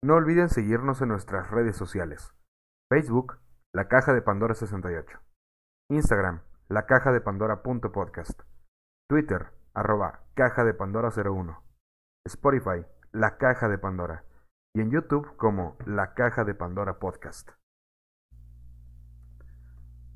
No 0.00 0.14
olviden 0.14 0.48
seguirnos 0.48 1.02
en 1.02 1.08
nuestras 1.08 1.50
redes 1.50 1.76
sociales. 1.76 2.32
Facebook, 2.88 3.40
La 3.74 3.88
Caja 3.88 4.12
de 4.12 4.22
Pandora 4.22 4.54
68. 4.54 5.18
Instagram, 5.90 6.42
La 6.68 6.86
Caja 6.86 7.10
de. 7.10 7.20
Twitter, 9.08 9.50
arroba 9.74 10.20
Caja 10.34 10.62
de 10.62 10.72
Pandora 10.72 11.08
01. 11.10 11.64
Spotify, 12.26 12.86
La 13.10 13.38
Caja 13.38 13.68
de 13.68 13.78
Pandora. 13.78 14.22
Y 14.72 14.82
en 14.82 14.92
YouTube 14.92 15.36
como 15.36 15.76
La 15.84 16.14
Caja 16.14 16.44
de 16.44 16.54
Pandora 16.54 17.00
Podcast. 17.00 17.50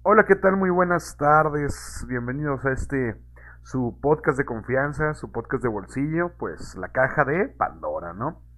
Hola, 0.04 0.26
¿qué 0.28 0.36
tal? 0.36 0.56
Muy 0.58 0.70
buenas 0.70 1.16
tardes. 1.16 2.06
Bienvenidos 2.08 2.64
a 2.64 2.70
este 2.70 3.20
su 3.64 3.98
podcast 4.00 4.38
de 4.38 4.44
confianza, 4.44 5.14
su 5.14 5.32
podcast 5.32 5.64
de 5.64 5.68
bolsillo, 5.68 6.36
pues 6.38 6.76
La 6.76 6.90
Caja 6.92 7.24
de 7.24 7.48
Pandora, 7.48 8.12
¿no? 8.12 8.51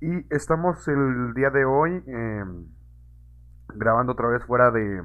Y 0.00 0.26
estamos 0.28 0.86
el 0.88 1.32
día 1.32 1.48
de 1.48 1.64
hoy 1.64 2.04
em, 2.06 2.66
grabando 3.68 4.12
otra 4.12 4.28
vez 4.28 4.44
fuera 4.44 4.70
de, 4.70 5.02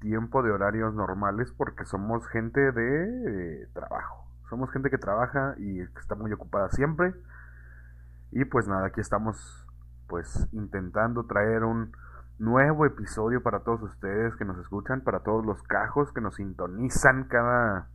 tiempo, 0.00 0.44
de 0.44 0.52
horarios 0.52 0.94
normales, 0.94 1.52
porque 1.56 1.84
somos 1.84 2.26
gente 2.28 2.60
de 2.70 3.66
trabajo. 3.72 4.28
Somos 4.48 4.70
gente 4.70 4.90
que 4.90 4.98
trabaja 4.98 5.54
y 5.58 5.78
que 5.78 6.00
está 6.00 6.14
muy 6.14 6.32
ocupada 6.32 6.68
siempre. 6.68 7.14
Y 8.30 8.44
pues 8.44 8.68
nada, 8.68 8.86
aquí 8.86 9.00
estamos 9.00 9.66
pues 10.06 10.48
intentando 10.52 11.24
traer 11.24 11.64
un 11.64 11.90
nuevo 12.38 12.86
episodio 12.86 13.42
para 13.42 13.60
todos 13.60 13.82
ustedes 13.82 14.36
que 14.36 14.44
nos 14.44 14.58
escuchan, 14.58 15.00
para 15.00 15.20
todos 15.20 15.44
los 15.44 15.60
cajos 15.64 16.12
que 16.12 16.20
nos 16.20 16.36
sintonizan 16.36 17.24
cada, 17.24 17.88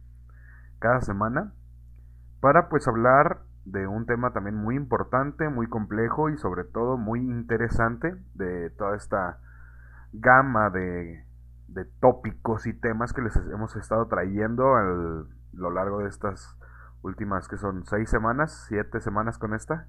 cada 0.80 1.00
semana, 1.02 1.54
para 2.42 2.68
pues 2.68 2.86
hablar 2.88 3.47
de 3.72 3.86
un 3.86 4.06
tema 4.06 4.32
también 4.32 4.56
muy 4.56 4.76
importante, 4.76 5.50
muy 5.50 5.68
complejo 5.68 6.30
y 6.30 6.38
sobre 6.38 6.64
todo 6.64 6.98
muy 6.98 7.20
interesante 7.20 8.16
de 8.34 8.70
toda 8.72 8.96
esta 8.96 9.40
gama 10.14 10.70
de, 10.70 11.26
de 11.68 11.86
tópicos 12.00 12.66
y 12.66 12.74
temas 12.74 13.12
que 13.12 13.22
les 13.22 13.36
hemos 13.36 13.76
estado 13.76 14.08
trayendo 14.08 14.76
a 14.76 14.84
lo 15.54 15.72
largo 15.72 16.00
de 16.00 16.08
estas 16.08 16.58
últimas 17.02 17.48
que 17.50 17.58
son 17.58 17.86
seis 17.86 18.10
semanas, 18.10 18.66
siete 18.70 19.02
semanas 19.02 19.38
con 19.38 19.54
esta. 19.54 19.88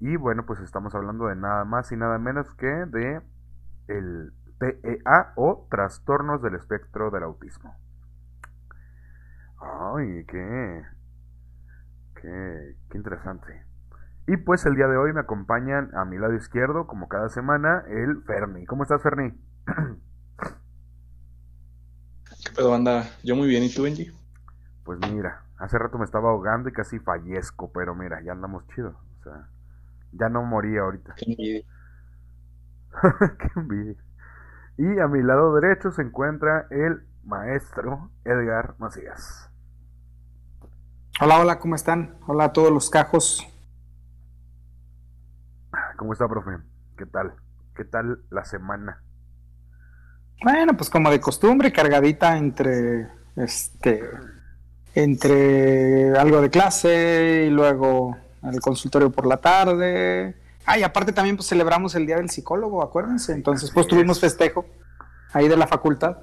Y 0.00 0.16
bueno, 0.16 0.44
pues 0.44 0.60
estamos 0.60 0.94
hablando 0.94 1.26
de 1.26 1.36
nada 1.36 1.64
más 1.64 1.92
y 1.92 1.96
nada 1.96 2.18
menos 2.18 2.52
que 2.56 2.66
de 2.66 3.22
el 3.88 4.32
TEA 4.58 5.32
o 5.36 5.66
trastornos 5.70 6.42
del 6.42 6.56
espectro 6.56 7.10
del 7.10 7.22
autismo. 7.22 7.74
Ay, 9.58 10.26
qué 10.26 10.93
Qué, 12.24 12.96
interesante. 12.96 13.66
Y 14.26 14.38
pues 14.38 14.64
el 14.64 14.76
día 14.76 14.86
de 14.86 14.96
hoy 14.96 15.12
me 15.12 15.20
acompañan 15.20 15.90
a 15.94 16.06
mi 16.06 16.16
lado 16.16 16.32
izquierdo, 16.32 16.86
como 16.86 17.06
cada 17.06 17.28
semana, 17.28 17.84
el 17.86 18.22
Ferni. 18.22 18.64
¿Cómo 18.64 18.84
estás, 18.84 19.02
Ferni? 19.02 19.34
¿Qué 22.42 22.50
pedo, 22.56 22.74
anda? 22.74 23.04
Yo 23.22 23.36
muy 23.36 23.46
bien, 23.46 23.62
¿y 23.62 23.74
tú, 23.74 23.82
Benji? 23.82 24.10
Pues 24.84 24.98
mira, 25.12 25.42
hace 25.58 25.76
rato 25.78 25.98
me 25.98 26.06
estaba 26.06 26.30
ahogando 26.30 26.70
y 26.70 26.72
casi 26.72 26.98
fallezco, 26.98 27.70
pero 27.72 27.94
mira, 27.94 28.22
ya 28.22 28.32
andamos 28.32 28.66
chido. 28.68 28.98
O 29.20 29.22
sea, 29.22 29.50
ya 30.12 30.30
no 30.30 30.44
morí 30.44 30.78
ahorita. 30.78 31.16
Qué 31.16 31.30
envidia. 31.30 31.62
Qué 33.38 33.50
envidia. 33.54 33.96
Y 34.78 34.98
a 34.98 35.08
mi 35.08 35.22
lado 35.22 35.54
derecho 35.54 35.90
se 35.90 36.00
encuentra 36.00 36.68
el 36.70 37.06
maestro 37.22 38.10
Edgar 38.24 38.76
Macías. 38.78 39.50
Hola, 41.20 41.38
hola, 41.38 41.60
¿cómo 41.60 41.76
están? 41.76 42.16
Hola 42.26 42.46
a 42.46 42.52
todos 42.52 42.72
los 42.72 42.90
cajos. 42.90 43.46
¿Cómo 45.96 46.12
está, 46.12 46.26
profe? 46.26 46.58
¿Qué 46.98 47.06
tal? 47.06 47.34
¿Qué 47.76 47.84
tal 47.84 48.18
la 48.30 48.44
semana? 48.44 49.00
Bueno, 50.42 50.76
pues 50.76 50.90
como 50.90 51.12
de 51.12 51.20
costumbre, 51.20 51.72
cargadita 51.72 52.36
entre 52.36 53.08
este 53.36 54.10
entre 54.96 56.18
algo 56.18 56.40
de 56.40 56.50
clase 56.50 57.44
y 57.46 57.50
luego 57.50 58.16
el 58.42 58.60
consultorio 58.60 59.10
por 59.10 59.26
la 59.26 59.36
tarde. 59.36 60.34
Ah, 60.66 60.78
y 60.78 60.82
aparte 60.82 61.12
también 61.12 61.36
pues 61.36 61.48
celebramos 61.48 61.94
el 61.94 62.06
Día 62.06 62.16
del 62.16 62.28
Psicólogo, 62.28 62.82
acuérdense. 62.82 63.34
Entonces 63.34 63.70
pues 63.70 63.86
tuvimos 63.86 64.18
festejo 64.18 64.66
ahí 65.32 65.46
de 65.46 65.56
la 65.56 65.68
facultad. 65.68 66.18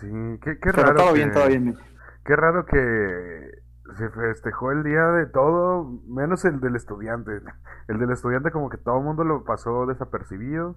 Sí, 0.00 0.06
qué, 0.40 0.56
qué 0.60 0.70
raro. 0.70 0.94
todo 0.94 1.12
bien, 1.12 1.32
todo 1.32 1.48
bien. 1.48 1.76
Qué 2.24 2.34
raro 2.34 2.64
que 2.66 3.65
se 3.96 4.08
festejó 4.10 4.72
el 4.72 4.82
día 4.82 5.04
de 5.06 5.26
todo, 5.26 5.84
menos 6.06 6.44
el 6.44 6.60
del 6.60 6.76
estudiante. 6.76 7.40
El 7.88 7.98
del 7.98 8.10
estudiante 8.10 8.50
como 8.50 8.68
que 8.68 8.76
todo 8.76 8.98
el 8.98 9.04
mundo 9.04 9.24
lo 9.24 9.44
pasó 9.44 9.86
desapercibido. 9.86 10.76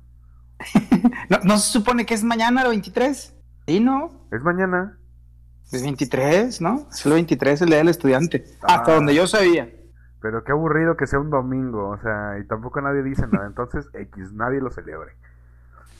¿No, 1.44 1.57
se 1.57 1.72
supone 1.72 2.06
que 2.06 2.13
es 2.13 2.24
mañana 2.24 2.63
el 2.63 2.69
23? 2.69 3.35
¿Sí, 3.68 3.80
no? 3.80 4.28
Es 4.31 4.41
mañana. 4.41 4.97
Es 5.72 5.84
23, 5.84 6.62
¿no? 6.62 6.88
Es 6.91 7.06
el 7.06 7.13
23 7.13 7.62
el 7.62 7.69
día 7.69 7.78
del 7.78 7.90
estudiante. 7.90 8.46
Hasta 8.63 8.96
donde 8.96 9.13
yo 9.13 9.28
sabía. 9.28 9.69
Pero 10.22 10.44
qué 10.44 10.51
aburrido 10.51 10.97
que 10.97 11.07
sea 11.07 11.19
un 11.19 11.30
domingo, 11.30 11.90
o 11.90 11.97
sea, 12.01 12.40
y 12.40 12.47
tampoco 12.47 12.81
nadie 12.81 13.03
dice 13.03 13.25
nada. 13.28 13.47
Entonces, 13.47 13.88
X, 13.94 14.34
nadie 14.34 14.59
lo 14.59 14.72
celebre. 14.72 15.13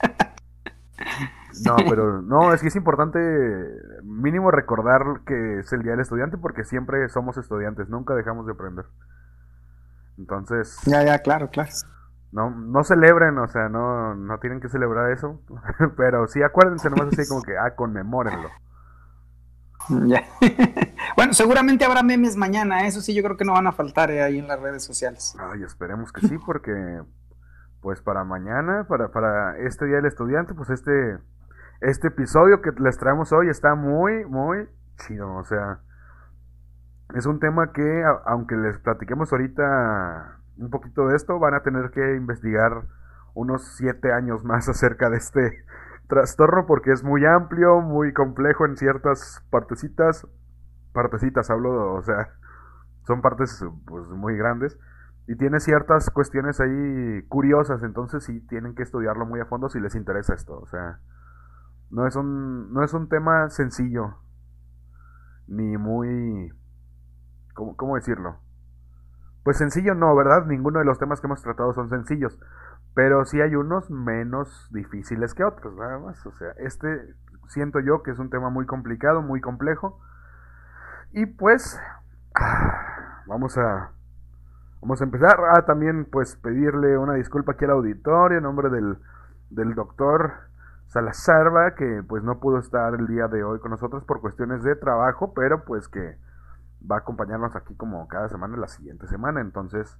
No, 1.66 1.76
pero 1.90 2.22
no, 2.22 2.54
es 2.54 2.62
que 2.62 2.68
es 2.68 2.76
importante 2.76 3.20
mínimo 4.04 4.52
recordar 4.52 5.22
que 5.26 5.60
es 5.60 5.72
el 5.74 5.84
Día 5.84 5.92
del 5.92 6.02
Estudiante 6.02 6.38
porque 6.38 6.64
siempre 6.64 7.08
somos 7.10 7.38
estudiantes, 7.38 7.90
nunca 7.90 8.16
dejamos 8.16 8.46
de 8.46 8.54
aprender. 8.54 8.86
Entonces... 10.18 10.78
Ya, 10.86 11.04
ya, 11.04 11.20
claro, 11.20 11.50
claro. 11.50 11.72
No, 12.32 12.52
no 12.52 12.84
celebren, 12.84 13.38
o 13.40 13.48
sea, 13.48 13.70
no, 13.70 14.14
no 14.14 14.40
tienen 14.40 14.60
que 14.60 14.70
celebrar 14.70 15.12
eso, 15.12 15.42
pero 15.98 16.28
sí 16.28 16.44
acuérdense 16.44 16.90
nomás 16.90 17.08
así 17.18 17.28
como 17.28 17.42
que, 17.42 17.58
ah, 17.58 17.76
conmemórenlo. 17.76 18.50
Ya. 20.06 20.24
bueno, 21.16 21.34
seguramente 21.34 21.86
habrá 21.86 22.04
memes 22.04 22.36
mañana, 22.36 22.86
eso 22.86 23.02
sí, 23.02 23.16
yo 23.16 23.24
creo 23.24 23.38
que 23.38 23.46
no 23.46 23.54
van 23.54 23.66
a 23.66 23.72
faltar 23.72 24.12
eh, 24.12 24.22
ahí 24.22 24.38
en 24.38 24.48
las 24.48 24.60
redes 24.60 24.84
sociales. 24.84 25.36
Ay, 25.40 25.64
esperemos 25.64 26.12
que 26.12 26.28
sí, 26.28 26.38
porque 26.46 27.02
pues 27.81 28.02
para 28.02 28.24
mañana, 28.24 28.86
para, 28.88 29.10
para 29.10 29.58
este 29.58 29.86
Día 29.86 29.96
del 29.96 30.06
Estudiante, 30.06 30.54
pues 30.54 30.70
este 30.70 31.18
este 31.81 32.09
episodio 32.09 32.62
que 32.62 32.72
les 32.79 32.97
traemos 32.97 33.31
hoy 33.31 33.50
está 33.50 33.75
muy, 33.75 34.25
muy 34.25 34.67
chido. 34.97 35.34
O 35.35 35.44
sea, 35.44 35.79
es 37.16 37.25
un 37.25 37.40
tema 37.40 37.72
que, 37.72 38.03
aunque 38.25 38.56
les 38.56 38.78
platiquemos 38.79 39.31
ahorita 39.31 40.39
un 40.57 40.69
poquito 40.69 41.07
de 41.07 41.16
esto, 41.16 41.39
van 41.39 41.53
a 41.53 41.63
tener 41.63 41.91
que 41.91 42.16
investigar 42.16 42.84
unos 43.34 43.75
siete 43.78 44.12
años 44.12 44.44
más 44.44 44.68
acerca 44.69 45.09
de 45.09 45.18
este 45.18 45.66
trastorno 46.07 46.66
porque 46.66 46.91
es 46.91 47.03
muy 47.03 47.25
amplio, 47.25 47.81
muy 47.81 48.13
complejo 48.13 48.66
en 48.66 48.75
ciertas 48.75 49.44
partecitas. 49.50 50.28
Partecitas 50.94 51.50
hablo, 51.50 51.94
o 51.94 52.01
sea, 52.01 52.29
son 53.06 53.22
partes 53.22 53.63
pues, 53.85 54.07
muy 54.09 54.35
grandes. 54.35 54.78
Y 55.28 55.35
tiene 55.35 55.59
ciertas 55.59 56.09
cuestiones 56.09 56.59
ahí 56.59 57.22
curiosas, 57.28 57.84
entonces 57.84 58.23
sí 58.23 58.41
tienen 58.47 58.73
que 58.73 58.81
estudiarlo 58.81 59.28
muy 59.28 59.39
a 59.39 59.45
fondo 59.45 59.69
si 59.69 59.79
les 59.79 59.94
interesa 59.94 60.34
esto. 60.34 60.59
O 60.59 60.66
sea, 60.66 61.00
no 61.91 62.07
es 62.07 62.16
un, 62.16 62.73
no 62.73 62.83
es 62.83 62.94
un 62.94 63.09
tema 63.09 63.50
sencillo, 63.50 64.17
ni 65.47 65.77
muy... 65.77 66.51
¿cómo, 67.53 67.75
¿Cómo 67.75 67.95
decirlo? 67.95 68.38
Pues 69.44 69.57
sencillo 69.57 69.95
no, 69.95 70.16
¿verdad? 70.16 70.45
Ninguno 70.45 70.79
de 70.79 70.85
los 70.85 71.00
temas 71.00 71.22
que 71.22 71.27
hemos 71.27 71.41
tratado 71.41 71.73
son 71.73 71.89
sencillos, 71.89 72.38
pero 72.94 73.25
sí 73.25 73.41
hay 73.41 73.55
unos 73.55 73.89
menos 73.89 74.69
difíciles 74.72 75.33
que 75.33 75.44
otros, 75.44 75.75
nada 75.75 76.00
más. 76.00 76.25
O 76.25 76.31
sea, 76.33 76.51
este 76.57 77.16
siento 77.47 77.79
yo 77.79 78.03
que 78.03 78.11
es 78.11 78.19
un 78.19 78.29
tema 78.29 78.50
muy 78.50 78.66
complicado, 78.66 79.21
muy 79.21 79.41
complejo. 79.41 80.00
Y 81.11 81.25
pues 81.25 81.79
vamos 83.27 83.57
a 83.57 83.91
vamos 84.81 85.01
a 85.01 85.03
empezar 85.03 85.38
a 85.56 85.66
también 85.66 86.06
pues 86.06 86.35
pedirle 86.38 86.97
una 86.97 87.13
disculpa 87.13 87.53
aquí 87.53 87.65
al 87.65 87.71
auditorio 87.71 88.38
en 88.38 88.44
nombre 88.44 88.69
del, 88.69 88.97
del 89.50 89.75
doctor 89.75 90.49
Salazar, 90.89 91.75
que 91.75 92.03
pues 92.07 92.24
no 92.24 92.39
pudo 92.39 92.57
estar 92.57 92.95
el 92.95 93.06
día 93.06 93.27
de 93.27 93.44
hoy 93.44 93.59
con 93.59 93.69
nosotros 93.71 94.03
por 94.06 94.21
cuestiones 94.21 94.63
de 94.63 94.75
trabajo, 94.75 95.33
pero 95.36 95.63
pues 95.63 95.88
que 95.88 96.18
va 96.89 96.97
a 96.97 97.00
acompañarnos 97.00 97.56
aquí 97.56 97.75
como 97.75 98.07
cada 98.07 98.27
semana 98.27 98.57
la 98.57 98.68
siguiente 98.68 99.07
semana. 99.07 99.39
Entonces, 99.39 100.00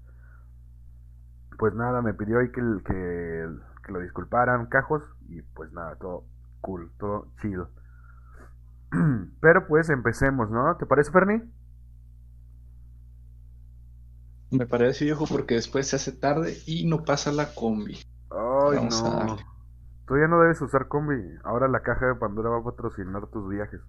pues 1.59 1.75
nada, 1.75 2.01
me 2.01 2.15
pidió 2.15 2.39
ahí 2.39 2.51
que, 2.51 2.62
que, 2.86 3.50
que 3.86 3.91
lo 3.91 4.00
disculparan, 4.00 4.65
cajos, 4.65 5.03
y 5.27 5.44
pues 5.44 5.71
nada, 5.74 5.95
todo 5.97 6.24
cool, 6.62 6.92
todo 6.97 7.27
chill. 7.39 7.65
Pero 9.42 9.68
pues 9.68 9.92
empecemos, 9.92 10.50
¿no? 10.50 10.75
¿Te 10.77 10.88
parece, 10.88 11.12
Ferni? 11.12 11.44
Me 14.50 14.65
parece 14.65 15.06
viejo 15.06 15.25
porque 15.30 15.53
después 15.53 15.88
se 15.88 15.97
hace 15.97 16.12
tarde 16.13 16.57
y 16.65 16.89
no 16.89 17.03
pasa 17.03 17.31
la 17.31 17.53
combi. 17.53 18.00
Ay, 18.31 18.89
no. 18.89 19.58
Tú 20.09 20.17
ya 20.17 20.27
no 20.27 20.41
debes 20.41 20.59
usar 20.59 20.88
combi. 20.88 21.38
Ahora 21.44 21.67
la 21.67 21.81
caja 21.81 22.07
de 22.07 22.15
Pandora 22.15 22.50
va 22.50 22.57
a 22.57 22.63
patrocinar 22.63 23.27
tus 23.27 23.47
viajes. 23.47 23.79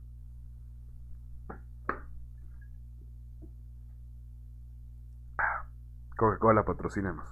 Coca-Cola 6.19 6.67
patrocínanos. 6.67 7.26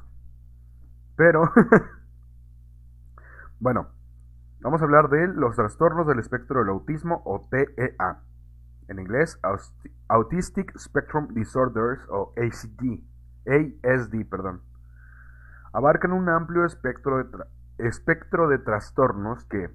Pero, 1.16 1.42
bueno, 3.60 3.88
vamos 4.62 4.80
a 4.80 4.84
hablar 4.86 5.10
de 5.10 5.28
los 5.34 5.54
trastornos 5.54 6.06
del 6.06 6.20
espectro 6.20 6.60
del 6.60 6.70
autismo 6.70 7.20
o 7.26 7.46
TEA. 7.50 8.22
En 8.88 9.00
inglés, 9.00 9.38
Autistic 10.08 10.74
Spectrum 10.78 11.28
Disorders 11.34 12.00
o 12.08 12.32
ACD. 12.38 13.02
ASD, 13.46 14.24
perdón. 14.30 14.62
Abarcan 15.74 16.12
un 16.12 16.30
amplio 16.30 16.64
espectro 16.64 17.18
de, 17.18 17.44
espectro 17.78 18.48
de 18.48 18.58
trastornos 18.58 19.44
que, 19.44 19.70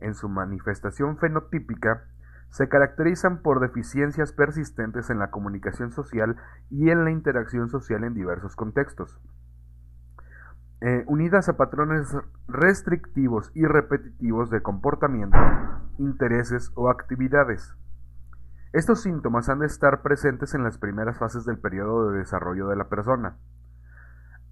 en 0.00 0.14
su 0.14 0.28
manifestación 0.28 1.18
fenotípica, 1.18 2.04
se 2.50 2.68
caracterizan 2.68 3.42
por 3.42 3.60
deficiencias 3.60 4.32
persistentes 4.32 5.10
en 5.10 5.18
la 5.18 5.30
comunicación 5.30 5.92
social 5.92 6.36
y 6.70 6.90
en 6.90 7.04
la 7.04 7.10
interacción 7.10 7.68
social 7.68 8.04
en 8.04 8.14
diversos 8.14 8.56
contextos. 8.56 9.20
Eh, 10.80 11.04
unidas 11.06 11.48
a 11.48 11.56
patrones 11.56 12.14
restrictivos 12.48 13.50
y 13.54 13.64
repetitivos 13.64 14.50
de 14.50 14.62
comportamiento, 14.62 15.38
intereses 15.98 16.70
o 16.74 16.90
actividades. 16.90 17.74
Estos 18.72 19.02
síntomas 19.02 19.48
han 19.48 19.60
de 19.60 19.66
estar 19.66 20.02
presentes 20.02 20.54
en 20.54 20.62
las 20.62 20.76
primeras 20.76 21.18
fases 21.18 21.46
del 21.46 21.58
periodo 21.58 22.10
de 22.10 22.18
desarrollo 22.18 22.68
de 22.68 22.76
la 22.76 22.88
persona, 22.88 23.38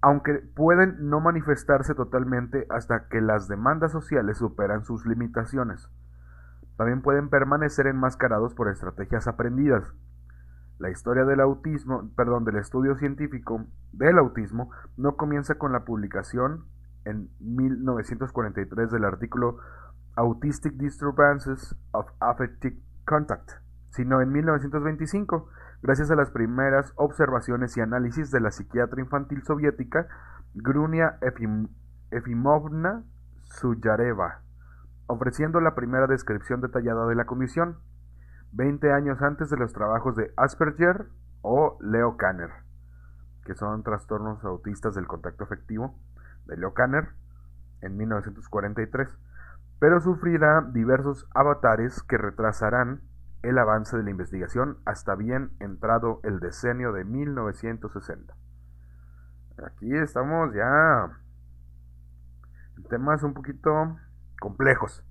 aunque 0.01 0.33
pueden 0.55 1.09
no 1.09 1.19
manifestarse 1.19 1.95
totalmente 1.95 2.67
hasta 2.69 3.07
que 3.07 3.21
las 3.21 3.47
demandas 3.47 3.91
sociales 3.91 4.37
superan 4.37 4.83
sus 4.83 5.05
limitaciones. 5.05 5.89
También 6.77 7.01
pueden 7.01 7.29
permanecer 7.29 7.87
enmascarados 7.87 8.53
por 8.53 8.69
estrategias 8.69 9.27
aprendidas, 9.27 9.93
la 10.77 10.89
historia 10.89 11.23
del 11.23 11.39
autismo, 11.39 12.09
perdón, 12.17 12.43
del 12.43 12.57
estudio 12.57 12.97
científico 12.97 13.65
del 13.93 14.17
autismo 14.17 14.71
no 14.97 15.15
comienza 15.15 15.55
con 15.55 15.71
la 15.71 15.85
publicación 15.85 16.65
en 17.05 17.29
1943 17.39 18.91
del 18.91 19.05
artículo 19.05 19.57
Autistic 20.17 20.73
Disturbances 20.73 21.75
of 21.91 22.07
Affective 22.19 22.77
Contact, 23.05 23.51
sino 23.91 24.21
en 24.21 24.33
1925, 24.33 25.47
gracias 25.81 26.11
a 26.11 26.15
las 26.15 26.31
primeras 26.31 26.93
observaciones 26.95 27.75
y 27.77 27.81
análisis 27.81 28.31
de 28.31 28.39
la 28.39 28.51
psiquiatra 28.51 29.01
infantil 29.01 29.43
soviética 29.43 30.07
Grunia 30.53 31.17
Efimovna 32.11 33.03
Suyareva, 33.41 34.41
ofreciendo 35.07 35.59
la 35.61 35.75
primera 35.75 36.07
descripción 36.07 36.61
detallada 36.61 37.05
de 37.07 37.15
la 37.15 37.25
condición. 37.25 37.77
20 38.53 38.93
años 38.93 39.21
antes 39.21 39.49
de 39.49 39.57
los 39.57 39.73
trabajos 39.73 40.15
de 40.15 40.31
Asperger 40.37 41.07
o 41.41 41.77
Leo 41.81 42.15
Kanner, 42.15 42.51
que 43.43 43.53
son 43.53 43.83
trastornos 43.83 44.43
autistas 44.45 44.95
del 44.95 45.07
contacto 45.07 45.43
afectivo 45.43 45.93
de 46.45 46.57
Leo 46.57 46.73
Kanner 46.73 47.09
en 47.81 47.97
1943, 47.97 49.09
pero 49.79 49.99
sufrirá 49.99 50.61
diversos 50.61 51.27
avatares 51.33 52.01
que 52.03 52.17
retrasarán 52.17 53.01
el 53.49 53.57
avance 53.59 53.95
de 53.95 54.03
la 54.03 54.09
investigación 54.09 54.77
hasta 54.85 55.15
bien 55.15 55.51
entrado 55.59 56.19
el 56.23 56.39
decenio 56.39 56.91
de 56.93 57.05
1960. 57.05 58.33
Aquí 59.65 59.95
estamos 59.95 60.53
ya 60.53 61.11
en 62.77 62.83
temas 62.85 63.23
un 63.23 63.33
poquito 63.33 63.97
complejos. 64.39 65.03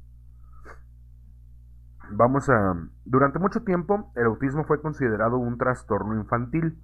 Vamos 2.11 2.51
a... 2.51 2.75
Durante 3.05 3.39
mucho 3.39 3.63
tiempo 3.63 4.13
el 4.17 4.27
autismo 4.27 4.65
fue 4.65 4.83
considerado 4.83 5.39
un 5.39 5.57
trastorno 5.57 6.15
infantil. 6.17 6.79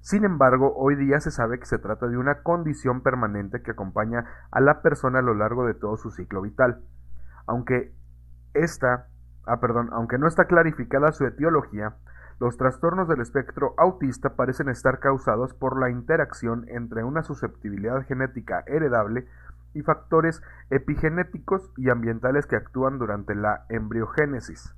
Sin 0.00 0.24
embargo, 0.24 0.72
hoy 0.76 0.96
día 0.96 1.20
se 1.20 1.30
sabe 1.30 1.58
que 1.58 1.66
se 1.66 1.78
trata 1.78 2.06
de 2.06 2.16
una 2.16 2.42
condición 2.42 3.02
permanente 3.02 3.62
que 3.62 3.72
acompaña 3.72 4.24
a 4.50 4.60
la 4.60 4.80
persona 4.80 5.18
a 5.18 5.22
lo 5.22 5.34
largo 5.34 5.66
de 5.66 5.74
todo 5.74 5.96
su 5.96 6.10
ciclo 6.10 6.40
vital. 6.42 6.82
Aunque 7.46 7.94
esta, 8.54 9.08
ah, 9.48 9.60
perdón, 9.60 9.88
aunque 9.92 10.18
no 10.18 10.28
está 10.28 10.46
clarificada 10.46 11.12
su 11.12 11.24
etiología, 11.24 11.96
los 12.40 12.56
trastornos 12.56 13.08
del 13.08 13.20
espectro 13.20 13.74
autista 13.76 14.36
parecen 14.36 14.68
estar 14.68 15.00
causados 15.00 15.54
por 15.54 15.78
la 15.80 15.90
interacción 15.90 16.66
entre 16.68 17.02
una 17.02 17.22
susceptibilidad 17.22 18.06
genética 18.06 18.62
heredable 18.66 19.26
y 19.74 19.82
factores 19.82 20.42
epigenéticos 20.70 21.72
y 21.76 21.90
ambientales 21.90 22.46
que 22.46 22.56
actúan 22.56 22.98
durante 22.98 23.34
la 23.34 23.64
embriogénesis. 23.68 24.74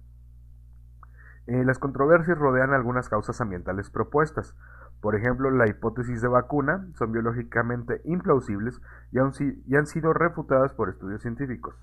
Eh, 1.47 1.65
las 1.65 1.79
controversias 1.79 2.39
rodean 2.39 2.73
algunas 2.73 3.09
causas 3.09 3.41
ambientales 3.41 3.91
propuestas. 3.91 4.55
Por 5.01 5.17
ejemplo, 5.17 5.51
la 5.51 5.69
hipótesis 5.69 6.21
de 6.23 6.29
vacuna 6.29 6.87
son 6.95 7.13
biológicamente 7.13 8.01
implausibles 8.05 8.81
y, 9.13 9.19
han 9.19 9.87
sido 9.87 10.13
refutadas 10.13 10.73
por 10.75 10.91
estudios 10.91 11.23
científicos. 11.23 11.75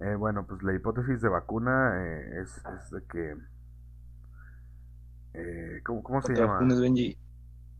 Eh, 0.00 0.14
bueno, 0.14 0.46
pues 0.46 0.62
la 0.62 0.74
hipótesis 0.74 1.20
de 1.20 1.28
vacuna 1.28 2.02
eh, 2.02 2.40
es, 2.40 2.90
de 2.90 3.02
que... 3.04 3.36
¿Cómo, 5.84 6.02
cómo 6.02 6.22
se 6.22 6.34
llama? 6.34 6.58
Benji. 6.58 7.16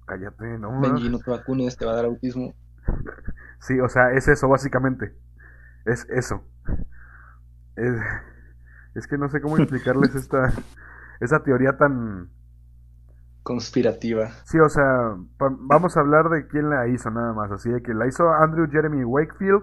Cállate, 0.07 0.59
no. 0.59 0.81
Benji, 0.81 1.09
no 1.09 1.19
te 1.19 1.31
vacunes, 1.31 1.77
te 1.77 1.85
va 1.85 1.93
a 1.93 1.97
dar 1.97 2.05
autismo. 2.07 2.55
Sí, 3.61 3.79
o 3.79 3.89
sea, 3.89 4.13
es 4.13 4.27
eso, 4.27 4.49
básicamente. 4.49 5.15
Es 5.85 6.09
eso. 6.09 6.43
Es, 7.77 9.07
que 9.07 9.19
no 9.19 9.29
sé 9.29 9.41
cómo 9.41 9.59
explicarles 9.59 10.15
esta, 10.17 10.53
esa 11.21 11.43
teoría 11.43 11.77
tan... 11.77 12.31
Conspirativa. 13.43 14.29
Sí, 14.45 14.59
o 14.59 14.69
sea, 14.69 15.17
vamos 15.39 15.97
a 15.97 16.01
hablar 16.01 16.29
de 16.29 16.47
quién 16.47 16.69
la 16.69 16.89
hizo 16.89 17.11
nada 17.11 17.33
más. 17.33 17.51
Así 17.51 17.71
de 17.71 17.83
que 17.83 17.95
la 17.95 18.07
hizo 18.07 18.31
Andrew 18.31 18.69
Jeremy 18.71 19.03
Wakefield, 19.05 19.63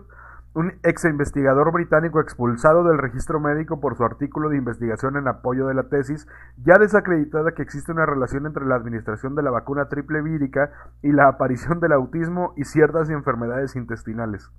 un 0.57 0.79
ex 0.81 1.05
investigador 1.05 1.71
británico 1.71 2.19
expulsado 2.19 2.83
del 2.83 2.97
registro 2.97 3.39
médico 3.39 3.79
por 3.79 3.95
su 3.95 4.03
artículo 4.03 4.49
de 4.49 4.57
investigación 4.57 5.15
en 5.15 5.27
apoyo 5.27 5.67
de 5.67 5.75
la 5.75 5.87
tesis, 5.87 6.27
ya 6.65 6.79
desacreditada 6.79 7.51
que 7.51 7.61
existe 7.61 7.91
una 7.91 8.07
relación 8.07 8.47
entre 8.47 8.65
la 8.65 8.73
administración 8.73 9.35
de 9.35 9.43
la 9.43 9.51
vacuna 9.51 9.87
triple 9.87 10.23
vírica 10.23 10.71
y 11.03 11.11
la 11.11 11.27
aparición 11.27 11.79
del 11.79 11.91
autismo 11.91 12.55
y 12.57 12.63
ciertas 12.63 13.11
enfermedades 13.11 13.75
intestinales. 13.75 14.49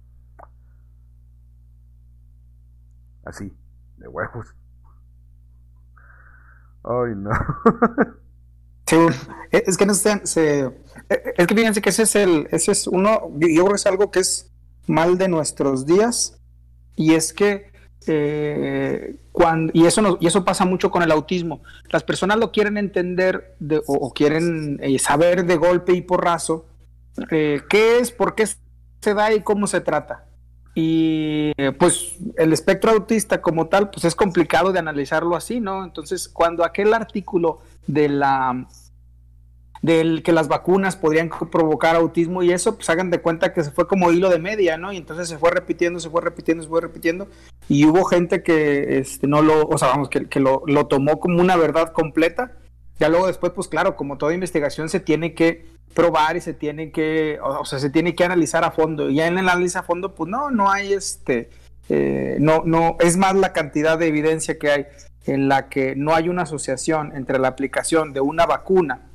Así, 3.24 3.52
de 3.96 4.06
huevos. 4.06 4.54
Ay, 6.84 7.14
no. 7.16 7.30
Sí, 8.86 8.96
es 9.50 9.76
que 9.76 9.84
no 9.84 9.92
se, 9.94 10.12
es 10.22 11.46
que 11.46 11.54
fíjense 11.54 11.82
que 11.82 11.90
ese 11.90 12.04
es 12.04 12.16
el, 12.16 12.48
ese 12.52 12.70
es 12.70 12.86
uno, 12.86 13.20
yo 13.38 13.64
creo 13.64 13.66
que 13.66 13.74
es 13.74 13.86
algo 13.86 14.10
que 14.10 14.20
es 14.20 14.50
mal 14.88 15.18
de 15.18 15.28
nuestros 15.28 15.86
días 15.86 16.40
y 16.96 17.14
es 17.14 17.32
que 17.32 17.70
eh, 18.06 19.16
cuando, 19.32 19.70
y 19.74 19.86
eso 19.86 20.18
y 20.20 20.26
eso 20.26 20.44
pasa 20.44 20.64
mucho 20.64 20.90
con 20.90 21.02
el 21.02 21.12
autismo. 21.12 21.62
Las 21.90 22.02
personas 22.02 22.38
lo 22.38 22.50
quieren 22.52 22.76
entender 22.76 23.56
o, 23.86 24.12
quieren 24.12 24.78
eh, 24.82 24.98
saber 24.98 25.44
de 25.44 25.56
golpe 25.56 25.92
y 25.92 26.00
porrazo 26.00 26.66
eh, 27.30 27.60
qué 27.68 27.98
es, 27.98 28.10
por 28.10 28.34
qué 28.34 28.46
se 28.46 29.14
da 29.14 29.32
y 29.32 29.42
cómo 29.42 29.66
se 29.66 29.80
trata. 29.80 30.24
Y 30.74 31.52
pues 31.78 32.16
el 32.36 32.52
espectro 32.52 32.92
autista 32.92 33.42
como 33.42 33.66
tal, 33.66 33.90
pues 33.90 34.04
es 34.04 34.14
complicado 34.14 34.72
de 34.72 34.78
analizarlo 34.78 35.34
así, 35.34 35.58
¿no? 35.58 35.82
Entonces, 35.82 36.28
cuando 36.28 36.64
aquel 36.64 36.94
artículo 36.94 37.58
de 37.88 38.08
la 38.08 38.68
del 39.82 40.22
que 40.22 40.32
las 40.32 40.48
vacunas 40.48 40.96
podrían 40.96 41.30
provocar 41.50 41.96
autismo 41.96 42.42
y 42.42 42.52
eso, 42.52 42.76
pues 42.76 42.90
hagan 42.90 43.10
de 43.10 43.20
cuenta 43.20 43.52
que 43.52 43.62
se 43.62 43.70
fue 43.70 43.86
como 43.86 44.10
hilo 44.10 44.28
de 44.28 44.38
media, 44.38 44.76
¿no? 44.76 44.92
Y 44.92 44.96
entonces 44.96 45.28
se 45.28 45.38
fue 45.38 45.50
repitiendo, 45.50 46.00
se 46.00 46.10
fue 46.10 46.20
repitiendo, 46.20 46.62
se 46.62 46.68
fue 46.68 46.80
repitiendo. 46.80 47.28
Y 47.68 47.84
hubo 47.86 48.04
gente 48.04 48.42
que 48.42 48.98
este, 48.98 49.26
no 49.26 49.42
lo, 49.42 49.66
o 49.66 49.78
sea, 49.78 49.88
vamos, 49.88 50.08
que, 50.08 50.40
lo, 50.40 50.86
tomó 50.86 51.20
como 51.20 51.40
una 51.40 51.56
verdad 51.56 51.92
completa. 51.92 52.52
Ya 52.98 53.08
luego 53.08 53.28
después, 53.28 53.52
pues 53.52 53.68
claro, 53.68 53.94
como 53.94 54.18
toda 54.18 54.34
investigación 54.34 54.88
se 54.88 54.98
tiene 54.98 55.34
que 55.34 55.66
probar 55.94 56.36
y 56.36 56.40
se 56.40 56.54
tiene 56.54 56.90
que, 56.90 57.38
o, 57.42 57.64
sea, 57.64 57.78
se 57.78 57.90
tiene 57.90 58.14
que 58.14 58.24
analizar 58.24 58.64
a 58.64 58.72
fondo. 58.72 59.08
Y 59.08 59.16
ya 59.16 59.26
en 59.26 59.38
el 59.38 59.48
análisis 59.48 59.76
a 59.76 59.82
fondo, 59.84 60.14
pues 60.14 60.28
no, 60.28 60.50
no 60.50 60.70
hay 60.70 60.92
este, 60.92 61.50
eh, 61.88 62.36
no, 62.40 62.62
no, 62.64 62.96
es 62.98 63.16
más 63.16 63.34
la 63.36 63.52
cantidad 63.52 63.98
de 63.98 64.08
evidencia 64.08 64.58
que 64.58 64.70
hay 64.70 64.86
en 65.26 65.48
la 65.48 65.68
que 65.68 65.94
no 65.94 66.14
hay 66.14 66.28
una 66.28 66.42
asociación 66.42 67.12
entre 67.14 67.38
la 67.38 67.48
aplicación 67.48 68.12
de 68.12 68.20
una 68.20 68.46
vacuna 68.46 69.07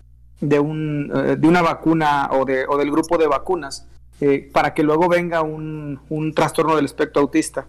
de, 0.43 0.59
un, 0.59 1.11
eh, 1.13 1.35
de 1.37 1.47
una 1.47 1.61
vacuna 1.61 2.29
o, 2.31 2.45
de, 2.45 2.65
o 2.67 2.77
del 2.77 2.91
grupo 2.91 3.17
de 3.17 3.27
vacunas 3.27 3.87
eh, 4.19 4.49
para 4.51 4.73
que 4.73 4.83
luego 4.83 5.07
venga 5.07 5.41
un, 5.41 5.99
un 6.09 6.33
trastorno 6.33 6.75
del 6.75 6.85
espectro 6.85 7.21
autista. 7.21 7.67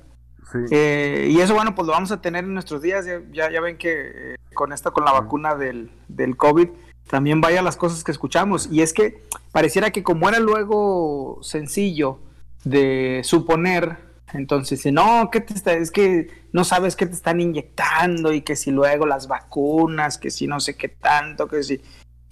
Eh, 0.71 1.29
y 1.31 1.41
eso, 1.41 1.55
bueno, 1.55 1.75
pues 1.75 1.87
lo 1.87 1.93
vamos 1.93 2.13
a 2.13 2.21
tener 2.21 2.45
en 2.45 2.55
nuestros 2.55 2.81
días. 2.81 3.07
Ya, 3.33 3.51
ya, 3.51 3.61
ven 3.61 3.77
que 3.77 4.37
con 4.55 4.73
esta, 4.73 4.93
con 4.93 5.05
la 5.05 5.13
vacuna 5.13 5.57
del, 5.57 5.91
del 6.07 6.37
COVID, 6.37 6.69
también 7.09 7.41
vaya 7.41 7.61
las 7.63 7.77
cosas 7.77 8.05
que 8.05 8.13
escuchamos. 8.13 8.69
Y 8.71 8.83
es 8.83 8.93
que 8.93 9.23
pareciera 9.51 9.91
que 9.91 10.05
como 10.05 10.29
era 10.29 10.39
luego 10.39 11.39
sencillo 11.43 12.21
de 12.65 13.23
suponer, 13.25 13.99
entonces, 14.33 14.85
no, 14.93 15.31
¿qué 15.31 15.41
te 15.41 15.55
está? 15.55 15.73
Es 15.75 15.91
que 15.91 16.29
no 16.53 16.65
sabes 16.65 16.97
qué 16.97 17.07
te 17.07 17.15
están 17.15 17.41
inyectando 17.41 18.33
y 18.33 18.43
que 18.43 18.57
si 18.57 18.71
luego 18.71 19.07
las 19.07 19.29
vacunas, 19.29 20.19
que 20.19 20.31
si 20.31 20.47
no 20.47 20.61
sé 20.61 20.77
qué 20.77 20.89
tanto, 20.89 21.47
que 21.47 21.63
si 21.63 21.81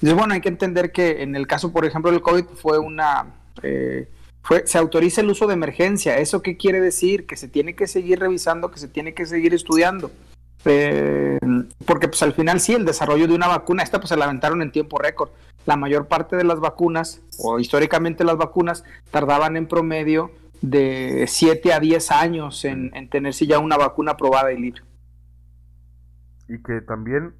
Entonces, 0.03 0.19
bueno, 0.19 0.35
hay 0.35 0.41
que 0.41 0.49
entender 0.49 0.91
que 0.91 1.23
en 1.23 1.37
el 1.37 1.47
caso, 1.47 1.73
por 1.73 1.85
ejemplo, 1.85 2.11
del 2.11 2.23
COVID 2.23 2.45
fue 2.57 2.77
una... 2.77 3.27
Eh, 3.63 4.09
fue, 4.43 4.67
se 4.67 4.77
autoriza 4.77 5.21
el 5.21 5.31
uso 5.31 5.47
de 5.47 5.55
emergencia. 5.55 6.19
¿Eso 6.19 6.43
qué 6.43 6.57
quiere 6.57 6.81
decir? 6.81 7.25
Que 7.25 7.37
se 7.37 7.47
tiene 7.47 7.77
que 7.77 7.87
seguir 7.87 8.19
revisando, 8.19 8.73
que 8.73 8.81
se 8.81 8.89
tiene 8.89 9.15
que 9.15 9.27
seguir 9.27 9.55
estudiando. 9.55 10.11
Eh, 10.65 11.39
porque 11.87 12.09
pues 12.09 12.21
al 12.25 12.33
final 12.33 12.59
sí, 12.59 12.75
el 12.75 12.85
desarrollo 12.85 13.29
de 13.29 13.37
una 13.37 13.47
vacuna, 13.47 13.85
esta 13.85 14.01
pues 14.01 14.09
se 14.09 14.17
la 14.17 14.25
aventaron 14.25 14.61
en 14.61 14.73
tiempo 14.73 14.99
récord. 14.99 15.31
La 15.67 15.77
mayor 15.77 16.09
parte 16.09 16.35
de 16.35 16.43
las 16.43 16.59
vacunas, 16.59 17.21
o 17.39 17.61
históricamente 17.61 18.25
las 18.25 18.37
vacunas, 18.37 18.83
tardaban 19.13 19.57
en 19.57 19.69
promedio 19.69 20.33
de 20.63 21.27
7 21.29 21.75
a 21.75 21.79
10 21.79 22.11
años 22.11 22.65
en, 22.65 22.91
en 22.97 23.09
tenerse 23.09 23.47
ya 23.47 23.61
una 23.61 23.77
vacuna 23.77 24.13
aprobada 24.13 24.53
y 24.53 24.61
libre. 24.61 24.83
Y 26.49 26.61
que 26.61 26.81
también 26.81 27.35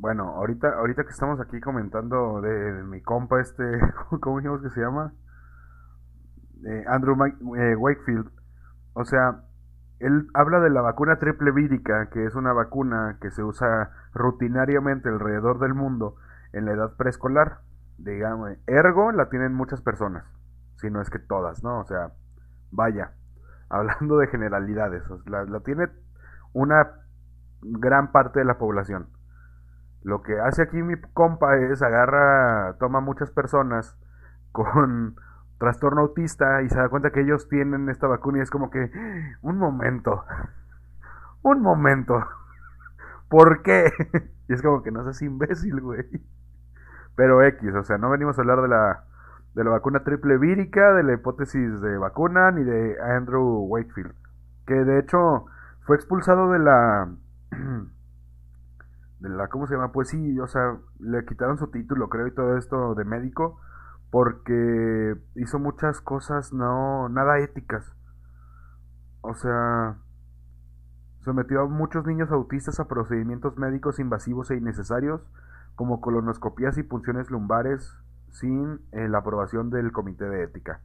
bueno, 0.00 0.30
ahorita, 0.36 0.78
ahorita 0.78 1.04
que 1.04 1.10
estamos 1.10 1.40
aquí 1.40 1.60
comentando 1.60 2.40
de, 2.40 2.82
mi 2.84 3.02
compa 3.02 3.38
este, 3.40 3.62
¿cómo 4.20 4.38
dijimos 4.38 4.62
que 4.62 4.70
se 4.70 4.80
llama? 4.80 5.12
Eh, 6.64 6.84
Andrew 6.88 7.16
eh, 7.56 7.76
Wakefield. 7.76 8.30
O 8.94 9.04
sea, 9.04 9.42
él 9.98 10.28
habla 10.32 10.60
de 10.60 10.70
la 10.70 10.80
vacuna 10.80 11.18
triple 11.18 11.52
vírica, 11.52 12.08
que 12.10 12.24
es 12.24 12.34
una 12.34 12.54
vacuna 12.54 13.18
que 13.20 13.30
se 13.30 13.44
usa 13.44 13.90
rutinariamente 14.14 15.10
alrededor 15.10 15.58
del 15.58 15.74
mundo 15.74 16.16
en 16.54 16.64
la 16.64 16.72
edad 16.72 16.96
preescolar. 16.96 17.58
Digamos, 17.98 18.52
ergo 18.66 19.12
la 19.12 19.28
tienen 19.28 19.52
muchas 19.52 19.82
personas, 19.82 20.24
si 20.76 20.90
no 20.90 21.02
es 21.02 21.10
que 21.10 21.18
todas, 21.18 21.62
¿no? 21.62 21.78
O 21.78 21.84
sea, 21.84 22.12
vaya, 22.70 23.12
hablando 23.68 24.16
de 24.16 24.28
generalidades, 24.28 25.02
la, 25.26 25.44
la 25.44 25.60
tiene 25.60 25.88
una 26.54 26.90
gran 27.60 28.12
parte 28.12 28.38
de 28.38 28.46
la 28.46 28.56
población. 28.56 29.19
Lo 30.02 30.22
que 30.22 30.38
hace 30.40 30.62
aquí 30.62 30.82
mi 30.82 30.96
compa 31.12 31.56
es 31.56 31.82
agarra, 31.82 32.76
toma 32.78 33.00
muchas 33.00 33.30
personas 33.30 33.96
con 34.52 35.16
trastorno 35.58 36.00
autista 36.02 36.62
y 36.62 36.68
se 36.68 36.78
da 36.78 36.88
cuenta 36.88 37.10
que 37.10 37.20
ellos 37.20 37.48
tienen 37.48 37.88
esta 37.88 38.06
vacuna 38.06 38.38
y 38.38 38.40
es 38.40 38.50
como 38.50 38.70
que, 38.70 38.90
un 39.42 39.58
momento, 39.58 40.24
un 41.42 41.60
momento, 41.60 42.26
¿por 43.28 43.62
qué? 43.62 43.92
Y 44.48 44.54
es 44.54 44.62
como 44.62 44.82
que 44.82 44.90
no 44.90 45.04
seas 45.04 45.20
imbécil, 45.22 45.80
güey. 45.80 46.06
Pero 47.14 47.42
X, 47.42 47.74
o 47.74 47.84
sea, 47.84 47.98
no 47.98 48.08
venimos 48.10 48.38
a 48.38 48.40
hablar 48.40 48.62
de 48.62 48.68
la, 48.68 49.04
de 49.54 49.64
la 49.64 49.70
vacuna 49.70 50.02
triple 50.02 50.38
vírica, 50.38 50.94
de 50.94 51.02
la 51.02 51.12
hipótesis 51.12 51.80
de 51.80 51.98
vacuna, 51.98 52.50
ni 52.50 52.64
de 52.64 52.96
Andrew 53.02 53.66
Wakefield, 53.68 54.14
que 54.66 54.74
de 54.74 54.98
hecho 54.98 55.46
fue 55.82 55.96
expulsado 55.96 56.50
de 56.52 56.60
la 56.60 57.08
de 59.20 59.28
la, 59.28 59.48
¿cómo 59.48 59.66
se 59.66 59.74
llama? 59.74 59.92
Pues 59.92 60.08
sí, 60.08 60.38
o 60.40 60.46
sea, 60.46 60.78
le 60.98 61.24
quitaron 61.24 61.58
su 61.58 61.68
título, 61.68 62.08
creo, 62.08 62.26
y 62.26 62.34
todo 62.34 62.56
esto 62.56 62.94
de 62.94 63.04
médico, 63.04 63.60
porque 64.10 65.16
hizo 65.36 65.58
muchas 65.58 66.00
cosas 66.00 66.52
no, 66.52 67.08
nada 67.08 67.38
éticas. 67.38 67.84
O 69.20 69.34
sea, 69.34 69.98
sometió 71.20 71.62
a 71.62 71.68
muchos 71.68 72.06
niños 72.06 72.30
autistas 72.30 72.80
a 72.80 72.88
procedimientos 72.88 73.58
médicos 73.58 73.98
invasivos 73.98 74.50
e 74.50 74.56
innecesarios, 74.56 75.20
como 75.76 76.00
colonoscopías 76.00 76.78
y 76.78 76.82
punciones 76.82 77.30
lumbares, 77.30 77.94
sin 78.30 78.80
eh, 78.92 79.08
la 79.08 79.18
aprobación 79.18 79.70
del 79.70 79.92
comité 79.92 80.24
de 80.24 80.44
ética. 80.44 80.80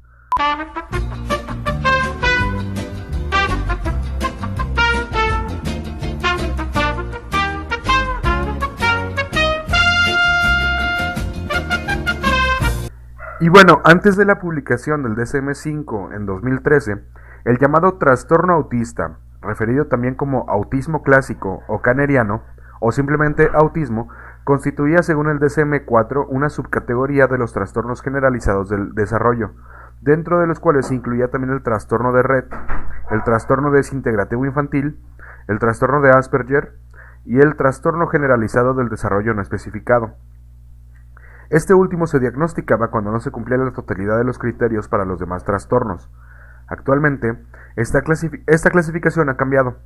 Y 13.41 13.49
bueno, 13.49 13.81
antes 13.83 14.15
de 14.15 14.23
la 14.23 14.39
publicación 14.39 15.03
del 15.03 15.15
DSM-5 15.15 16.15
en 16.15 16.25
2013, 16.25 17.03
el 17.43 17.57
llamado 17.57 17.97
trastorno 17.97 18.53
autista, 18.53 19.17
referido 19.41 19.87
también 19.87 20.15
como 20.15 20.49
autismo 20.49 21.03
clásico 21.03 21.61
o 21.67 21.81
caneriano, 21.81 22.43
o 22.79 22.93
simplemente 22.93 23.49
autismo, 23.53 24.07
constituía 24.45 25.03
según 25.03 25.27
el 25.27 25.39
DSM-4 25.39 26.27
una 26.29 26.49
subcategoría 26.49 27.27
de 27.27 27.37
los 27.37 27.51
trastornos 27.51 28.01
generalizados 28.01 28.69
del 28.69 28.95
desarrollo, 28.95 29.51
dentro 29.99 30.39
de 30.39 30.47
los 30.47 30.61
cuales 30.61 30.85
se 30.87 30.95
incluía 30.95 31.27
también 31.27 31.51
el 31.51 31.61
trastorno 31.61 32.13
de 32.13 32.23
red, 32.23 32.45
el 33.11 33.21
trastorno 33.23 33.69
desintegrativo 33.69 34.45
infantil, 34.45 34.97
el 35.49 35.59
trastorno 35.59 35.99
de 35.99 36.11
Asperger 36.11 36.77
y 37.25 37.41
el 37.41 37.57
trastorno 37.57 38.07
generalizado 38.07 38.75
del 38.75 38.87
desarrollo 38.87 39.33
no 39.33 39.41
especificado. 39.41 40.13
Este 41.49 41.73
último 41.73 42.07
se 42.07 42.19
diagnosticaba 42.19 42.89
cuando 42.89 43.11
no 43.11 43.19
se 43.19 43.31
cumplía 43.31 43.57
la 43.57 43.71
totalidad 43.71 44.17
de 44.17 44.23
los 44.23 44.39
criterios 44.39 44.87
para 44.87 45.05
los 45.05 45.19
demás 45.19 45.43
trastornos. 45.43 46.09
Actualmente, 46.67 47.37
esta, 47.75 48.01
clasificación 48.01 49.29
ha 49.29 49.37
cambiado. 49.37 49.77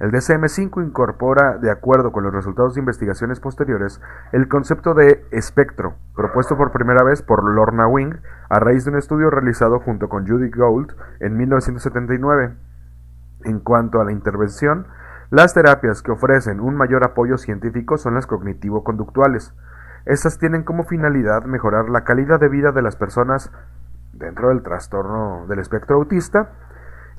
El 0.00 0.10
DSM-5 0.10 0.84
incorpora, 0.84 1.58
de 1.58 1.70
acuerdo 1.70 2.10
con 2.10 2.24
los 2.24 2.32
resultados 2.32 2.74
de 2.74 2.80
investigaciones 2.80 3.38
posteriores, 3.38 4.00
el 4.32 4.48
concepto 4.48 4.94
de 4.94 5.24
espectro, 5.30 5.94
propuesto 6.16 6.56
por 6.56 6.72
primera 6.72 7.04
vez 7.04 7.22
por 7.22 7.44
Lorna 7.44 7.86
Wing 7.86 8.14
a 8.48 8.58
raíz 8.58 8.84
de 8.84 8.90
un 8.90 8.98
estudio 8.98 9.30
realizado 9.30 9.78
junto 9.80 10.08
con 10.08 10.26
Judy 10.26 10.50
Gould 10.50 10.92
en 11.20 11.36
1979. 11.36 12.54
En 13.44 13.60
cuanto 13.60 14.00
a 14.00 14.04
la 14.04 14.12
intervención, 14.12 14.88
las 15.30 15.54
terapias 15.54 16.02
que 16.02 16.12
ofrecen 16.12 16.60
un 16.60 16.76
mayor 16.76 17.04
apoyo 17.04 17.38
científico 17.38 17.96
son 17.96 18.14
las 18.14 18.26
cognitivo-conductuales, 18.26 19.54
estas 20.06 20.38
tienen 20.38 20.64
como 20.64 20.84
finalidad 20.84 21.44
mejorar 21.44 21.88
la 21.88 22.04
calidad 22.04 22.38
de 22.38 22.48
vida 22.48 22.72
de 22.72 22.82
las 22.82 22.96
personas 22.96 23.50
dentro 24.12 24.48
del 24.50 24.62
trastorno 24.62 25.46
del 25.48 25.58
espectro 25.58 25.96
autista. 25.96 26.50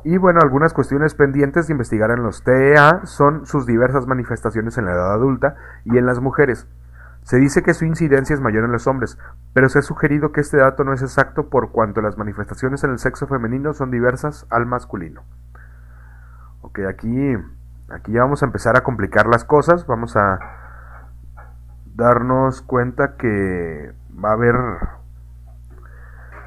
Y 0.04 0.18
bueno, 0.18 0.40
algunas 0.44 0.74
cuestiones 0.74 1.16
pendientes 1.16 1.66
de 1.66 1.74
investigar 1.74 2.12
en 2.12 2.22
los 2.22 2.44
TEA 2.44 3.02
son 3.06 3.48
sus 3.48 3.66
diversas 3.66 4.06
manifestaciones 4.06 4.78
en 4.78 4.86
la 4.86 4.92
edad 4.92 5.14
adulta 5.14 5.56
y 5.84 5.98
en 5.98 6.06
las 6.06 6.20
mujeres. 6.20 6.68
Se 7.24 7.38
dice 7.38 7.64
que 7.64 7.74
su 7.74 7.86
incidencia 7.86 8.36
es 8.36 8.40
mayor 8.40 8.66
en 8.66 8.72
los 8.72 8.86
hombres, 8.86 9.18
pero 9.54 9.68
se 9.68 9.80
ha 9.80 9.82
sugerido 9.82 10.32
que 10.32 10.42
este 10.42 10.58
dato 10.58 10.84
no 10.84 10.94
es 10.94 11.02
exacto 11.02 11.50
por 11.50 11.72
cuanto 11.72 12.02
las 12.02 12.20
manifestaciones 12.20 12.84
en 12.84 12.92
el 12.92 13.00
sexo 13.00 13.26
femenino 13.26 13.74
son 13.74 13.90
diversas 13.90 14.46
al 14.52 14.68
masculino. 14.68 15.24
Ok, 16.62 16.82
aquí, 16.88 17.34
aquí 17.90 18.12
ya 18.12 18.22
vamos 18.22 18.44
a 18.44 18.46
empezar 18.46 18.78
a 18.78 18.84
complicar 18.84 19.26
las 19.26 19.44
cosas, 19.44 19.88
vamos 19.88 20.16
a, 20.16 20.65
darnos 21.96 22.62
cuenta 22.62 23.16
que 23.18 23.94
va 24.24 24.30
a 24.30 24.34
haber 24.34 24.56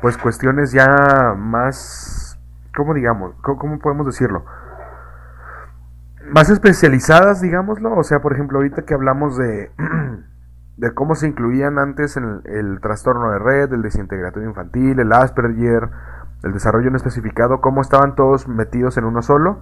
pues 0.01 0.17
cuestiones 0.17 0.73
ya 0.73 1.35
más, 1.37 2.39
¿cómo 2.77 2.95
digamos? 2.95 3.35
¿Cómo, 3.43 3.79
podemos 3.79 4.07
decirlo? 4.07 4.45
Más 6.31 6.51
especializadas, 6.51 7.41
digámoslo. 7.41 7.97
O 7.97 8.05
sea, 8.05 8.21
por 8.21 8.33
ejemplo, 8.33 8.59
ahorita 8.59 8.83
que 8.83 8.95
hablamos 8.95 9.37
de, 9.37 9.73
de 10.77 10.95
cómo 10.95 11.15
se 11.15 11.27
incluían 11.27 11.79
antes 11.79 12.17
en 12.17 12.25
el, 12.25 12.43
el 12.47 12.81
trastorno 12.81 13.33
de 13.33 13.39
red, 13.39 13.73
el 13.73 13.83
desintegratorio 13.83 14.49
infantil, 14.49 15.01
el 15.01 15.13
Asperger, 15.13 15.89
el 16.45 16.53
desarrollo 16.53 16.91
no 16.91 16.97
especificado, 16.97 17.61
cómo 17.61 17.81
estaban 17.81 18.15
todos 18.15 18.47
metidos 18.47 18.97
en 18.99 19.05
uno 19.05 19.23
solo 19.23 19.59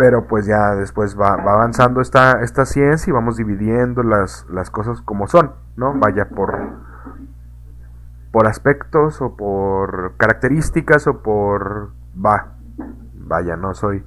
pero 0.00 0.26
pues 0.26 0.46
ya 0.46 0.74
después 0.76 1.14
va, 1.20 1.34
avanzando 1.34 2.00
esta, 2.00 2.40
esta 2.40 2.64
ciencia 2.64 3.10
y 3.10 3.12
vamos 3.12 3.36
dividiendo 3.36 4.02
las, 4.02 4.46
las 4.48 4.70
cosas 4.70 5.02
como 5.02 5.26
son, 5.26 5.52
¿no? 5.76 5.92
Vaya 5.92 6.30
por, 6.30 6.58
por 8.32 8.46
aspectos 8.46 9.20
o 9.20 9.36
por 9.36 10.16
características 10.16 11.06
o 11.06 11.22
por... 11.22 11.90
Va, 12.16 12.54
vaya, 13.12 13.56
no 13.56 13.74
soy 13.74 14.02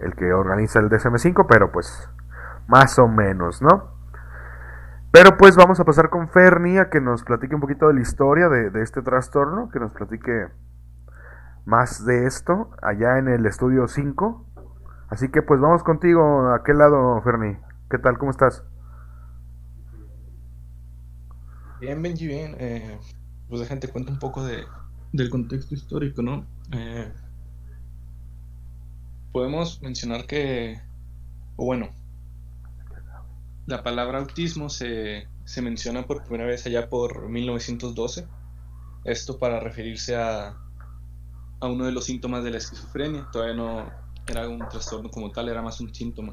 el 0.00 0.14
que 0.16 0.34
organiza 0.34 0.80
el 0.80 0.90
DSM5, 0.90 1.46
pero 1.48 1.72
pues 1.72 2.10
más 2.68 2.98
o 2.98 3.08
menos, 3.08 3.62
¿no? 3.62 3.88
Pero 5.12 5.38
pues 5.38 5.56
vamos 5.56 5.80
a 5.80 5.86
pasar 5.86 6.10
con 6.10 6.28
Fernie 6.28 6.78
a 6.78 6.90
que 6.90 7.00
nos 7.00 7.24
platique 7.24 7.54
un 7.54 7.62
poquito 7.62 7.88
de 7.88 7.94
la 7.94 8.00
historia 8.02 8.50
de, 8.50 8.68
de 8.68 8.82
este 8.82 9.00
trastorno, 9.00 9.70
que 9.70 9.80
nos 9.80 9.92
platique 9.92 10.48
más 11.64 12.04
de 12.04 12.26
esto 12.26 12.68
allá 12.82 13.16
en 13.16 13.28
el 13.28 13.46
estudio 13.46 13.88
5 13.88 14.51
Así 15.12 15.28
que 15.28 15.42
pues 15.42 15.60
vamos 15.60 15.82
contigo 15.82 16.22
a 16.48 16.56
aquel 16.56 16.78
lado, 16.78 17.20
Ferni. 17.20 17.54
¿Qué 17.90 17.98
tal? 17.98 18.16
¿Cómo 18.16 18.30
estás? 18.30 18.62
Bien, 21.80 22.00
Benji, 22.00 22.26
bien. 22.26 22.56
Eh, 22.58 22.98
pues 23.46 23.60
déjate 23.60 23.88
cuento 23.88 24.10
un 24.10 24.18
poco 24.18 24.42
de, 24.42 24.64
del 25.12 25.28
contexto 25.28 25.74
histórico, 25.74 26.22
¿no? 26.22 26.46
Eh, 26.72 27.12
podemos 29.32 29.82
mencionar 29.82 30.26
que, 30.26 30.80
bueno, 31.56 31.90
la 33.66 33.82
palabra 33.82 34.18
autismo 34.18 34.70
se, 34.70 35.28
se 35.44 35.60
menciona 35.60 36.06
por 36.06 36.24
primera 36.24 36.46
vez 36.46 36.64
allá 36.64 36.88
por 36.88 37.28
1912. 37.28 38.26
Esto 39.04 39.38
para 39.38 39.60
referirse 39.60 40.16
a, 40.16 40.56
a 41.60 41.66
uno 41.68 41.84
de 41.84 41.92
los 41.92 42.06
síntomas 42.06 42.44
de 42.44 42.50
la 42.52 42.56
esquizofrenia. 42.56 43.28
Todavía 43.30 43.56
no, 43.56 44.01
era 44.26 44.48
un 44.48 44.60
trastorno 44.68 45.10
como 45.10 45.30
tal, 45.30 45.48
era 45.48 45.62
más 45.62 45.80
un 45.80 45.94
síntoma. 45.94 46.32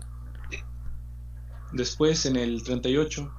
Después, 1.72 2.26
en 2.26 2.36
el 2.36 2.64
38, 2.64 3.32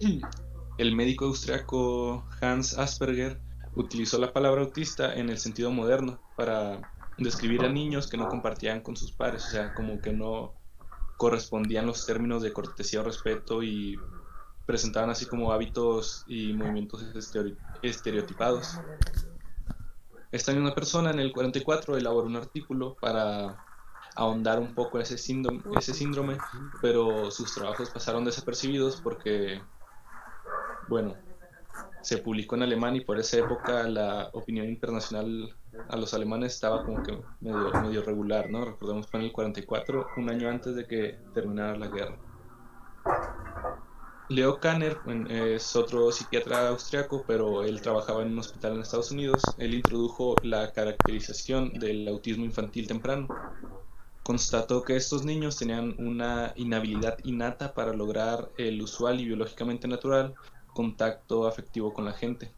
el 0.78 0.94
médico 0.94 1.26
austriaco 1.26 2.24
Hans 2.40 2.78
Asperger 2.78 3.40
utilizó 3.74 4.18
la 4.18 4.32
palabra 4.32 4.62
autista 4.62 5.14
en 5.14 5.28
el 5.28 5.38
sentido 5.38 5.70
moderno 5.70 6.20
para 6.36 6.80
describir 7.18 7.64
a 7.64 7.68
niños 7.68 8.06
que 8.08 8.16
no 8.16 8.28
compartían 8.28 8.80
con 8.80 8.96
sus 8.96 9.12
padres, 9.12 9.44
o 9.46 9.50
sea, 9.50 9.74
como 9.74 10.00
que 10.00 10.12
no 10.12 10.54
correspondían 11.16 11.86
los 11.86 12.06
términos 12.06 12.42
de 12.42 12.52
cortesía 12.52 13.00
o 13.00 13.04
respeto 13.04 13.62
y 13.62 13.98
presentaban 14.66 15.10
así 15.10 15.26
como 15.26 15.52
hábitos 15.52 16.24
y 16.28 16.52
movimientos 16.52 17.04
estereotipados. 17.82 18.78
Esta 20.30 20.52
misma 20.52 20.74
persona 20.74 21.10
en 21.10 21.18
el 21.18 21.32
44 21.32 21.96
elaboró 21.96 22.26
un 22.26 22.36
artículo 22.36 22.96
para 23.00 23.64
ahondar 24.18 24.58
un 24.58 24.74
poco 24.74 24.98
ese 24.98 25.16
síndrome, 25.16 25.62
ese 25.78 25.94
síndrome, 25.94 26.38
pero 26.82 27.30
sus 27.30 27.54
trabajos 27.54 27.88
pasaron 27.90 28.24
desapercibidos 28.24 29.00
porque, 29.00 29.62
bueno, 30.88 31.14
se 32.02 32.18
publicó 32.18 32.56
en 32.56 32.64
alemán 32.64 32.96
y 32.96 33.00
por 33.00 33.20
esa 33.20 33.38
época 33.38 33.84
la 33.84 34.30
opinión 34.32 34.68
internacional 34.68 35.54
a 35.88 35.96
los 35.96 36.14
alemanes 36.14 36.54
estaba 36.54 36.84
como 36.84 37.00
que 37.04 37.16
medio, 37.40 37.70
medio 37.80 38.02
regular, 38.02 38.50
¿no? 38.50 38.64
Recordemos 38.64 39.06
que 39.06 39.18
en 39.18 39.22
el 39.22 39.32
44, 39.32 40.08
un 40.16 40.30
año 40.30 40.48
antes 40.48 40.74
de 40.74 40.86
que 40.86 41.18
terminara 41.32 41.76
la 41.76 41.86
guerra. 41.86 42.18
Leo 44.28 44.58
Kanner 44.58 44.98
es 45.28 45.76
otro 45.76 46.10
psiquiatra 46.10 46.68
austriaco, 46.68 47.24
pero 47.26 47.62
él 47.62 47.80
trabajaba 47.80 48.22
en 48.22 48.32
un 48.32 48.40
hospital 48.40 48.74
en 48.74 48.80
Estados 48.80 49.12
Unidos. 49.12 49.42
Él 49.58 49.74
introdujo 49.74 50.34
la 50.42 50.72
caracterización 50.72 51.72
del 51.74 52.06
autismo 52.08 52.44
infantil 52.44 52.88
temprano. 52.88 53.28
Constató 54.28 54.82
que 54.82 54.94
estos 54.94 55.24
niños 55.24 55.56
tenían 55.56 55.94
una 55.96 56.52
inhabilidad 56.54 57.16
innata 57.24 57.72
para 57.72 57.94
lograr 57.94 58.50
el 58.58 58.82
usual 58.82 59.18
y 59.20 59.24
biológicamente 59.24 59.88
natural 59.88 60.34
contacto 60.74 61.48
afectivo 61.48 61.94
con 61.94 62.04
la 62.04 62.12
gente. 62.12 62.52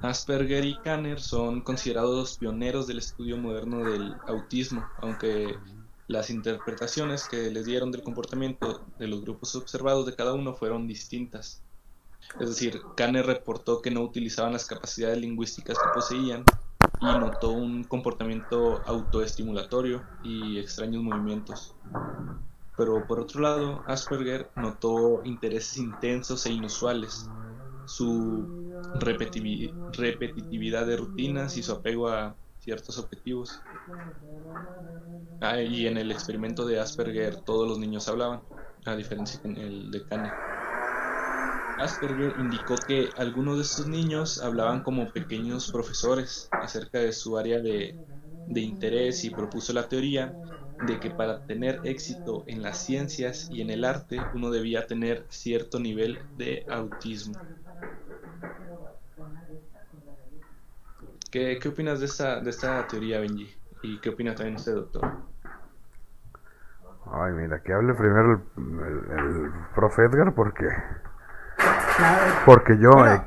Asperger 0.00 0.64
y 0.64 0.78
Kanner 0.78 1.20
son 1.20 1.60
considerados 1.60 2.38
pioneros 2.38 2.86
del 2.86 2.96
estudio 2.96 3.36
moderno 3.36 3.84
del 3.84 4.14
autismo, 4.26 4.88
aunque 5.02 5.58
las 6.08 6.30
interpretaciones 6.30 7.28
que 7.28 7.50
les 7.50 7.66
dieron 7.66 7.92
del 7.92 8.02
comportamiento 8.02 8.86
de 8.98 9.06
los 9.06 9.20
grupos 9.20 9.54
observados 9.54 10.06
de 10.06 10.16
cada 10.16 10.32
uno 10.32 10.54
fueron 10.54 10.88
distintas. 10.88 11.62
Es 12.40 12.48
decir, 12.48 12.80
Kanner 12.96 13.26
reportó 13.26 13.82
que 13.82 13.90
no 13.90 14.00
utilizaban 14.00 14.54
las 14.54 14.64
capacidades 14.64 15.18
lingüísticas 15.18 15.76
que 15.78 15.90
poseían 15.92 16.42
y 17.02 17.16
notó 17.16 17.52
un 17.52 17.84
comportamiento 17.84 18.86
autoestimulatorio 18.86 20.08
y 20.22 20.58
extraños 20.58 21.02
movimientos. 21.02 21.76
Pero 22.76 23.06
por 23.06 23.20
otro 23.20 23.40
lado, 23.40 23.82
Asperger 23.86 24.52
notó 24.56 25.22
intereses 25.24 25.76
intensos 25.78 26.46
e 26.46 26.52
inusuales, 26.52 27.32
su 27.84 28.52
repetitividad 28.92 30.86
de 30.86 30.96
rutinas 30.96 31.56
y 31.56 31.62
su 31.62 31.72
apego 31.72 32.08
a 32.08 32.38
ciertos 32.58 32.98
objetivos. 32.98 33.66
Ah, 35.40 35.60
y 35.62 35.86
en 35.86 35.98
el 35.98 36.10
experimento 36.10 36.64
de 36.66 36.78
Asperger 36.80 37.42
todos 37.42 37.68
los 37.68 37.78
niños 37.78 38.08
hablaban, 38.08 38.46
a 38.86 38.96
diferencia 38.96 39.40
de 39.44 40.06
Kane. 40.08 40.38
Asperger 41.82 42.34
indicó 42.38 42.76
que 42.76 43.10
algunos 43.16 43.56
de 43.56 43.62
estos 43.62 43.86
niños 43.88 44.40
hablaban 44.40 44.82
como 44.82 45.10
pequeños 45.10 45.70
profesores 45.72 46.48
acerca 46.52 46.98
de 46.98 47.12
su 47.12 47.36
área 47.36 47.58
de, 47.60 47.96
interés 48.54 49.24
y 49.24 49.30
propuso 49.30 49.72
la 49.72 49.88
teoría 49.88 50.34
de 50.86 51.00
que 51.00 51.10
para 51.10 51.40
tener 51.40 51.80
éxito 51.84 52.44
en 52.46 52.62
las 52.62 52.78
ciencias 52.78 53.48
y 53.50 53.62
en 53.62 53.70
el 53.70 53.84
arte 53.84 54.20
uno 54.34 54.50
debía 54.50 54.86
tener 54.86 55.26
cierto 55.28 55.80
nivel 55.80 56.20
de 56.36 56.64
autismo. 56.68 57.34
¿Qué, 61.30 61.58
qué 61.60 61.68
opinas 61.68 61.98
de 62.00 62.06
esta, 62.06 62.40
de 62.40 62.50
esta 62.50 62.86
teoría, 62.86 63.20
Benji? 63.20 63.50
¿Y 63.82 63.98
qué 63.98 64.10
opina 64.10 64.34
también 64.34 64.56
usted, 64.56 64.74
doctor? 64.74 65.10
Ay, 67.10 67.32
mira, 67.32 67.60
que 67.62 67.72
hable 67.72 67.94
primero 67.94 68.42
el, 68.56 69.18
el, 69.18 69.50
profe 69.74 70.02
Edgar 70.04 70.34
porque... 70.34 70.66
Porque 72.44 72.78
yo... 72.78 72.90
Bueno, 72.90 73.24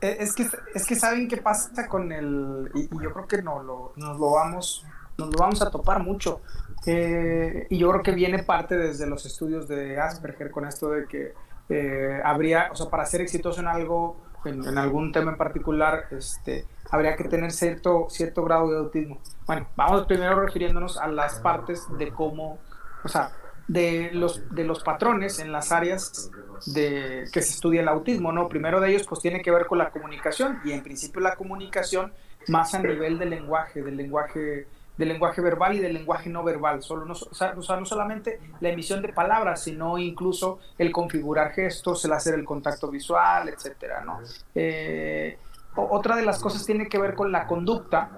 es, 0.00 0.34
que, 0.34 0.48
es 0.74 0.86
que 0.86 0.94
saben 0.94 1.28
qué 1.28 1.38
pasa 1.38 1.88
con 1.88 2.12
el... 2.12 2.70
Y, 2.74 2.82
y 2.82 3.02
yo 3.02 3.12
creo 3.12 3.26
que 3.26 3.42
no, 3.42 3.62
lo, 3.62 3.92
nos, 3.96 4.18
lo 4.18 4.32
vamos, 4.32 4.86
nos 5.18 5.30
lo 5.30 5.38
vamos 5.38 5.62
a 5.62 5.70
topar 5.70 6.02
mucho. 6.02 6.42
Eh, 6.86 7.66
y 7.70 7.78
yo 7.78 7.90
creo 7.90 8.02
que 8.02 8.12
viene 8.12 8.42
parte 8.42 8.76
desde 8.76 9.06
los 9.06 9.24
estudios 9.24 9.68
de 9.68 10.00
Asperger 10.00 10.50
con 10.50 10.66
esto 10.66 10.90
de 10.90 11.06
que 11.06 11.34
eh, 11.68 12.20
habría, 12.24 12.68
o 12.72 12.76
sea, 12.76 12.90
para 12.90 13.06
ser 13.06 13.20
exitoso 13.20 13.60
en 13.60 13.68
algo, 13.68 14.16
en, 14.44 14.66
en, 14.66 14.78
algún 14.78 15.12
tema 15.12 15.32
en 15.32 15.38
particular, 15.38 16.06
este, 16.10 16.66
habría 16.90 17.16
que 17.16 17.24
tener 17.24 17.52
cierto, 17.52 18.06
cierto 18.10 18.44
grado 18.44 18.70
de 18.70 18.78
autismo. 18.78 19.20
Bueno, 19.46 19.68
vamos 19.76 20.06
primero 20.06 20.40
refiriéndonos 20.40 20.98
a 20.98 21.06
las 21.06 21.38
partes 21.38 21.86
de 21.98 22.10
cómo, 22.12 22.58
o 23.04 23.08
sea, 23.08 23.30
de 23.68 24.10
los, 24.12 24.52
de 24.54 24.64
los 24.64 24.82
patrones 24.82 25.38
en 25.38 25.52
las 25.52 25.70
áreas 25.70 26.30
de 26.66 27.28
que 27.32 27.42
se 27.42 27.54
estudia 27.54 27.80
el 27.80 27.88
autismo, 27.88 28.32
¿no? 28.32 28.48
Primero 28.48 28.80
de 28.80 28.90
ellos, 28.90 29.06
pues 29.08 29.20
tiene 29.20 29.42
que 29.42 29.50
ver 29.50 29.66
con 29.66 29.78
la 29.78 29.90
comunicación, 29.90 30.60
y 30.64 30.72
en 30.72 30.82
principio 30.82 31.20
la 31.20 31.36
comunicación 31.36 32.12
más 32.48 32.74
a 32.74 32.80
nivel 32.80 33.18
del 33.18 33.30
lenguaje, 33.30 33.82
del 33.82 33.96
lenguaje 33.96 34.66
del 34.96 35.08
lenguaje 35.08 35.40
verbal 35.40 35.74
y 35.74 35.78
del 35.78 35.94
lenguaje 35.94 36.28
no 36.28 36.44
verbal, 36.44 36.82
solo 36.82 37.06
no, 37.06 37.14
o 37.14 37.34
sea, 37.34 37.54
no 37.54 37.86
solamente 37.86 38.38
la 38.60 38.68
emisión 38.68 39.00
de 39.00 39.08
palabras, 39.12 39.62
sino 39.62 39.96
incluso 39.98 40.58
el 40.76 40.92
configurar 40.92 41.52
gestos, 41.52 42.04
el 42.04 42.12
hacer 42.12 42.34
el 42.34 42.44
contacto 42.44 42.90
visual, 42.90 43.48
etcétera, 43.48 44.04
¿no? 44.04 44.20
Eh, 44.54 45.38
otra 45.76 46.16
de 46.16 46.22
las 46.22 46.40
cosas 46.40 46.64
tiene 46.66 46.88
que 46.88 46.98
ver 46.98 47.14
con 47.14 47.32
la 47.32 47.46
conducta, 47.46 48.10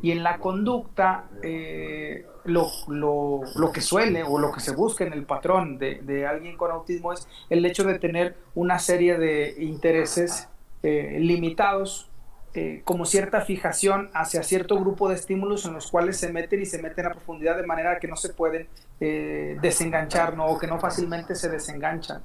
y 0.00 0.10
en 0.10 0.22
la 0.22 0.38
conducta 0.38 1.28
eh, 1.42 2.26
lo, 2.44 2.66
lo, 2.88 3.40
lo, 3.54 3.72
que 3.72 3.80
suele 3.80 4.22
o 4.22 4.38
lo 4.38 4.50
que 4.50 4.60
se 4.60 4.74
busca 4.74 5.04
en 5.04 5.12
el 5.12 5.24
patrón 5.24 5.78
de, 5.78 6.00
de, 6.02 6.26
alguien 6.26 6.56
con 6.56 6.70
autismo 6.70 7.12
es 7.12 7.28
el 7.50 7.64
hecho 7.64 7.84
de 7.84 7.98
tener 7.98 8.36
una 8.54 8.78
serie 8.78 9.18
de 9.18 9.54
intereses 9.58 10.48
eh, 10.82 11.18
limitados 11.20 12.10
eh, 12.54 12.82
como 12.84 13.06
cierta 13.06 13.40
fijación 13.40 14.10
hacia 14.12 14.42
cierto 14.42 14.78
grupo 14.78 15.08
de 15.08 15.14
estímulos 15.14 15.64
en 15.64 15.72
los 15.72 15.90
cuales 15.90 16.18
se 16.18 16.30
meten 16.30 16.60
y 16.60 16.66
se 16.66 16.82
meten 16.82 17.06
a 17.06 17.10
profundidad 17.10 17.56
de 17.56 17.66
manera 17.66 17.98
que 17.98 18.08
no 18.08 18.16
se 18.16 18.28
pueden 18.34 18.68
eh, 19.00 19.56
desenganchar, 19.62 20.36
¿no? 20.36 20.44
O 20.46 20.58
que 20.58 20.66
no 20.66 20.78
fácilmente 20.78 21.34
se 21.34 21.48
desenganchan. 21.48 22.22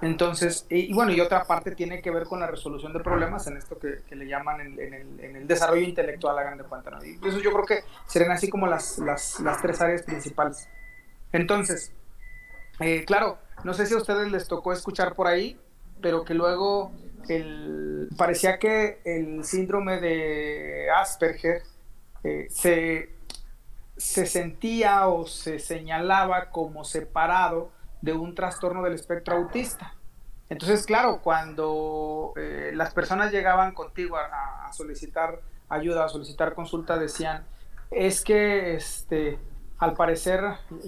Entonces, 0.00 0.64
y, 0.70 0.92
bueno, 0.94 1.10
y 1.10 1.20
otra 1.20 1.44
parte 1.44 1.74
tiene 1.74 2.00
que 2.00 2.10
ver 2.12 2.24
con 2.24 2.38
la 2.38 2.46
resolución 2.46 2.92
de 2.92 3.00
problemas 3.00 3.48
en 3.48 3.56
esto 3.56 3.78
que, 3.78 4.14
le 4.14 4.28
llaman 4.28 4.60
en, 4.60 4.80
en, 4.80 4.94
el, 4.94 5.20
en, 5.20 5.36
el, 5.36 5.46
desarrollo 5.46 5.82
intelectual, 5.82 6.38
hagan 6.38 6.58
de 6.58 6.64
cuenta, 6.64 6.90
¿no? 6.90 7.04
Y 7.04 7.18
eso 7.26 7.40
yo 7.40 7.52
creo 7.52 7.64
que 7.64 7.80
serían 8.06 8.30
así 8.30 8.48
como 8.48 8.68
las, 8.68 8.98
las, 8.98 9.40
las 9.40 9.60
tres 9.60 9.80
áreas 9.80 10.02
principales. 10.02 10.68
Entonces, 11.32 11.92
eh, 12.78 13.04
claro, 13.04 13.38
no 13.64 13.74
sé 13.74 13.86
si 13.86 13.94
a 13.94 13.96
ustedes 13.96 14.30
les 14.30 14.46
tocó 14.46 14.72
escuchar 14.72 15.14
por 15.14 15.26
ahí, 15.26 15.58
pero 16.00 16.24
que 16.24 16.34
luego 16.34 16.92
el, 17.28 18.08
parecía 18.16 18.60
que 18.60 19.00
el 19.04 19.44
síndrome 19.44 20.00
de 20.00 20.90
Asperger 20.94 21.62
eh, 22.22 22.46
se, 22.50 23.10
se 23.96 24.26
sentía 24.26 25.08
o 25.08 25.26
se 25.26 25.58
señalaba 25.58 26.50
como 26.50 26.84
separado 26.84 27.72
de 28.02 28.12
un 28.12 28.34
trastorno 28.34 28.82
del 28.82 28.94
espectro 28.94 29.36
autista. 29.36 29.94
Entonces, 30.48 30.86
claro, 30.86 31.20
cuando 31.22 32.32
eh, 32.36 32.72
las 32.74 32.94
personas 32.94 33.32
llegaban 33.32 33.74
contigo 33.74 34.16
a, 34.16 34.66
a, 34.66 34.72
solicitar 34.72 35.40
ayuda, 35.68 36.04
a 36.04 36.08
solicitar 36.08 36.54
consulta, 36.54 36.98
decían, 36.98 37.44
es 37.90 38.22
que 38.22 38.74
este, 38.74 39.38
al 39.78 39.94
parecer, 39.94 40.40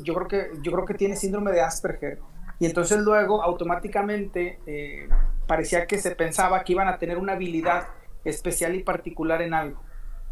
yo 0.03 0.15
creo 0.15 0.29
que, 0.29 0.51
yo 0.63 0.73
creo 0.73 0.85
que 0.85 0.95
tiene 0.95 1.17
síndrome 1.17 1.53
de 1.53 1.61
Asperger. 1.61 2.19
Y 2.59 2.67
entonces 2.67 2.99
luego 2.99 3.43
automáticamente 3.43 4.61
eh, 4.67 5.09
parecía 5.47 5.87
que 5.87 5.99
se 5.99 6.15
pensaba 6.15 6.63
que 6.63 6.73
iban 6.73 6.89
a 6.89 6.99
tener 6.99 7.17
una 7.17 7.33
habilidad 7.33 7.89
especial 8.25 8.75
y 8.75 8.83
particular 8.83 9.41
en 9.43 9.55
algo. 9.55 9.83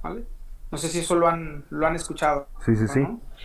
¿vale? 0.02 0.24
No 0.70 0.76
sé 0.76 0.88
si 0.88 0.98
eso 0.98 1.14
lo 1.14 1.28
han, 1.28 1.64
lo 1.70 1.86
han 1.86 1.94
escuchado. 1.94 2.48
Sí, 2.66 2.76
sí, 2.76 2.82
¿no? 2.82 2.92
sí. 2.92 3.00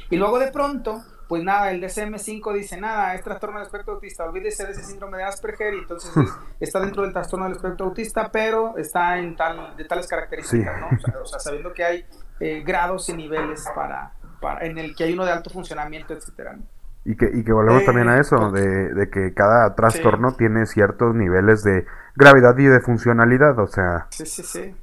Y 0.10 0.18
luego 0.18 0.40
de 0.40 0.52
pronto, 0.52 1.02
pues 1.28 1.44
nada, 1.44 1.72
el 1.72 1.82
DSM-5 1.82 2.54
dice 2.54 2.80
nada, 2.80 3.16
es 3.16 3.24
trastorno 3.24 3.58
del 3.58 3.66
espectro 3.66 3.94
autista, 3.94 4.24
olvídese 4.26 4.66
de 4.66 4.72
ese 4.72 4.84
síndrome 4.84 5.18
de 5.18 5.24
Asperger 5.24 5.74
y 5.74 5.80
entonces 5.80 6.16
es, 6.16 6.30
está 6.60 6.80
dentro 6.80 7.04
del 7.04 7.14
trastorno 7.14 7.46
del 7.46 7.56
espectro 7.56 7.88
autista, 7.88 8.30
pero 8.32 8.78
está 8.78 9.18
en 9.20 9.36
tal, 9.36 9.76
de 9.76 9.86
tales 9.86 10.08
características, 10.08 10.76
sí. 10.76 10.82
¿no? 10.82 10.88
O 10.88 11.00
sea, 11.00 11.22
o 11.22 11.26
sea, 11.26 11.40
sabiendo 11.40 11.74
que 11.74 11.84
hay 11.84 12.06
eh, 12.40 12.64
grados 12.66 13.10
y 13.10 13.14
niveles 13.14 13.66
para, 13.76 14.14
para, 14.42 14.66
en 14.66 14.78
el 14.78 14.96
que 14.96 15.06
hay 15.06 15.14
uno 15.14 15.26
de 15.26 15.32
alto 15.32 15.50
funcionamiento, 15.50 16.14
etcétera, 16.14 16.54
¿no? 16.54 16.64
Y 17.06 17.18
que, 17.18 17.30
y 17.34 17.44
que 17.44 17.52
volvemos 17.52 17.82
eh, 17.82 17.86
también 17.86 18.08
a 18.08 18.18
eso, 18.20 18.52
de, 18.52 18.94
de, 18.94 19.10
que 19.10 19.34
cada 19.34 19.76
trastorno 19.76 20.32
sí. 20.32 20.38
tiene 20.38 20.66
ciertos 20.66 21.14
niveles 21.14 21.62
de 21.64 21.86
gravedad 22.16 22.58
y 22.58 22.66
de 22.66 22.80
funcionalidad, 22.80 23.60
o 23.60 23.68
sea... 23.68 24.08
Sí, 24.10 24.26
sí, 24.26 24.42
sí. 24.42 24.74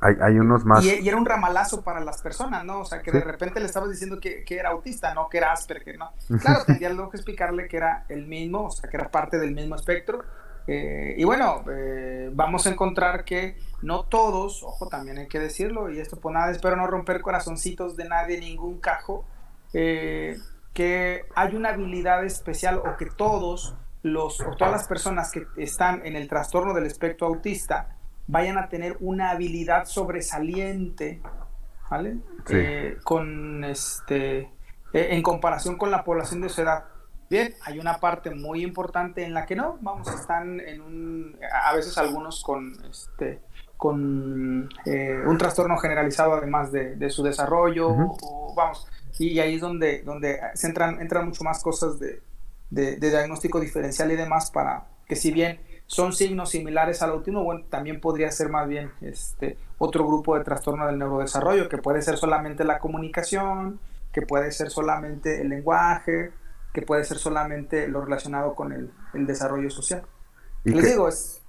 Hay, 0.00 0.38
unos 0.38 0.64
más. 0.64 0.84
Y, 0.84 1.08
era 1.08 1.16
un 1.16 1.24
ramalazo 1.24 1.82
para 1.82 2.00
las 2.00 2.22
personas, 2.22 2.64
¿no? 2.64 2.80
O 2.80 2.84
sea, 2.84 3.02
que 3.02 3.12
de 3.12 3.20
repente 3.20 3.60
le 3.60 3.66
estabas 3.66 3.90
diciendo 3.90 4.18
que, 4.20 4.44
era 4.48 4.70
autista, 4.70 5.14
no 5.14 5.28
que 5.28 5.38
era 5.38 5.52
Asperger, 5.52 5.98
¿no? 5.98 6.12
Claro, 6.40 6.64
tendría 6.66 6.90
luego 6.90 7.10
que 7.10 7.16
explicarle 7.16 7.68
que 7.68 7.76
era 7.76 8.04
el 8.08 8.26
mismo, 8.26 8.66
o 8.66 8.70
sea, 8.70 8.88
que 8.88 8.96
era 8.96 9.10
parte 9.10 9.38
del 9.38 9.54
mismo 9.54 9.76
espectro. 9.76 10.24
Eh, 10.66 11.14
y 11.16 11.24
bueno, 11.24 11.64
eh, 11.70 12.30
vamos 12.32 12.66
a 12.66 12.70
encontrar 12.70 13.24
que 13.24 13.56
no 13.82 14.04
todos, 14.04 14.62
ojo, 14.64 14.88
también 14.88 15.18
hay 15.18 15.28
que 15.28 15.38
decirlo, 15.38 15.90
y 15.90 16.00
esto 16.00 16.18
por 16.18 16.32
nada, 16.32 16.50
espero 16.50 16.76
no 16.76 16.86
romper 16.86 17.20
corazoncitos 17.20 17.96
de 17.96 18.08
nadie, 18.08 18.40
ningún 18.40 18.80
cajo, 18.80 19.24
eh, 19.72 20.36
que 20.72 21.24
hay 21.34 21.54
una 21.54 21.70
habilidad 21.70 22.24
especial 22.24 22.78
o 22.78 22.96
que 22.96 23.06
todos 23.06 23.76
los, 24.02 24.40
o 24.40 24.56
todas 24.56 24.72
las 24.72 24.88
personas 24.88 25.30
que 25.30 25.46
están 25.56 26.04
en 26.04 26.16
el 26.16 26.28
trastorno 26.28 26.74
del 26.74 26.86
espectro 26.86 27.28
autista, 27.28 27.95
vayan 28.26 28.58
a 28.58 28.68
tener 28.68 28.96
una 29.00 29.30
habilidad 29.30 29.86
sobresaliente, 29.86 31.20
¿vale? 31.90 32.18
Eh, 32.50 32.98
con 33.04 33.64
este, 33.64 34.38
eh, 34.38 34.50
en 34.92 35.22
comparación 35.22 35.76
con 35.76 35.90
la 35.90 36.04
población 36.04 36.40
de 36.40 36.48
su 36.48 36.62
edad. 36.62 36.84
Bien, 37.28 37.54
hay 37.64 37.78
una 37.78 37.98
parte 37.98 38.30
muy 38.30 38.62
importante 38.62 39.24
en 39.24 39.34
la 39.34 39.46
que 39.46 39.56
no, 39.56 39.78
vamos, 39.80 40.08
están 40.08 40.60
en 40.60 40.80
un, 40.80 41.36
a 41.64 41.74
veces 41.74 41.98
algunos 41.98 42.42
con, 42.42 42.72
este, 42.88 43.40
con 43.76 44.68
eh, 44.84 45.22
un 45.26 45.36
trastorno 45.36 45.76
generalizado 45.76 46.34
además 46.34 46.70
de, 46.70 47.10
su 47.10 47.24
desarrollo, 47.24 47.90
vamos, 48.54 48.86
y 49.18 49.40
ahí 49.40 49.56
es 49.56 49.60
donde, 49.60 50.02
donde 50.02 50.38
se 50.54 50.68
entran, 50.68 51.00
entran 51.00 51.26
mucho 51.26 51.42
más 51.42 51.60
cosas 51.64 51.98
de, 51.98 52.22
de, 52.70 52.96
de 52.96 53.10
diagnóstico 53.10 53.58
diferencial 53.58 54.12
y 54.12 54.16
demás 54.16 54.52
para 54.52 54.86
que 55.08 55.16
si 55.16 55.32
bien 55.32 55.58
son 55.86 56.12
signos 56.12 56.50
similares 56.50 57.02
al 57.02 57.10
autismo, 57.10 57.44
bueno, 57.44 57.64
también 57.70 58.00
podría 58.00 58.30
ser 58.30 58.48
más 58.48 58.68
bien 58.68 58.90
este 59.00 59.56
otro 59.78 60.06
grupo 60.06 60.36
de 60.36 60.44
trastorno 60.44 60.86
del 60.86 60.98
neurodesarrollo, 60.98 61.68
que 61.68 61.78
puede 61.78 62.02
ser 62.02 62.16
solamente 62.16 62.64
la 62.64 62.78
comunicación, 62.78 63.78
que 64.12 64.22
puede 64.22 64.50
ser 64.50 64.70
solamente 64.70 65.42
el 65.42 65.48
lenguaje, 65.48 66.32
que 66.72 66.82
puede 66.82 67.04
ser 67.04 67.18
solamente 67.18 67.88
lo 67.88 68.04
relacionado 68.04 68.54
con 68.54 68.72
el, 68.72 68.90
desarrollo 69.26 69.70
social. 69.70 70.02
Les 70.64 70.84
digo, 70.84 71.08
es, 71.08 71.40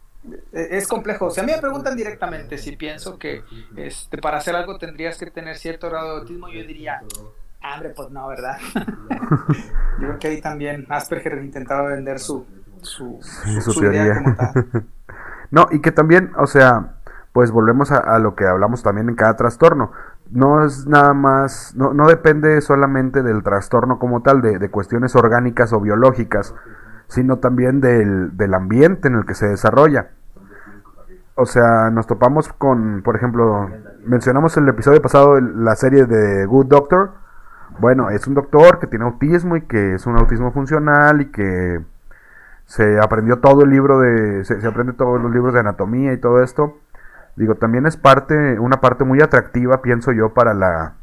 es 0.51 0.87
complejo. 0.87 1.31
Si 1.31 1.39
a 1.39 1.43
mí 1.43 1.51
me 1.51 1.57
preguntan 1.57 1.95
directamente 1.95 2.57
si 2.57 2.75
pienso 2.75 3.17
que 3.17 3.43
este, 3.75 4.19
para 4.19 4.37
hacer 4.37 4.55
algo 4.55 4.77
tendrías 4.77 5.17
que 5.17 5.31
tener 5.31 5.57
cierto 5.57 5.89
grado 5.89 6.13
de 6.13 6.19
autismo, 6.21 6.49
yo 6.49 6.63
diría, 6.63 7.01
hambre, 7.61 7.89
pues 7.89 8.09
no, 8.09 8.27
¿verdad? 8.27 8.57
yo 9.99 10.07
creo 10.07 10.19
que 10.19 10.27
ahí 10.27 10.41
también 10.41 10.85
Asperger 10.89 11.39
intentaba 11.43 11.89
vender 11.89 12.19
su, 12.19 12.45
su, 12.81 13.19
teoría. 13.79 14.21
no, 15.51 15.67
y 15.71 15.81
que 15.81 15.91
también, 15.91 16.31
o 16.37 16.47
sea, 16.47 16.95
pues 17.33 17.51
volvemos 17.51 17.91
a, 17.91 18.17
lo 18.19 18.35
que 18.35 18.45
hablamos 18.45 18.83
también 18.83 19.09
en 19.09 19.15
cada 19.15 19.35
trastorno. 19.35 19.91
No 20.31 20.65
es 20.65 20.87
nada 20.87 21.13
más, 21.13 21.73
no, 21.75 21.93
no 21.93 22.07
depende 22.07 22.59
solamente 22.61 23.21
del 23.21 23.43
trastorno 23.43 23.99
como 23.99 24.21
tal, 24.23 24.41
de, 24.41 24.69
cuestiones 24.69 25.15
orgánicas 25.15 25.71
o 25.71 25.79
biológicas, 25.79 26.55
sino 27.07 27.37
también 27.37 27.79
del, 27.79 28.35
del 28.35 28.53
ambiente 28.53 29.07
en 29.07 29.15
el 29.15 29.25
que 29.25 29.35
se 29.35 29.47
desarrolla. 29.47 30.09
O 31.35 31.45
sea, 31.45 31.91
nos 31.91 32.07
topamos 32.07 32.51
con, 32.51 33.03
por 33.03 33.15
ejemplo, 33.15 33.69
mencionamos 34.03 34.57
el 34.57 34.67
episodio 34.67 34.99
pasado 35.03 35.39
la 35.39 35.75
serie 35.75 36.07
de 36.07 36.47
Good 36.47 36.65
Doctor. 36.65 37.11
Bueno, 37.79 38.09
es 38.09 38.25
un 38.25 38.33
doctor 38.33 38.79
que 38.79 38.87
tiene 38.87 39.05
autismo 39.05 39.55
y 39.55 39.61
que 39.61 39.93
es 39.93 40.07
un 40.07 40.17
autismo 40.17 40.51
funcional 40.51 41.21
y 41.21 41.25
que 41.27 41.85
se 42.67 42.99
aprendió 42.99 43.39
todo 43.39 43.63
el 43.63 43.69
libro 43.69 43.99
de, 43.99 44.43
se, 44.43 44.65
aprende 44.67 44.93
todos 44.93 45.21
los 45.21 45.31
libros 45.31 45.53
de 45.53 45.61
anatomía 45.61 46.13
y 46.13 46.17
todo 46.17 46.43
esto. 46.43 46.77
Digo, 47.37 47.55
también 47.55 47.85
es 47.85 47.97
parte, 47.97 48.59
una 48.59 48.81
parte 48.81 49.05
muy 49.05 49.21
atractiva, 49.21 49.81
pienso 49.81 50.11
yo, 50.11 50.33
para 50.33 50.53
la, 50.53 50.95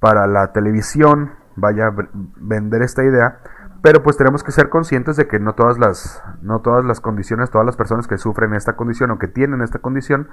para 0.00 0.26
la 0.26 0.52
televisión, 0.52 1.32
vaya 1.54 1.88
a 1.88 1.94
vender 2.36 2.82
esta 2.82 3.04
idea, 3.04 3.40
pero 3.82 4.02
pues 4.02 4.16
tenemos 4.16 4.42
que 4.42 4.52
ser 4.52 4.70
conscientes 4.70 5.16
de 5.16 5.28
que 5.28 5.38
no 5.38 5.54
todas 5.54 5.78
las, 5.78 6.22
no 6.40 6.60
todas 6.60 6.84
las 6.84 7.00
condiciones, 7.00 7.50
todas 7.50 7.66
las 7.66 7.76
personas 7.76 8.06
que 8.06 8.16
sufren 8.16 8.54
esta 8.54 8.74
condición 8.74 9.10
o 9.10 9.18
que 9.18 9.28
tienen 9.28 9.60
esta 9.60 9.80
condición 9.80 10.28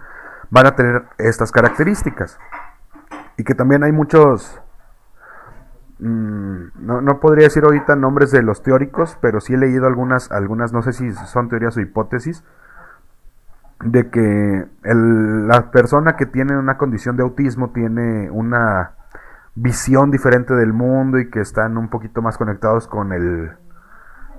van 0.50 0.66
a 0.66 0.76
tener 0.76 1.04
estas 1.18 1.52
características. 1.52 2.40
Y 3.36 3.44
que 3.44 3.54
también 3.54 3.84
hay 3.84 3.92
muchos, 3.92 4.62
no, 6.00 7.02
no, 7.02 7.20
podría 7.20 7.46
decir 7.46 7.64
ahorita 7.64 7.96
nombres 7.96 8.32
de 8.32 8.42
los 8.42 8.64
teóricos, 8.64 9.18
pero 9.22 9.40
sí 9.40 9.54
he 9.54 9.58
leído 9.58 9.86
algunas, 9.86 10.32
algunas 10.32 10.74
no 10.74 10.82
sé 10.82 10.94
si 10.94 11.12
son 11.14 11.50
teorías 11.50 11.78
o 11.78 11.82
hipótesis, 11.82 12.44
de 13.84 14.10
que 14.10 14.66
la 14.84 15.72
persona 15.72 16.16
que 16.16 16.26
tiene 16.26 16.58
una 16.58 16.78
condición 16.78 17.18
de 17.18 17.24
autismo 17.24 17.72
tiene 17.72 18.30
una 18.32 18.94
visión 19.56 20.10
diferente 20.10 20.54
del 20.56 20.74
mundo 20.74 21.20
y 21.20 21.30
que 21.30 21.42
están 21.42 21.78
un 21.78 21.90
poquito 21.90 22.22
más 22.22 22.38
conectados 22.38 22.88
con 22.88 23.14
el 23.14 23.52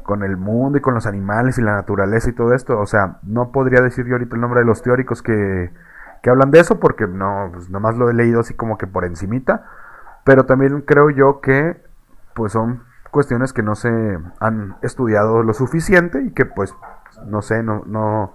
con 0.03 0.23
el 0.23 0.37
mundo 0.37 0.77
y 0.77 0.81
con 0.83 0.93
los 0.93 1.07
animales 1.07 1.57
y 1.57 1.63
la 1.63 1.73
naturaleza 1.77 2.29
y 2.29 2.35
todo 2.35 2.53
esto. 2.53 2.79
O 2.79 2.85
sea, 2.85 3.21
no 3.23 3.53
podría 3.53 3.81
decir 3.81 4.05
yo 4.05 4.15
ahorita 4.15 4.35
el 4.35 4.41
nombre 4.43 4.61
de 4.61 4.67
los 4.67 4.83
teóricos 4.83 5.23
que, 5.23 5.73
que 6.23 6.31
hablan 6.31 6.51
de 6.51 6.61
eso 6.61 6.79
porque 6.79 7.07
no, 7.07 7.49
pues 7.53 7.71
nomás 7.71 7.97
lo 7.97 8.11
he 8.11 8.15
leído 8.15 8.41
así 8.41 8.53
como 8.53 8.77
que 8.77 8.87
por 8.87 9.07
encimita 9.07 9.65
pero 10.25 10.47
también 10.47 10.81
creo 10.81 11.11
yo 11.11 11.41
que 11.41 11.77
pues 12.35 12.53
son 12.53 12.83
cuestiones 13.11 13.53
que 13.53 13.63
no 13.63 13.77
se 13.77 14.19
han 14.41 14.77
estudiado 14.83 15.43
lo 15.43 15.55
suficiente 15.55 16.23
y 16.23 16.33
que 16.33 16.47
pues 16.47 16.75
no 17.27 17.43
sé, 17.43 17.63
no, 17.63 17.85
no, 17.87 18.35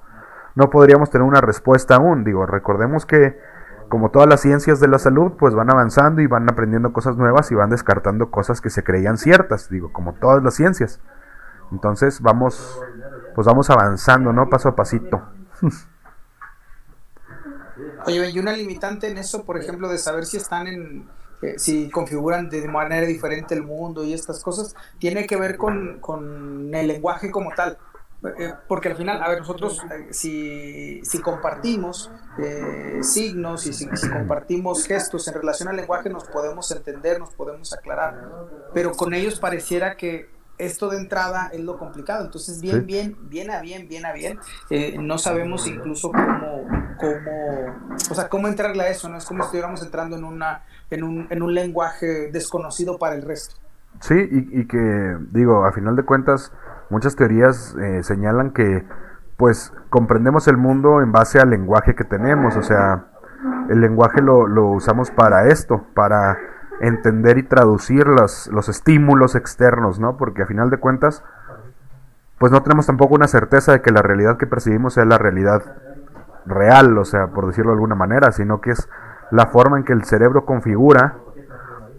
no 0.56 0.70
podríamos 0.70 1.10
tener 1.10 1.28
una 1.28 1.42
respuesta 1.42 1.96
aún. 1.96 2.24
Digo, 2.24 2.46
recordemos 2.46 3.06
que 3.06 3.38
como 3.90 4.12
todas 4.12 4.30
las 4.30 4.40
ciencias 4.42 4.80
de 4.80 4.88
la 4.88 5.00
salud, 5.00 5.34
pues 5.38 5.54
van 5.56 5.70
avanzando 5.70 6.22
y 6.22 6.28
van 6.28 6.50
aprendiendo 6.50 6.94
cosas 6.94 7.18
nuevas 7.18 7.52
y 7.52 7.56
van 7.56 7.72
descartando 7.72 8.30
cosas 8.30 8.62
que 8.62 8.70
se 8.70 8.84
creían 8.84 9.18
ciertas, 9.18 9.70
digo, 9.70 9.92
como 9.92 10.14
todas 10.14 10.44
las 10.44 10.54
ciencias. 10.54 11.02
Entonces 11.72 12.22
vamos, 12.22 12.80
pues 13.36 13.48
vamos 13.48 13.70
avanzando, 13.70 14.32
¿no? 14.32 14.50
Paso 14.50 14.70
a 14.70 14.76
pasito. 14.76 15.22
Oye, 18.06 18.30
y 18.30 18.40
una 18.40 18.54
limitante 18.54 19.10
en 19.10 19.18
eso, 19.18 19.44
por 19.44 19.58
ejemplo, 19.58 19.90
de 19.90 19.98
saber 19.98 20.26
si 20.26 20.38
están 20.38 20.68
en, 20.68 21.10
eh, 21.42 21.56
si 21.58 21.90
configuran 21.90 22.50
de 22.50 22.68
manera 22.68 23.06
diferente 23.06 23.54
el 23.56 23.64
mundo 23.64 24.04
y 24.04 24.14
estas 24.14 24.44
cosas, 24.44 24.76
tiene 25.00 25.26
que 25.26 25.36
ver 25.36 25.58
con, 25.58 26.00
con 26.00 26.74
el 26.74 26.88
lenguaje 26.88 27.32
como 27.32 27.52
tal. 27.56 27.78
Eh, 28.38 28.54
porque 28.68 28.90
al 28.90 28.98
final, 28.98 29.24
a 29.24 29.30
ver, 29.30 29.40
nosotros 29.40 29.82
eh, 29.92 30.08
si, 30.12 31.00
si, 31.06 31.20
compartimos 31.20 32.12
signos 33.02 33.66
y 33.66 33.72
si, 33.72 33.88
si, 33.96 34.10
compartimos 34.10 34.86
gestos 34.86 35.26
en 35.30 35.36
relación 35.36 35.70
al 35.70 35.78
lenguaje, 35.78 36.10
nos 36.10 36.26
podemos 36.26 36.70
entender, 36.72 37.18
nos 37.18 37.30
podemos 37.32 37.72
aclarar, 37.72 38.30
pero 38.74 38.92
con 38.92 39.14
ellos 39.14 39.40
pareciera 39.40 39.96
que 39.96 40.30
esto 40.60 40.90
de 40.90 40.98
entrada 40.98 41.50
es 41.54 41.62
lo 41.62 41.80
complicado. 41.80 42.26
Entonces, 42.26 42.62
bien, 42.62 42.86
bien, 42.86 43.18
bien 43.30 43.50
a 43.50 43.62
bien, 43.62 43.88
bien 43.88 44.06
a 44.06 44.14
bien. 44.14 44.38
Eh, 44.70 44.98
no 45.00 45.18
sabemos 45.18 45.66
incluso 45.66 46.12
cómo, 46.12 46.68
cómo, 47.00 47.98
o 48.12 48.14
sea, 48.14 48.30
cómo 48.30 48.48
entrarle 48.48 48.84
a 48.84 48.90
eso, 48.90 49.10
¿no? 49.10 49.18
Es 49.18 49.26
como 49.26 49.42
si 49.44 49.46
estuviéramos 49.48 49.82
entrando 49.82 50.18
en, 50.18 50.26
una, 50.26 50.64
en, 50.90 51.04
un, 51.04 51.28
en 51.30 51.42
un 51.42 51.54
lenguaje 51.54 52.32
desconocido 52.32 52.98
para 52.98 53.16
el 53.16 53.22
resto. 53.22 53.56
Sí, 54.02 54.16
y, 54.32 54.66
que, 54.66 55.18
digo, 55.32 55.66
a 55.66 55.72
final 55.72 55.96
de 55.96 56.04
cuentas, 56.04 56.54
muchas 56.90 57.16
teorías 57.16 57.76
eh, 57.82 58.04
señalan 58.04 58.52
que, 58.52 58.86
pues, 59.36 59.74
comprendemos 59.90 60.48
el 60.48 60.58
mundo 60.58 61.02
en 61.02 61.12
base 61.12 61.40
al 61.40 61.50
lenguaje 61.50 61.96
que 61.96 62.06
tenemos, 62.06 62.56
o 62.56 62.64
sea, 62.64 63.08
el 63.70 63.82
lenguaje 63.82 64.22
lo, 64.22 64.48
lo 64.48 64.68
usamos 64.68 65.12
para 65.12 65.48
esto, 65.48 65.86
para 65.94 66.38
entender 66.82 67.38
y 67.38 67.44
traducir 67.44 68.08
los, 68.08 68.48
los 68.48 68.70
estímulos 68.70 69.36
externos, 69.36 70.00
¿no? 70.00 70.16
Porque 70.18 70.44
a 70.44 70.46
final 70.46 70.70
de 70.70 70.78
cuentas, 70.78 71.24
pues 72.38 72.52
no 72.52 72.64
tenemos 72.64 72.86
tampoco 72.86 73.16
una 73.16 73.28
certeza 73.28 73.74
de 73.74 73.82
que 73.82 73.92
la 73.92 74.02
realidad 74.02 74.38
que 74.38 74.48
percibimos 74.48 74.94
sea 74.94 75.04
la 75.06 75.18
realidad 75.18 75.62
real, 76.46 76.98
o 76.98 77.06
sea, 77.06 77.28
por 77.28 77.48
decirlo 77.48 77.72
de 77.72 77.76
alguna 77.76 77.96
manera, 77.96 78.32
sino 78.32 78.62
que 78.62 78.72
es 78.72 78.90
la 79.32 79.48
forma 79.48 79.78
en 79.78 79.84
que 79.84 79.94
el 79.94 80.04
cerebro 80.04 80.46
configura, 80.46 81.18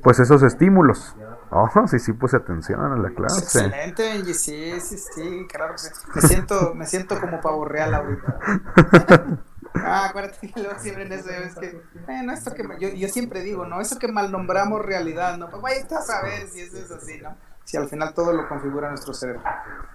pues 0.02 0.20
esos 0.20 0.42
estímulos. 0.42 1.16
Oh, 1.50 1.68
sí, 1.86 1.98
sí 1.98 2.12
puse 2.12 2.36
atención 2.36 2.80
a 2.80 2.96
la 2.96 3.10
clase. 3.10 3.40
Excelente, 3.40 4.34
sí, 4.34 4.80
sí, 4.80 4.98
sí, 4.98 5.46
claro. 5.50 5.74
Me 6.14 6.22
siento, 6.22 6.74
me 6.74 6.86
siento 6.86 7.20
como 7.20 7.40
pavo 7.40 7.64
real 7.64 7.94
ahorita. 7.94 8.38
Ah, 9.72 10.06
acuérdate 10.08 10.52
que 10.52 10.60
luego 10.60 10.78
siempre 10.80 11.06
en 11.06 11.12
eso 11.12 11.30
es 11.30 11.54
que, 11.54 11.80
bueno, 12.04 12.32
esto 12.32 12.52
que 12.52 12.64
yo, 12.80 12.88
yo, 12.88 13.08
siempre 13.08 13.40
digo, 13.42 13.66
¿no? 13.66 13.80
Eso 13.80 14.00
que 14.00 14.08
mal 14.08 14.32
nombramos 14.32 14.84
realidad, 14.84 15.38
¿no? 15.38 15.48
Pues 15.48 15.62
vaya 15.62 15.84
a 15.96 16.02
saber 16.02 16.48
si 16.48 16.60
eso 16.60 16.78
es 16.78 16.90
así, 16.90 17.20
¿no? 17.22 17.36
Si 17.64 17.76
al 17.76 17.88
final 17.88 18.12
todo 18.12 18.32
lo 18.32 18.48
configura 18.48 18.88
nuestro 18.88 19.14
cerebro. 19.14 19.42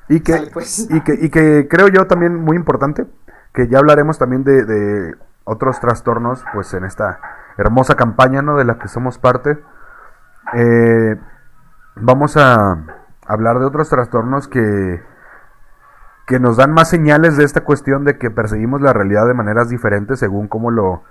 Y 0.07 0.21
que, 0.21 0.49
pues. 0.53 0.87
y 0.89 1.01
que, 1.01 1.13
y 1.21 1.29
que 1.29 1.67
creo 1.69 1.89
yo 1.89 2.07
también 2.07 2.35
muy 2.35 2.55
importante, 2.55 3.05
que 3.53 3.67
ya 3.67 3.79
hablaremos 3.79 4.17
también 4.17 4.45
de, 4.45 4.63
de 4.63 5.15
otros 5.45 5.79
trastornos, 5.79 6.43
pues 6.53 6.73
en 6.73 6.84
esta 6.84 7.19
hermosa 7.58 7.95
campaña, 7.95 8.41
¿no? 8.41 8.58
De 8.58 8.65
la 8.65 8.77
que 8.77 8.89
somos 8.89 9.17
parte. 9.17 9.58
Eh, 10.53 11.15
vamos 11.95 12.36
a 12.36 12.77
hablar 13.25 13.60
de 13.60 13.65
otros 13.65 13.89
trastornos 13.89 14.47
que 14.47 15.01
que 16.25 16.39
nos 16.39 16.58
dan 16.58 16.73
más 16.73 16.89
señales 16.89 17.38
de 17.38 17.43
esta 17.43 17.62
cuestión 17.62 18.03
de 18.03 18.17
que 18.17 18.31
percibimos 18.31 18.81
la 18.81 18.93
realidad 18.93 19.27
de 19.27 19.34
maneras 19.34 19.69
diferentes 19.69 20.19
según 20.19 20.47
cómo 20.47 20.71
lo, 20.71 21.03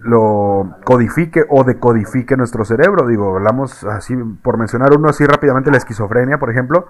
lo 0.00 0.76
codifique 0.84 1.44
o 1.48 1.64
decodifique 1.64 2.36
nuestro 2.36 2.64
cerebro. 2.64 3.06
Digo, 3.06 3.36
hablamos 3.36 3.84
así, 3.84 4.16
por 4.42 4.56
mencionar 4.56 4.96
uno 4.96 5.08
así 5.08 5.26
rápidamente, 5.26 5.70
la 5.70 5.76
esquizofrenia, 5.76 6.38
por 6.38 6.50
ejemplo, 6.50 6.88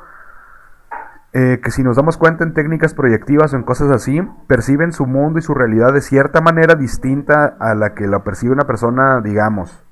eh, 1.35 1.61
que 1.63 1.71
si 1.71 1.83
nos 1.83 1.97
damos 1.97 2.19
cuenta 2.19 2.45
en 2.45 2.53
técnicas 2.53 2.93
proyectivas 2.93 3.53
o 3.53 3.57
en 3.57 3.63
cosas 3.63 3.91
así, 3.91 4.21
perciben 4.47 4.93
su 4.93 5.07
mundo 5.07 5.39
y 5.39 5.43
su 5.43 5.55
realidad 5.55 5.93
de 5.93 6.03
cierta 6.03 6.41
manera 6.41 6.75
distinta 6.75 7.57
a 7.59 7.75
la 7.75 7.95
que 7.95 8.07
la 8.07 8.23
percibe 8.23 8.53
una 8.53 8.67
persona, 8.67 9.21
digamos, 9.23 9.83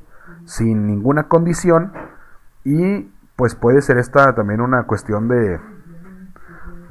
sin 0.44 0.86
ninguna 0.86 1.28
condición. 1.28 1.92
Y 2.64 3.10
pues 3.36 3.54
puede 3.54 3.80
ser 3.80 3.96
esta 3.96 4.34
también 4.34 4.60
una 4.60 4.82
cuestión 4.82 5.28
de, 5.28 5.58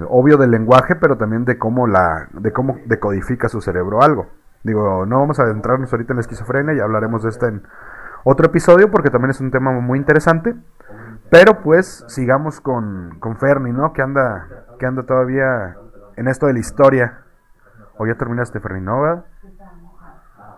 obvio 0.08 0.38
del 0.38 0.52
lenguaje, 0.52 0.96
pero 0.96 1.18
también 1.18 1.46
de 1.46 1.58
cómo 1.58 1.88
la, 1.88 2.28
de 2.34 2.52
cómo 2.52 2.78
decodifica 2.86 3.50
su 3.50 3.62
cerebro 3.62 4.02
algo. 4.02 4.28
Digo, 4.64 5.06
no 5.06 5.20
vamos 5.20 5.40
a 5.40 5.44
adentrarnos 5.44 5.92
ahorita 5.92 6.14
en 6.14 6.18
la 6.18 6.22
esquizofrenia, 6.22 6.74
ya 6.74 6.84
hablaremos 6.84 7.24
de 7.24 7.30
esto 7.30 7.48
en 7.48 7.64
otro 8.24 8.48
episodio 8.48 8.92
porque 8.92 9.10
también 9.10 9.32
es 9.32 9.40
un 9.40 9.52
tema 9.52 9.72
muy 9.72 10.00
interesante. 10.00 10.56
Pero 11.30 11.62
pues 11.62 12.04
sigamos 12.08 12.60
con, 12.60 13.18
con 13.20 13.38
Ferni, 13.38 13.72
¿no? 13.72 13.94
Que 13.94 14.02
anda, 14.02 14.66
que 14.80 14.86
anda 14.86 15.04
todavía 15.04 15.78
en 16.16 16.28
esto 16.28 16.48
de 16.48 16.54
la 16.54 16.60
historia. 16.60 17.24
¿O 17.98 18.08
ya 18.08 18.16
terminaste, 18.16 18.60
Ferni, 18.60 18.82
no? 18.82 19.24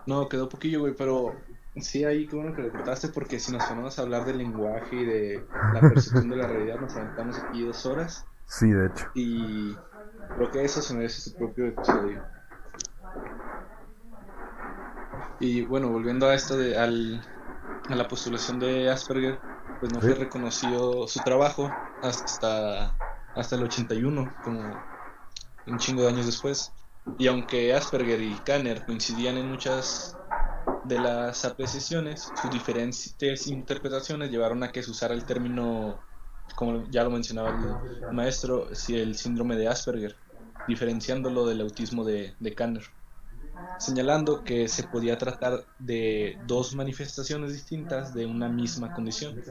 No, 0.06 0.30
quedó 0.30 0.48
poquillo, 0.48 0.82
güey, 0.82 0.94
pero 0.96 1.36
sí, 1.76 2.06
ahí 2.06 2.28
qué 2.28 2.36
bueno 2.36 2.56
que 2.56 2.64
lo 2.64 2.72
cortaste 2.72 3.10
porque 3.10 3.40
si 3.40 3.52
nos 3.52 3.66
ponemos 3.66 3.98
a 3.98 4.02
hablar 4.02 4.26
del 4.26 4.38
lenguaje 4.38 4.96
y 4.96 5.06
de 5.06 5.46
la 5.74 5.82
percepción 5.82 6.30
de 6.30 6.36
la 6.38 6.48
realidad, 6.48 6.80
nos 6.80 6.96
aventamos 6.96 7.40
aquí 7.40 7.66
dos 7.66 7.86
horas. 7.86 8.26
Sí, 8.46 8.70
de 8.70 8.88
hecho. 8.88 9.08
Y 9.14 9.76
creo 10.36 10.52
que 10.52 10.64
eso 10.64 10.82
se 10.82 10.94
merece 10.94 11.30
su 11.30 11.36
propio 11.36 11.68
episodio. 11.68 12.22
Y 15.40 15.66
bueno, 15.66 15.90
volviendo 15.90 16.28
a 16.28 16.36
esto 16.36 16.58
de 16.58 16.78
al, 16.78 17.22
a 17.90 17.96
la 17.96 18.08
postulación 18.08 18.60
de 18.60 18.90
Asperger, 18.90 19.40
pues 19.82 19.94
no 19.94 20.02
fue 20.02 20.16
reconocido 20.16 21.08
su 21.10 21.24
trabajo 21.24 21.82
hasta, 22.02 23.00
hasta 23.36 23.58
el 23.58 23.64
81, 23.64 24.38
como 24.42 24.88
un 25.66 25.78
chingo 25.80 26.04
de 26.04 26.10
años 26.10 26.26
después. 26.26 26.76
Y 27.18 27.28
aunque 27.28 27.74
Asperger 27.74 28.22
y 28.22 28.44
Kanner 28.44 28.86
coincidían 28.86 29.38
en 29.38 29.50
muchas 29.50 30.20
de 30.84 31.00
las 31.00 31.46
apreciaciones, 31.46 32.32
sus 32.36 32.50
diferentes 32.52 33.48
interpretaciones 33.48 34.32
llevaron 34.32 34.64
a 34.64 34.72
que 34.72 34.84
se 34.84 34.92
usara 34.92 35.14
el 35.16 35.26
término, 35.26 36.06
como 36.56 36.86
ya 36.90 37.04
lo 37.04 37.12
mencionaba 37.12 37.52
el 37.52 37.82
maestro, 38.10 38.74
si 38.76 38.98
el 38.98 39.18
síndrome 39.18 39.58
de 39.58 39.68
Asperger, 39.68 40.22
diferenciándolo 40.66 41.46
del 41.48 41.62
autismo 41.62 42.06
de, 42.06 42.36
de 42.40 42.56
Kanner 42.56 42.84
señalando 43.80 44.44
que 44.44 44.68
se 44.68 44.84
podía 44.84 45.18
tratar 45.18 45.66
de 45.80 46.38
dos 46.46 46.76
manifestaciones 46.76 47.54
distintas 47.54 48.14
de 48.14 48.26
una 48.26 48.50
misma 48.50 48.94
condición. 48.94 49.42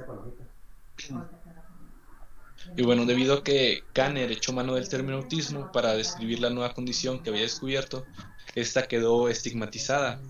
Y 2.77 2.85
bueno, 2.85 3.07
debido 3.07 3.35
a 3.35 3.43
que 3.43 3.85
Kanner 3.93 4.31
echó 4.31 4.53
mano 4.53 4.75
del 4.75 4.89
término 4.89 5.17
autismo 5.17 5.73
para 5.73 5.93
describir 5.95 6.41
la 6.41 6.51
nueva 6.51 6.75
condición 6.75 7.23
que 7.23 7.31
había 7.31 7.43
descubierto, 7.43 8.05
esta 8.55 8.87
quedó 8.87 9.29
estigmatizada 9.29 10.21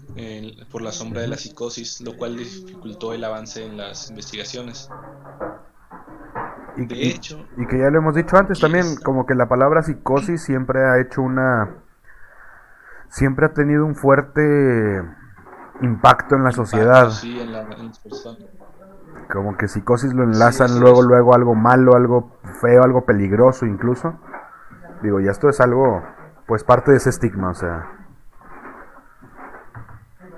por 0.70 0.82
la 0.82 0.92
sombra 0.92 1.22
de 1.22 1.28
la 1.28 1.36
psicosis, 1.36 2.00
lo 2.00 2.16
cual 2.16 2.36
dificultó 2.36 3.12
el 3.12 3.24
avance 3.24 3.64
en 3.64 3.76
las 3.76 4.10
investigaciones. 4.10 4.88
Y, 6.76 6.86
de 6.86 7.08
hecho, 7.08 7.46
y 7.58 7.66
que 7.66 7.78
ya 7.78 7.90
lo 7.90 7.98
hemos 7.98 8.14
dicho 8.14 8.36
antes 8.36 8.60
también, 8.60 8.96
como 9.04 9.26
que 9.26 9.34
la 9.34 9.48
palabra 9.48 9.82
psicosis 9.82 10.42
siempre 10.42 10.80
ha 10.80 11.00
hecho 11.00 11.20
una 11.20 11.82
siempre 13.10 13.46
ha 13.46 13.52
tenido 13.52 13.84
un 13.84 13.94
fuerte 13.94 15.02
impacto 15.82 16.36
en 16.36 16.44
la 16.44 16.52
sociedad. 16.52 17.10
Sí, 17.10 17.38
en, 17.38 17.52
la, 17.52 17.66
Como 19.30 19.56
que 19.56 19.68
psicosis 19.68 20.14
lo 20.14 20.22
enlazan 20.22 20.80
luego, 20.80 21.02
luego 21.02 21.34
algo 21.34 21.54
malo, 21.54 21.96
algo 21.96 22.38
feo, 22.60 22.82
algo 22.82 23.04
peligroso 23.04 23.66
incluso. 23.66 24.14
Digo, 25.02 25.20
y 25.20 25.28
esto 25.28 25.48
es 25.48 25.60
algo, 25.60 26.02
pues 26.46 26.64
parte 26.64 26.92
de 26.92 26.98
ese 26.98 27.10
estigma, 27.10 27.50
o 27.50 27.54
sea. 27.54 27.96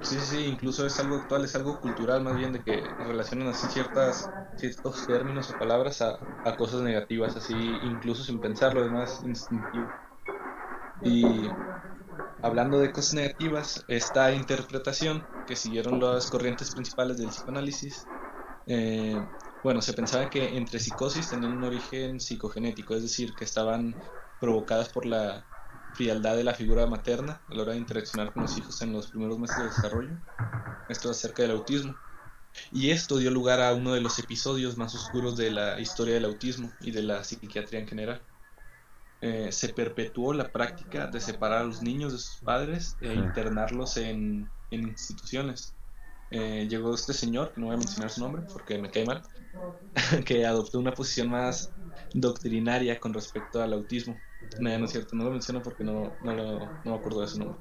Sí, 0.01 0.19
sí, 0.19 0.47
incluso 0.47 0.85
es 0.85 0.99
algo 0.99 1.17
actual, 1.17 1.45
es 1.45 1.55
algo 1.55 1.81
cultural 1.81 2.25
más 2.25 2.37
bien 2.37 2.53
de 2.53 2.61
que 2.61 2.83
relacionan 3.07 3.49
así 3.49 3.69
ciertas, 3.69 4.29
ciertos 4.57 5.07
términos 5.07 5.53
o 5.53 5.59
palabras 5.59 6.03
a, 6.03 6.19
a 6.45 6.57
cosas 6.57 6.83
negativas, 6.83 7.37
así 7.37 7.55
incluso 7.85 8.25
sin 8.25 8.41
pensarlo, 8.41 8.85
es 8.85 8.91
más 8.91 9.23
instintivo. 9.25 9.87
Y 11.03 11.49
Hablando 12.41 12.81
de 12.81 12.93
cosas 12.93 13.15
negativas, 13.15 13.85
esta 13.89 14.33
interpretación 14.35 15.29
que 15.45 15.57
siguieron 15.57 16.01
las 16.01 16.29
corrientes 16.31 16.73
principales 16.73 17.19
del 17.19 17.31
psicoanálisis, 17.31 18.11
eh, 18.67 19.31
bueno, 19.63 19.83
se 19.83 19.95
pensaba 19.95 20.31
que 20.31 20.57
entre 20.57 20.81
psicosis 20.81 21.31
tenían 21.31 21.53
un 21.53 21.65
origen 21.65 22.21
psicogenético, 22.21 22.95
es 22.97 23.03
decir, 23.03 23.35
que 23.35 23.45
estaban 23.45 24.01
provocadas 24.39 24.89
por 24.91 25.07
la 25.07 25.49
frialdad 25.93 26.37
de 26.37 26.45
la 26.45 26.55
figura 26.55 26.87
materna 26.87 27.45
a 27.49 27.55
la 27.55 27.63
hora 27.63 27.73
de 27.75 27.79
interaccionar 27.79 28.33
con 28.33 28.43
los 28.43 28.57
hijos 28.59 28.81
en 28.83 28.93
los 28.93 29.09
primeros 29.11 29.39
meses 29.39 29.57
de 29.57 29.65
desarrollo. 29.65 30.19
Esto 30.89 31.11
acerca 31.11 31.43
del 31.43 31.53
autismo. 31.53 31.99
Y 32.71 32.91
esto 32.91 33.19
dio 33.19 33.31
lugar 33.31 33.61
a 33.63 33.75
uno 33.75 33.95
de 33.95 34.01
los 34.03 34.19
episodios 34.19 34.77
más 34.79 34.95
oscuros 34.95 35.37
de 35.37 35.51
la 35.53 35.81
historia 35.81 36.15
del 36.15 36.27
autismo 36.27 36.77
y 36.81 36.93
de 36.93 37.03
la 37.03 37.25
psiquiatría 37.25 37.81
en 37.81 37.89
general. 37.89 38.27
Eh, 39.25 39.53
se 39.53 39.69
perpetuó 39.69 40.33
la 40.33 40.51
práctica 40.51 41.07
de 41.07 41.21
separar 41.21 41.59
a 41.59 41.65
los 41.65 41.81
niños 41.81 42.13
de 42.13 42.19
sus 42.19 42.41
padres 42.41 42.97
e 43.01 43.15
internarlos 43.15 43.97
en, 43.97 44.51
instituciones. 44.71 45.77
Eh, 46.33 46.67
llegó 46.69 46.93
este 46.93 47.13
señor, 47.13 47.53
que 47.53 47.61
no 47.61 47.69
voy 47.69 47.77
a 47.77 47.79
mencionar 47.79 48.11
su 48.11 48.21
nombre 48.21 48.43
porque 48.53 48.79
me 48.79 48.91
cae 48.91 49.07
mal, 49.07 49.23
que 50.27 50.45
adoptó 50.45 50.81
una 50.81 50.93
posición 50.93 51.31
más 51.31 51.73
doctrinaria 52.15 52.99
con 52.99 53.15
respecto 53.15 53.63
al 53.63 53.75
autismo. 53.75 54.19
No, 54.59 54.77
no 54.77 54.87
es 54.87 54.91
cierto, 54.91 55.15
no 55.15 55.23
lo 55.23 55.31
menciono 55.31 55.63
porque 55.63 55.85
no, 55.85 56.13
no, 56.25 56.83
me 56.85 56.93
acuerdo 56.93 57.21
de 57.21 57.29
su 57.29 57.39
nombre. 57.39 57.61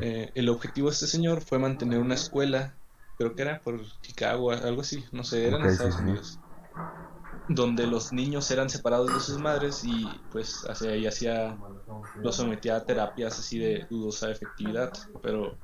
Eh, 0.00 0.32
el 0.34 0.48
objetivo 0.48 0.88
de 0.88 0.94
este 0.94 1.06
señor 1.06 1.42
fue 1.42 1.58
mantener 1.58 1.98
una 1.98 2.14
escuela, 2.14 2.78
creo 3.18 3.34
que 3.34 3.42
era 3.42 3.60
por 3.60 3.78
Chicago, 4.00 4.52
algo 4.52 4.80
así, 4.80 5.04
no 5.12 5.22
sé, 5.22 5.48
era 5.48 5.58
en 5.58 5.66
Estados 5.66 5.96
Unidos 5.96 6.40
donde 7.48 7.86
los 7.86 8.12
niños 8.12 8.50
eran 8.50 8.68
separados 8.68 9.12
de 9.14 9.20
sus 9.20 9.38
madres 9.38 9.84
y 9.84 10.04
pues 10.30 10.64
hacia 10.68 10.90
ahí 10.90 11.06
hacía 11.06 11.56
los 12.16 12.36
sometía 12.36 12.76
a 12.76 12.84
terapias 12.84 13.38
así 13.38 13.58
de 13.58 13.86
dudosa 13.88 14.30
efectividad 14.30 14.92
pero 15.22 15.56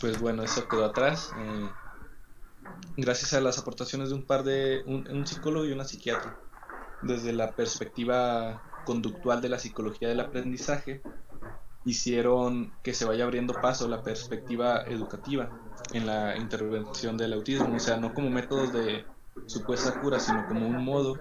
pues 0.00 0.20
bueno 0.20 0.42
eso 0.42 0.66
quedó 0.68 0.84
atrás 0.84 1.32
eh, 1.36 1.70
gracias 2.96 3.34
a 3.34 3.40
las 3.40 3.58
aportaciones 3.58 4.08
de 4.08 4.14
un 4.14 4.22
par 4.22 4.42
de 4.42 4.82
un, 4.86 5.26
psicólogo 5.26 5.66
y 5.66 5.72
una 5.72 5.84
psiquiatra. 5.84 6.38
Desde 7.02 7.32
la 7.32 7.52
perspectiva 7.52 8.62
conductual 8.84 9.40
de 9.40 9.48
la 9.48 9.58
psicología 9.58 10.08
del 10.08 10.20
aprendizaje 10.20 11.02
hicieron 11.84 12.72
que 12.82 12.94
se 12.94 13.04
vaya 13.04 13.24
abriendo 13.24 13.54
paso 13.54 13.88
la 13.88 14.02
perspectiva 14.02 14.82
educativa 14.82 15.50
en 15.92 16.06
la 16.06 16.36
intervención 16.36 17.16
del 17.16 17.32
autismo 17.32 17.76
o 17.76 17.80
sea 17.80 17.96
no 17.96 18.12
como 18.12 18.28
métodos 18.28 18.72
de 18.72 19.04
supuesta 19.46 19.98
cura, 20.00 20.18
sino 20.18 20.46
como 20.46 20.66
un 20.66 20.84
modo 20.84 21.18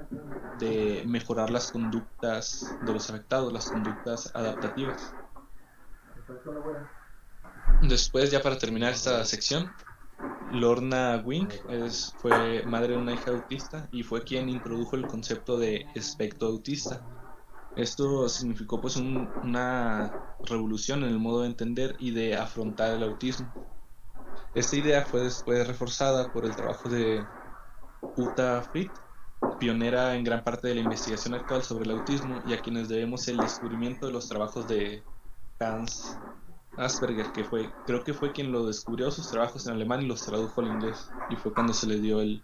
de 0.59 1.03
mejorar 1.05 1.49
las 1.49 1.71
conductas 1.71 2.77
de 2.81 2.93
los 2.93 3.09
afectados, 3.09 3.51
las 3.51 3.69
conductas 3.69 4.31
adaptativas. 4.33 5.13
Después, 7.81 8.31
ya 8.31 8.41
para 8.41 8.57
terminar 8.57 8.93
esta 8.93 9.23
sección, 9.25 9.71
Lorna 10.51 11.21
Wink 11.25 11.53
es, 11.69 12.15
fue 12.19 12.63
madre 12.65 12.93
de 12.93 12.99
una 12.99 13.13
hija 13.13 13.31
autista 13.31 13.87
y 13.91 14.03
fue 14.03 14.23
quien 14.23 14.49
introdujo 14.49 14.95
el 14.95 15.05
concepto 15.07 15.57
de 15.57 15.85
espectro 15.93 16.47
autista. 16.47 17.01
Esto 17.75 18.29
significó 18.29 18.79
pues 18.79 18.95
una 18.95 20.13
revolución 20.43 21.03
en 21.03 21.09
el 21.09 21.19
modo 21.19 21.41
de 21.41 21.47
entender 21.47 21.95
y 21.99 22.11
de 22.11 22.35
afrontar 22.35 22.91
el 22.91 23.03
autismo. 23.03 23.53
Esta 24.53 24.77
idea 24.77 25.05
fue 25.05 25.21
después 25.21 25.67
reforzada 25.67 26.31
por 26.31 26.45
el 26.45 26.55
trabajo 26.55 26.87
de 26.87 27.25
Uta 28.01 28.61
Fried, 28.61 28.91
pionera 29.59 30.15
en 30.15 30.23
gran 30.23 30.43
parte 30.43 30.67
de 30.67 30.75
la 30.75 30.81
investigación 30.81 31.33
actual 31.33 31.63
sobre 31.63 31.85
el 31.85 31.91
autismo 31.91 32.41
y 32.45 32.53
a 32.53 32.61
quienes 32.61 32.89
debemos 32.89 33.27
el 33.27 33.37
descubrimiento 33.37 34.05
de 34.05 34.13
los 34.13 34.27
trabajos 34.27 34.67
de 34.67 35.03
Hans 35.59 36.17
Asperger, 36.77 37.31
que 37.31 37.43
fue, 37.43 37.71
creo 37.85 38.03
que 38.03 38.13
fue 38.13 38.31
quien 38.31 38.51
lo 38.51 38.65
descubrió 38.65 39.09
sus 39.11 39.29
trabajos 39.29 39.65
en 39.65 39.73
alemán 39.73 40.01
y 40.01 40.07
los 40.07 40.25
tradujo 40.25 40.61
al 40.61 40.67
inglés, 40.67 41.09
y 41.29 41.35
fue 41.35 41.53
cuando 41.53 41.73
se 41.73 41.87
le 41.87 41.99
dio 41.99 42.19
el, 42.19 42.43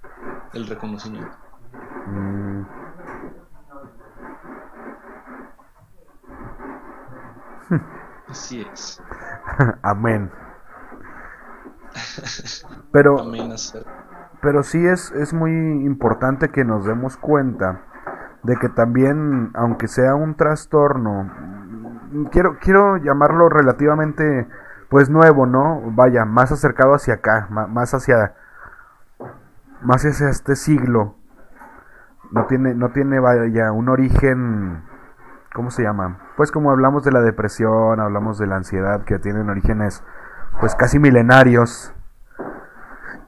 reconocimiento. 0.53 1.37
Mm. 2.07 2.65
Así 8.27 8.61
es. 8.61 9.01
Amén. 9.83 10.31
Pero. 12.93 13.19
Amén, 13.19 13.51
Asperger. 13.51 14.10
Pero 14.41 14.63
sí 14.63 14.85
es, 14.85 15.11
es 15.11 15.33
muy 15.33 15.51
importante 15.51 16.49
que 16.49 16.65
nos 16.65 16.85
demos 16.85 17.17
cuenta 17.17 17.81
de 18.43 18.55
que 18.57 18.69
también, 18.69 19.51
aunque 19.53 19.87
sea 19.87 20.15
un 20.15 20.35
trastorno, 20.35 21.29
quiero, 22.31 22.57
quiero 22.59 22.97
llamarlo 22.97 23.49
relativamente, 23.49 24.47
pues 24.89 25.09
nuevo, 25.09 25.45
¿no? 25.45 25.81
Vaya, 25.93 26.25
más 26.25 26.51
acercado 26.51 26.93
hacia 26.93 27.15
acá, 27.15 27.47
más 27.49 27.93
hacia, 27.93 28.33
más 29.81 30.05
hacia 30.05 30.29
este 30.29 30.55
siglo. 30.55 31.15
No 32.31 32.45
tiene, 32.45 32.73
no 32.73 32.91
tiene, 32.91 33.19
vaya, 33.19 33.71
un 33.71 33.89
origen, 33.89 34.83
¿cómo 35.53 35.69
se 35.69 35.83
llama? 35.83 36.19
Pues 36.37 36.51
como 36.51 36.71
hablamos 36.71 37.03
de 37.03 37.11
la 37.11 37.21
depresión, 37.21 37.99
hablamos 37.99 38.37
de 38.37 38.47
la 38.47 38.55
ansiedad, 38.55 39.03
que 39.03 39.19
tienen 39.19 39.49
orígenes, 39.49 40.03
pues 40.59 40.75
casi 40.75 40.97
milenarios. 40.97 41.93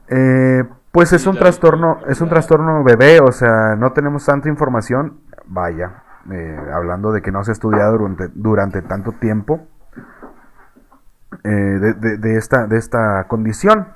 Eh, 0.08 0.64
pues 0.94 1.12
es 1.12 1.26
un 1.26 1.36
trastorno, 1.36 2.02
es 2.06 2.20
un 2.20 2.28
trastorno 2.28 2.84
bebé, 2.84 3.18
o 3.18 3.32
sea, 3.32 3.74
no 3.74 3.92
tenemos 3.92 4.24
tanta 4.24 4.48
información, 4.48 5.22
vaya, 5.44 6.04
eh, 6.30 6.56
hablando 6.72 7.10
de 7.10 7.20
que 7.20 7.32
no 7.32 7.42
se 7.42 7.50
ha 7.50 7.54
estudiado 7.54 7.98
durante, 7.98 8.28
durante 8.32 8.80
tanto 8.80 9.10
tiempo 9.10 9.66
eh, 11.42 11.50
de, 11.50 12.36
esta, 12.36 12.68
de 12.68 12.78
esta 12.78 13.26
condición. 13.26 13.88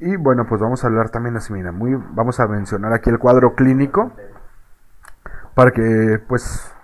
Y 0.00 0.16
bueno, 0.16 0.46
pues 0.48 0.60
vamos 0.60 0.82
a 0.82 0.88
hablar 0.88 1.10
también 1.10 1.36
así, 1.36 1.52
mira, 1.52 1.70
muy, 1.70 1.94
vamos 2.10 2.40
a 2.40 2.48
mencionar 2.48 2.92
aquí 2.94 3.10
el 3.10 3.20
cuadro 3.20 3.54
clínico, 3.54 4.10
para 5.54 5.70
que, 5.70 6.20
pues, 6.26 6.74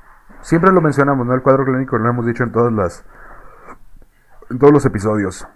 siempre 0.41 0.71
lo 0.71 0.81
mencionamos, 0.81 1.27
¿no? 1.27 1.35
El 1.35 1.43
cuadro 1.43 1.65
clínico 1.65 1.99
lo 1.99 2.09
hemos 2.09 2.27
dicho 2.27 2.45
en 2.45 2.53
todas 2.53 2.73
las, 2.73 3.05
en 4.51 4.61
todos 4.61 4.73
los 4.73 4.87
episodios. 4.87 5.49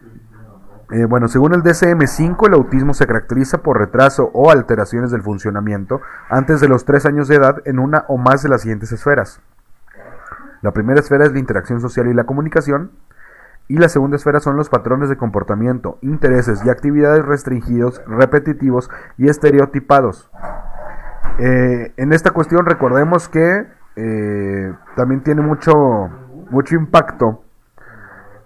Eh, 0.90 1.05
bueno, 1.05 1.29
según 1.29 1.53
el 1.53 1.62
DSM-5, 1.62 2.46
el 2.46 2.55
autismo 2.55 2.94
se 2.94 3.07
caracteriza 3.07 3.59
por 3.59 3.79
retraso 3.79 4.31
o 4.33 4.51
alteraciones 4.51 5.11
del 5.11 5.22
funcionamiento 5.22 6.01
antes 6.31 6.61
de 6.61 6.68
los 6.68 6.87
3 6.87 7.05
años 7.07 7.29
de 7.29 7.37
edad 7.37 7.61
en 7.66 7.79
una 7.79 8.05
o 8.09 8.16
más 8.16 8.42
de 8.42 8.48
las 8.48 8.62
siguientes 8.62 8.90
esferas. 8.92 9.42
La 10.62 10.72
primera 10.72 11.01
esfera 11.01 11.24
es 11.24 11.33
la 11.33 11.38
interacción 11.38 11.81
social 11.81 12.09
y 12.09 12.14
la 12.14 12.24
comunicación, 12.24 12.90
y 13.68 13.77
la 13.77 13.90
segunda 13.90 14.16
esfera 14.16 14.40
son 14.40 14.57
los 14.57 14.70
patrones 14.70 15.11
de 15.11 15.18
comportamiento, 15.18 15.98
intereses 16.01 16.64
y 16.64 16.70
actividades 16.70 17.24
restringidos, 17.24 18.03
repetitivos 18.07 18.90
y 19.18 19.29
estereotipados. 19.29 20.31
Eh, 21.38 21.92
en 21.98 22.12
esta 22.14 22.31
cuestión 22.31 22.64
recordemos 22.64 23.29
que 23.29 23.66
eh, 23.96 24.72
también 24.96 25.22
tiene 25.22 25.42
mucho, 25.42 25.74
mucho 26.51 26.77
impacto 26.77 27.44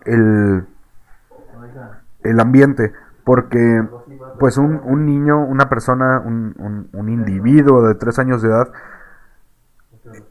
el 0.04 0.66
el 2.24 2.40
ambiente, 2.40 2.92
porque 3.24 3.82
pues 4.38 4.58
un, 4.58 4.80
un 4.84 5.06
niño, 5.06 5.38
una 5.44 5.68
persona, 5.68 6.20
un, 6.24 6.88
un, 6.92 7.08
individuo 7.08 7.86
de 7.86 7.94
tres 7.94 8.18
años 8.18 8.42
de 8.42 8.48
edad, 8.48 8.72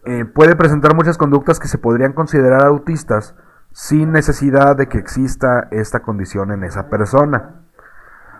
eh, 0.05 0.25
puede 0.25 0.55
presentar 0.55 0.95
muchas 0.95 1.17
conductas 1.17 1.59
que 1.59 1.67
se 1.67 1.77
podrían 1.77 2.13
considerar 2.13 2.65
autistas 2.65 3.35
sin 3.71 4.11
necesidad 4.11 4.75
de 4.75 4.87
que 4.87 4.97
exista 4.97 5.67
esta 5.71 6.01
condición 6.01 6.51
en 6.51 6.63
esa 6.63 6.89
persona. 6.89 7.61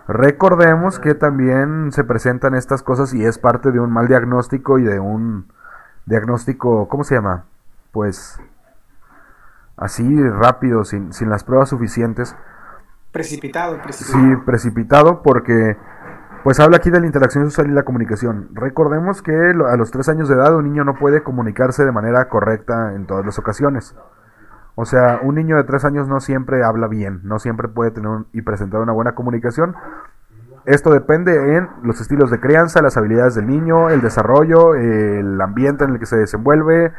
Recordemos 0.08 0.98
que 0.98 1.14
también 1.14 1.92
se 1.92 2.04
presentan 2.04 2.54
estas 2.54 2.82
cosas 2.82 3.14
y 3.14 3.24
es 3.24 3.38
parte 3.38 3.70
de 3.70 3.80
un 3.80 3.90
mal 3.90 4.08
diagnóstico 4.08 4.78
y 4.78 4.84
de 4.84 5.00
un 5.00 5.46
diagnóstico, 6.06 6.88
¿cómo 6.88 7.04
se 7.04 7.14
llama? 7.14 7.44
Pues 7.92 8.38
así 9.76 10.22
rápido, 10.28 10.84
sin, 10.84 11.12
sin 11.12 11.30
las 11.30 11.44
pruebas 11.44 11.70
suficientes 11.70 12.36
Precipitado, 13.12 13.80
precipitado. 13.82 14.24
Sí, 14.24 14.36
precipitado 14.46 15.22
porque 15.22 15.76
pues 16.42 16.58
habla 16.58 16.78
aquí 16.78 16.90
de 16.90 16.98
la 16.98 17.06
interacción 17.06 17.44
social 17.50 17.70
y 17.70 17.74
la 17.74 17.84
comunicación. 17.84 18.48
Recordemos 18.52 19.22
que 19.22 19.32
a 19.32 19.76
los 19.76 19.90
tres 19.90 20.08
años 20.08 20.28
de 20.28 20.34
edad 20.34 20.54
un 20.56 20.64
niño 20.64 20.84
no 20.84 20.94
puede 20.94 21.22
comunicarse 21.22 21.84
de 21.84 21.92
manera 21.92 22.28
correcta 22.28 22.94
en 22.94 23.06
todas 23.06 23.24
las 23.24 23.38
ocasiones. 23.38 23.94
O 24.74 24.86
sea, 24.86 25.20
un 25.22 25.34
niño 25.34 25.56
de 25.56 25.64
tres 25.64 25.84
años 25.84 26.08
no 26.08 26.20
siempre 26.20 26.64
habla 26.64 26.88
bien, 26.88 27.20
no 27.22 27.38
siempre 27.38 27.68
puede 27.68 27.90
tener 27.90 28.24
y 28.32 28.42
presentar 28.42 28.80
una 28.80 28.92
buena 28.92 29.14
comunicación. 29.14 29.76
Esto 30.64 30.90
depende 30.90 31.56
en 31.56 31.68
los 31.82 32.00
estilos 32.00 32.30
de 32.30 32.40
crianza, 32.40 32.82
las 32.82 32.96
habilidades 32.96 33.34
del 33.34 33.46
niño, 33.46 33.90
el 33.90 34.00
desarrollo, 34.00 34.74
el 34.74 35.40
ambiente 35.40 35.84
en 35.84 35.90
el 35.90 35.98
que 35.98 36.06
se 36.06 36.16
desenvuelve, 36.16 36.92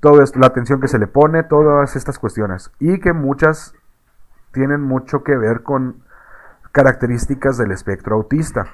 todo 0.00 0.22
esto, 0.22 0.38
la 0.38 0.46
atención 0.46 0.80
que 0.80 0.88
se 0.88 0.98
le 0.98 1.06
pone, 1.06 1.42
todas 1.42 1.96
estas 1.96 2.18
cuestiones. 2.18 2.70
Y 2.78 3.00
que 3.00 3.12
muchas 3.12 3.74
tienen 4.52 4.80
mucho 4.80 5.22
que 5.22 5.36
ver 5.36 5.62
con 5.62 6.02
características 6.72 7.58
del 7.58 7.72
espectro 7.72 8.16
autista. 8.16 8.66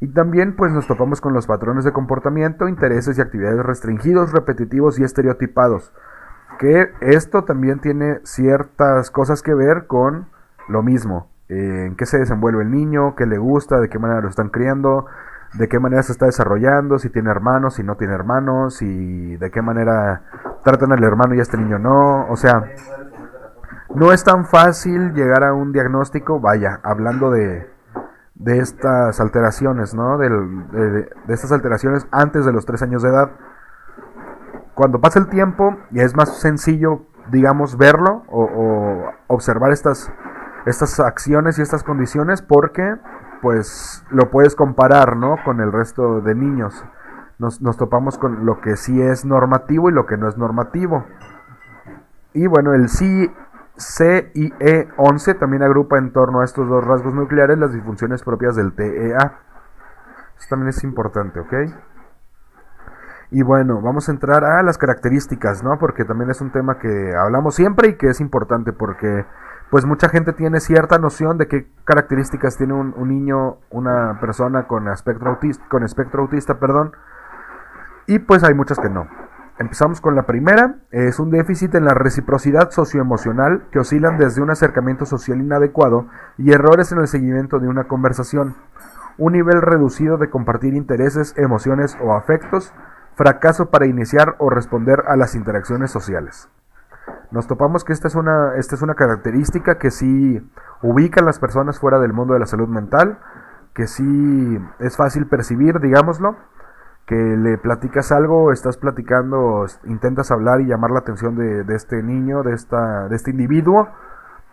Y 0.00 0.08
también 0.08 0.54
pues 0.54 0.72
nos 0.72 0.86
topamos 0.86 1.20
con 1.20 1.32
los 1.32 1.46
patrones 1.46 1.84
de 1.84 1.92
comportamiento, 1.92 2.68
intereses 2.68 3.18
y 3.18 3.20
actividades 3.20 3.64
restringidos, 3.64 4.32
repetitivos 4.32 4.98
y 4.98 5.04
estereotipados. 5.04 5.92
Que 6.58 6.92
esto 7.00 7.44
también 7.44 7.80
tiene 7.80 8.20
ciertas 8.22 9.10
cosas 9.10 9.42
que 9.42 9.54
ver 9.54 9.86
con 9.86 10.28
lo 10.68 10.82
mismo. 10.82 11.30
Eh, 11.48 11.86
en 11.86 11.96
qué 11.96 12.06
se 12.06 12.18
desenvuelve 12.18 12.62
el 12.62 12.70
niño, 12.70 13.16
qué 13.16 13.26
le 13.26 13.38
gusta, 13.38 13.80
de 13.80 13.88
qué 13.88 13.98
manera 13.98 14.20
lo 14.20 14.28
están 14.28 14.50
criando, 14.50 15.06
de 15.54 15.66
qué 15.66 15.78
manera 15.80 16.02
se 16.02 16.12
está 16.12 16.26
desarrollando, 16.26 16.98
si 16.98 17.08
tiene 17.08 17.30
hermanos, 17.30 17.74
si 17.74 17.82
no 17.82 17.96
tiene 17.96 18.14
hermanos, 18.14 18.82
y 18.82 19.36
de 19.36 19.50
qué 19.50 19.62
manera 19.62 20.22
tratan 20.62 20.92
al 20.92 21.02
hermano 21.02 21.34
y 21.34 21.38
a 21.38 21.42
este 21.42 21.56
niño 21.56 21.78
no. 21.78 22.26
O 22.28 22.36
sea, 22.36 22.64
no 23.94 24.12
es 24.12 24.24
tan 24.24 24.46
fácil 24.46 25.14
llegar 25.14 25.44
a 25.44 25.54
un 25.54 25.72
diagnóstico, 25.72 26.40
vaya, 26.40 26.80
hablando 26.82 27.30
de, 27.30 27.66
de 28.38 28.58
estas 28.58 29.20
alteraciones, 29.20 29.94
¿no? 29.94 30.16
de, 30.18 31.10
estas 31.28 31.52
alteraciones 31.52 32.06
antes 32.10 32.46
de 32.46 32.52
los 32.52 32.64
tres 32.66 32.82
años 32.82 33.02
de 33.02 33.10
edad. 33.10 33.32
Cuando 34.74 35.00
pasa 35.00 35.18
el 35.18 35.28
tiempo, 35.28 35.76
ya 35.90 36.04
es 36.04 36.14
más 36.14 36.38
sencillo, 36.38 37.02
digamos, 37.30 37.76
verlo 37.76 38.22
o, 38.28 39.10
observar 39.26 39.72
estas, 39.72 40.12
estas 40.66 41.00
acciones 41.00 41.58
y 41.58 41.62
estas 41.62 41.82
condiciones 41.82 42.42
porque, 42.42 42.96
pues, 43.42 44.04
lo 44.10 44.30
puedes 44.30 44.54
comparar, 44.54 45.16
¿no? 45.16 45.36
Con 45.44 45.60
el 45.60 45.72
resto 45.72 46.20
de 46.20 46.34
niños. 46.34 46.84
Nos, 47.38 47.60
nos 47.60 47.76
topamos 47.76 48.18
con 48.18 48.46
lo 48.46 48.60
que 48.60 48.76
sí 48.76 49.02
es 49.02 49.24
normativo 49.24 49.90
y 49.90 49.92
lo 49.92 50.06
que 50.06 50.16
no 50.16 50.28
es 50.28 50.38
normativo. 50.38 51.04
Y 52.32 52.46
bueno, 52.46 52.72
el 52.72 52.88
sí 52.88 53.32
CIE11 53.78 55.38
también 55.38 55.62
agrupa 55.62 55.98
en 55.98 56.12
torno 56.12 56.40
a 56.40 56.44
estos 56.44 56.68
dos 56.68 56.84
rasgos 56.84 57.14
nucleares 57.14 57.58
las 57.58 57.72
disfunciones 57.72 58.22
propias 58.22 58.56
del 58.56 58.74
TEA. 58.74 59.38
Eso 60.36 60.46
también 60.50 60.68
es 60.70 60.82
importante, 60.84 61.40
¿ok? 61.40 61.54
Y 63.30 63.42
bueno, 63.42 63.80
vamos 63.80 64.08
a 64.08 64.12
entrar 64.12 64.44
a 64.44 64.62
las 64.62 64.78
características, 64.78 65.62
¿no? 65.62 65.78
Porque 65.78 66.04
también 66.04 66.30
es 66.30 66.40
un 66.40 66.50
tema 66.50 66.78
que 66.78 67.14
hablamos 67.14 67.54
siempre 67.54 67.88
y 67.88 67.96
que 67.96 68.08
es 68.08 68.20
importante 68.20 68.72
porque 68.72 69.26
pues 69.70 69.84
mucha 69.84 70.08
gente 70.08 70.32
tiene 70.32 70.60
cierta 70.60 70.98
noción 70.98 71.36
de 71.36 71.46
qué 71.46 71.70
características 71.84 72.56
tiene 72.56 72.72
un, 72.72 72.94
un 72.96 73.08
niño, 73.08 73.58
una 73.70 74.18
persona 74.18 74.66
con 74.66 74.88
espectro 74.88 75.30
autista, 75.30 75.64
con 75.68 75.84
espectro 75.84 76.22
autista, 76.22 76.58
perdón. 76.58 76.92
Y 78.06 78.18
pues 78.18 78.42
hay 78.42 78.54
muchas 78.54 78.78
que 78.78 78.88
no. 78.88 79.06
Empezamos 79.58 80.00
con 80.00 80.14
la 80.14 80.22
primera, 80.22 80.76
es 80.92 81.18
un 81.18 81.30
déficit 81.30 81.74
en 81.74 81.84
la 81.84 81.92
reciprocidad 81.92 82.70
socioemocional 82.70 83.64
que 83.72 83.80
oscilan 83.80 84.16
desde 84.16 84.40
un 84.40 84.50
acercamiento 84.50 85.04
social 85.04 85.40
inadecuado 85.40 86.06
y 86.36 86.52
errores 86.52 86.92
en 86.92 86.98
el 86.98 87.08
seguimiento 87.08 87.58
de 87.58 87.66
una 87.66 87.88
conversación, 87.88 88.54
un 89.16 89.32
nivel 89.32 89.60
reducido 89.60 90.16
de 90.16 90.30
compartir 90.30 90.74
intereses, 90.74 91.34
emociones 91.36 91.98
o 92.00 92.14
afectos, 92.14 92.72
fracaso 93.16 93.68
para 93.70 93.86
iniciar 93.86 94.36
o 94.38 94.48
responder 94.48 95.02
a 95.08 95.16
las 95.16 95.34
interacciones 95.34 95.90
sociales. 95.90 96.48
Nos 97.32 97.48
topamos 97.48 97.82
que 97.82 97.92
esta 97.92 98.06
es 98.06 98.14
una, 98.14 98.54
esta 98.54 98.76
es 98.76 98.82
una 98.82 98.94
característica 98.94 99.76
que 99.76 99.90
sí 99.90 100.40
ubica 100.82 101.20
a 101.20 101.24
las 101.24 101.40
personas 101.40 101.80
fuera 101.80 101.98
del 101.98 102.12
mundo 102.12 102.34
de 102.34 102.40
la 102.40 102.46
salud 102.46 102.68
mental, 102.68 103.18
que 103.74 103.88
sí 103.88 104.60
es 104.78 104.96
fácil 104.96 105.26
percibir, 105.26 105.80
digámoslo, 105.80 106.36
que 107.08 107.14
le 107.14 107.56
platicas 107.56 108.12
algo, 108.12 108.52
estás 108.52 108.76
platicando, 108.76 109.64
intentas 109.84 110.30
hablar 110.30 110.60
y 110.60 110.66
llamar 110.66 110.90
la 110.90 110.98
atención 110.98 111.36
de, 111.36 111.64
este 111.74 112.02
niño, 112.02 112.42
de, 112.42 112.52
esta, 112.52 113.08
este 113.10 113.30
individuo, 113.30 113.88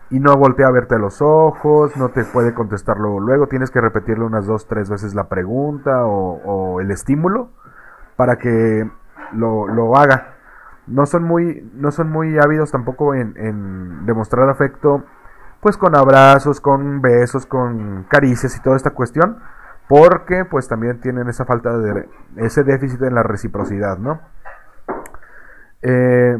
y 0.08 0.20
no 0.20 0.34
voltea 0.38 0.68
a 0.68 0.70
verte 0.70 0.94
a 0.94 0.98
los 0.98 1.20
ojos, 1.20 1.94
no 1.98 2.08
te 2.08 2.24
puede 2.24 2.54
contestar 2.54 2.96
luego, 2.96 3.46
tienes 3.46 3.70
que 3.70 3.82
repetirle 3.82 4.24
unas 4.24 4.46
dos, 4.46 4.66
tres 4.66 4.88
veces 4.88 5.14
la 5.14 5.28
pregunta 5.28 6.06
o, 6.06 6.80
el 6.80 6.90
estímulo 6.90 7.50
para 8.16 8.38
que 8.38 8.90
lo, 9.32 9.96
haga. 9.96 10.36
No 10.86 11.04
son 11.04 11.24
muy, 11.24 11.70
no 11.74 11.90
son 11.90 12.10
muy 12.10 12.38
ávidos 12.38 12.70
tampoco 12.72 13.14
en 13.14 14.06
demostrar 14.06 14.48
afecto, 14.48 15.04
pues 15.60 15.76
con 15.76 15.94
abrazos, 15.94 16.62
con 16.62 17.02
besos, 17.02 17.44
con 17.44 18.04
caricias 18.08 18.56
y 18.56 18.62
toda 18.62 18.76
esta 18.76 18.92
cuestión 18.92 19.42
porque 19.88 20.44
pues 20.44 20.68
también 20.68 21.00
tienen 21.00 21.28
esa 21.28 21.44
falta 21.44 21.76
de 21.78 22.08
ese 22.36 22.64
déficit 22.64 23.02
en 23.02 23.14
la 23.14 23.22
reciprocidad, 23.22 23.98
¿no? 23.98 24.20
Eh, 25.82 26.38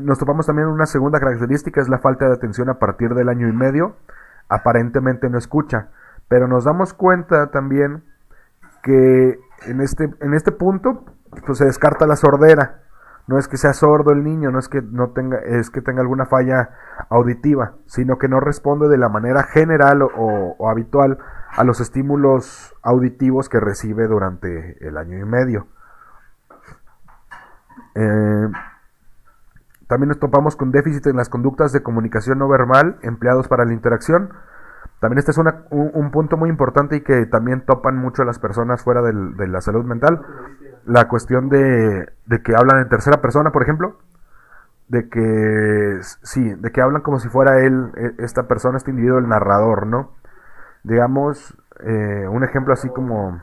nos 0.00 0.18
topamos 0.18 0.46
también 0.46 0.68
una 0.68 0.86
segunda 0.86 1.20
característica, 1.20 1.80
es 1.80 1.88
la 1.88 1.98
falta 1.98 2.26
de 2.26 2.34
atención 2.34 2.68
a 2.68 2.78
partir 2.78 3.14
del 3.14 3.28
año 3.28 3.48
y 3.48 3.52
medio, 3.52 3.96
aparentemente 4.48 5.30
no 5.30 5.38
escucha, 5.38 5.88
pero 6.28 6.48
nos 6.48 6.64
damos 6.64 6.92
cuenta 6.92 7.50
también 7.50 8.02
que 8.82 9.38
en 9.66 9.80
este, 9.80 10.10
en 10.20 10.34
este 10.34 10.52
punto 10.52 11.04
pues, 11.46 11.58
se 11.58 11.64
descarta 11.64 12.06
la 12.06 12.16
sordera. 12.16 12.82
No 13.26 13.38
es 13.38 13.46
que 13.46 13.58
sea 13.58 13.74
sordo 13.74 14.10
el 14.10 14.24
niño, 14.24 14.50
no 14.50 14.58
es 14.58 14.68
que 14.68 14.82
no 14.82 15.10
tenga, 15.10 15.38
es 15.38 15.70
que 15.70 15.82
tenga 15.82 16.00
alguna 16.00 16.26
falla 16.26 16.70
auditiva, 17.10 17.74
sino 17.86 18.18
que 18.18 18.28
no 18.28 18.40
responde 18.40 18.88
de 18.88 18.98
la 18.98 19.08
manera 19.08 19.44
general 19.44 20.02
o, 20.02 20.68
habitual 20.68 21.18
a 21.56 21.64
los 21.64 21.80
estímulos 21.80 22.74
auditivos 22.82 23.48
que 23.48 23.60
recibe 23.60 24.06
durante 24.06 24.86
el 24.86 24.96
año 24.96 25.18
y 25.18 25.24
medio. 25.24 25.66
Eh, 27.94 28.48
también 29.88 30.08
nos 30.08 30.20
topamos 30.20 30.54
con 30.54 30.70
déficit 30.70 31.08
en 31.08 31.16
las 31.16 31.28
conductas 31.28 31.72
de 31.72 31.82
comunicación 31.82 32.38
no 32.38 32.48
verbal 32.48 32.98
empleados 33.02 33.48
para 33.48 33.64
la 33.64 33.72
interacción. 33.72 34.30
También 35.00 35.18
este 35.18 35.32
es 35.32 35.38
un, 35.38 36.10
punto 36.12 36.36
muy 36.36 36.50
importante 36.50 36.96
y 36.96 37.00
que 37.00 37.26
también 37.26 37.62
topan 37.62 37.96
mucho 37.96 38.22
las 38.22 38.38
personas 38.38 38.84
fuera 38.84 39.02
de 39.02 39.48
la 39.48 39.60
salud 39.60 39.84
mental. 39.84 40.20
La 40.84 41.08
cuestión 41.08 41.48
de, 41.48 42.08
que 42.44 42.54
hablan 42.54 42.82
en 42.82 42.88
tercera 42.88 43.20
persona, 43.20 43.50
por 43.50 43.62
ejemplo. 43.62 43.98
De 44.88 45.08
que, 45.08 46.00
sí, 46.22 46.52
de 46.54 46.70
que 46.70 46.82
hablan 46.82 47.02
como 47.02 47.18
si 47.18 47.28
fuera 47.28 47.60
él, 47.60 47.92
e, 47.96 48.24
esta 48.24 48.48
persona, 48.48 48.76
este 48.76 48.90
individuo, 48.90 49.18
el 49.18 49.28
narrador, 49.28 49.86
¿no? 49.86 50.12
Digamos, 50.82 51.56
eh, 51.80 52.26
un 52.28 52.44
ejemplo 52.44 52.72
así 52.72 52.88
como, 52.88 53.40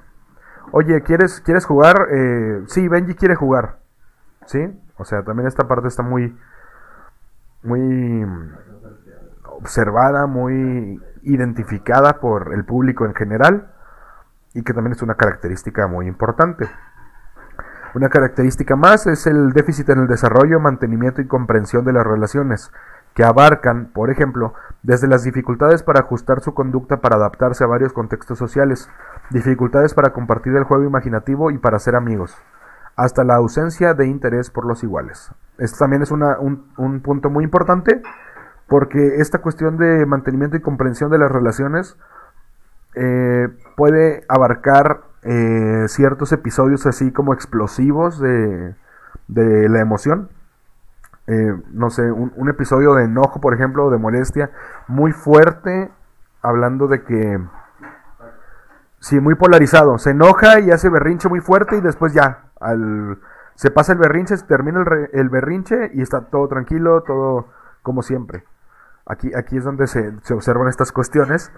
oye, 0.71 1.01
¿quieres, 1.01 1.41
¿quieres 1.41 1.65
jugar? 1.65 2.07
Eh, 2.11 2.63
sí, 2.67 2.87
Benji 2.87 3.15
quiere 3.15 3.35
jugar. 3.35 3.79
¿Sí? 4.45 4.59
O 4.97 5.05
sea, 5.05 5.23
también 5.23 5.47
esta 5.47 5.67
parte 5.67 5.87
está 5.87 6.03
muy, 6.03 6.37
muy 7.63 8.25
observada, 9.43 10.25
muy 10.25 11.01
identificada 11.23 12.19
por 12.19 12.53
el 12.53 12.63
público 12.65 13.05
en 13.05 13.13
general 13.13 13.71
y 14.53 14.63
que 14.63 14.73
también 14.73 14.93
es 14.93 15.01
una 15.01 15.15
característica 15.15 15.87
muy 15.87 16.07
importante. 16.07 16.67
Una 17.93 18.09
característica 18.09 18.75
más 18.75 19.07
es 19.07 19.27
el 19.27 19.53
déficit 19.53 19.89
en 19.89 19.99
el 19.99 20.07
desarrollo, 20.07 20.59
mantenimiento 20.59 21.21
y 21.21 21.27
comprensión 21.27 21.85
de 21.85 21.93
las 21.93 22.05
relaciones, 22.05 22.71
que 23.17 23.23
abarcan, 23.23 23.87
por 23.87 24.11
ejemplo, 24.11 24.53
desde 24.83 25.07
las 25.07 25.23
dificultades 25.23 25.81
para 25.81 26.01
ajustar 26.01 26.41
su 26.41 26.53
conducta 26.53 27.01
para 27.01 27.15
adaptarse 27.15 27.63
a 27.63 27.67
varios 27.67 27.91
contextos 27.91 28.37
sociales, 28.37 28.91
dificultades 29.31 29.95
para 29.95 30.13
compartir 30.13 30.55
el 30.55 30.65
juego 30.65 30.83
imaginativo 30.83 31.49
y 31.49 31.57
para 31.57 31.79
ser 31.79 31.95
amigos, 31.95 32.37
hasta 32.95 33.23
la 33.23 33.33
ausencia 33.33 33.95
de 33.95 34.05
interés 34.05 34.51
por 34.51 34.67
los 34.67 34.83
iguales. 34.83 35.31
Esto 35.57 35.79
también 35.79 36.03
es 36.03 36.11
un, 36.11 36.23
un 36.77 36.99
punto 37.01 37.31
muy 37.31 37.43
importante 37.43 38.03
porque 38.67 39.15
esta 39.17 39.39
cuestión 39.39 39.77
de 39.77 40.05
mantenimiento 40.05 40.55
y 40.55 40.61
comprensión 40.61 41.09
de 41.09 41.17
las 41.17 41.31
relaciones 41.31 41.97
eh, 42.93 43.47
puede 43.75 44.25
abarcar 44.27 45.01
eh, 45.23 45.85
ciertos 45.87 46.33
episodios 46.33 46.85
así 46.85 47.11
como 47.11 47.33
explosivos 47.33 48.19
de, 48.19 48.75
la 49.27 49.79
emoción. 49.79 50.29
Eh, 51.27 51.53
no 51.71 51.89
sé, 51.89 52.09
un, 52.11 52.49
episodio 52.49 52.93
de 52.95 53.03
enojo, 53.03 53.41
por 53.41 53.53
ejemplo, 53.53 53.89
de 53.89 53.97
molestia, 53.97 54.51
muy 54.87 55.11
fuerte, 55.11 55.91
hablando 56.41 56.87
de 56.87 57.03
que... 57.03 57.39
Sí, 58.99 59.19
muy 59.19 59.35
polarizado. 59.35 59.97
Se 59.99 60.11
enoja 60.11 60.59
y 60.59 60.71
hace 60.71 60.89
berrinche 60.89 61.29
muy 61.29 61.39
fuerte 61.39 61.77
y 61.77 61.81
después 61.81 62.13
ya, 62.13 62.45
al, 62.59 63.19
se 63.55 63.69
pasa 63.69 63.93
el 63.93 63.99
berrinche, 63.99 64.35
se 64.37 64.45
termina 64.45 64.81
el, 64.81 65.09
el 65.13 65.29
berrinche 65.29 65.91
y 65.93 66.01
está 66.01 66.21
todo 66.21 66.47
tranquilo, 66.47 67.03
todo 67.03 67.47
como 67.83 68.01
siempre. 68.01 68.43
Aquí, 69.07 69.31
aquí 69.33 69.57
es 69.57 69.63
donde 69.63 69.87
se, 69.87 70.13
observan 70.33 70.67
estas 70.67 70.91
cuestiones. 70.91 71.51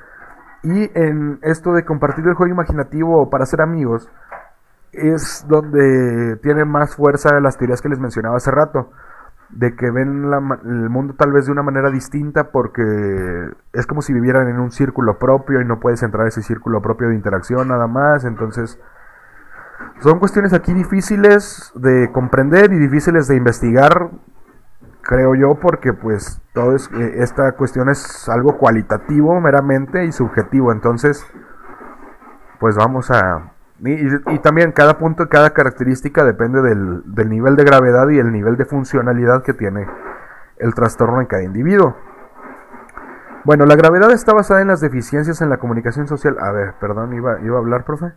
Y 0.62 0.92
en 0.94 1.40
esto 1.42 1.74
de 1.74 1.84
compartir 1.84 2.28
el 2.28 2.36
juego 2.36 2.54
imaginativo 2.54 3.30
para 3.30 3.46
ser 3.46 3.62
amigos, 3.62 4.08
es 4.92 5.46
donde 5.48 6.38
tiene 6.38 6.66
más 6.66 6.96
fuerza 6.96 7.40
las 7.40 7.58
teorías 7.58 7.82
que 7.82 7.90
les 7.90 8.00
mencionaba 8.00 8.38
hace 8.38 8.52
rato. 8.52 8.92
De 9.52 9.76
que 9.76 9.90
ven 9.90 10.32
el 10.66 10.90
mundo 10.90 11.16
tal 11.18 11.32
vez 11.32 11.48
de 11.48 11.52
una 11.52 11.64
manera 11.64 11.90
distinta 11.90 12.52
porque 12.52 13.50
es 13.74 13.88
como 13.88 14.02
si 14.02 14.14
vivieran 14.14 14.48
en 14.48 14.60
un 14.60 14.72
círculo 14.72 15.18
propio 15.18 15.60
y 15.62 15.66
no 15.66 15.80
puedes 15.80 16.04
entrar 16.04 16.26
a 16.26 16.30
ese 16.30 16.44
círculo 16.44 16.82
propio 16.82 17.10
de 17.10 17.16
interacción 17.16 17.68
nada 17.68 17.88
más. 17.88 18.26
Entonces, 18.26 18.80
son 20.02 20.20
cuestiones 20.20 20.54
aquí 20.54 20.74
difíciles 20.74 21.72
de 21.76 22.12
comprender 22.12 22.72
y 22.72 22.78
difíciles 22.78 23.28
de 23.28 23.36
investigar 23.38 24.12
creo 25.10 25.34
yo, 25.34 25.56
porque 25.56 25.92
pues 25.92 26.40
todo 26.54 26.76
es, 26.76 26.88
eh, 26.94 27.16
esta 27.24 27.54
cuestión 27.54 27.90
es 27.90 28.30
algo 28.30 28.60
cualitativo 28.60 29.42
meramente 29.42 30.06
y 30.06 30.12
subjetivo, 30.12 30.72
entonces 30.72 31.26
pues 32.60 32.76
vamos 32.76 33.10
a... 33.10 33.54
Y, 33.82 34.40
también 34.40 34.72
cada 34.74 34.98
punto, 34.98 35.30
cada 35.30 35.52
característica 35.52 36.26
depende 36.26 36.62
del, 36.62 37.02
del, 37.06 37.30
nivel 37.30 37.56
de 37.56 37.64
gravedad 37.64 38.10
y 38.10 38.20
el 38.20 38.32
nivel 38.32 38.58
de 38.58 38.66
funcionalidad 38.66 39.44
que 39.44 39.54
tiene 39.54 39.88
el 40.58 40.74
trastorno 40.74 41.22
en 41.22 41.28
cada 41.28 41.44
individuo. 41.44 41.96
Bueno, 43.46 43.66
la 43.66 43.76
gravedad 43.76 44.12
está 44.12 44.34
basada 44.34 44.62
en 44.62 44.68
las 44.68 44.82
deficiencias 44.82 45.42
en 45.42 45.50
la 45.50 45.58
comunicación 45.58 46.08
social. 46.08 46.36
A 46.40 46.52
ver, 46.52 46.74
perdón, 46.80 47.14
iba, 47.14 47.40
iba 47.42 47.56
a 47.56 47.60
hablar, 47.60 47.86
profe. 47.86 48.12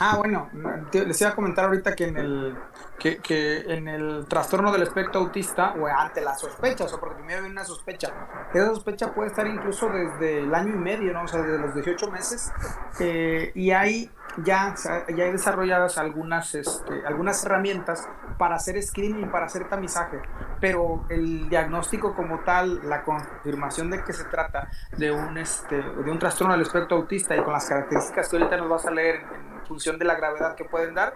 Ah, 0.00 0.16
bueno, 0.16 0.50
les 0.92 1.20
iba 1.20 1.30
a 1.30 1.34
comentar 1.34 1.66
ahorita 1.66 1.94
que 1.94 2.08
en 2.08 2.16
el 2.16 2.56
que, 2.98 3.18
que, 3.18 3.60
en 3.72 3.86
el 3.86 4.26
trastorno 4.26 4.72
del 4.72 4.82
espectro 4.82 5.20
autista, 5.20 5.74
o 5.74 5.86
ante 5.86 6.20
la 6.20 6.34
sospecha, 6.34 6.84
o 6.84 7.00
porque 7.00 7.16
primero 7.16 7.42
viene 7.42 7.52
una 7.52 7.64
sospecha, 7.64 8.12
esa 8.52 8.66
sospecha 8.68 9.14
puede 9.14 9.28
estar 9.28 9.46
incluso 9.46 9.88
desde 9.88 10.40
el 10.40 10.54
año 10.54 10.74
y 10.74 10.78
medio, 10.78 11.12
¿no? 11.12 11.22
O 11.22 11.28
sea, 11.28 11.42
desde 11.42 11.58
los 11.58 11.74
18 11.74 12.10
meses, 12.10 12.52
eh, 12.98 13.52
y 13.54 13.70
hay 13.70 14.10
ya, 14.42 14.74
ya 14.84 15.24
hay 15.24 15.32
desarrolladas 15.32 15.96
algunas, 15.98 16.54
este, 16.54 17.06
algunas 17.06 17.44
herramientas 17.44 18.08
para 18.36 18.56
hacer 18.56 18.82
screening, 18.82 19.30
para 19.30 19.46
hacer 19.46 19.68
tamizaje, 19.68 20.20
pero 20.60 21.04
el 21.08 21.48
diagnóstico 21.48 22.14
como 22.14 22.40
tal, 22.40 22.88
la 22.88 23.04
confirmación 23.04 23.90
de 23.90 24.02
que 24.02 24.12
se 24.12 24.24
trata 24.24 24.68
de 24.96 25.12
un, 25.12 25.38
este, 25.38 25.76
de 25.76 26.10
un 26.10 26.18
trastorno 26.18 26.54
del 26.54 26.62
espectro 26.62 26.96
autista 26.96 27.36
y 27.36 27.42
con 27.42 27.52
las 27.52 27.68
características 27.68 28.28
que 28.28 28.36
ahorita 28.36 28.56
nos 28.56 28.68
vas 28.68 28.86
a 28.86 28.90
leer 28.90 29.16
en 29.16 29.53
función 29.64 29.98
de 29.98 30.04
la 30.04 30.14
gravedad 30.14 30.54
que 30.54 30.64
pueden 30.64 30.94
dar, 30.94 31.14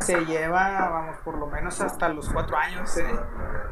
se 0.00 0.24
lleva, 0.24 0.88
vamos, 0.88 1.16
por 1.24 1.36
lo 1.36 1.46
menos 1.46 1.80
hasta 1.80 2.08
los 2.08 2.28
cuatro 2.30 2.56
años, 2.56 2.96
¿eh? 2.96 3.06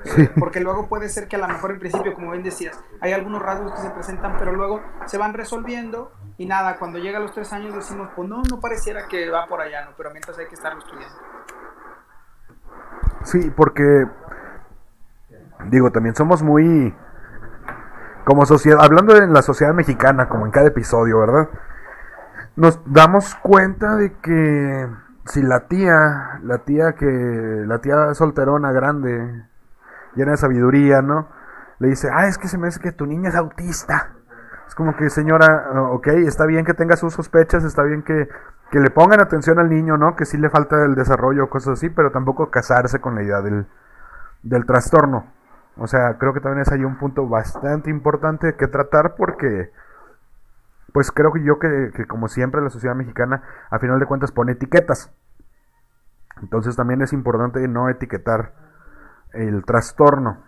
¿eh? 0.04 0.30
porque 0.38 0.60
luego 0.60 0.86
puede 0.86 1.08
ser 1.08 1.26
que 1.26 1.36
a 1.36 1.38
lo 1.38 1.48
mejor 1.48 1.70
en 1.70 1.78
principio, 1.78 2.14
como 2.14 2.32
bien 2.32 2.42
decías, 2.42 2.78
hay 3.00 3.12
algunos 3.12 3.42
rasgos 3.42 3.72
que 3.72 3.80
se 3.80 3.90
presentan, 3.90 4.36
pero 4.38 4.52
luego 4.52 4.82
se 5.06 5.16
van 5.16 5.32
resolviendo 5.32 6.12
y 6.36 6.46
nada, 6.46 6.76
cuando 6.78 6.98
llega 6.98 7.18
a 7.18 7.20
los 7.22 7.32
tres 7.32 7.52
años 7.52 7.74
decimos, 7.74 8.10
pues 8.14 8.28
no, 8.28 8.42
no 8.48 8.60
pareciera 8.60 9.08
que 9.08 9.30
va 9.30 9.46
por 9.46 9.60
allá, 9.60 9.86
¿no? 9.86 9.92
pero 9.96 10.10
mientras 10.10 10.38
hay 10.38 10.46
que 10.46 10.54
estarlo 10.54 10.80
estudiando. 10.80 11.16
Sí, 13.24 13.52
porque, 13.56 14.06
digo, 15.66 15.90
también 15.90 16.14
somos 16.14 16.42
muy, 16.42 16.94
como 18.24 18.44
sociedad, 18.44 18.80
hablando 18.82 19.16
en 19.16 19.32
la 19.32 19.42
sociedad 19.42 19.72
mexicana, 19.72 20.28
como 20.28 20.44
en 20.44 20.52
cada 20.52 20.68
episodio, 20.68 21.18
¿verdad? 21.18 21.48
Nos 22.58 22.80
damos 22.92 23.36
cuenta 23.36 23.94
de 23.94 24.14
que 24.14 24.88
si 25.26 25.42
la 25.42 25.68
tía, 25.68 26.40
la 26.42 26.58
tía 26.64 26.94
que, 26.94 27.06
la 27.06 27.78
tía 27.78 28.12
solterona 28.14 28.72
grande, 28.72 29.44
llena 30.16 30.32
de 30.32 30.38
sabiduría, 30.38 31.00
¿no? 31.00 31.28
Le 31.78 31.86
dice, 31.86 32.08
ah, 32.12 32.26
es 32.26 32.36
que 32.36 32.48
se 32.48 32.58
me 32.58 32.66
dice 32.66 32.80
que 32.80 32.90
tu 32.90 33.06
niña 33.06 33.28
es 33.28 33.36
autista. 33.36 34.10
Es 34.66 34.74
como 34.74 34.96
que, 34.96 35.08
señora, 35.08 35.70
ok, 35.92 36.08
está 36.08 36.46
bien 36.46 36.64
que 36.64 36.74
tenga 36.74 36.96
sus 36.96 37.14
sospechas, 37.14 37.62
está 37.62 37.84
bien 37.84 38.02
que, 38.02 38.28
que 38.72 38.80
le 38.80 38.90
pongan 38.90 39.20
atención 39.20 39.60
al 39.60 39.70
niño, 39.70 39.96
¿no? 39.96 40.16
Que 40.16 40.24
sí 40.24 40.36
le 40.36 40.50
falta 40.50 40.84
el 40.84 40.96
desarrollo 40.96 41.44
o 41.44 41.50
cosas 41.50 41.74
así, 41.74 41.90
pero 41.90 42.10
tampoco 42.10 42.50
casarse 42.50 43.00
con 43.00 43.14
la 43.14 43.22
idea 43.22 43.40
del, 43.40 43.66
del 44.42 44.66
trastorno. 44.66 45.26
O 45.76 45.86
sea, 45.86 46.18
creo 46.18 46.34
que 46.34 46.40
también 46.40 46.62
es 46.62 46.72
ahí 46.72 46.84
un 46.84 46.98
punto 46.98 47.28
bastante 47.28 47.88
importante 47.88 48.56
que 48.56 48.66
tratar 48.66 49.14
porque, 49.14 49.70
pues 50.92 51.10
creo 51.12 51.32
que 51.32 51.42
yo 51.42 51.58
que, 51.58 51.90
que 51.94 52.06
como 52.06 52.28
siempre 52.28 52.62
la 52.62 52.70
sociedad 52.70 52.94
mexicana, 52.94 53.42
a 53.70 53.78
final 53.78 53.98
de 53.98 54.06
cuentas, 54.06 54.32
pone 54.32 54.52
etiquetas. 54.52 55.12
Entonces 56.42 56.76
también 56.76 57.02
es 57.02 57.12
importante 57.12 57.66
no 57.68 57.88
etiquetar 57.88 58.54
el 59.32 59.64
trastorno. 59.64 60.44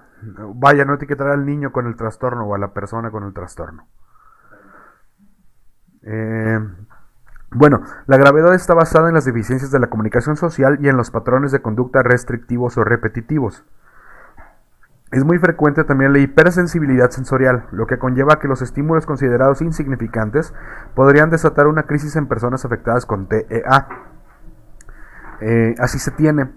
Vaya, 0.55 0.85
no 0.85 0.95
etiquetar 0.95 1.29
al 1.29 1.47
niño 1.47 1.73
con 1.73 1.87
el 1.87 1.97
trastorno 1.97 2.45
o 2.45 2.55
a 2.55 2.59
la 2.59 2.73
persona 2.73 3.11
con 3.11 3.25
el 3.25 3.33
trastorno. 3.33 3.87
Eh, 6.03 6.59
bueno, 7.53 7.83
la 8.07 8.17
gravedad 8.17 8.55
está 8.55 8.75
basada 8.75 9.09
en 9.09 9.15
las 9.15 9.25
deficiencias 9.25 9.71
de 9.71 9.81
la 9.81 9.89
comunicación 9.89 10.37
social 10.37 10.79
y 10.81 10.89
en 10.89 10.97
los 10.97 11.11
patrones 11.11 11.53
de 11.53 11.63
conducta 11.63 12.03
restrictivos 12.03 12.79
o 12.79 12.85
repetitivos. 12.85 13.65
Es 15.13 15.25
muy 15.25 15.39
frecuente 15.39 15.83
también 15.83 16.13
la 16.13 16.21
hipersensibilidad 16.21 17.11
sensorial, 17.11 17.67
lo 17.73 17.87
que 17.87 17.99
conlleva 17.99 18.39
que 18.39 18.47
los 18.47 18.63
estímulos 18.63 19.07
considerados 19.07 19.61
insignificantes 19.61 20.55
podrían 20.95 21.31
desatar 21.31 21.67
una 21.67 21.83
crisis 21.83 22.15
en 22.15 22.29
personas 22.29 22.65
afectadas 22.65 23.07
con 23.07 23.27
TEA. 23.27 23.89
Eh, 25.41 25.75
así 25.79 25.99
se 25.99 26.13
tiene. 26.13 26.51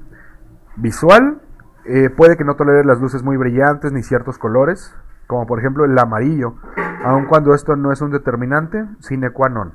Visual, 0.76 1.42
eh, 1.86 2.12
puede 2.12 2.38
que 2.38 2.44
no 2.44 2.56
tolere 2.56 2.86
las 2.86 3.00
luces 3.02 3.24
muy 3.24 3.38
brillantes 3.38 3.92
ni 3.92 4.04
ciertos 4.04 4.38
colores, 4.38 4.96
como 5.26 5.48
por 5.48 5.60
ejemplo 5.60 5.86
el 5.86 5.98
amarillo, 5.98 6.56
aun 7.04 7.26
cuando 7.26 7.56
esto 7.56 7.76
no 7.76 7.92
es 7.92 8.02
un 8.02 8.12
determinante 8.12 8.86
sine 9.00 9.32
qua 9.32 9.50
non. 9.50 9.74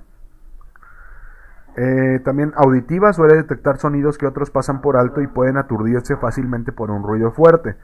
Eh, 1.77 2.21
también 2.25 2.53
auditiva 2.57 3.13
suele 3.13 3.35
detectar 3.35 3.79
sonidos 3.79 4.19
que 4.19 4.27
otros 4.27 4.51
pasan 4.51 4.81
por 4.81 4.97
alto 4.97 5.21
y 5.21 5.27
pueden 5.27 5.57
aturdirse 5.57 6.17
fácilmente 6.17 6.73
por 6.73 6.91
un 6.91 7.03
ruido 7.03 7.31
fuerte, 7.31 7.77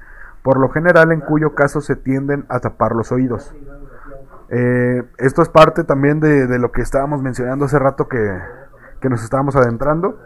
por 0.45 0.61
lo 0.61 0.69
general 0.69 1.11
en 1.11 1.21
cuyo 1.21 1.55
caso 1.55 1.81
se 1.81 1.97
tienden 1.97 2.45
a 2.51 2.61
tapar 2.61 2.95
los 2.95 3.11
oídos. 3.11 3.57
Eh, 4.51 5.03
esto 5.17 5.41
es 5.41 5.49
parte 5.49 5.85
también 5.85 6.21
de, 6.21 6.59
lo 6.59 6.71
que 6.71 6.83
estábamos 6.83 7.23
mencionando 7.23 7.65
hace 7.65 7.79
rato 7.79 8.09
que, 8.09 8.39
que 9.01 9.09
nos 9.09 9.25
estábamos 9.25 9.57
adentrando. 9.57 10.19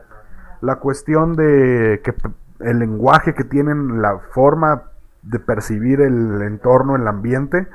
La 0.61 0.81
cuestión 0.81 1.37
de 1.37 2.01
que 2.03 2.15
el 2.59 2.81
lenguaje 2.81 3.33
que 3.33 3.45
tienen, 3.45 4.03
la 4.03 4.19
forma 4.33 4.83
de 5.23 5.39
percibir 5.39 6.01
el 6.01 6.43
entorno, 6.43 6.97
el 6.97 7.07
ambiente, 7.07 7.69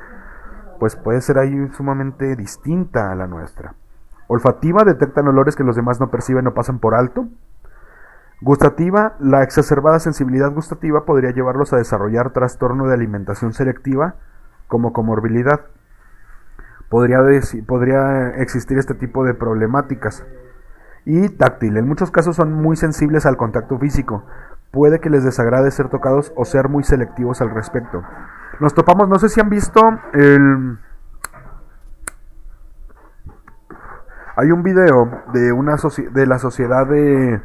pues 0.82 0.98
puede 0.98 1.22
ser 1.22 1.40
ahí 1.40 1.70
sumamente 1.78 2.36
distinta 2.36 3.10
a 3.10 3.16
la 3.16 3.26
nuestra. 3.26 3.76
Olfativa, 4.28 4.84
detectan 4.84 5.30
olores 5.30 5.56
que 5.56 5.64
los 5.64 5.78
demás 5.78 6.02
no 6.02 6.12
perciben 6.12 6.46
o 6.48 6.54
pasan 6.54 6.80
por 6.80 6.94
alto. 6.94 7.26
Gustativa, 8.44 9.14
la 9.20 9.42
exacerbada 9.42 10.00
sensibilidad 10.00 10.52
gustativa 10.52 11.06
podría 11.06 11.32
llevarlos 11.32 11.72
a 11.72 11.78
desarrollar 11.78 12.32
trastorno 12.32 12.88
de 12.88 12.94
alimentación 12.94 13.54
selectiva 13.54 14.16
como 14.68 14.92
comorbilidad. 14.92 15.62
Podría, 16.90 17.20
podría 17.66 18.32
existir 18.32 18.78
este 18.78 18.96
tipo 18.96 19.24
de 19.24 19.34
problemáticas. 19.34 20.26
Y 21.06 21.30
táctil, 21.30 21.78
en 21.78 21.88
muchos 21.88 22.12
casos 22.12 22.36
son 22.36 22.52
muy 22.52 22.76
sensibles 22.76 23.26
al 23.26 23.38
contacto 23.38 23.80
físico. 23.80 24.26
Puede 24.72 25.00
que 25.00 25.10
les 25.10 25.24
desagrade 25.24 25.72
ser 25.72 25.88
tocados 25.88 26.34
o 26.36 26.44
ser 26.44 26.68
muy 26.68 26.84
selectivos 26.84 27.40
al 27.40 27.52
respecto. 27.52 28.04
Nos 28.60 28.74
topamos, 28.74 29.08
no 29.08 29.20
sé 29.20 29.30
si 29.30 29.40
han 29.40 29.50
visto 29.50 29.80
el... 30.12 30.80
Hay 34.36 34.52
un 34.52 34.64
video 34.64 35.24
de 35.32 35.54
una 35.54 35.78
de 36.12 36.26
la 36.26 36.40
sociedad 36.40 36.86
de 36.86 37.42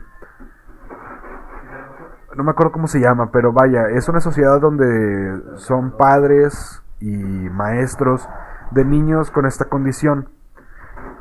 no 2.39 2.45
me 2.45 2.53
acuerdo 2.53 2.71
cómo 2.71 2.87
se 2.87 3.01
llama, 3.01 3.33
pero 3.33 3.53
vaya, 3.53 3.89
es 3.89 4.09
una 4.09 4.21
sociedad 4.21 4.61
donde 4.61 5.43
son 5.57 5.97
padres 5.97 6.85
y 7.01 7.17
maestros 7.17 8.29
de 8.71 8.85
niños 8.85 9.33
con 9.33 9.45
esta 9.45 9.65
condición. 9.65 10.29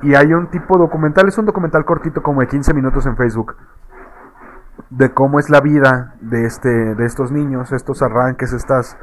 Y 0.04 0.14
hay 0.14 0.32
un 0.32 0.52
tipo 0.52 0.78
documental, 0.78 1.28
es 1.28 1.36
un 1.40 1.48
documental 1.48 1.86
cortito 1.86 2.22
como 2.22 2.42
de 2.42 2.48
15 2.48 2.72
minutos 2.76 3.08
en 3.08 3.18
Facebook, 3.18 3.56
de 4.92 5.12
cómo 5.12 5.40
es 5.40 5.50
la 5.50 5.60
vida 5.60 6.14
de, 6.22 6.46
este, 6.46 6.70
de 6.70 7.06
estos 7.08 7.32
niños, 7.32 7.72
estos 7.72 8.04
arranques, 8.04 8.54
estas 8.54 8.96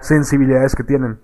sensibilidades 0.00 0.74
que 0.74 0.82
tienen. 0.82 1.20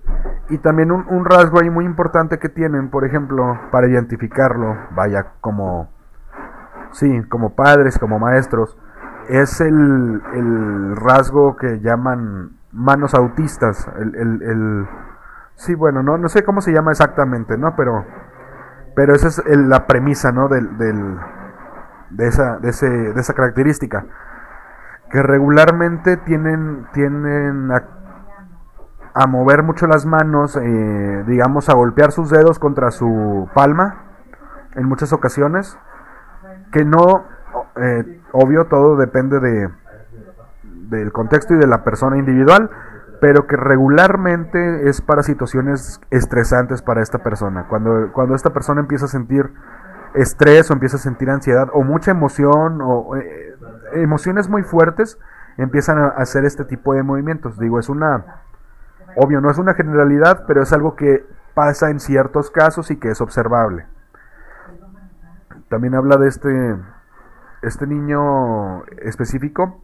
Y 0.48 0.58
también 0.58 0.92
un, 0.92 1.24
rasgo 1.24 1.58
ahí 1.58 1.70
muy 1.70 1.84
importante 1.84 2.38
que 2.38 2.48
tienen, 2.48 2.88
por 2.88 3.04
ejemplo, 3.04 3.58
para 3.72 3.88
identificarlo, 3.88 4.76
vaya, 4.92 5.32
como, 5.40 5.88
sí, 6.92 7.24
como 7.24 7.56
padres, 7.56 7.98
como 7.98 8.20
maestros, 8.20 8.78
es 9.28 9.60
el, 9.60 10.96
rasgo 10.96 11.56
que 11.56 11.80
llaman 11.80 12.56
manos 12.72 13.14
autistas. 13.14 13.88
El, 13.98 14.42
el, 14.42 14.88
sí, 15.54 15.74
bueno, 15.74 16.02
no, 16.02 16.18
no 16.18 16.28
sé 16.28 16.44
cómo 16.44 16.60
se 16.60 16.72
llama 16.72 16.92
exactamente, 16.92 17.56
¿no? 17.56 17.74
Pero, 17.76 18.04
pero 18.94 19.14
esa 19.14 19.28
es 19.28 19.42
la 19.46 19.86
premisa, 19.86 20.32
¿no? 20.32 20.48
Del, 20.48 20.76
del, 20.78 21.18
de, 22.10 22.26
esa, 22.26 22.58
de, 22.58 22.70
ese, 22.70 22.88
de 22.88 23.20
esa 23.20 23.34
característica. 23.34 24.06
Que 25.10 25.22
regularmente 25.22 26.16
tienen, 26.16 26.86
tienen 26.92 27.70
a, 27.72 29.26
mover 29.26 29.62
mucho 29.62 29.86
las 29.86 30.04
manos, 30.04 30.56
eh, 30.56 31.24
digamos, 31.26 31.68
a 31.68 31.74
golpear 31.74 32.12
sus 32.12 32.30
dedos 32.30 32.58
contra 32.58 32.90
su 32.90 33.48
palma 33.54 34.02
en 34.74 34.86
muchas 34.86 35.12
ocasiones. 35.12 35.78
Que 36.72 36.84
no 36.84 37.35
eh, 37.78 38.20
obvio, 38.32 38.66
todo 38.66 38.96
depende 38.96 39.40
de 39.40 39.70
del 40.90 41.12
contexto 41.12 41.54
y 41.54 41.58
de 41.58 41.66
la 41.66 41.84
persona 41.84 42.16
individual, 42.16 42.70
pero 43.20 43.46
que 43.46 43.56
regularmente 43.56 44.88
es 44.88 45.00
para 45.00 45.22
situaciones 45.22 46.00
estresantes 46.10 46.82
para 46.82 47.02
esta 47.02 47.18
persona. 47.18 47.66
Cuando, 47.68 48.12
cuando 48.12 48.34
esta 48.34 48.50
persona 48.50 48.80
empieza 48.80 49.06
a 49.06 49.08
sentir 49.08 49.52
estrés 50.14 50.70
o 50.70 50.74
empieza 50.74 50.96
a 50.96 51.00
sentir 51.00 51.30
ansiedad 51.30 51.68
o 51.72 51.82
mucha 51.82 52.10
emoción 52.10 52.80
o 52.82 53.16
eh, 53.16 53.56
emociones 53.94 54.48
muy 54.48 54.62
fuertes, 54.62 55.18
empiezan 55.56 55.98
a 55.98 56.08
hacer 56.08 56.44
este 56.44 56.64
tipo 56.64 56.94
de 56.94 57.02
movimientos. 57.02 57.58
Digo, 57.58 57.78
es 57.78 57.88
una, 57.88 58.42
obvio, 59.16 59.40
no 59.40 59.50
es 59.50 59.58
una 59.58 59.74
generalidad, 59.74 60.44
pero 60.46 60.62
es 60.62 60.72
algo 60.72 60.94
que 60.94 61.26
pasa 61.54 61.90
en 61.90 62.00
ciertos 62.00 62.50
casos 62.50 62.90
y 62.90 62.96
que 62.96 63.10
es 63.10 63.20
observable. 63.20 63.86
También 65.68 65.94
habla 65.94 66.16
de 66.16 66.28
este 66.28 66.76
este 67.66 67.86
niño 67.86 68.84
específico 69.02 69.80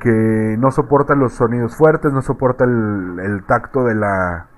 que 0.00 0.56
no 0.58 0.70
soporta 0.70 1.14
los 1.14 1.34
sonidos 1.34 1.76
fuertes, 1.76 2.12
no 2.12 2.22
soporta 2.22 2.64
el, 2.64 3.44
tacto 3.46 3.84
de 3.84 3.94
la 3.94 4.48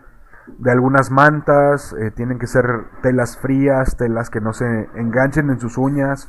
de 0.59 0.71
algunas 0.71 1.11
mantas, 1.11 1.93
eh, 1.99 2.13
tienen 2.13 2.39
que 2.39 2.47
ser 2.47 2.85
telas 3.03 3.37
frías, 3.37 3.97
telas 3.97 4.31
que 4.31 4.41
no 4.41 4.53
se 4.53 4.89
enganchen 4.95 5.51
en 5.51 5.59
sus 5.59 5.77
uñas, 5.77 6.29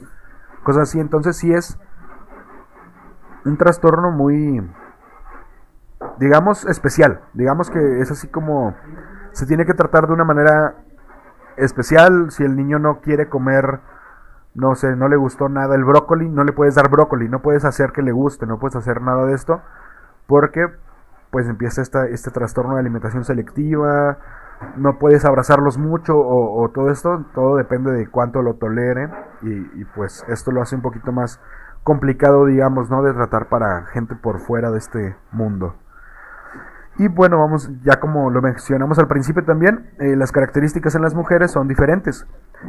cosas 0.63 0.89
así. 0.89 0.99
Entonces 0.99 1.37
sí 1.37 1.53
es 1.53 1.79
un 3.45 3.57
trastorno 3.57 4.11
muy, 4.11 4.67
digamos, 6.19 6.65
especial. 6.65 7.21
Digamos 7.33 7.69
que 7.69 8.01
es 8.01 8.09
así 8.11 8.27
como 8.27 8.75
se 9.31 9.45
tiene 9.45 9.65
que 9.65 9.75
tratar 9.75 10.07
de 10.07 10.13
una 10.13 10.25
manera 10.25 10.75
especial. 11.57 12.31
Si 12.31 12.43
el 12.43 12.55
niño 12.55 12.79
no 12.79 13.01
quiere 13.01 13.29
comer 13.29 13.81
no 14.57 14.73
sé, 14.73 14.95
no 14.95 15.07
le 15.07 15.15
gustó 15.15 15.49
nada 15.49 15.75
el 15.75 15.85
brócoli, 15.85 16.27
no 16.27 16.43
le 16.43 16.51
puedes 16.51 16.73
dar 16.73 16.89
brócoli, 16.89 17.29
no 17.29 17.43
puedes 17.43 17.63
hacer 17.63 17.91
que 17.91 18.01
le 18.01 18.11
guste, 18.11 18.47
no 18.47 18.57
puedes 18.57 18.75
hacer 18.75 19.01
nada 19.01 19.25
de 19.25 19.35
esto, 19.35 19.61
porque 20.25 20.67
pues 21.29 21.47
empieza 21.47 21.83
esta, 21.83 22.07
este 22.07 22.31
trastorno 22.31 22.73
de 22.73 22.79
alimentación 22.79 23.23
selectiva, 23.23 24.17
no 24.75 24.97
puedes 24.97 25.25
abrazarlos 25.25 25.77
mucho 25.77 26.17
o, 26.17 26.67
todo 26.69 26.89
esto, 26.89 27.23
todo 27.35 27.57
depende 27.57 27.91
de 27.91 28.07
cuánto 28.07 28.41
lo 28.41 28.55
tolere 28.55 29.09
y, 29.43 29.85
pues 29.95 30.25
esto 30.27 30.51
lo 30.51 30.63
hace 30.63 30.75
un 30.75 30.81
poquito 30.81 31.11
más 31.11 31.39
complicado, 31.83 32.47
digamos, 32.47 32.89
¿no? 32.89 33.03
De 33.03 33.13
tratar 33.13 33.49
para 33.49 33.85
gente 33.85 34.15
por 34.15 34.39
fuera 34.39 34.71
de 34.71 34.79
este 34.79 35.15
mundo. 35.31 35.75
Y 36.97 37.09
bueno, 37.09 37.37
vamos, 37.37 37.69
ya 37.83 37.99
como 37.99 38.31
lo 38.31 38.41
mencionamos 38.41 38.97
al 38.97 39.07
principio 39.07 39.45
también, 39.45 39.91
eh, 39.99 40.15
las 40.15 40.31
características 40.31 40.95
en 40.95 41.03
las 41.03 41.13
mujeres 41.13 41.51
son 41.51 41.67
diferentes. 41.67 42.25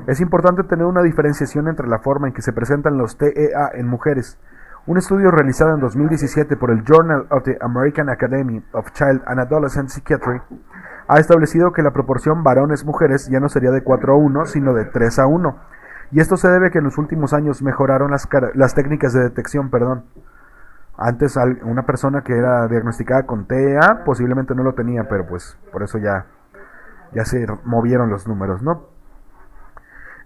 Es 0.06 0.20
importante 0.20 0.64
tener 0.64 0.86
una 0.86 1.02
diferenciación 1.02 1.68
entre 1.68 1.88
la 1.88 1.98
forma 1.98 2.28
en 2.28 2.34
que 2.34 2.42
se 2.42 2.52
presentan 2.52 2.98
los 2.98 3.16
TEA 3.16 3.70
en 3.74 3.86
mujeres. 3.86 4.38
Un 4.86 4.96
estudio 4.96 5.30
realizado 5.30 5.74
en 5.74 5.80
2017 5.80 6.56
por 6.56 6.70
el 6.70 6.82
Journal 6.84 7.26
of 7.30 7.42
the 7.42 7.58
American 7.60 8.08
Academy 8.08 8.62
of 8.72 8.90
Child 8.92 9.22
and 9.26 9.40
Adolescent 9.40 9.90
Psychiatry 9.90 10.40
ha 11.08 11.18
establecido 11.18 11.72
que 11.72 11.82
la 11.82 11.90
proporción 11.90 12.42
varones-mujeres 12.42 13.28
ya 13.28 13.40
no 13.40 13.48
sería 13.48 13.70
de 13.70 13.82
4 13.82 14.12
a 14.12 14.16
1, 14.16 14.46
sino 14.46 14.74
de 14.74 14.84
3 14.84 15.18
a 15.18 15.26
1. 15.26 15.56
Y 16.10 16.20
esto 16.20 16.36
se 16.36 16.48
debe 16.48 16.68
a 16.68 16.70
que 16.70 16.78
en 16.78 16.84
los 16.84 16.98
últimos 16.98 17.32
años 17.32 17.62
mejoraron 17.62 18.10
las, 18.10 18.74
técnicas 18.74 19.12
de 19.12 19.24
detección, 19.24 19.70
perdón. 19.70 20.04
Antes 20.96 21.38
una 21.62 21.84
persona 21.86 22.22
que 22.22 22.36
era 22.36 22.66
diagnosticada 22.66 23.24
con 23.24 23.46
TEA 23.46 24.04
posiblemente 24.04 24.54
no 24.54 24.62
lo 24.62 24.74
tenía, 24.74 25.08
pero 25.08 25.26
pues 25.26 25.56
por 25.70 25.82
eso 25.82 25.98
ya, 25.98 26.26
ya 27.12 27.24
se 27.24 27.46
movieron 27.64 28.10
los 28.10 28.26
números, 28.26 28.62
¿no? 28.62 28.97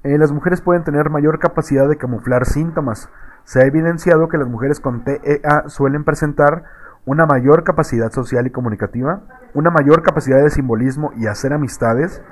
Eh, 0.04 0.18
las 0.18 0.32
mujeres 0.32 0.60
pueden 0.60 0.82
tener 0.82 1.10
mayor 1.10 1.38
capacidad 1.38 1.88
de 1.88 1.96
camuflar 1.96 2.44
síntomas. 2.44 3.08
Se 3.44 3.60
ha 3.60 3.66
evidenciado 3.66 4.28
que 4.28 4.38
las 4.38 4.48
mujeres 4.48 4.80
con 4.80 5.04
TEA 5.04 5.68
suelen 5.68 6.04
presentar 6.04 6.64
una 7.04 7.26
mayor 7.26 7.64
capacidad 7.64 8.10
social 8.12 8.46
y 8.46 8.50
comunicativa, 8.50 9.22
una 9.54 9.70
mayor 9.70 10.02
capacidad 10.02 10.42
de 10.42 10.50
simbolismo 10.50 11.12
y 11.16 11.26
hacer 11.26 11.52
amistades, 11.52 12.22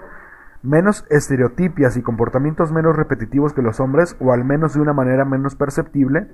menos 0.63 1.05
estereotipias 1.11 1.97
y 1.97 2.03
comportamientos 2.03 2.73
menos 2.73 2.97
repetitivos 2.97 3.53
que 3.53 3.63
los 3.63 3.81
hombres, 3.81 4.17
o 4.21 4.33
al 4.33 4.45
menos 4.45 4.75
de 4.75 4.81
una 4.81 4.93
manera 4.93 5.25
menos 5.25 5.55
perceptible, 5.55 6.29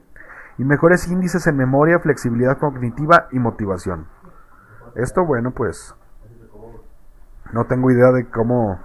y 0.58 0.64
mejores 0.64 1.06
índices 1.08 1.46
en 1.46 1.56
memoria, 1.56 1.98
flexibilidad 1.98 2.58
cognitiva 2.58 3.28
y 3.30 3.38
motivación. 3.38 4.06
Esto, 4.94 5.24
bueno, 5.24 5.50
pues 5.50 5.94
no 7.52 7.66
tengo 7.66 7.90
idea 7.90 8.10
de 8.12 8.26
cómo 8.28 8.80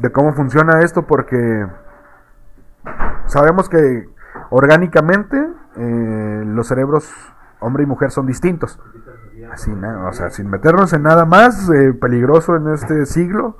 de 0.00 0.12
cómo 0.12 0.32
funciona 0.32 0.80
esto 0.80 1.06
porque 1.06 1.66
sabemos 3.26 3.68
que 3.68 4.08
orgánicamente 4.50 5.36
eh, 5.76 6.42
los 6.46 6.68
cerebros 6.68 7.12
hombre 7.60 7.84
y 7.84 7.86
mujer 7.86 8.10
son 8.10 8.26
distintos. 8.26 8.80
Así, 9.52 9.72
o 9.72 10.12
sea, 10.12 10.30
sin 10.30 10.48
meternos 10.48 10.92
en 10.92 11.02
nada 11.02 11.24
más 11.24 11.68
eh, 11.70 11.92
peligroso 11.92 12.56
en 12.56 12.68
este 12.68 13.04
siglo, 13.06 13.56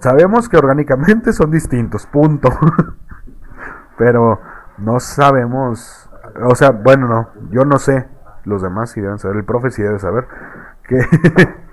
sabemos 0.00 0.48
que 0.48 0.56
orgánicamente 0.56 1.32
son 1.32 1.50
distintos, 1.50 2.06
punto. 2.06 2.48
Pero 3.98 4.40
no 4.78 4.98
sabemos, 4.98 6.10
o 6.42 6.54
sea, 6.54 6.70
bueno, 6.70 7.06
no, 7.06 7.28
yo 7.50 7.64
no 7.64 7.78
sé, 7.78 8.08
los 8.44 8.62
demás 8.62 8.90
sí 8.90 9.00
deben 9.00 9.18
saber, 9.18 9.36
el 9.36 9.44
profe 9.44 9.70
sí 9.70 9.82
debe 9.82 9.98
saber, 9.98 10.26
que, 10.88 10.98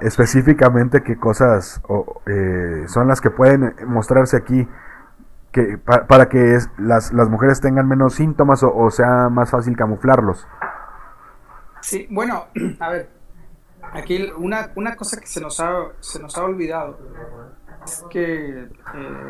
específicamente 0.00 1.02
qué 1.02 1.16
cosas 1.16 1.80
eh, 2.26 2.84
son 2.86 3.08
las 3.08 3.20
que 3.20 3.30
pueden 3.30 3.74
mostrarse 3.86 4.36
aquí 4.36 4.68
que 5.52 5.78
para 5.78 6.28
que 6.28 6.58
las, 6.78 7.12
las, 7.12 7.28
mujeres 7.28 7.60
tengan 7.60 7.88
menos 7.88 8.14
síntomas 8.14 8.62
o, 8.62 8.90
sea 8.90 9.28
más 9.30 9.50
fácil 9.50 9.76
camuflarlos. 9.76 10.46
Sí, 11.80 12.06
bueno, 12.10 12.46
a 12.80 12.90
ver, 12.90 13.08
aquí 13.92 14.30
una, 14.36 14.70
una 14.74 14.94
cosa 14.94 15.18
que 15.18 15.26
se 15.26 15.40
nos 15.40 15.58
ha, 15.60 15.72
se 16.00 16.20
nos 16.20 16.36
ha 16.36 16.44
olvidado 16.44 16.98
es 17.84 18.04
que 18.10 18.64
eh, 18.64 18.68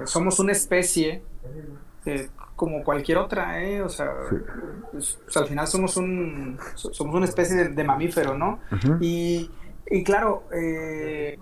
somos 0.04 0.40
una 0.40 0.52
especie 0.52 1.22
eh, 2.04 2.28
como 2.56 2.82
cualquier 2.82 3.18
otra, 3.18 3.62
¿eh? 3.62 3.80
O 3.82 3.88
sea, 3.88 4.12
pues, 4.90 5.18
al 5.36 5.46
final 5.46 5.66
somos 5.68 5.96
un 5.96 6.58
somos 6.74 7.14
una 7.14 7.24
especie 7.24 7.68
de, 7.68 7.84
mamífero, 7.84 8.36
¿no? 8.36 8.58
y, 9.00 9.50
y, 9.90 10.04
claro, 10.04 10.44
eh, 10.52 11.38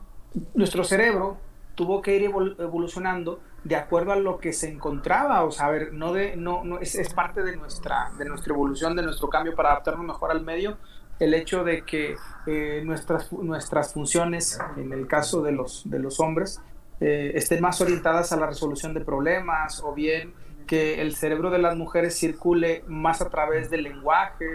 nuestro 0.54 0.84
cerebro 0.84 1.38
tuvo 1.74 2.00
que 2.00 2.16
ir 2.16 2.24
evolucionando 2.24 3.40
de 3.64 3.76
acuerdo 3.76 4.12
a 4.12 4.16
lo 4.16 4.38
que 4.38 4.52
se 4.52 4.68
encontraba, 4.68 5.44
o 5.44 5.50
sea, 5.50 5.66
a 5.66 5.70
ver, 5.70 5.92
no 5.92 6.12
de, 6.12 6.36
no, 6.36 6.64
no 6.64 6.78
es, 6.78 6.94
es, 6.94 7.12
parte 7.12 7.42
de 7.42 7.56
nuestra, 7.56 8.12
de 8.16 8.24
nuestra 8.24 8.54
evolución, 8.54 8.94
de 8.94 9.02
nuestro 9.02 9.28
cambio 9.28 9.54
para 9.54 9.72
adaptarnos 9.72 10.06
mejor 10.06 10.30
al 10.30 10.42
medio, 10.42 10.78
el 11.18 11.34
hecho 11.34 11.64
de 11.64 11.82
que 11.82 12.16
eh, 12.46 12.82
nuestras, 12.84 13.32
nuestras 13.32 13.92
funciones, 13.92 14.58
en 14.76 14.92
el 14.92 15.06
caso 15.06 15.42
de 15.42 15.52
los, 15.52 15.88
de 15.88 15.98
los 15.98 16.20
hombres, 16.20 16.60
eh, 17.00 17.32
estén 17.34 17.60
más 17.60 17.80
orientadas 17.80 18.32
a 18.32 18.36
la 18.36 18.46
resolución 18.46 18.94
de 18.94 19.00
problemas 19.00 19.82
o 19.82 19.92
bien 19.94 20.34
que 20.66 21.00
el 21.00 21.14
cerebro 21.14 21.50
de 21.50 21.58
las 21.58 21.76
mujeres 21.76 22.18
circule 22.18 22.84
más 22.86 23.20
a 23.20 23.28
través 23.30 23.70
del 23.70 23.82
lenguaje 23.84 24.46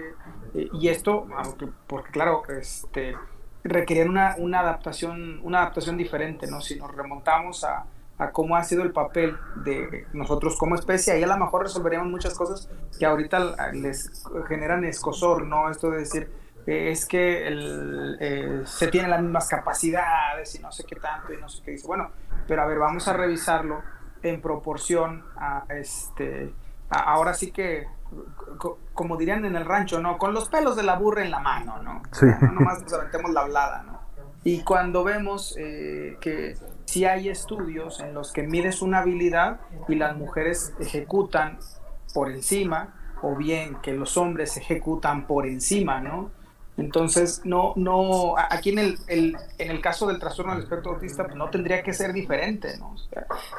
eh, 0.53 0.67
y 0.73 0.89
esto 0.89 1.27
aunque, 1.37 1.67
porque 1.87 2.11
claro 2.11 2.43
este 2.49 3.15
requerir 3.63 4.09
una, 4.09 4.35
una, 4.37 4.59
adaptación 4.61 5.39
una 5.43 5.59
adaptación 5.59 5.97
diferente 5.97 6.47
no 6.47 6.61
si 6.61 6.77
nos 6.77 6.93
remontamos 6.95 7.63
a, 7.63 7.85
a, 8.17 8.31
cómo 8.31 8.55
ha 8.55 8.63
sido 8.63 8.83
el 8.83 8.91
papel 8.91 9.37
de 9.63 10.07
nosotros 10.13 10.57
como 10.57 10.75
especie 10.75 11.13
ahí 11.13 11.23
a 11.23 11.27
lo 11.27 11.37
mejor 11.37 11.63
resolveríamos 11.63 12.09
muchas 12.09 12.33
cosas 12.33 12.69
que 12.97 13.05
ahorita 13.05 13.71
les 13.73 14.23
generan 14.47 14.83
escosor 14.85 15.45
no 15.45 15.69
esto 15.69 15.91
de 15.91 15.99
decir 15.99 16.31
es 16.65 17.05
que 17.05 17.47
eh, 18.19 18.61
se 18.65 18.87
tienen 18.87 19.09
las 19.09 19.21
mismas 19.21 19.47
capacidades 19.47 20.53
y 20.55 20.59
no 20.59 20.71
sé 20.71 20.83
qué 20.83 20.95
tanto 20.95 21.33
y 21.33 21.37
no 21.37 21.49
sé 21.49 21.63
qué 21.63 21.71
dice. 21.71 21.87
Bueno 21.87 22.11
pero 22.47 22.61
a 22.61 22.65
ver 22.65 22.79
vamos 22.79 23.07
a 23.07 23.13
revisarlo 23.13 23.81
en 24.23 24.41
proporción 24.41 25.23
a 25.35 25.65
este 25.69 26.53
ahora 26.89 27.33
sí 27.33 27.51
que 27.51 27.87
como 28.93 29.17
dirían 29.17 29.45
en 29.45 29.55
el 29.55 29.65
rancho, 29.65 29.99
¿no? 29.99 30.17
Con 30.17 30.33
los 30.33 30.49
pelos 30.49 30.75
de 30.75 30.83
la 30.83 30.97
burra 30.97 31.23
en 31.23 31.31
la 31.31 31.39
mano, 31.39 31.81
¿no? 31.81 32.03
Sí. 32.11 32.25
No 32.41 32.51
nomás 32.51 32.81
nos 32.83 32.93
aventemos 32.93 33.31
la 33.31 33.41
hablada, 33.41 33.83
¿no? 33.83 34.01
Y 34.43 34.63
cuando 34.63 35.03
vemos 35.03 35.55
eh, 35.57 36.17
que 36.19 36.57
si 36.85 37.05
hay 37.05 37.29
estudios 37.29 37.99
en 37.99 38.13
los 38.13 38.31
que 38.31 38.43
mides 38.43 38.81
una 38.81 38.99
habilidad 38.99 39.61
y 39.87 39.95
las 39.95 40.17
mujeres 40.17 40.73
ejecutan 40.79 41.59
por 42.13 42.31
encima, 42.31 42.95
o 43.21 43.35
bien 43.35 43.77
que 43.83 43.93
los 43.93 44.17
hombres 44.17 44.57
ejecutan 44.57 45.27
por 45.27 45.45
encima, 45.45 46.01
¿no? 46.01 46.31
Entonces, 46.77 47.41
no, 47.43 47.73
no, 47.75 48.35
aquí 48.37 48.71
en 48.71 48.79
el, 48.79 48.97
en 49.07 49.71
el 49.71 49.81
caso 49.81 50.07
del 50.07 50.19
trastorno 50.19 50.53
del 50.53 50.63
espectro 50.63 50.93
autista, 50.93 51.25
pues 51.25 51.35
no 51.35 51.49
tendría 51.49 51.83
que 51.83 51.93
ser 51.93 52.11
diferente, 52.11 52.77
¿no? 52.79 52.95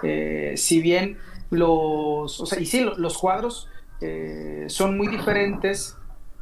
Eh, 0.03 0.55
si 0.57 0.80
bien 0.80 1.18
los, 1.50 2.40
o 2.40 2.46
sea, 2.46 2.59
y 2.59 2.66
sí, 2.66 2.84
los 2.96 3.18
cuadros 3.18 3.68
eh, 4.03 4.64
son 4.68 4.96
muy 4.96 5.09
diferentes 5.09 5.96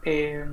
eh, 0.05 0.45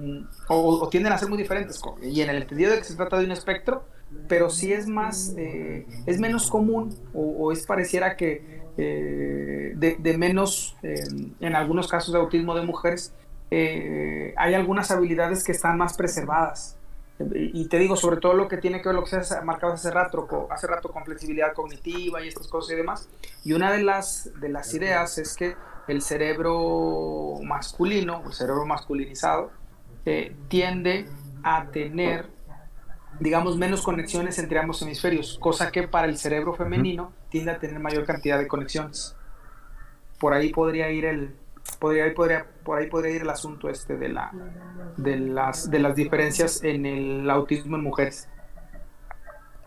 o, 0.49 0.89
tienden 0.89 1.13
a 1.13 1.17
ser 1.17 1.29
muy 1.29 1.37
diferentes, 1.37 1.81
y 2.01 2.21
en 2.21 2.29
el 2.29 2.41
entendido 2.41 2.71
de 2.71 2.79
que 2.79 2.83
se 2.83 2.95
trata 2.95 3.17
de 3.17 3.25
un 3.25 3.31
espectro, 3.31 3.85
pero 4.27 4.49
sí 4.49 4.71
es 4.73 4.87
más, 4.87 5.35
es 5.37 6.19
menos 6.19 6.49
común 6.49 6.95
o, 7.13 7.51
es 7.51 7.65
pareciera 7.65 8.15
que 8.15 8.61
de, 8.77 9.97
de, 9.99 10.17
menos, 10.17 10.77
en 10.81 11.55
algunos 11.55 11.87
casos 11.87 12.13
de 12.13 12.19
autismo 12.19 12.55
de 12.55 12.61
mujeres, 12.61 13.13
eh, 13.49 14.33
hay 14.35 14.53
algunas 14.53 14.91
habilidades 14.91 15.43
que 15.43 15.51
están 15.51 15.77
más 15.77 15.95
preservadas. 15.95 16.77
Y 17.33 17.67
te 17.67 17.79
digo, 17.79 17.95
sobre 17.95 18.17
todo 18.17 18.33
lo 18.33 18.47
que 18.47 18.57
tiene 18.57 18.79
que 18.79 18.89
ver 18.89 18.95
lo 18.95 19.03
que 19.03 19.23
se 19.23 19.41
marcado 19.41 19.73
hace 19.73 19.89
rato, 19.89 20.47
hace 20.51 20.67
rato 20.67 20.89
con 20.89 21.03
flexibilidad 21.03 21.53
cognitiva 21.53 22.23
y 22.23 22.27
estas 22.27 22.47
cosas 22.47 22.73
y 22.73 22.75
demás. 22.75 23.09
Y 23.43 23.53
una 23.53 23.71
de 23.71 23.81
las, 23.81 24.29
de 24.39 24.49
las 24.49 24.71
ideas 24.75 25.17
es 25.17 25.35
que 25.35 25.55
el 25.87 26.01
cerebro 26.01 27.35
masculino, 27.43 28.23
el 28.25 28.33
cerebro 28.33 28.65
masculinizado, 28.65 29.51
eh, 30.05 30.35
tiende 30.47 31.07
a 31.43 31.65
tener, 31.67 32.29
digamos, 33.19 33.57
menos 33.57 33.81
conexiones 33.81 34.39
entre 34.39 34.59
ambos 34.59 34.81
hemisferios, 34.81 35.37
cosa 35.39 35.71
que 35.71 35.87
para 35.87 36.07
el 36.07 36.17
cerebro 36.17 36.53
femenino 36.53 37.13
tiende 37.29 37.51
a 37.51 37.59
tener 37.59 37.79
mayor 37.79 38.05
cantidad 38.05 38.37
de 38.37 38.47
conexiones. 38.47 39.15
Por 40.19 40.33
ahí 40.33 40.51
podría 40.51 40.89
ir 40.91 41.05
el, 41.05 41.35
podría, 41.79 42.13
podría, 42.13 42.45
por 42.63 42.79
ahí 42.79 42.89
podría 42.89 43.15
ir 43.15 43.21
el 43.21 43.29
asunto 43.29 43.69
este 43.69 43.97
de, 43.97 44.09
la, 44.09 44.31
de, 44.97 45.17
las, 45.17 45.69
de 45.69 45.79
las 45.79 45.95
diferencias 45.95 46.63
en 46.63 46.85
el 46.85 47.29
autismo 47.29 47.77
en 47.77 47.83
mujeres. 47.83 48.29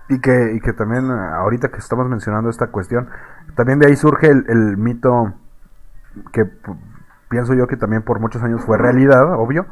Y 0.09 0.21
que, 0.21 0.55
y 0.57 0.61
que 0.61 0.73
también, 0.73 1.09
ahorita 1.11 1.71
que 1.71 1.79
estamos 1.79 2.09
mencionando 2.09 2.51
esta 2.51 2.67
cuestión, 2.67 3.09
también 3.55 3.79
de 3.79 3.87
ahí 3.87 3.97
surge 3.97 4.29
el, 4.29 4.77
mito 4.77 5.35
que 6.33 6.45
pienso 7.29 7.55
yo 7.55 7.67
que 7.67 7.77
también 7.77 8.03
por 8.03 8.21
muchos 8.21 8.43
años 8.43 8.63
fue 8.65 8.79
realidad, 8.79 9.35
obvio. 9.35 9.67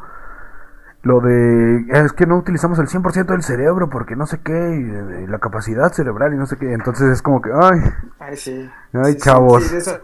Lo 1.02 1.20
de, 1.20 1.86
es 1.90 2.12
que 2.12 2.26
no 2.26 2.36
utilizamos 2.36 2.78
el 2.80 2.88
100% 2.88 3.26
del 3.26 3.42
cerebro 3.42 3.88
porque 3.88 4.16
no 4.16 4.26
sé 4.26 4.40
qué, 4.42 4.52
y, 4.52 5.26
la 5.26 5.38
capacidad 5.38 5.92
cerebral 5.92 6.34
y 6.34 6.36
no 6.36 6.46
sé 6.46 6.56
qué. 6.56 6.72
Entonces 6.72 7.10
es 7.10 7.22
como 7.22 7.40
que, 7.40 7.50
ay, 7.54 7.80
ay, 8.18 8.36
sí. 8.36 8.70
ay 8.92 9.16
chavos. 9.16 9.72
Esa 9.72 10.00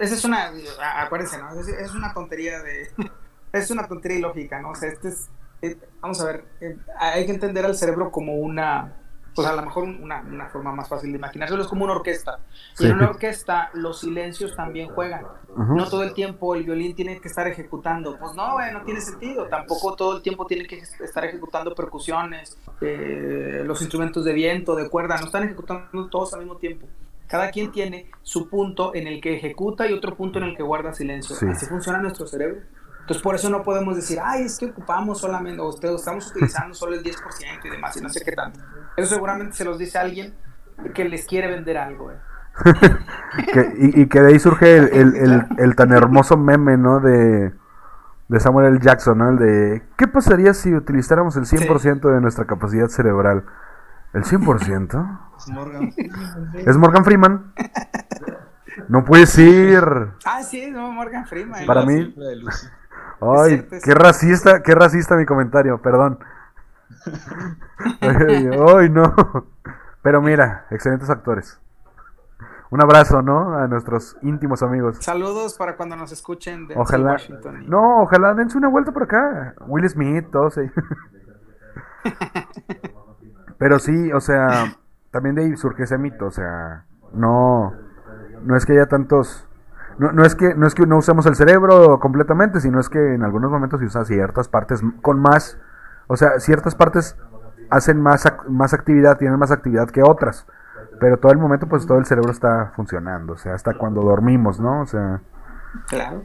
es 0.00 0.24
una, 0.24 0.50
acuérdense, 0.98 1.38
¿no? 1.38 1.50
Es, 1.60 1.94
una 1.94 2.14
tontería 2.14 2.62
de, 2.62 2.88
es 3.52 3.70
una 3.70 3.86
tontería 3.86 4.18
ilógica, 4.18 4.60
¿no? 4.60 4.70
O 4.70 4.74
sea, 4.74 4.88
este 4.88 5.08
es, 5.08 5.28
eh, 5.62 5.76
vamos 6.00 6.20
a 6.20 6.26
ver, 6.26 6.44
eh, 6.60 6.76
hay 6.98 7.26
que 7.26 7.32
entender 7.32 7.66
al 7.66 7.74
cerebro 7.74 8.10
como 8.10 8.36
una, 8.36 8.94
pues 9.36 9.46
a 9.46 9.52
lo 9.52 9.60
mejor 9.60 9.84
una, 9.84 10.22
una 10.22 10.48
forma 10.48 10.72
más 10.72 10.88
fácil 10.88 11.12
de 11.12 11.18
imaginárselo 11.18 11.60
es 11.60 11.68
como 11.68 11.84
una 11.84 11.92
orquesta. 11.92 12.38
Y 12.78 12.86
en 12.86 12.94
una 12.94 13.10
orquesta 13.10 13.70
los 13.74 14.00
silencios 14.00 14.56
también 14.56 14.88
juegan. 14.88 15.26
No 15.54 15.86
todo 15.90 16.02
el 16.02 16.14
tiempo 16.14 16.54
el 16.54 16.64
violín 16.64 16.94
tiene 16.96 17.20
que 17.20 17.28
estar 17.28 17.46
ejecutando. 17.46 18.18
Pues 18.18 18.34
no, 18.34 18.58
no 18.72 18.82
tiene 18.82 19.02
sentido. 19.02 19.46
Tampoco 19.46 19.94
todo 19.94 20.16
el 20.16 20.22
tiempo 20.22 20.46
tiene 20.46 20.66
que 20.66 20.78
estar 20.78 21.22
ejecutando 21.26 21.74
percusiones, 21.74 22.56
eh, 22.80 23.62
los 23.66 23.82
instrumentos 23.82 24.24
de 24.24 24.32
viento, 24.32 24.74
de 24.74 24.88
cuerda. 24.88 25.18
No 25.18 25.26
están 25.26 25.44
ejecutando 25.44 26.08
todos 26.08 26.32
al 26.32 26.40
mismo 26.40 26.56
tiempo. 26.56 26.86
Cada 27.26 27.50
quien 27.50 27.70
tiene 27.70 28.10
su 28.22 28.48
punto 28.48 28.94
en 28.94 29.06
el 29.06 29.20
que 29.20 29.36
ejecuta 29.36 29.86
y 29.86 29.92
otro 29.92 30.16
punto 30.16 30.38
en 30.38 30.46
el 30.46 30.56
que 30.56 30.62
guarda 30.62 30.94
silencio. 30.94 31.36
Así 31.50 31.66
funciona 31.66 31.98
nuestro 31.98 32.26
cerebro. 32.26 32.62
Entonces, 33.06 33.22
por 33.22 33.36
eso 33.36 33.48
no 33.50 33.62
podemos 33.62 33.94
decir, 33.94 34.18
ay, 34.20 34.46
es 34.46 34.58
que 34.58 34.66
ocupamos 34.66 35.20
solamente, 35.20 35.60
o 35.60 35.70
estamos 35.70 36.26
utilizando 36.28 36.74
solo 36.74 36.96
el 36.96 37.04
10% 37.04 37.14
y 37.62 37.70
demás, 37.70 37.96
y 37.96 38.00
no 38.00 38.08
sé 38.08 38.24
qué 38.24 38.32
tanto. 38.32 38.58
Eso 38.96 39.14
seguramente 39.14 39.54
se 39.56 39.64
los 39.64 39.78
dice 39.78 39.98
alguien 39.98 40.34
que 40.94 41.04
les 41.04 41.26
quiere 41.26 41.48
vender 41.48 41.78
algo. 41.78 42.10
¿eh? 42.10 42.16
y, 43.78 44.06
que 44.06 44.20
de 44.20 44.28
ahí 44.28 44.38
surge 44.38 44.76
el, 44.76 45.76
tan 45.76 45.92
hermoso 45.92 46.36
meme, 46.36 46.76
¿no? 46.76 47.00
De, 47.00 47.52
de, 48.28 48.40
Samuel 48.40 48.66
L. 48.68 48.78
Jackson, 48.80 49.18
¿no? 49.18 49.28
El 49.30 49.38
de, 49.38 49.82
¿qué 49.96 50.08
pasaría 50.08 50.54
si 50.54 50.74
utilizáramos 50.74 51.36
el 51.36 51.44
100% 51.44 52.14
de 52.14 52.20
nuestra 52.20 52.46
capacidad 52.46 52.88
cerebral? 52.88 53.44
¿El 54.12 54.24
100%? 54.24 55.20
Es 55.36 55.48
Morgan 55.48 55.92
Freeman. 55.92 56.50
¿Es 56.54 56.76
Morgan 56.78 57.04
Freeman? 57.04 57.52
No 58.88 59.04
puedes 59.04 59.38
ir. 59.38 59.84
Ah, 60.24 60.42
sí, 60.42 60.62
es 60.62 60.72
Morgan 60.72 61.26
Freeman. 61.26 61.66
Para 61.66 61.84
mí. 61.84 62.14
Ay, 63.20 63.66
qué 63.84 63.94
racista, 63.94 64.62
qué 64.62 64.74
racista 64.74 65.16
mi 65.16 65.26
comentario, 65.26 65.80
perdón. 65.82 66.18
Ay, 68.00 68.90
no. 68.90 69.14
Pero 70.02 70.22
mira, 70.22 70.66
excelentes 70.70 71.10
actores. 71.10 71.60
Un 72.70 72.82
abrazo, 72.82 73.22
¿no? 73.22 73.56
A 73.56 73.68
nuestros 73.68 74.16
íntimos 74.22 74.62
amigos. 74.62 74.98
Saludos 75.00 75.56
para 75.56 75.76
cuando 75.76 75.96
nos 75.96 76.10
escuchen 76.12 76.66
de 76.66 76.74
ojalá, 76.76 77.12
Washington. 77.12 77.68
No, 77.68 78.02
ojalá 78.02 78.34
dense 78.34 78.58
una 78.58 78.68
vuelta 78.68 78.92
por 78.92 79.04
acá. 79.04 79.54
Will 79.66 79.88
Smith, 79.88 80.26
todos 80.30 80.58
ahí. 80.58 80.70
Pero 83.58 83.78
sí, 83.78 84.12
o 84.12 84.20
sea, 84.20 84.76
también 85.10 85.34
de 85.34 85.42
ahí 85.42 85.56
surge 85.56 85.84
ese 85.84 85.98
mito, 85.98 86.26
o 86.26 86.30
sea, 86.30 86.84
no, 87.12 87.72
no 88.42 88.56
es 88.56 88.66
que 88.66 88.72
haya 88.72 88.86
tantos, 88.86 89.48
no, 89.98 90.12
no, 90.12 90.24
es 90.24 90.34
que 90.34 90.54
no 90.54 90.66
es 90.66 90.74
que 90.74 90.86
no 90.86 90.98
usemos 90.98 91.24
el 91.26 91.36
cerebro 91.36 91.98
completamente, 91.98 92.60
sino 92.60 92.80
es 92.80 92.90
que 92.90 93.14
en 93.14 93.22
algunos 93.22 93.50
momentos 93.50 93.80
se 93.80 93.86
usa 93.86 94.04
ciertas 94.04 94.48
partes 94.48 94.82
con 95.00 95.20
más, 95.20 95.58
o 96.06 96.16
sea, 96.16 96.38
ciertas 96.40 96.74
partes 96.74 97.16
hacen 97.70 98.00
más, 98.00 98.24
más 98.48 98.74
actividad, 98.74 99.18
tienen 99.18 99.38
más 99.38 99.50
actividad 99.50 99.88
que 99.90 100.02
otras, 100.02 100.46
pero 101.00 101.18
todo 101.18 101.32
el 101.32 101.38
momento 101.38 101.66
pues 101.66 101.86
todo 101.86 101.98
el 101.98 102.06
cerebro 102.06 102.30
está 102.30 102.72
funcionando, 102.76 103.34
o 103.34 103.36
sea, 103.36 103.54
hasta 103.54 103.74
cuando 103.74 104.02
dormimos, 104.02 104.60
¿no? 104.60 104.82
O 104.82 104.86
sea... 104.86 105.20
Claro. 105.88 106.22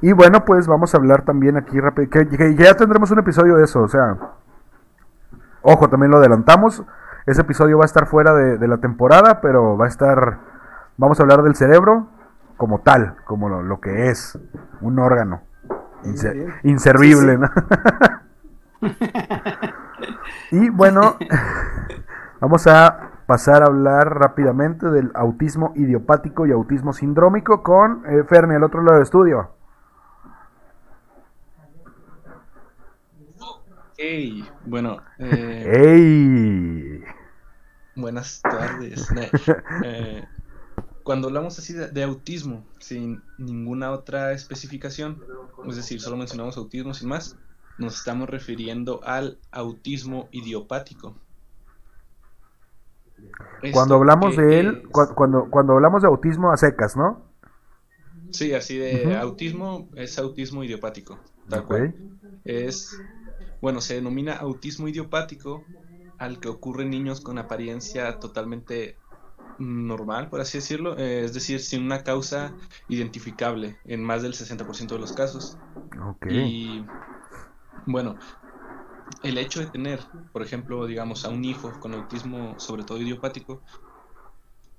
Y 0.00 0.12
bueno, 0.12 0.44
pues 0.44 0.66
vamos 0.66 0.94
a 0.94 0.98
hablar 0.98 1.22
también 1.22 1.56
aquí 1.56 1.78
rápido, 1.80 2.08
que 2.10 2.54
ya 2.56 2.74
tendremos 2.74 3.10
un 3.10 3.18
episodio 3.18 3.56
de 3.56 3.64
eso, 3.64 3.82
o 3.82 3.88
sea, 3.88 4.16
ojo, 5.62 5.88
también 5.88 6.10
lo 6.10 6.18
adelantamos. 6.18 6.82
Ese 7.26 7.42
episodio 7.42 7.78
va 7.78 7.84
a 7.84 7.86
estar 7.86 8.06
fuera 8.06 8.34
de, 8.34 8.68
la 8.68 8.78
temporada, 8.78 9.40
pero 9.40 9.76
va 9.76 9.86
a 9.86 9.88
estar. 9.88 10.38
Vamos 10.96 11.20
a 11.20 11.22
hablar 11.22 11.42
del 11.42 11.54
cerebro 11.54 12.08
como 12.56 12.80
tal, 12.80 13.16
como 13.24 13.48
lo, 13.48 13.80
que 13.80 14.08
es, 14.10 14.38
un 14.80 14.98
órgano 14.98 15.42
inservible. 16.64 17.38
y 20.50 20.68
bueno, 20.70 21.16
vamos 22.40 22.66
a 22.66 23.10
pasar 23.26 23.62
a 23.62 23.66
hablar 23.66 24.18
rápidamente 24.18 24.90
del 24.90 25.10
autismo 25.14 25.72
idiopático 25.76 26.46
y 26.46 26.52
autismo 26.52 26.92
sindrómico 26.92 27.62
con 27.62 28.04
eh, 28.06 28.24
Fermi 28.28 28.54
al 28.54 28.64
otro 28.64 28.82
lado 28.82 28.94
del 28.94 29.04
estudio. 29.04 29.50
Hey, 33.96 34.44
bueno. 34.66 35.00
Eh, 35.18 35.70
hey. 35.72 37.04
Buenas 37.94 38.42
tardes. 38.42 39.08
Eh, 39.84 40.24
cuando 41.02 41.28
hablamos 41.28 41.58
así 41.58 41.72
de, 41.72 42.02
autismo, 42.02 42.64
sin 42.78 43.22
ninguna 43.38 43.90
otra 43.90 44.32
especificación, 44.32 45.22
es 45.66 45.76
decir, 45.76 46.00
solo 46.00 46.16
mencionamos 46.16 46.56
autismo 46.56 46.94
sin 46.94 47.08
más, 47.08 47.36
nos 47.78 47.98
estamos 47.98 48.28
refiriendo 48.28 49.00
al 49.04 49.38
autismo 49.50 50.28
idiopático. 50.32 51.16
Cuando 53.72 53.94
hablamos 53.96 54.36
de 54.36 54.60
él, 54.60 54.82
cuando, 54.90 55.48
cuando 55.48 55.74
hablamos 55.74 56.02
de 56.02 56.08
autismo 56.08 56.52
a 56.52 56.56
secas, 56.56 56.96
¿no? 56.96 57.22
Sí, 58.30 58.54
así 58.54 58.78
de 58.78 59.16
autismo 59.16 59.88
es 59.94 60.18
autismo 60.18 60.64
idiopático, 60.64 61.18
tal 61.48 61.64
cual. 61.64 61.94
Es 62.44 62.98
bueno, 63.62 63.80
se 63.80 63.94
denomina 63.94 64.34
autismo 64.34 64.88
idiopático 64.88 65.64
al 66.18 66.40
que 66.40 66.48
ocurre 66.48 66.82
en 66.82 66.90
niños 66.90 67.20
con 67.20 67.38
apariencia 67.38 68.18
totalmente 68.18 68.96
normal, 69.58 70.28
por 70.28 70.40
así 70.40 70.58
decirlo, 70.58 70.98
eh, 70.98 71.24
es 71.24 71.32
decir, 71.32 71.60
sin 71.60 71.84
una 71.84 72.02
causa 72.02 72.52
identificable 72.88 73.76
en 73.84 74.02
más 74.02 74.22
del 74.22 74.34
60% 74.34 74.88
de 74.88 74.98
los 74.98 75.12
casos. 75.12 75.56
Y 76.28 76.84
bueno, 77.86 78.18
el 79.22 79.38
hecho 79.38 79.60
de 79.60 79.70
tener, 79.70 80.10
por 80.32 80.42
ejemplo, 80.42 80.86
digamos, 80.86 81.24
a 81.24 81.30
un 81.30 81.44
hijo 81.44 81.78
con 81.80 81.94
autismo, 81.94 82.56
sobre 82.58 82.84
todo 82.84 83.00
idiopático, 83.00 83.64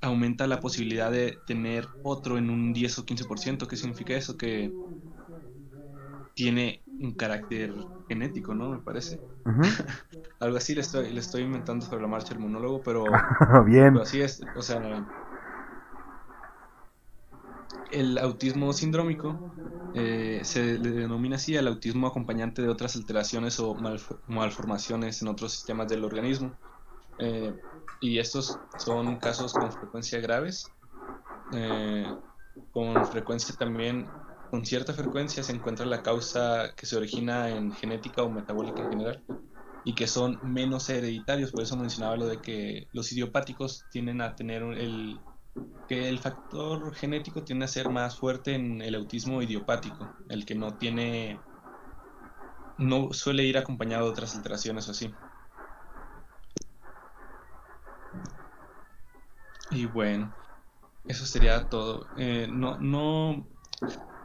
aumenta 0.01 0.45
la 0.45 0.59
posibilidad 0.59 1.11
de 1.11 1.41
tener 1.45 1.91
otro 2.03 2.37
en 2.37 2.49
un 2.51 2.73
10 2.73 2.99
o 2.99 3.05
15%. 3.05 3.67
¿Qué 3.67 3.75
significa 3.75 4.15
eso? 4.15 4.37
Que 4.37 4.75
tiene 6.33 6.83
un 6.99 7.15
carácter 7.15 7.87
genético, 8.07 8.53
¿no? 8.55 8.69
Me 8.71 8.81
parece. 8.81 9.21
Algo 10.39 10.57
así 10.57 10.75
le 10.75 10.81
estoy, 10.81 11.11
le 11.13 11.19
estoy 11.19 11.43
inventando 11.43 11.85
sobre 11.85 12.01
la 12.01 12.07
marcha 12.07 12.33
el 12.33 12.39
monólogo, 12.39 12.83
pero, 12.83 13.27
Bien. 13.65 13.99
así 14.01 14.21
es, 14.21 14.41
o 14.53 14.61
sea, 14.61 15.05
el 17.93 18.17
autismo 18.17 18.73
sindrómico 18.73 19.53
eh, 19.95 20.41
se 20.43 20.79
le 20.79 20.89
denomina 20.91 21.35
así 21.35 21.55
al 21.55 21.67
autismo 21.67 22.07
acompañante 22.07 22.61
de 22.61 22.69
otras 22.69 22.95
alteraciones 22.95 23.59
o 23.59 23.75
malformaciones 24.27 25.21
en 25.21 25.27
otros 25.27 25.51
sistemas 25.51 25.87
del 25.87 26.03
organismo. 26.03 26.53
Eh, 27.19 27.53
y 28.01 28.17
estos 28.17 28.57
son 28.77 29.17
casos 29.17 29.53
con 29.53 29.71
frecuencia 29.71 30.19
graves, 30.19 30.71
eh, 31.53 32.05
con 32.71 33.05
frecuencia 33.05 33.55
también 33.55 34.07
con 34.49 34.65
cierta 34.65 34.93
frecuencia 34.93 35.41
se 35.41 35.51
encuentra 35.51 35.83
la 35.85 36.03
causa 36.03 36.75
que 36.75 36.85
se 36.85 36.95
origina 36.95 37.49
en 37.49 37.71
genética 37.71 38.21
o 38.21 38.29
metabólica 38.29 38.83
en 38.83 38.89
general 38.89 39.23
y 39.83 39.95
que 39.95 40.05
son 40.05 40.39
menos 40.43 40.89
hereditarios, 40.89 41.51
por 41.51 41.63
eso 41.63 41.75
mencionaba 41.75 42.17
lo 42.17 42.27
de 42.27 42.39
que 42.39 42.87
los 42.93 43.11
idiopáticos 43.11 43.85
tienden 43.89 44.21
a 44.21 44.35
tener 44.35 44.61
el 44.61 45.19
que 45.87 46.09
el 46.09 46.19
factor 46.19 46.93
genético 46.95 47.43
tiende 47.43 47.65
a 47.65 47.67
ser 47.67 47.89
más 47.89 48.17
fuerte 48.17 48.55
en 48.55 48.81
el 48.81 48.95
autismo 48.95 49.41
idiopático, 49.41 50.15
el 50.29 50.45
que 50.45 50.55
no 50.55 50.75
tiene 50.77 51.39
no 52.77 53.13
suele 53.13 53.43
ir 53.43 53.57
acompañado 53.57 54.05
de 54.05 54.11
otras 54.11 54.35
alteraciones 54.35 54.87
o 54.87 54.91
así. 54.91 55.13
Y 59.71 59.85
bueno, 59.85 60.33
eso 61.07 61.25
sería 61.25 61.67
todo. 61.69 62.07
Eh, 62.17 62.47
no, 62.51 62.77
no, 62.79 63.47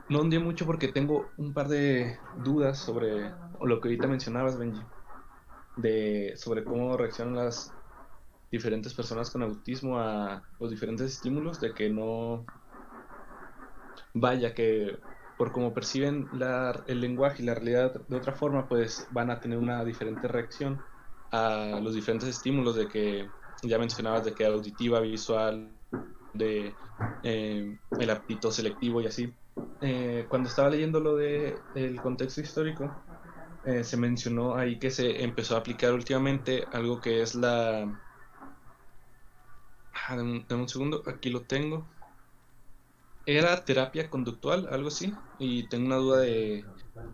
no 0.09 0.21
hundí 0.21 0.39
mucho 0.39 0.67
porque 0.67 0.89
tengo 0.89 1.31
un 1.37 1.53
par 1.53 1.69
de 1.69 2.19
dudas 2.45 2.79
sobre 2.79 3.31
lo 3.61 3.81
que 3.81 3.89
ahorita 3.89 4.07
mencionabas, 4.07 4.59
Benji, 4.59 4.83
de 5.77 6.35
sobre 6.37 6.65
cómo 6.65 6.97
reaccionan 6.97 7.37
las 7.37 7.73
diferentes 8.51 8.95
personas 8.95 9.31
con 9.31 9.43
autismo 9.43 9.99
a 9.99 10.47
los 10.59 10.71
diferentes 10.71 11.13
estímulos, 11.13 11.61
de 11.61 11.75
que 11.75 11.91
no 11.91 12.51
vaya 14.15 14.55
que 14.55 14.99
por 15.37 15.53
cómo 15.53 15.73
perciben 15.75 16.31
el 16.87 17.01
lenguaje 17.01 17.43
y 17.43 17.47
la 17.47 17.55
realidad 17.55 18.07
de 18.09 18.17
otra 18.17 18.33
forma, 18.35 18.69
pues 18.69 19.07
van 19.11 19.31
a 19.31 19.41
tener 19.41 19.59
una 19.59 19.85
diferente 19.85 20.27
reacción 20.29 20.85
a 21.31 21.81
los 21.83 21.95
diferentes 21.95 22.29
estímulos 22.29 22.75
de 22.77 22.89
que 22.89 23.35
ya 23.63 23.79
mencionabas 23.79 24.25
de 24.25 24.35
que 24.35 24.45
auditiva, 24.47 25.01
visual, 25.01 25.79
de 26.33 26.81
eh, 27.23 27.79
el 27.99 28.11
apetito 28.11 28.51
selectivo 28.51 29.01
y 29.01 29.07
así. 29.07 29.39
Eh, 29.81 30.27
cuando 30.29 30.49
estaba 30.49 30.71
leyendo 30.71 30.99
lo 31.01 31.17
de 31.17 31.67
el 31.75 32.01
contexto 32.01 32.41
histórico, 32.41 32.99
eh, 33.65 33.85
se 33.85 33.97
mencionó 33.97 34.57
ahí 34.57 34.79
que 34.79 34.91
se 34.91 35.23
empezó 35.23 35.57
a 35.57 35.61
aplicar 35.61 35.93
últimamente 35.95 36.69
algo 36.73 37.01
que 37.01 37.23
es 37.23 37.35
la... 37.35 37.93
Ah, 40.09 40.17
dame, 40.17 40.45
un 40.51 40.69
segundo, 40.69 41.03
aquí 41.07 41.31
lo 41.31 41.47
tengo. 41.47 41.87
Era 43.27 43.65
terapia 43.65 44.09
conductual, 44.09 44.69
algo 44.71 44.89
así, 44.89 45.23
y 45.39 45.69
tengo 45.69 45.87
una 45.87 45.97
duda 45.97 46.21
de 46.21 46.67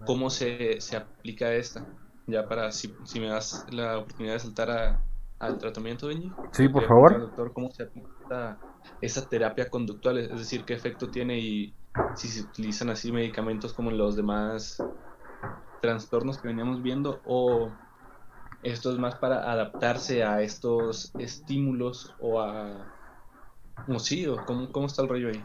cómo 0.05 0.31
se, 0.31 0.81
se 0.81 0.97
aplica 0.97 1.53
esta. 1.55 1.89
Ya 2.27 2.49
para, 2.49 2.71
si, 2.73 2.97
si 3.05 3.19
me 3.21 3.29
das 3.29 3.65
la 3.69 3.99
oportunidad 3.99 4.35
de 4.35 4.41
saltar 4.41 5.03
al 5.41 5.59
tratamiento, 5.59 6.07
Benji. 6.07 6.33
Sí, 6.53 6.69
por 6.69 6.87
favor. 6.87 7.21
Doctor, 7.21 7.53
¿cómo 7.53 7.71
se 7.73 7.83
aplica 7.85 8.63
esa 9.01 9.29
terapia 9.29 9.69
conductual? 9.69 10.19
Es 10.19 10.31
decir, 10.39 10.65
qué 10.65 10.75
efecto 10.75 11.11
tiene 11.11 11.39
y 11.41 11.77
si 12.15 12.29
se 12.29 12.43
utilizan 12.43 12.91
así 12.91 13.11
medicamentos 13.13 13.73
como 13.75 13.91
los 13.91 14.15
demás 14.17 14.87
trastornos 15.81 16.39
que 16.39 16.49
veníamos 16.49 16.83
viendo 16.83 17.21
o 17.25 17.79
esto 18.65 18.91
es 18.91 18.99
más 18.99 19.15
para 19.17 19.51
adaptarse 19.51 20.25
a 20.25 20.41
estos 20.41 21.13
estímulos 21.19 22.15
o 22.21 22.41
a 22.41 22.91
sí 23.99 24.27
o 24.27 24.37
cómo, 24.45 24.87
está 24.87 25.03
el 25.03 25.09
rollo 25.09 25.29
ahí 25.29 25.43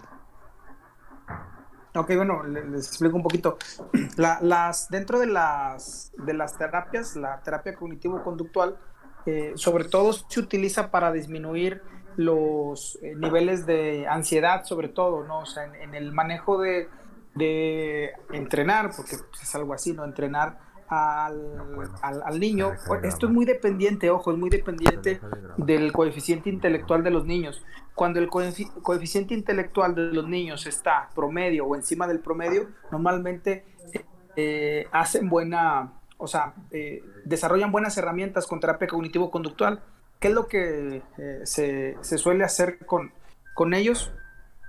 Ok, 1.95 2.15
bueno, 2.15 2.43
les 2.43 2.87
explico 2.87 3.15
un 3.15 3.23
poquito. 3.23 3.57
las, 4.17 4.89
dentro 4.89 5.19
de 5.19 5.25
las, 5.25 6.13
de 6.17 6.33
las 6.33 6.57
terapias, 6.57 7.15
la 7.15 7.41
terapia 7.41 7.75
cognitivo-conductual, 7.75 8.77
eh, 9.25 9.53
sobre 9.55 9.85
todo 9.85 10.13
se 10.13 10.39
utiliza 10.39 10.91
para 10.91 11.11
disminuir 11.11 11.81
los 12.15 12.99
eh, 13.01 13.15
niveles 13.15 13.65
de 13.65 14.07
ansiedad, 14.07 14.65
sobre 14.65 14.89
todo, 14.89 15.23
¿no? 15.23 15.39
O 15.39 15.45
sea, 15.45 15.65
en, 15.65 15.95
el 15.95 16.11
manejo 16.11 16.59
de, 16.59 16.87
entrenar, 18.31 18.91
porque 18.95 19.15
es 19.41 19.55
algo 19.55 19.73
así, 19.73 19.93
¿no? 19.93 20.05
Entrenar 20.05 20.59
al, 20.89 22.21
al, 22.23 22.39
niño. 22.39 22.73
Esto 23.03 23.27
es 23.27 23.31
muy 23.31 23.45
dependiente, 23.45 24.09
ojo, 24.09 24.31
es 24.31 24.37
muy 24.37 24.49
dependiente 24.49 25.19
del 25.57 25.91
coeficiente 25.91 26.49
intelectual 26.49 27.03
de 27.03 27.11
los 27.11 27.25
niños. 27.25 27.63
Cuando 27.95 28.19
el 28.19 28.27
coeficiente 28.27 29.33
intelectual 29.33 29.95
de 29.95 30.13
los 30.13 30.27
niños 30.27 30.65
está 30.65 31.09
promedio 31.13 31.65
o 31.65 31.75
encima 31.75 32.07
del 32.07 32.19
promedio, 32.19 32.69
normalmente 32.91 33.65
eh, 34.35 34.87
hacen 34.91 35.29
buena, 35.29 35.93
o 36.17 36.27
sea, 36.27 36.53
eh, 36.71 37.03
desarrollan 37.25 37.71
buenas 37.71 37.97
herramientas 37.97 38.47
con 38.47 38.59
terapia 38.59 38.87
cognitivo-conductual 38.87 39.81
¿Qué 40.19 40.27
es 40.27 40.33
lo 40.33 40.47
que 40.47 41.01
eh, 41.17 41.41
se, 41.45 42.17
suele 42.17 42.43
hacer 42.43 42.85
con, 42.85 43.13
con 43.53 43.73
ellos? 43.73 44.11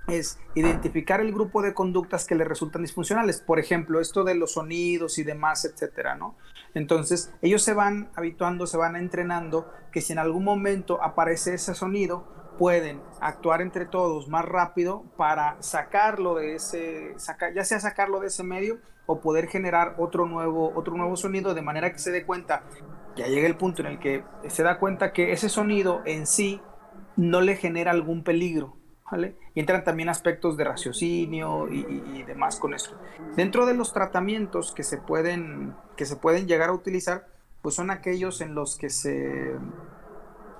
Es 0.07 0.39
identificar 0.55 1.21
el 1.21 1.31
grupo 1.31 1.61
de 1.61 1.73
conductas 1.73 2.25
que 2.25 2.35
les 2.35 2.47
resultan 2.47 2.81
disfuncionales. 2.81 3.41
Por 3.41 3.59
ejemplo, 3.59 4.01
esto 4.01 4.23
de 4.23 4.35
los 4.35 4.53
sonidos 4.53 5.17
y 5.17 5.23
demás, 5.23 5.63
etcétera, 5.65 6.15
¿no? 6.15 6.35
Entonces, 6.73 7.33
ellos 7.41 7.61
se 7.61 7.73
van 7.73 8.09
habituando, 8.15 8.67
se 8.67 8.77
van 8.77 8.95
entrenando 8.95 9.71
que 9.91 10.01
si 10.01 10.13
en 10.13 10.19
algún 10.19 10.43
momento 10.43 11.01
aparece 11.03 11.53
ese 11.53 11.75
sonido, 11.75 12.27
pueden 12.57 13.01
actuar 13.21 13.61
entre 13.61 13.85
todos 13.85 14.27
más 14.27 14.45
rápido 14.45 15.03
para 15.17 15.61
sacarlo 15.61 16.35
de 16.35 16.55
ese, 16.55 17.15
ya 17.55 17.63
sea 17.63 17.79
sacarlo 17.79 18.19
de 18.19 18.27
ese 18.27 18.43
medio 18.43 18.79
o 19.05 19.19
poder 19.19 19.47
generar 19.47 19.95
otro 19.97 20.25
nuevo, 20.25 20.71
otro 20.75 20.95
nuevo 20.95 21.15
sonido 21.15 21.53
de 21.53 21.61
manera 21.61 21.91
que 21.91 21.99
se 21.99 22.11
dé 22.11 22.25
cuenta 22.25 22.63
ya 23.15 23.27
llega 23.27 23.47
el 23.47 23.55
punto 23.55 23.81
en 23.81 23.87
el 23.87 23.99
que 23.99 24.23
se 24.47 24.63
da 24.63 24.79
cuenta 24.79 25.13
que 25.13 25.31
ese 25.31 25.49
sonido 25.49 26.01
en 26.05 26.27
sí 26.27 26.61
no 27.17 27.41
le 27.41 27.55
genera 27.55 27.91
algún 27.91 28.23
peligro. 28.23 28.77
¿Vale? 29.11 29.35
Y 29.53 29.59
entran 29.59 29.83
también 29.83 30.07
aspectos 30.09 30.55
de 30.55 30.63
raciocinio 30.63 31.67
y, 31.69 32.23
demás 32.23 32.57
con 32.57 32.73
esto. 32.73 32.95
Dentro 33.35 33.65
de 33.65 33.73
los 33.73 33.91
tratamientos 33.93 34.71
que 34.71 34.83
se 34.83 34.97
pueden, 34.97 35.75
que 35.97 36.05
se 36.05 36.15
pueden 36.15 36.47
llegar 36.47 36.69
a 36.69 36.73
utilizar, 36.73 37.27
pues 37.61 37.75
son 37.75 37.91
aquellos 37.91 38.39
en 38.41 38.55
los 38.55 38.77
que 38.77 38.89
se 38.89 39.51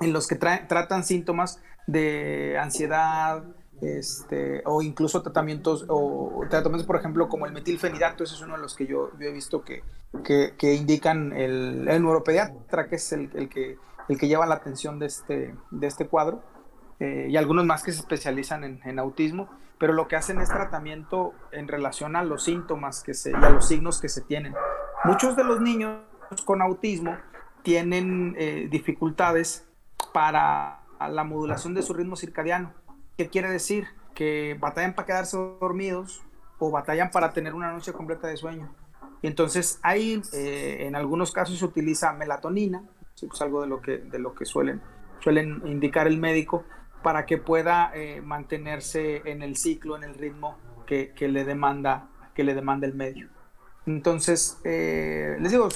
en 0.02 0.14
los 0.14 0.28
que 0.28 0.36
tratan 0.36 1.04
síntomas 1.04 1.62
de 1.86 2.58
ansiedad, 2.60 3.44
este, 3.82 4.64
o 4.66 4.82
incluso 4.82 5.22
tratamientos, 5.22 5.86
o 5.88 6.44
tratamientos, 6.50 6.88
por 6.88 6.96
ejemplo, 6.96 7.30
como 7.30 7.46
el 7.46 7.54
metilfenidato, 7.54 8.24
ese 8.24 8.34
es 8.34 8.42
uno 8.42 8.56
de 8.56 8.62
los 8.62 8.76
que 8.76 8.88
yo, 8.88 9.12
he 9.20 9.32
visto 9.32 9.64
que, 9.64 9.84
que, 10.24 10.74
indican 10.74 11.34
el, 11.34 11.88
el, 11.88 12.04
neuropediatra, 12.04 12.88
que 12.88 12.96
es 12.96 13.12
el, 13.12 13.30
el, 13.36 13.48
que, 13.48 13.78
el 14.10 14.18
que 14.18 14.28
lleva 14.28 14.48
la 14.48 14.56
atención 14.56 14.98
de 14.98 15.06
este, 15.06 15.56
de 15.70 15.88
este 15.88 16.08
cuadro, 16.08 16.44
eh, 17.02 17.30
y 17.32 17.36
algunos 17.36 17.66
más 17.66 17.82
que 17.82 17.92
se 17.92 18.02
especializan 18.02 18.64
en, 18.64 18.80
en, 18.86 19.00
autismo, 19.00 19.50
pero 19.80 19.92
lo 19.92 20.08
que 20.08 20.16
hacen 20.16 20.40
es 20.40 20.50
tratamiento 20.50 21.34
en 21.52 21.68
relación 21.68 22.16
a 22.16 22.24
los 22.24 22.44
síntomas 22.44 23.02
que 23.02 23.16
se, 23.16 23.32
y 23.32 23.34
a 23.34 23.50
los 23.50 23.68
signos 23.68 24.00
que 24.00 24.08
se 24.08 24.22
tienen. 24.22 24.54
Muchos 25.04 25.36
de 25.36 25.44
los 25.44 25.60
niños 25.62 25.98
con 26.46 26.62
autismo 26.62 27.18
tienen 27.64 28.36
eh, 28.38 28.68
dificultades 28.70 29.68
para 30.14 30.82
la 31.00 31.24
modulación 31.24 31.74
de 31.74 31.82
su 31.82 31.96
ritmo 31.96 32.16
circadiano. 32.16 32.72
¿Qué 33.18 33.30
quiere 33.30 33.50
decir? 33.50 33.88
Que 34.14 34.56
batallan 34.60 34.94
para 34.94 35.08
quedarse 35.08 35.38
dormidos 35.38 36.22
o 36.60 36.70
batallan 36.70 37.10
para 37.10 37.34
tener 37.34 37.56
una 37.56 37.72
noche 37.72 37.94
completa 37.94 38.28
de 38.28 38.38
sueño. 38.38 38.72
Y 39.24 39.28
entonces 39.28 39.80
ahí 39.82 40.22
eh, 40.34 40.86
en 40.86 40.96
algunos 40.96 41.32
casos 41.32 41.58
se 41.58 41.66
utiliza 41.66 42.14
melatonina, 42.14 42.84
es 43.16 43.42
algo 43.42 43.62
de 43.62 43.68
lo 43.68 43.82
que, 43.82 43.98
de 43.98 44.20
lo 44.20 44.36
que 44.36 44.46
suelen, 44.46 44.82
suelen 45.20 45.64
indicar 45.66 46.06
el 46.06 46.20
médico, 46.20 46.64
para 47.04 47.26
que 47.26 47.38
pueda 47.38 47.92
eh, 47.94 48.22
mantenerse 48.22 49.22
en 49.26 49.42
el 49.42 49.58
ciclo, 49.58 49.96
en 49.96 50.04
el 50.04 50.14
ritmo 50.14 50.58
que, 50.86 51.14
que, 51.14 51.28
le, 51.28 51.46
demanda, 51.46 52.10
que 52.34 52.44
le 52.44 52.54
demanda 52.54 52.88
el 52.88 52.94
medio. 52.94 53.30
Entonces, 53.86 54.60
eh, 54.64 55.38
les 55.40 55.52
digo, 55.52 55.68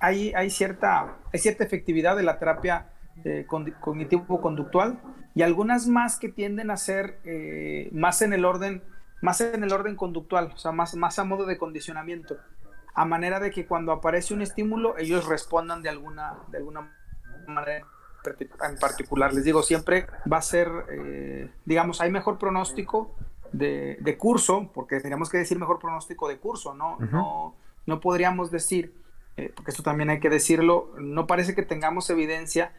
hay, 0.00 0.32
hay, 0.34 0.50
cierta, 0.50 1.16
hay 1.32 1.38
cierta 1.38 1.64
efectividad 1.64 2.16
de 2.16 2.22
la 2.22 2.38
terapia 2.38 2.90
eh, 3.24 3.46
cognitivo-conductual 3.80 4.98
y 5.34 5.42
algunas 5.42 5.86
más 5.86 6.18
que 6.18 6.28
tienden 6.30 6.70
a 6.70 6.76
ser 6.76 7.20
más 7.92 8.22
en 8.22 8.32
el 8.32 8.44
orden 8.44 8.82
más 9.20 9.40
en 9.40 9.64
el 9.64 9.72
orden 9.72 9.96
conductual, 9.96 10.52
o 10.54 10.58
sea, 10.58 10.72
más, 10.72 10.94
más 10.94 11.18
a 11.18 11.24
modo 11.24 11.46
de 11.46 11.58
condicionamiento, 11.58 12.36
a 12.94 13.04
manera 13.04 13.40
de 13.40 13.50
que 13.50 13.66
cuando 13.66 13.92
aparece 13.92 14.34
un 14.34 14.42
estímulo 14.42 14.96
ellos 14.98 15.26
respondan 15.26 15.82
de 15.82 15.88
alguna, 15.88 16.38
de 16.48 16.58
alguna 16.58 16.92
manera 17.46 17.86
en 18.28 18.78
particular. 18.78 19.32
Les 19.32 19.44
digo, 19.44 19.62
siempre 19.62 20.06
va 20.30 20.38
a 20.38 20.42
ser, 20.42 20.70
eh, 20.90 21.50
digamos, 21.64 22.00
hay 22.00 22.10
mejor 22.10 22.38
pronóstico 22.38 23.14
de, 23.52 23.98
de, 24.00 24.18
curso, 24.18 24.70
porque 24.74 24.96
tendríamos 24.96 25.30
que 25.30 25.38
decir 25.38 25.58
mejor 25.58 25.78
pronóstico 25.78 26.28
de 26.28 26.38
curso, 26.38 26.74
¿no? 26.74 26.98
no, 26.98 27.54
no 27.86 28.00
podríamos 28.00 28.50
decir, 28.50 28.94
porque 29.54 29.70
esto 29.70 29.82
también 29.82 30.10
hay 30.10 30.20
que 30.20 30.30
decirlo, 30.30 30.92
no 30.98 31.26
parece 31.26 31.54
que 31.54 31.62
tengamos 31.62 32.10
evidencia 32.10 32.72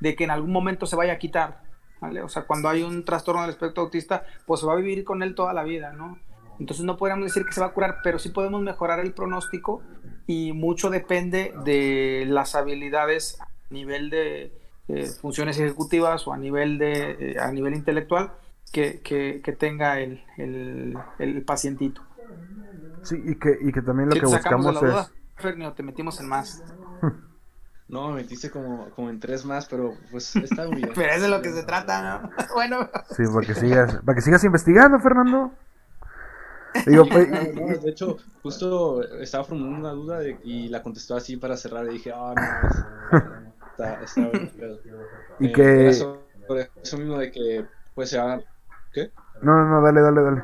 de 0.00 0.16
que 0.16 0.24
en 0.24 0.30
algún 0.30 0.52
momento 0.52 0.86
se 0.86 0.96
vaya 0.96 1.14
a 1.14 1.18
quitar, 1.18 1.62
¿vale? 2.00 2.22
O 2.22 2.28
sea, 2.28 2.42
cuando 2.42 2.68
hay 2.68 2.82
un 2.82 3.04
trastorno 3.04 3.42
del 3.42 3.50
espectro 3.50 3.84
autista, 3.84 4.24
pues 4.46 4.60
se 4.60 4.66
va 4.66 4.74
a 4.74 4.76
vivir 4.76 5.04
con 5.04 5.22
él 5.22 5.34
toda 5.34 5.52
la 5.52 5.64
vida, 5.64 5.92
¿no? 5.92 6.18
Entonces 6.58 6.84
no 6.84 6.96
podríamos 6.96 7.26
decir 7.26 7.44
que 7.44 7.52
se 7.52 7.60
va 7.60 7.68
a 7.68 7.72
curar, 7.72 7.98
pero 8.02 8.18
sí 8.18 8.30
podemos 8.30 8.62
mejorar 8.62 9.00
el 9.00 9.12
pronóstico 9.12 9.82
y 10.26 10.52
mucho 10.52 10.90
depende 10.90 11.54
de 11.64 12.24
las 12.26 12.54
habilidades 12.54 13.40
a 13.40 13.48
nivel 13.70 14.10
de 14.10 14.52
eh, 14.88 15.06
funciones 15.20 15.58
ejecutivas 15.58 16.26
o 16.26 16.32
a 16.32 16.38
nivel, 16.38 16.78
de, 16.78 17.32
eh, 17.32 17.36
a 17.38 17.52
nivel 17.52 17.74
intelectual 17.74 18.32
que, 18.72 19.00
que, 19.00 19.56
tenga 19.58 20.00
el, 20.00 20.22
el, 20.36 20.96
el, 21.18 21.42
pacientito. 21.44 22.02
Sí, 23.02 23.16
y 23.24 23.38
que, 23.38 23.56
y 23.60 23.72
que 23.72 23.82
también 23.82 24.08
lo 24.08 24.14
que 24.14 24.26
buscamos 24.26 24.82
es... 24.82 25.74
te 25.74 25.82
metimos 25.82 26.20
en 26.20 26.28
más. 26.28 26.62
No, 27.88 28.10
me 28.10 28.16
metiste 28.16 28.50
como, 28.50 28.90
como 28.90 29.08
en 29.08 29.18
tres 29.18 29.46
más, 29.46 29.66
pero 29.66 29.94
pues 30.10 30.36
está 30.36 30.66
bien. 30.66 30.90
pero 30.94 31.10
es 31.10 31.26
lo 31.26 31.40
que 31.40 31.50
se 31.50 31.62
trata, 31.62 32.20
¿no? 32.20 32.30
bueno. 32.54 32.88
Sí, 33.16 33.22
para 33.32 33.46
que 33.46 33.54
sigas, 33.54 33.96
para 34.04 34.14
que 34.14 34.20
sigas 34.20 34.44
investigando, 34.44 35.00
Fernando. 35.00 35.50
Digo, 36.86 37.06
pues, 37.08 37.82
de 37.82 37.90
hecho, 37.90 38.18
justo 38.42 39.02
estaba 39.20 39.44
formando 39.44 39.78
una 39.78 39.92
duda 39.92 40.20
y 40.44 40.68
la 40.68 40.82
contestó 40.82 41.16
así 41.16 41.38
para 41.38 41.56
cerrar 41.56 41.86
y 41.86 41.94
dije, 41.94 42.12
ah, 42.14 42.34
no, 43.10 43.47
está, 43.78 44.02
está 44.02 44.28
bien. 44.28 44.52
Y 45.40 45.46
eh, 45.46 45.52
que... 45.52 45.92
Sobre 45.92 46.70
eso 46.82 46.98
mismo 46.98 47.18
de 47.18 47.30
que, 47.30 47.66
pues 47.94 48.10
se 48.10 48.18
haga... 48.18 48.42
¿Qué? 48.92 49.10
No, 49.42 49.54
no, 49.54 49.68
no, 49.68 49.82
dale, 49.82 50.00
dale, 50.00 50.22
dale. 50.22 50.42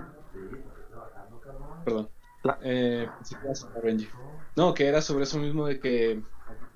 Perdón. 1.85 2.09
Eh, 2.63 3.09
no, 4.57 4.75
que 4.75 4.87
era 4.87 5.01
sobre 5.01 5.25
eso 5.25 5.39
mismo 5.39 5.67
de 5.67 5.81
que 5.81 6.23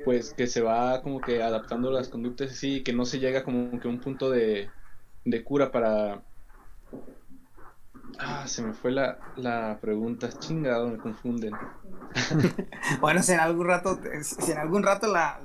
pues 0.05 0.33
que 0.33 0.47
se 0.47 0.63
va 0.63 1.03
como 1.03 1.21
que 1.21 1.43
adaptando 1.43 1.91
las 1.91 2.09
conductas 2.09 2.53
así, 2.53 2.83
que 2.83 2.95
no 2.95 3.05
se 3.05 3.19
llega 3.19 3.45
como 3.45 3.79
que 3.79 3.89
a 3.89 3.91
un 3.91 4.01
punto 4.01 4.31
de, 4.31 4.71
de 5.25 5.45
cura 5.45 5.71
para... 5.71 6.23
Ah, 8.19 8.47
se 8.47 8.63
me 8.63 8.73
fue 8.73 8.91
la, 8.91 9.19
la 9.37 9.79
pregunta, 9.81 10.29
chingado, 10.31 10.89
me 10.89 10.99
confunden. 10.99 11.55
bueno, 13.01 13.23
si 13.23 13.33
en 13.33 13.41
algún 13.41 13.67
rato, 13.67 13.99
si 14.23 14.53
en 14.53 14.59
algún 14.59 14.83
rato 14.83 15.07
la, 15.07 15.41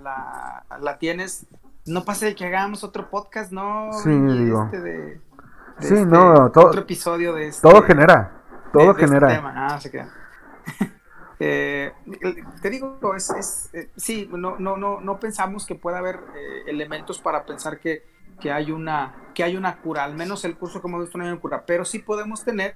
la, 0.81 0.97
tienes, 0.97 1.45
no 1.85 2.03
pase 2.03 2.27
de 2.27 2.35
que 2.35 2.45
hagamos 2.45 2.83
otro 2.83 3.09
podcast, 3.09 3.51
¿no? 3.51 3.91
Sí, 3.93 4.09
digo. 4.09 4.65
Este 4.65 4.81
de, 4.81 5.21
sí, 5.79 5.93
este, 5.93 6.05
no, 6.05 6.51
todo, 6.51 6.67
otro 6.67 6.81
episodio 6.81 7.33
de 7.33 7.47
este, 7.47 7.67
Todo 7.67 7.83
genera, 7.83 8.41
todo 8.71 8.91
este 8.91 9.07
genera. 9.07 9.41
Ah, 9.55 9.79
se 9.79 9.91
queda. 9.91 10.09
Eh, 11.45 11.91
te 12.61 12.69
digo, 12.69 12.97
es, 13.17 13.29
es 13.31 13.69
eh, 13.73 13.89
sí, 13.97 14.29
no, 14.31 14.57
no, 14.59 14.77
no, 14.77 15.01
no 15.01 15.19
pensamos 15.19 15.65
que 15.65 15.75
pueda 15.75 15.97
haber 15.97 16.21
eh, 16.35 16.63
elementos 16.67 17.19
para 17.19 17.43
pensar 17.43 17.79
que, 17.79 18.05
que, 18.43 18.51
hay 18.51 18.71
una, 18.71 19.15
que 19.33 19.41
hay 19.41 19.55
una 19.55 19.77
cura, 19.77 20.03
al 20.03 20.15
menos 20.15 20.43
el 20.43 20.57
curso 20.57 20.81
que 20.81 20.87
hemos 20.89 21.15
no 21.15 21.23
hay 21.23 21.31
una 21.31 21.39
cura, 21.39 21.63
pero 21.65 21.85
sí 21.85 21.99
podemos 21.99 22.43
tener 22.43 22.75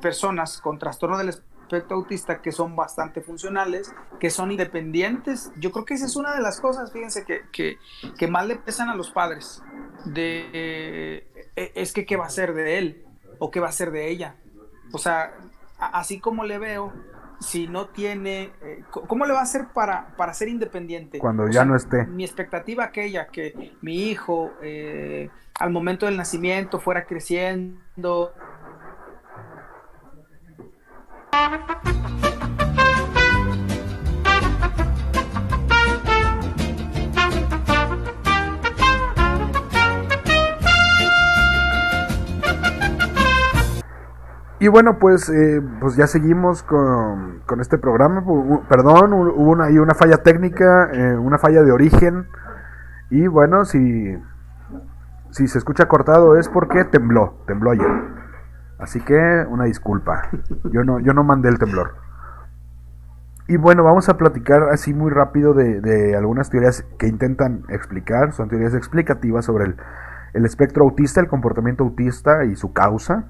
personas 0.00 0.60
con 0.60 0.76
trastorno 0.76 1.16
del 1.18 1.28
espectro 1.28 1.96
autista 1.96 2.42
que 2.42 2.50
son 2.50 2.74
bastante 2.74 3.20
funcionales, 3.20 3.94
que 4.18 4.28
son 4.28 4.50
independientes. 4.50 5.52
Yo 5.56 5.70
creo 5.70 5.84
que 5.84 5.94
esa 5.94 6.06
es 6.06 6.16
una 6.16 6.34
de 6.34 6.40
las 6.40 6.60
cosas, 6.60 6.90
fíjense, 6.90 7.24
que, 7.24 7.42
que, 7.52 7.78
que 8.18 8.26
más 8.26 8.44
le 8.44 8.56
pesan 8.56 8.88
a 8.88 8.96
los 8.96 9.10
padres, 9.12 9.62
de, 10.04 11.24
es 11.54 11.92
que 11.92 12.04
qué 12.04 12.16
va 12.16 12.26
a 12.26 12.30
ser 12.30 12.52
de 12.52 12.78
él 12.78 13.06
o 13.38 13.52
qué 13.52 13.60
va 13.60 13.68
a 13.68 13.72
ser 13.72 13.92
de 13.92 14.10
ella. 14.10 14.34
O 14.92 14.98
sea, 14.98 15.32
así 15.78 16.18
como 16.18 16.44
le 16.44 16.58
veo, 16.58 16.92
si 17.42 17.66
no 17.66 17.86
tiene, 17.86 18.52
eh, 18.62 18.84
¿cómo 18.90 19.26
le 19.26 19.32
va 19.32 19.40
a 19.40 19.42
hacer 19.42 19.68
para, 19.74 20.14
para 20.16 20.32
ser 20.32 20.48
independiente? 20.48 21.18
Cuando 21.18 21.48
ya 21.48 21.64
no 21.64 21.76
esté. 21.76 22.06
Mi 22.06 22.24
expectativa 22.24 22.84
aquella, 22.84 23.26
que 23.26 23.72
mi 23.80 24.08
hijo 24.08 24.52
eh, 24.62 25.28
al 25.58 25.70
momento 25.70 26.06
del 26.06 26.16
nacimiento 26.16 26.78
fuera 26.80 27.04
creciendo. 27.04 28.32
Y 44.62 44.68
bueno, 44.68 45.00
pues, 45.00 45.28
eh, 45.28 45.60
pues 45.80 45.96
ya 45.96 46.06
seguimos 46.06 46.62
con, 46.62 47.40
con 47.46 47.60
este 47.60 47.78
programa. 47.78 48.22
Perdón, 48.68 49.12
hubo 49.12 49.50
una, 49.50 49.66
una 49.66 49.92
falla 49.92 50.18
técnica, 50.18 50.88
eh, 50.92 51.16
una 51.16 51.36
falla 51.36 51.64
de 51.64 51.72
origen. 51.72 52.28
Y 53.10 53.26
bueno, 53.26 53.64
si, 53.64 54.16
si 55.30 55.48
se 55.48 55.58
escucha 55.58 55.88
cortado 55.88 56.36
es 56.36 56.48
porque 56.48 56.84
tembló, 56.84 57.42
tembló 57.48 57.72
ayer. 57.72 57.90
Así 58.78 59.00
que 59.00 59.44
una 59.48 59.64
disculpa. 59.64 60.28
Yo 60.70 60.84
no, 60.84 61.00
yo 61.00 61.12
no 61.12 61.24
mandé 61.24 61.48
el 61.48 61.58
temblor. 61.58 61.96
Y 63.48 63.56
bueno, 63.56 63.82
vamos 63.82 64.08
a 64.08 64.16
platicar 64.16 64.68
así 64.70 64.94
muy 64.94 65.10
rápido 65.10 65.54
de, 65.54 65.80
de 65.80 66.14
algunas 66.14 66.50
teorías 66.50 66.86
que 67.00 67.08
intentan 67.08 67.64
explicar. 67.68 68.32
Son 68.32 68.48
teorías 68.48 68.74
explicativas 68.74 69.44
sobre 69.44 69.64
el, 69.64 69.76
el 70.34 70.44
espectro 70.44 70.84
autista, 70.84 71.20
el 71.20 71.26
comportamiento 71.26 71.82
autista 71.82 72.44
y 72.44 72.54
su 72.54 72.72
causa. 72.72 73.24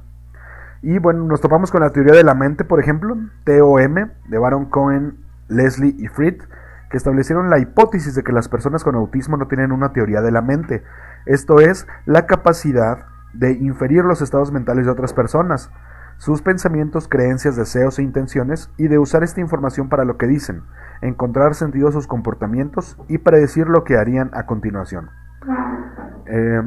Y 0.82 0.98
bueno, 0.98 1.24
nos 1.24 1.40
topamos 1.40 1.70
con 1.70 1.80
la 1.80 1.90
teoría 1.90 2.12
de 2.12 2.24
la 2.24 2.34
mente, 2.34 2.64
por 2.64 2.80
ejemplo, 2.80 3.16
TOM, 3.44 3.94
de 4.28 4.38
Baron 4.38 4.66
Cohen, 4.66 5.16
Leslie 5.48 5.94
y 5.96 6.08
Fried, 6.08 6.42
que 6.90 6.96
establecieron 6.96 7.50
la 7.50 7.60
hipótesis 7.60 8.14
de 8.16 8.24
que 8.24 8.32
las 8.32 8.48
personas 8.48 8.82
con 8.82 8.96
autismo 8.96 9.36
no 9.36 9.46
tienen 9.46 9.72
una 9.72 9.92
teoría 9.92 10.20
de 10.20 10.32
la 10.32 10.42
mente, 10.42 10.82
esto 11.24 11.60
es, 11.60 11.86
la 12.04 12.26
capacidad 12.26 13.06
de 13.32 13.52
inferir 13.52 14.04
los 14.04 14.20
estados 14.22 14.50
mentales 14.50 14.86
de 14.86 14.92
otras 14.92 15.14
personas, 15.14 15.70
sus 16.18 16.42
pensamientos, 16.42 17.08
creencias, 17.08 17.56
deseos 17.56 17.98
e 17.98 18.02
intenciones, 18.02 18.68
y 18.76 18.88
de 18.88 18.98
usar 18.98 19.22
esta 19.22 19.40
información 19.40 19.88
para 19.88 20.04
lo 20.04 20.18
que 20.18 20.26
dicen, 20.26 20.62
encontrar 21.00 21.54
sentido 21.54 21.88
a 21.88 21.92
sus 21.92 22.06
comportamientos 22.06 22.98
y 23.08 23.18
predecir 23.18 23.68
lo 23.68 23.84
que 23.84 23.96
harían 23.96 24.30
a 24.34 24.46
continuación. 24.46 25.10
Eh, 26.26 26.62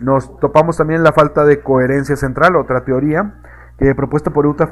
nos 0.00 0.38
topamos 0.38 0.76
también 0.76 1.02
la 1.02 1.12
falta 1.12 1.44
de 1.44 1.60
coherencia 1.60 2.16
central, 2.16 2.56
otra 2.56 2.84
teoría 2.84 3.40
que 3.78 3.94
propuesta 3.94 4.30
por 4.30 4.46
Uta, 4.46 4.70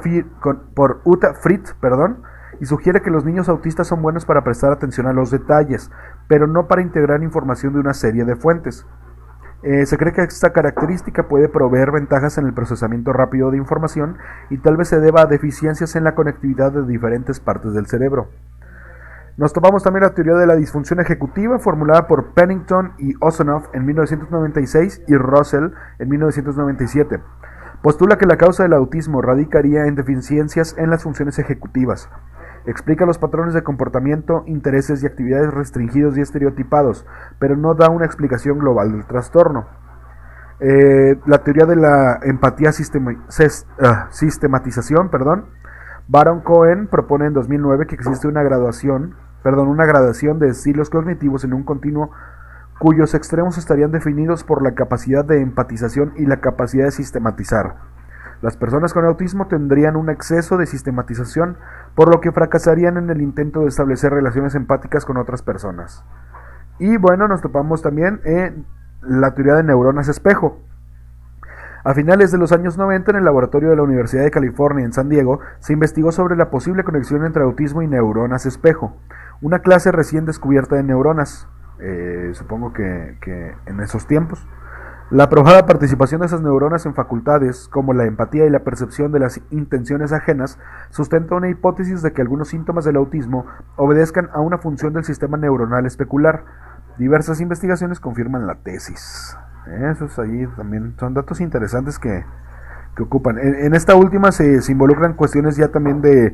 por 0.73 1.01
Uta 1.03 1.33
Fritz, 1.35 1.73
perdón, 1.79 2.23
y 2.59 2.65
sugiere 2.65 3.01
que 3.01 3.11
los 3.11 3.25
niños 3.25 3.49
autistas 3.49 3.87
son 3.87 4.01
buenos 4.01 4.25
para 4.25 4.43
prestar 4.43 4.71
atención 4.71 5.07
a 5.07 5.13
los 5.13 5.31
detalles, 5.31 5.91
pero 6.27 6.47
no 6.47 6.67
para 6.67 6.81
integrar 6.81 7.21
información 7.21 7.73
de 7.73 7.79
una 7.79 7.93
serie 7.93 8.25
de 8.25 8.35
fuentes. 8.35 8.85
Eh, 9.63 9.85
se 9.85 9.97
cree 9.97 10.13
que 10.13 10.21
esta 10.21 10.53
característica 10.53 11.27
puede 11.27 11.49
proveer 11.49 11.91
ventajas 11.91 12.37
en 12.37 12.45
el 12.45 12.53
procesamiento 12.53 13.13
rápido 13.13 13.49
de 13.51 13.57
información 13.57 14.17
y 14.49 14.59
tal 14.59 14.77
vez 14.77 14.89
se 14.89 14.99
deba 14.99 15.21
a 15.21 15.25
deficiencias 15.25 15.95
en 15.95 16.03
la 16.03 16.13
conectividad 16.13 16.71
de 16.71 16.85
diferentes 16.85 17.39
partes 17.39 17.73
del 17.73 17.87
cerebro. 17.87 18.29
Nos 19.37 19.51
tomamos 19.51 19.83
también 19.83 20.03
la 20.03 20.13
teoría 20.13 20.35
de 20.35 20.47
la 20.47 20.55
disfunción 20.55 21.01
ejecutiva 21.01 21.59
formulada 21.59 22.07
por 22.07 22.33
Pennington 22.33 22.93
y 22.97 23.15
Osonoff 23.19 23.67
en 23.73 23.85
1996 23.85 25.01
y 25.07 25.15
Russell 25.17 25.71
en 25.99 26.07
1997. 26.07 27.19
Postula 27.81 28.17
que 28.17 28.27
la 28.27 28.37
causa 28.37 28.63
del 28.63 28.71
autismo 28.71 29.21
radicaría 29.21 29.87
en 29.87 29.95
deficiencias 29.95 30.73
en 30.77 30.89
las 30.89 31.03
funciones 31.03 31.37
ejecutivas. 31.37 32.09
Explica 32.65 33.05
los 33.05 33.17
patrones 33.17 33.53
de 33.53 33.61
comportamiento, 33.61 34.43
intereses 34.47 35.03
y 35.03 35.05
actividades 35.05 35.53
restringidos 35.53 36.17
y 36.17 36.21
estereotipados, 36.21 37.05
pero 37.37 37.57
no 37.57 37.73
da 37.73 37.89
una 37.89 38.05
explicación 38.05 38.57
global 38.57 38.93
del 38.93 39.05
trastorno. 39.05 39.67
Eh, 40.61 41.19
la 41.25 41.43
teoría 41.43 41.65
de 41.65 41.75
la 41.75 42.21
empatía 42.23 42.69
ah, 42.69 44.07
sistematización, 44.11 45.09
perdón. 45.09 45.47
Baron 46.07 46.39
Cohen 46.41 46.87
propone 46.87 47.25
en 47.25 47.33
2009 47.33 47.87
que 47.87 47.95
existe 47.95 48.27
una 48.27 48.43
graduación, 48.43 49.15
perdón, 49.45 49.67
una 49.67 49.85
gradación 49.85 50.39
de 50.39 50.49
estilos 50.49 50.89
cognitivos 50.89 51.43
en 51.43 51.53
un 51.53 51.61
continuo 51.61 52.09
cuyos 52.79 53.13
extremos 53.13 53.59
estarían 53.59 53.91
definidos 53.91 54.43
por 54.43 54.63
la 54.63 54.73
capacidad 54.73 55.23
de 55.23 55.39
empatización 55.39 56.13
y 56.15 56.25
la 56.25 56.37
capacidad 56.37 56.85
de 56.85 56.91
sistematizar. 56.91 57.75
Las 58.41 58.57
personas 58.57 58.91
con 58.91 59.05
autismo 59.05 59.45
tendrían 59.45 59.97
un 59.97 60.09
exceso 60.09 60.57
de 60.57 60.65
sistematización, 60.65 61.57
por 61.93 62.11
lo 62.11 62.21
que 62.21 62.31
fracasarían 62.31 62.97
en 62.97 63.07
el 63.11 63.21
intento 63.21 63.59
de 63.59 63.67
establecer 63.67 64.11
relaciones 64.11 64.55
empáticas 64.55 65.05
con 65.05 65.17
otras 65.17 65.43
personas. 65.43 66.03
Y 66.79 66.97
bueno, 66.97 67.27
nos 67.27 67.43
topamos 67.43 67.83
también 67.83 68.21
en 68.23 68.65
la 69.03 69.35
teoría 69.35 69.53
de 69.53 69.63
neuronas 69.63 70.07
espejo. 70.07 70.59
A 71.83 71.93
finales 71.93 72.31
de 72.31 72.39
los 72.39 72.51
años 72.51 72.79
90, 72.79 73.11
en 73.11 73.17
el 73.17 73.25
laboratorio 73.25 73.69
de 73.69 73.75
la 73.75 73.83
Universidad 73.83 74.23
de 74.23 74.31
California 74.31 74.83
en 74.83 74.91
San 74.91 75.07
Diego, 75.07 75.39
se 75.59 75.73
investigó 75.73 76.11
sobre 76.11 76.35
la 76.35 76.49
posible 76.49 76.83
conexión 76.83 77.23
entre 77.23 77.43
autismo 77.43 77.83
y 77.83 77.87
neuronas 77.87 78.47
espejo, 78.47 78.97
una 79.41 79.59
clase 79.59 79.91
recién 79.91 80.25
descubierta 80.25 80.75
de 80.75 80.83
neuronas, 80.83 81.47
eh, 81.79 82.31
supongo 82.33 82.73
que, 82.73 83.17
que 83.21 83.55
en 83.65 83.79
esos 83.79 84.07
tiempos. 84.07 84.45
La 85.11 85.29
probada 85.29 85.67
participación 85.67 86.21
de 86.21 86.27
esas 86.27 86.41
neuronas 86.41 86.87
en 86.87 86.95
facultades, 86.95 87.67
como 87.71 87.93
la 87.93 88.05
empatía 88.05 88.47
y 88.47 88.49
la 88.49 88.63
percepción 88.63 89.11
de 89.11 89.19
las 89.19 89.39
intenciones 89.51 90.11
ajenas, 90.11 90.57
sustenta 90.89 91.35
una 91.35 91.47
hipótesis 91.47 92.01
de 92.01 92.11
que 92.11 92.23
algunos 92.23 92.47
síntomas 92.47 92.85
del 92.85 92.95
autismo 92.95 93.45
obedezcan 93.75 94.29
a 94.33 94.41
una 94.41 94.57
función 94.57 94.93
del 94.93 95.03
sistema 95.03 95.37
neuronal 95.37 95.85
especular. 95.85 96.43
Diversas 96.97 97.39
investigaciones 97.39 97.99
confirman 97.99 98.47
la 98.47 98.55
tesis. 98.55 99.37
Esos 99.67 100.17
ahí 100.17 100.47
también 100.55 100.95
son 100.99 101.13
datos 101.13 101.39
interesantes 101.39 101.99
que, 101.99 102.25
ocupan. 102.99 103.37
En, 103.37 103.75
esta 103.75 103.93
última 103.93 104.31
se, 104.31 104.59
involucran 104.69 105.13
cuestiones 105.13 105.57
ya 105.57 105.67
también 105.67 106.01
de, 106.01 106.33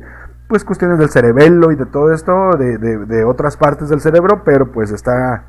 pues 0.52 0.66
cuestiones 0.66 0.98
del 0.98 1.08
cerebelo 1.08 1.72
y 1.72 1.76
de 1.76 1.86
todo 1.86 2.12
esto, 2.12 2.58
de, 2.58 2.76
de 2.76 3.24
otras 3.24 3.56
partes 3.56 3.88
del 3.88 4.02
cerebro, 4.02 4.42
pero 4.44 4.70
pues 4.70 4.90
está 4.90 5.44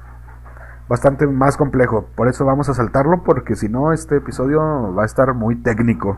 bastante 0.88 1.28
más 1.28 1.58
complejo. 1.58 2.06
Por 2.16 2.30
eso 2.30 2.46
vamos 2.46 2.70
a 2.70 2.74
saltarlo, 2.74 3.22
porque 3.26 3.58
si 3.58 3.68
no, 3.68 3.92
este 3.92 4.16
episodio 4.16 4.96
va 4.96 5.04
a 5.04 5.06
estar 5.06 5.34
muy 5.34 5.58
técnico. 5.58 6.18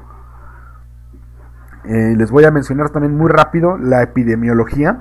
Eh, 1.86 2.14
les 2.16 2.30
voy 2.30 2.44
a 2.44 2.52
mencionar 2.52 2.92
también 2.92 3.18
muy 3.18 3.32
rápido 3.32 3.76
la 3.80 4.04
epidemiología. 4.04 5.00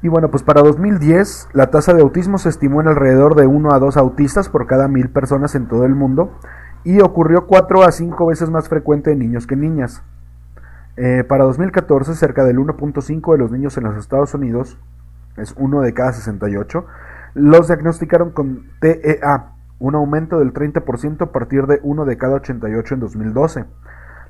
Y 0.00 0.08
bueno, 0.08 0.30
pues 0.30 0.42
para 0.42 0.62
2010 0.62 1.50
la 1.52 1.66
tasa 1.66 1.92
de 1.92 2.00
autismo 2.00 2.38
se 2.38 2.48
estimó 2.48 2.80
en 2.80 2.88
alrededor 2.88 3.34
de 3.34 3.46
1 3.46 3.74
a 3.74 3.78
2 3.78 3.98
autistas 3.98 4.48
por 4.48 4.66
cada 4.66 4.88
mil 4.88 5.10
personas 5.10 5.54
en 5.54 5.68
todo 5.68 5.84
el 5.84 5.94
mundo 5.94 6.32
y 6.82 7.02
ocurrió 7.02 7.46
4 7.46 7.82
a 7.82 7.92
5 7.92 8.24
veces 8.24 8.48
más 8.48 8.70
frecuente 8.70 9.12
en 9.12 9.18
niños 9.18 9.46
que 9.46 9.52
en 9.52 9.60
niñas. 9.60 10.02
Eh, 10.96 11.24
para 11.24 11.44
2014 11.44 12.14
cerca 12.14 12.44
del 12.44 12.58
1.5 12.58 13.32
de 13.32 13.38
los 13.38 13.50
niños 13.50 13.76
en 13.76 13.84
los 13.84 13.96
Estados 13.96 14.34
Unidos, 14.34 14.78
es 15.36 15.54
uno 15.56 15.80
de 15.80 15.94
cada 15.94 16.12
68, 16.12 16.84
los 17.34 17.68
diagnosticaron 17.68 18.30
con 18.30 18.64
TEA, 18.80 19.52
un 19.78 19.94
aumento 19.94 20.38
del 20.38 20.52
30% 20.52 21.22
a 21.22 21.32
partir 21.32 21.66
de 21.66 21.80
1 21.82 22.04
de 22.04 22.18
cada 22.18 22.34
88 22.34 22.94
en 22.94 23.00
2012. 23.00 23.64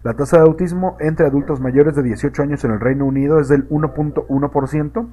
La 0.02 0.14
tasa 0.14 0.38
de 0.38 0.44
autismo 0.44 0.96
entre 1.00 1.26
adultos 1.26 1.60
mayores 1.60 1.94
de 1.94 2.02
18 2.02 2.42
años 2.42 2.64
en 2.64 2.70
el 2.70 2.80
Reino 2.80 3.04
Unido 3.04 3.40
es 3.40 3.48
del 3.48 3.68
1.1%. 3.68 5.08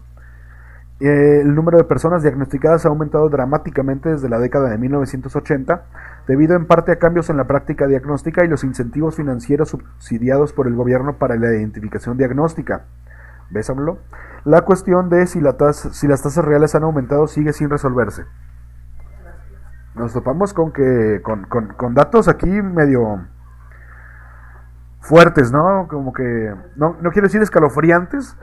Eh, 1.00 1.42
el 1.42 1.54
número 1.54 1.78
de 1.78 1.84
personas 1.84 2.24
diagnosticadas 2.24 2.86
ha 2.86 2.90
aumentado 2.90 3.30
dramáticamente 3.30 4.10
desde 4.10 4.30
la 4.30 4.40
década 4.40 4.70
de 4.70 4.78
1980, 4.78 5.84
debido 6.28 6.56
en 6.56 6.66
parte 6.66 6.92
a 6.92 7.00
cambios 7.00 7.30
en 7.30 7.38
la 7.38 7.46
práctica 7.46 7.88
diagnóstica 7.88 8.44
y 8.44 8.48
los 8.48 8.64
incentivos 8.64 9.16
financieros 9.16 9.70
subsidiados 9.70 10.54
por 10.54 10.68
el 10.68 10.76
gobierno 10.76 11.18
para 11.18 11.36
la 11.36 11.48
identificación 11.48 12.18
diagnóstica. 12.18 12.86
Bésamelo. 13.50 14.00
La 14.44 14.64
cuestión 14.64 15.10
de 15.10 15.26
si, 15.26 15.40
la 15.40 15.56
si 15.74 16.08
las 16.08 16.22
tasas 16.22 16.44
reales 16.44 16.76
han 16.76 16.84
aumentado 16.84 17.28
sigue 17.28 17.54
sin 17.54 17.70
resolverse. 17.70 18.26
Nos 19.96 20.14
topamos 20.14 20.54
con 20.54 20.72
que 20.72 21.22
con, 21.24 21.94
datos 21.96 22.28
aquí 22.28 22.50
medio 22.50 23.26
fuertes, 25.00 25.52
¿no? 25.52 25.88
Como 25.90 26.14
que 26.14 26.54
no, 26.76 26.98
no 27.02 27.12
quiero 27.12 27.28
decir 27.28 27.42
escalofriantes, 27.42 28.38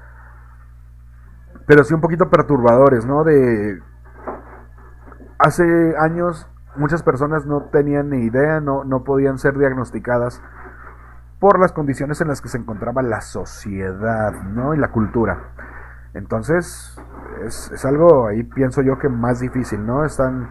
pero 1.66 1.84
sí 1.84 1.94
un 1.94 2.00
poquito 2.00 2.30
perturbadores, 2.30 3.06
¿no? 3.06 3.24
De 3.24 3.80
hace 5.38 5.94
años 5.98 6.48
muchas 6.76 7.02
personas 7.02 7.46
no 7.46 7.62
tenían 7.64 8.10
ni 8.10 8.24
idea, 8.24 8.60
no, 8.60 8.84
no 8.84 9.04
podían 9.04 9.38
ser 9.38 9.58
diagnosticadas 9.58 10.42
por 11.38 11.60
las 11.60 11.72
condiciones 11.72 12.20
en 12.20 12.28
las 12.28 12.40
que 12.40 12.48
se 12.48 12.58
encontraba 12.58 13.02
la 13.02 13.20
sociedad 13.20 14.32
¿no? 14.44 14.74
y 14.74 14.78
la 14.78 14.90
cultura. 14.90 15.38
Entonces, 16.14 16.98
es, 17.44 17.84
algo 17.84 18.28
ahí 18.28 18.44
pienso 18.44 18.82
yo 18.82 18.98
que 18.98 19.08
más 19.08 19.40
difícil, 19.40 19.84
¿no? 19.84 20.04
Están... 20.04 20.48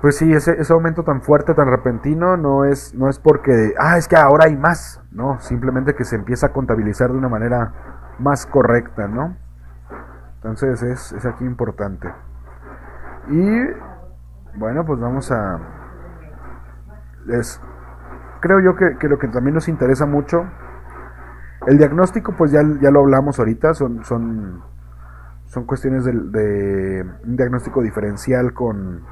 Pues 0.00 0.16
sí, 0.16 0.32
ese, 0.32 0.60
ese, 0.60 0.72
aumento 0.72 1.02
tan 1.02 1.22
fuerte, 1.22 1.54
tan 1.54 1.68
repentino, 1.68 2.36
no 2.36 2.64
es, 2.64 2.94
no 2.94 3.08
es 3.08 3.18
porque, 3.18 3.74
ah, 3.78 3.98
es 3.98 4.06
que 4.06 4.16
ahora 4.16 4.46
hay 4.46 4.56
más, 4.56 5.02
no, 5.10 5.40
simplemente 5.40 5.94
que 5.94 6.04
se 6.04 6.14
empieza 6.14 6.46
a 6.46 6.52
contabilizar 6.52 7.10
de 7.10 7.18
una 7.18 7.28
manera 7.28 7.72
más 8.20 8.46
correcta, 8.46 9.08
¿no? 9.08 9.36
Entonces 10.36 10.82
es, 10.82 11.12
es 11.12 11.26
aquí 11.26 11.44
importante. 11.44 12.08
Y 13.28 13.60
bueno, 14.56 14.84
pues 14.84 15.00
vamos 15.00 15.30
a... 15.30 15.58
Es, 17.28 17.60
creo 18.40 18.60
yo 18.60 18.76
que, 18.76 19.08
lo 19.08 19.18
que 19.18 19.28
también 19.28 19.54
nos 19.54 19.68
interesa 19.68 20.06
mucho, 20.06 20.46
el 21.66 21.78
diagnóstico, 21.78 22.34
pues 22.36 22.50
ya, 22.50 22.62
ya 22.80 22.90
lo 22.90 23.00
hablamos 23.00 23.38
ahorita, 23.38 23.74
son, 23.74 24.04
son, 24.04 24.62
son 25.46 25.64
cuestiones 25.64 26.04
de, 26.04 27.06
un 27.24 27.36
diagnóstico 27.36 27.82
diferencial 27.82 28.54
con, 28.54 29.02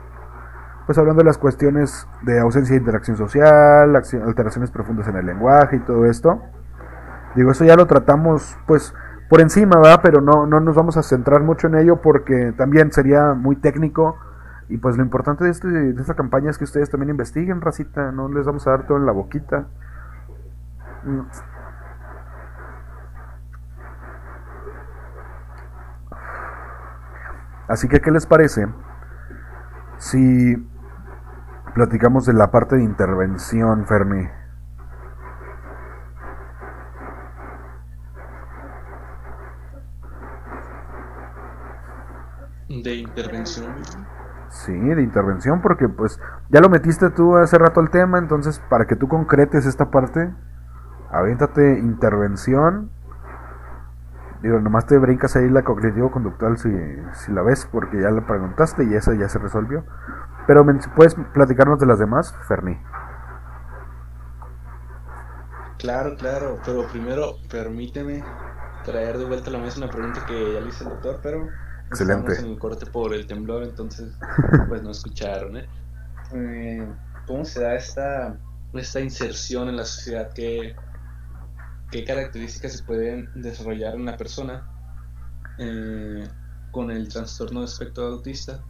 pues 0.86 0.96
hablando 0.98 1.20
de 1.20 1.26
las 1.26 1.38
cuestiones 1.38 2.08
de 2.22 2.40
ausencia 2.40 2.74
de 2.74 2.80
interacción 2.80 3.16
social, 3.16 3.94
alteraciones 3.94 4.70
profundas 4.70 5.08
en 5.08 5.16
el 5.16 5.26
lenguaje 5.26 5.76
y 5.76 5.80
todo 5.80 6.06
esto. 6.06 6.40
Digo, 7.34 7.50
eso 7.50 7.64
ya 7.64 7.76
lo 7.76 7.86
tratamos, 7.86 8.56
pues, 8.66 8.94
por 9.28 9.40
encima, 9.40 9.76
¿verdad? 9.76 10.00
Pero 10.02 10.20
no, 10.20 10.46
no 10.46 10.60
nos 10.60 10.74
vamos 10.74 10.96
a 10.96 11.02
centrar 11.02 11.42
mucho 11.42 11.66
en 11.66 11.74
ello 11.74 12.00
porque 12.00 12.54
también 12.56 12.92
sería 12.92 13.34
muy 13.34 13.56
técnico 13.56 14.16
y 14.68 14.78
pues 14.78 14.96
lo 14.96 15.02
importante 15.02 15.44
de, 15.44 15.50
este, 15.50 15.68
de 15.68 16.00
esta 16.00 16.14
campaña 16.14 16.50
es 16.50 16.58
que 16.58 16.64
ustedes 16.64 16.90
también 16.90 17.10
investiguen, 17.10 17.60
racita, 17.60 18.10
no 18.10 18.28
les 18.28 18.44
vamos 18.44 18.66
a 18.66 18.70
dar 18.70 18.86
todo 18.86 18.98
en 18.98 19.06
la 19.06 19.12
boquita. 19.12 19.66
Mm. 21.04 21.20
Así 27.68 27.88
que, 27.88 28.00
¿qué 28.00 28.10
les 28.10 28.26
parece 28.26 28.68
si 29.98 30.56
platicamos 31.74 32.26
de 32.26 32.32
la 32.32 32.50
parte 32.50 32.76
de 32.76 32.82
intervención, 32.82 33.86
Fermi? 33.86 34.28
De 42.68 42.94
intervención. 42.94 43.74
Sí, 44.64 44.72
de 44.72 45.02
intervención, 45.02 45.60
porque 45.60 45.86
pues 45.86 46.18
ya 46.48 46.60
lo 46.60 46.70
metiste 46.70 47.10
tú 47.10 47.36
hace 47.36 47.58
rato 47.58 47.80
al 47.80 47.90
tema, 47.90 48.18
entonces 48.18 48.58
para 48.70 48.86
que 48.86 48.96
tú 48.96 49.06
concretes 49.06 49.66
esta 49.66 49.90
parte, 49.90 50.32
aviéntate 51.10 51.78
intervención. 51.78 52.90
Digo, 54.40 54.58
nomás 54.60 54.86
te 54.86 54.96
brincas 54.96 55.36
ahí 55.36 55.50
la 55.50 55.62
cognitivo-conductual 55.62 56.56
si, 56.56 56.70
si 57.12 57.32
la 57.32 57.42
ves, 57.42 57.68
porque 57.70 58.00
ya 58.00 58.10
la 58.10 58.26
preguntaste 58.26 58.84
y 58.84 58.94
esa 58.94 59.12
ya 59.14 59.28
se 59.28 59.38
resolvió. 59.38 59.84
Pero 60.46 60.64
¿puedes 60.94 61.14
platicarnos 61.34 61.78
de 61.78 61.86
las 61.86 61.98
demás, 61.98 62.34
Ferni? 62.48 62.78
Claro, 65.78 66.16
claro, 66.16 66.58
pero 66.64 66.86
primero 66.88 67.34
permíteme 67.50 68.24
traer 68.84 69.18
de 69.18 69.26
vuelta 69.26 69.50
a 69.50 69.52
la 69.52 69.58
mesa 69.58 69.78
una 69.82 69.90
pregunta 69.90 70.24
que 70.26 70.54
ya 70.54 70.60
le 70.60 70.68
hice 70.68 70.84
al 70.84 70.90
doctor, 70.90 71.20
pero 71.22 71.46
Excelente. 71.88 72.32
estamos 72.32 72.38
en 72.38 72.52
el 72.52 72.58
corte 72.58 72.86
por 72.86 73.14
el 73.14 73.26
temblor, 73.26 73.62
entonces 73.62 74.12
pues 74.68 74.82
no 74.82 74.90
escucharon, 74.90 75.56
¿eh? 75.56 75.68
Eh, 76.34 76.86
¿Cómo 77.26 77.44
se 77.44 77.62
da 77.62 77.74
esta, 77.74 78.38
esta 78.74 79.00
inserción 79.00 79.68
en 79.68 79.76
la 79.76 79.84
sociedad? 79.84 80.32
¿Qué, 80.32 80.74
qué 81.90 82.04
características 82.04 82.72
se 82.72 82.84
pueden 82.84 83.30
desarrollar 83.34 83.94
en 83.94 84.04
la 84.04 84.16
persona 84.16 84.68
eh, 85.58 86.28
con 86.72 86.90
el 86.90 87.08
trastorno 87.08 87.60
de 87.60 87.66
espectro 87.66 88.06
autista? 88.06 88.62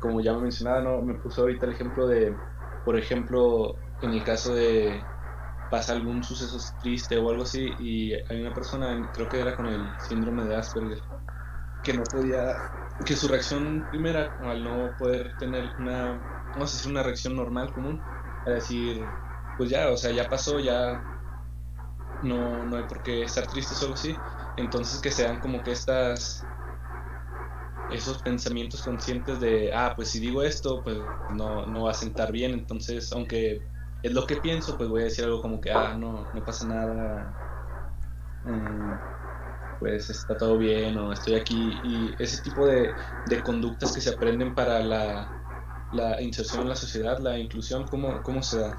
Como 0.00 0.20
ya 0.20 0.32
me 0.34 0.42
mencionaba, 0.42 0.80
¿no? 0.80 1.02
me 1.02 1.14
puso 1.14 1.42
ahorita 1.42 1.66
el 1.66 1.72
ejemplo 1.72 2.06
de, 2.06 2.34
por 2.84 2.96
ejemplo, 2.96 3.76
en 4.02 4.10
el 4.10 4.24
caso 4.24 4.54
de 4.54 5.00
pasa 5.70 5.92
algún 5.92 6.22
suceso 6.24 6.58
triste 6.82 7.16
o 7.16 7.30
algo 7.30 7.44
así 7.44 7.70
y 7.78 8.12
hay 8.12 8.40
una 8.40 8.52
persona, 8.52 9.10
creo 9.14 9.28
que 9.28 9.40
era 9.40 9.54
con 9.54 9.66
el 9.66 9.80
síndrome 10.00 10.44
de 10.44 10.56
Asperger, 10.56 11.00
que 11.82 11.94
no 11.94 12.02
podía, 12.04 12.54
que 13.04 13.16
su 13.16 13.28
reacción 13.28 13.88
primera, 13.90 14.34
al 14.38 14.62
no 14.64 14.94
poder 14.96 15.36
tener 15.36 15.74
una, 15.78 16.14
vamos 16.54 16.72
a 16.72 16.76
decir, 16.76 16.90
una 16.90 17.02
reacción 17.02 17.36
normal, 17.36 17.72
común, 17.72 18.06
a 18.44 18.50
decir, 18.50 19.16
pues 19.56 19.70
ya, 19.70 19.90
o 19.90 19.96
sea, 19.96 20.12
ya 20.12 20.28
pasó, 20.28 20.60
ya 20.60 21.04
no, 22.20 22.64
no 22.64 22.76
hay 22.76 22.86
por 22.86 23.02
qué 23.02 23.22
estar 23.22 23.46
triste 23.46 23.74
solo 23.74 23.94
así, 23.94 24.22
entonces 24.56 25.00
que 25.00 25.10
sean 25.10 25.40
como 25.40 25.62
que 25.62 25.72
estas 25.72 26.48
esos 27.88 28.22
pensamientos 28.22 28.82
conscientes 28.82 29.40
de, 29.40 29.72
ah, 29.72 29.92
pues 29.96 30.10
si 30.10 30.20
digo 30.20 30.42
esto, 30.42 30.82
pues 30.84 30.98
no, 31.28 31.66
no 31.66 31.82
va 31.84 31.90
a 31.92 31.94
sentar 31.94 32.30
bien, 32.32 32.52
entonces 32.52 33.10
aunque 33.12 33.68
es 34.02 34.12
lo 34.12 34.26
que 34.26 34.36
pienso, 34.36 34.76
pues 34.76 34.88
voy 34.88 35.02
a 35.02 35.04
decir 35.06 35.24
algo 35.24 35.42
como 35.42 35.60
que, 35.60 35.70
ah, 35.72 35.96
no, 35.96 36.30
no 36.32 36.44
pasa 36.44 36.66
nada, 36.66 37.36
mm, 38.44 39.00
pues 39.80 40.10
está 40.10 40.36
todo 40.36 40.58
bien 40.58 40.96
o 40.98 41.12
estoy 41.12 41.34
aquí. 41.34 41.72
Y 41.82 42.14
ese 42.22 42.42
tipo 42.42 42.66
de, 42.66 42.92
de 43.26 43.42
conductas 43.42 43.92
que 43.92 44.00
se 44.00 44.14
aprenden 44.14 44.54
para 44.54 44.80
la, 44.80 45.88
la, 45.92 46.20
inserción 46.20 46.62
en 46.62 46.68
la 46.68 46.76
sociedad, 46.76 47.18
la 47.18 47.38
inclusión, 47.38 47.88
¿cómo, 47.88 48.22
cómo 48.22 48.42
se 48.42 48.60
da? 48.60 48.76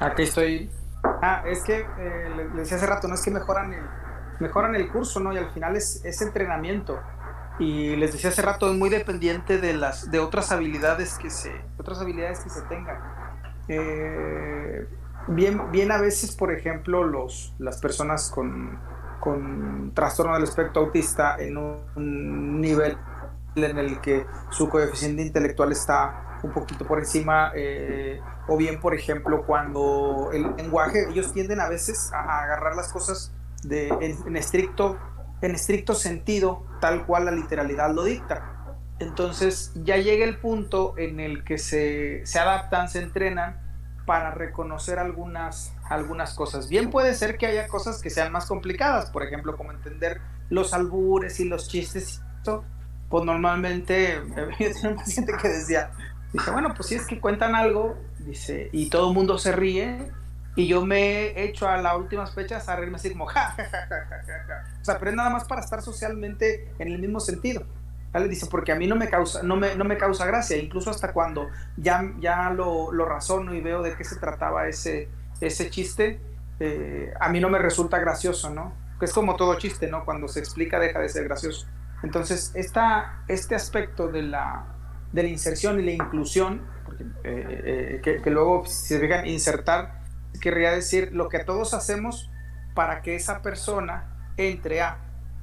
Aquí 0.00 0.22
estoy. 0.22 0.70
Ah, 1.22 1.44
es 1.46 1.62
que 1.62 1.78
eh, 1.78 2.30
le, 2.36 2.48
decía 2.48 2.76
hace 2.76 2.86
rato, 2.86 3.06
no 3.06 3.14
es 3.14 3.24
que 3.24 3.30
mejoran 3.30 3.72
el, 3.72 3.84
mejoran 4.40 4.74
el 4.74 4.90
curso, 4.90 5.20
¿no? 5.20 5.32
Y 5.32 5.38
al 5.38 5.50
final 5.52 5.76
es, 5.76 6.04
es 6.04 6.20
entrenamiento 6.20 6.98
y 7.58 7.94
les 7.96 8.12
decía 8.12 8.30
hace 8.30 8.40
rato 8.40 8.70
es 8.70 8.78
muy 8.78 8.88
dependiente 8.88 9.58
de 9.58 9.74
las 9.74 10.10
de 10.10 10.18
otras 10.18 10.50
habilidades 10.50 11.18
que 11.18 11.28
se 11.28 11.52
otras 11.76 12.00
habilidades 12.00 12.40
que 12.40 12.48
se 12.48 12.62
tengan 12.62 12.96
eh, 13.68 14.88
bien 15.28 15.70
bien 15.70 15.92
a 15.92 15.98
veces 15.98 16.34
por 16.34 16.52
ejemplo 16.52 17.04
los 17.04 17.54
las 17.58 17.78
personas 17.78 18.30
con, 18.30 18.78
con 19.20 19.92
trastorno 19.94 20.34
del 20.34 20.44
espectro 20.44 20.82
autista 20.82 21.36
en 21.38 21.56
un 21.56 22.60
nivel 22.60 22.96
en 23.56 23.78
el 23.78 24.00
que 24.00 24.26
su 24.50 24.68
coeficiente 24.68 25.22
intelectual 25.22 25.72
está 25.72 26.38
un 26.42 26.52
poquito 26.52 26.86
por 26.86 26.98
encima 26.98 27.52
eh, 27.54 28.20
o 28.48 28.56
bien 28.56 28.80
por 28.80 28.94
ejemplo 28.94 29.44
cuando 29.44 30.30
el 30.32 30.56
lenguaje 30.56 31.08
ellos 31.10 31.32
tienden 31.32 31.60
a 31.60 31.68
veces 31.68 32.12
a 32.12 32.42
agarrar 32.44 32.74
las 32.74 32.92
cosas 32.92 33.32
de, 33.62 33.88
en, 33.88 34.36
estricto 34.36 34.98
en 35.42 35.54
estricto 35.54 35.94
sentido, 35.94 36.66
tal 36.80 37.06
cual 37.06 37.24
la 37.24 37.30
literalidad 37.30 37.94
lo 37.94 38.04
dicta. 38.04 38.76
Entonces 38.98 39.72
ya 39.74 39.96
llega 39.96 40.24
el 40.24 40.38
punto 40.38 40.94
en 40.98 41.18
el 41.18 41.44
que 41.44 41.56
se, 41.56 42.26
se 42.26 42.38
adaptan, 42.38 42.90
se 42.90 43.02
entrenan 43.02 43.59
para 44.10 44.32
reconocer 44.32 44.98
algunas, 44.98 45.72
algunas 45.88 46.34
cosas. 46.34 46.68
Bien 46.68 46.90
puede 46.90 47.14
ser 47.14 47.38
que 47.38 47.46
haya 47.46 47.68
cosas 47.68 48.02
que 48.02 48.10
sean 48.10 48.32
más 48.32 48.46
complicadas, 48.46 49.08
por 49.08 49.22
ejemplo, 49.22 49.56
como 49.56 49.70
entender 49.70 50.20
los 50.48 50.74
albures 50.74 51.38
y 51.38 51.44
los 51.44 51.68
chistes. 51.68 52.20
Pues 53.08 53.24
normalmente, 53.24 54.20
yo 54.58 54.72
tenía 54.72 54.88
un 54.88 54.96
paciente 54.96 55.32
que 55.40 55.46
decía, 55.46 55.92
dice, 56.32 56.50
bueno, 56.50 56.74
pues 56.74 56.88
si 56.88 56.96
es 56.96 57.06
que 57.06 57.20
cuentan 57.20 57.54
algo, 57.54 57.98
dice, 58.18 58.68
y 58.72 58.90
todo 58.90 59.10
el 59.10 59.14
mundo 59.14 59.38
se 59.38 59.52
ríe, 59.52 60.10
y 60.56 60.66
yo 60.66 60.84
me 60.84 61.28
he 61.28 61.44
hecho 61.44 61.68
a 61.68 61.76
las 61.76 61.96
últimas 61.96 62.34
fechas 62.34 62.68
a 62.68 62.74
reírme 62.74 62.96
así 62.96 63.10
como 63.12 63.26
ja, 63.26 63.50
ja, 63.50 63.62
ja, 63.62 63.86
ja, 63.86 64.22
ja, 64.26 64.44
ja. 64.48 64.64
O 64.80 64.84
sea, 64.84 64.98
pero 64.98 65.12
es 65.12 65.16
nada 65.16 65.30
más 65.30 65.44
para 65.44 65.60
estar 65.60 65.82
socialmente 65.82 66.74
en 66.80 66.88
el 66.88 66.98
mismo 66.98 67.20
sentido. 67.20 67.64
¿Vale? 68.12 68.28
Dice, 68.28 68.46
porque 68.46 68.72
a 68.72 68.74
mí 68.74 68.86
no 68.86 68.96
me 68.96 69.08
causa, 69.08 69.42
no 69.42 69.56
me, 69.56 69.76
no 69.76 69.84
me 69.84 69.96
causa 69.96 70.26
gracia, 70.26 70.56
incluso 70.56 70.90
hasta 70.90 71.12
cuando 71.12 71.48
ya, 71.76 72.12
ya 72.18 72.50
lo, 72.50 72.90
lo 72.92 73.04
razono 73.04 73.54
y 73.54 73.60
veo 73.60 73.82
de 73.82 73.94
qué 73.94 74.04
se 74.04 74.16
trataba 74.16 74.66
ese, 74.66 75.08
ese 75.40 75.70
chiste, 75.70 76.20
eh, 76.58 77.12
a 77.20 77.28
mí 77.28 77.38
no 77.40 77.48
me 77.48 77.58
resulta 77.58 77.98
gracioso, 77.98 78.50
¿no? 78.50 78.74
Que 78.98 79.04
es 79.04 79.12
como 79.12 79.36
todo 79.36 79.54
chiste, 79.54 79.86
¿no? 79.86 80.04
Cuando 80.04 80.26
se 80.26 80.40
explica 80.40 80.80
deja 80.80 80.98
de 80.98 81.08
ser 81.08 81.24
gracioso. 81.24 81.66
Entonces, 82.02 82.50
esta, 82.54 83.22
este 83.28 83.54
aspecto 83.54 84.08
de 84.08 84.22
la, 84.22 84.66
de 85.12 85.22
la 85.22 85.28
inserción 85.28 85.78
y 85.78 85.84
la 85.84 85.92
inclusión, 85.92 86.62
porque, 86.84 87.04
eh, 87.04 87.08
eh, 87.24 88.00
que, 88.02 88.22
que, 88.22 88.30
luego, 88.30 88.64
si 88.66 88.94
se 88.94 89.00
fijan, 89.00 89.26
insertar 89.26 90.00
querría 90.40 90.72
decir 90.72 91.10
lo 91.12 91.28
que 91.28 91.40
todos 91.40 91.74
hacemos 91.74 92.30
para 92.74 93.02
que 93.02 93.14
esa 93.14 93.42
persona 93.42 94.32
entre 94.36 94.80
a, 94.80 94.98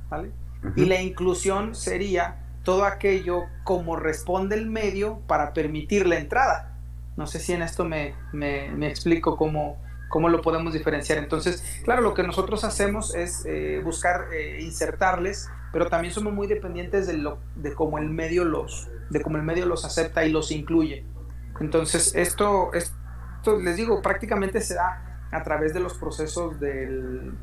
¿vale? 0.09 0.29
Uh 0.63 0.67
-huh. 0.67 0.73
Y 0.75 0.85
la 0.85 1.01
inclusión 1.01 1.75
sería 1.75 2.46
todo 2.67 2.83
aquello 2.83 3.45
como 3.63 3.95
responde 3.95 4.57
el 4.57 4.69
medio 4.69 5.21
para 5.25 5.53
permitir 5.53 6.05
la 6.05 6.17
entrada. 6.17 6.77
No 7.15 7.25
sé 7.25 7.39
si 7.39 7.53
en 7.53 7.61
esto 7.61 7.85
me, 7.85 8.13
me, 8.33 8.89
explico 8.89 9.37
cómo, 9.37 9.81
cómo, 10.09 10.27
lo 10.27 10.41
podemos 10.41 10.73
diferenciar. 10.73 11.17
Entonces, 11.17 11.63
claro, 11.85 12.01
lo 12.01 12.13
que 12.13 12.23
nosotros 12.23 12.65
hacemos 12.65 13.15
es 13.15 13.45
eh, 13.45 13.79
buscar 13.85 14.33
eh, 14.33 14.59
insertarles, 14.59 15.49
pero 15.71 15.87
también 15.87 16.13
somos 16.13 16.33
muy 16.33 16.45
dependientes 16.45 17.07
de, 17.07 17.13
lo, 17.13 17.39
de 17.55 17.73
cómo 17.73 17.99
el 17.99 18.09
medio 18.09 18.43
los, 18.43 18.89
de 19.11 19.21
cómo 19.21 19.37
el 19.37 19.43
medio 19.43 19.65
los 19.65 19.85
acepta 19.85 20.25
y 20.25 20.31
los 20.33 20.51
incluye. 20.51 21.05
Entonces, 21.61 22.15
esto, 22.15 22.71
esto 22.73 23.61
les 23.61 23.77
digo, 23.77 24.01
prácticamente 24.01 24.59
se 24.59 24.73
da 24.73 25.21
a 25.31 25.41
través 25.41 25.73
de 25.73 25.79
los 25.79 25.93
procesos 25.93 26.59
del, 26.59 27.33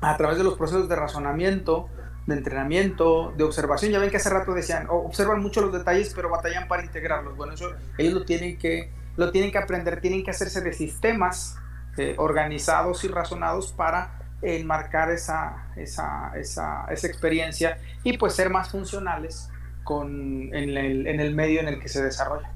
a 0.00 0.16
través 0.16 0.38
de 0.38 0.44
los 0.44 0.56
procesos 0.56 0.88
de 0.88 0.94
razonamiento, 0.94 1.88
de 2.30 2.36
entrenamiento, 2.36 3.32
de 3.36 3.44
observación. 3.44 3.92
Ya 3.92 3.98
ven 3.98 4.10
que 4.10 4.16
hace 4.16 4.30
rato 4.30 4.54
decían, 4.54 4.86
oh, 4.88 4.98
observan 5.06 5.42
mucho 5.42 5.60
los 5.60 5.72
detalles, 5.72 6.12
pero 6.14 6.30
batallan 6.30 6.66
para 6.68 6.84
integrarlos. 6.84 7.36
Bueno, 7.36 7.52
eso 7.54 7.70
ellos 7.98 8.14
lo 8.14 8.24
tienen 8.24 8.56
que, 8.56 8.90
lo 9.16 9.30
tienen 9.30 9.52
que 9.52 9.58
aprender, 9.58 10.00
tienen 10.00 10.24
que 10.24 10.30
hacerse 10.30 10.60
de 10.62 10.72
sistemas 10.72 11.56
eh, 11.98 12.14
organizados 12.18 13.04
y 13.04 13.08
razonados 13.08 13.72
para 13.72 14.20
enmarcar 14.42 15.10
esa, 15.10 15.70
esa, 15.76 16.32
esa, 16.34 16.86
esa, 16.90 17.06
experiencia 17.06 17.78
y 18.04 18.16
pues 18.16 18.34
ser 18.34 18.48
más 18.48 18.70
funcionales 18.70 19.50
con, 19.84 20.54
en, 20.54 20.76
el, 20.76 21.06
en 21.06 21.20
el 21.20 21.34
medio 21.34 21.60
en 21.60 21.68
el 21.68 21.78
que 21.78 21.88
se 21.88 22.02
desarrolla. 22.02 22.50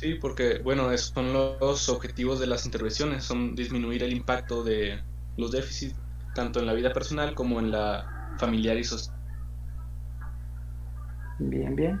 Sí, 0.00 0.14
porque, 0.14 0.60
bueno, 0.64 0.90
esos 0.92 1.08
son 1.08 1.32
los 1.32 1.88
objetivos 1.90 2.40
de 2.40 2.46
las 2.46 2.64
intervenciones, 2.64 3.22
son 3.22 3.54
disminuir 3.54 4.02
el 4.02 4.12
impacto 4.14 4.64
de 4.64 4.98
los 5.36 5.50
déficits, 5.50 5.94
tanto 6.34 6.60
en 6.60 6.66
la 6.66 6.72
vida 6.72 6.92
personal 6.92 7.34
como 7.34 7.58
en 7.60 7.70
la 7.70 8.34
familiar 8.38 8.76
y 8.76 8.84
social. 8.84 9.16
Bien, 11.38 11.74
bien. 11.74 12.00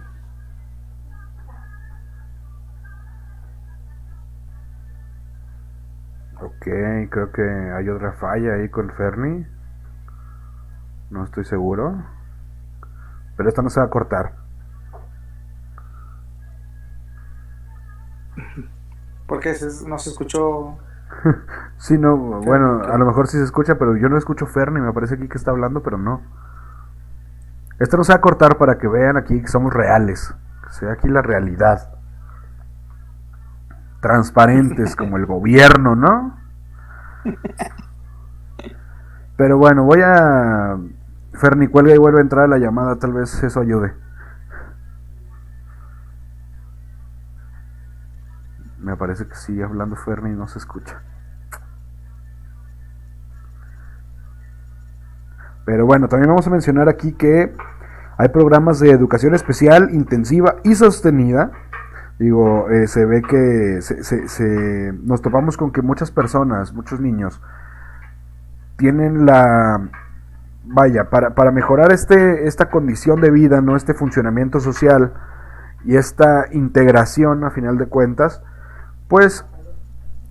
Ok, 6.40 6.66
creo 7.10 7.32
que 7.32 7.42
hay 7.42 7.88
otra 7.88 8.12
falla 8.12 8.54
ahí 8.54 8.68
con 8.70 8.90
Fernie. 8.90 9.46
No 11.10 11.24
estoy 11.24 11.44
seguro. 11.44 12.02
Pero 13.36 13.48
esta 13.48 13.62
no 13.62 13.70
se 13.70 13.80
va 13.80 13.86
a 13.86 13.90
cortar. 13.90 14.34
Porque 19.26 19.54
no 19.86 19.98
se 19.98 20.10
escuchó. 20.10 20.78
sí, 21.76 21.98
no, 21.98 22.16
bueno, 22.16 22.82
a 22.82 22.96
lo 22.98 23.06
mejor 23.06 23.26
sí 23.26 23.38
se 23.38 23.44
escucha, 23.44 23.76
pero 23.78 23.96
yo 23.96 24.08
no 24.08 24.16
escucho 24.16 24.46
Fernie, 24.46 24.82
me 24.82 24.92
parece 24.92 25.14
aquí 25.14 25.28
que 25.28 25.38
está 25.38 25.50
hablando, 25.50 25.82
pero 25.82 25.98
no. 25.98 26.22
Esto 27.78 27.96
no 27.96 28.04
se 28.04 28.12
va 28.12 28.18
a 28.18 28.20
cortar 28.20 28.58
para 28.58 28.78
que 28.78 28.88
vean 28.88 29.16
aquí 29.16 29.40
que 29.40 29.48
somos 29.48 29.72
reales, 29.72 30.34
que 30.64 30.72
sea 30.72 30.92
aquí 30.92 31.08
la 31.08 31.22
realidad. 31.22 31.94
Transparentes 34.00 34.96
como 34.96 35.16
el 35.16 35.26
gobierno, 35.26 35.96
¿no? 35.96 36.38
Pero 39.36 39.56
bueno, 39.58 39.84
voy 39.84 40.00
a... 40.02 40.76
Fernie, 41.32 41.68
cuelga 41.68 41.94
y 41.94 41.98
vuelve 41.98 42.18
a 42.18 42.22
entrar 42.22 42.44
a 42.44 42.48
la 42.48 42.58
llamada, 42.58 42.96
tal 42.96 43.14
vez 43.14 43.42
eso 43.42 43.60
ayude. 43.60 43.94
Me 48.80 48.96
parece 48.96 49.26
que 49.26 49.34
sigue 49.34 49.62
hablando 49.62 49.96
Fernie 49.96 50.32
y 50.32 50.36
no 50.36 50.48
se 50.48 50.58
escucha. 50.58 51.02
Pero 55.64 55.86
bueno, 55.86 56.08
también 56.08 56.28
vamos 56.30 56.46
a 56.46 56.50
mencionar 56.50 56.88
aquí 56.88 57.12
que 57.12 57.54
hay 58.16 58.28
programas 58.28 58.80
de 58.80 58.90
educación 58.90 59.34
especial, 59.34 59.90
intensiva 59.92 60.56
y 60.64 60.74
sostenida 60.74 61.52
Digo, 62.18 62.68
eh, 62.68 62.86
se 62.86 63.06
ve 63.06 63.22
que 63.22 63.80
se, 63.80 64.04
se- 64.04 64.28
se- 64.28 64.92
nos 65.04 65.22
topamos 65.22 65.56
con 65.56 65.72
que 65.72 65.80
muchas 65.80 66.10
personas, 66.10 66.74
muchos 66.74 67.00
niños, 67.00 67.40
tienen 68.76 69.24
la... 69.24 69.80
Vaya, 70.64 71.08
para, 71.08 71.30
para 71.34 71.50
mejorar 71.50 71.92
este, 71.92 72.46
esta 72.46 72.68
condición 72.68 73.22
de 73.22 73.30
vida, 73.30 73.62
¿no? 73.62 73.74
Este 73.74 73.94
funcionamiento 73.94 74.60
social 74.60 75.14
y 75.86 75.96
esta 75.96 76.44
integración, 76.52 77.42
a 77.44 77.50
final 77.50 77.78
de 77.78 77.86
cuentas, 77.86 78.42
pues 79.10 79.44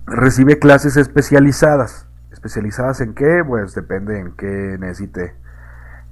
recibe 0.06 0.58
clases 0.58 0.96
especializadas. 0.96 2.08
¿Especializadas 2.32 3.00
en 3.00 3.14
qué? 3.14 3.44
Pues 3.46 3.74
depende 3.74 4.18
en 4.18 4.32
qué 4.32 4.76
necesite 4.80 5.34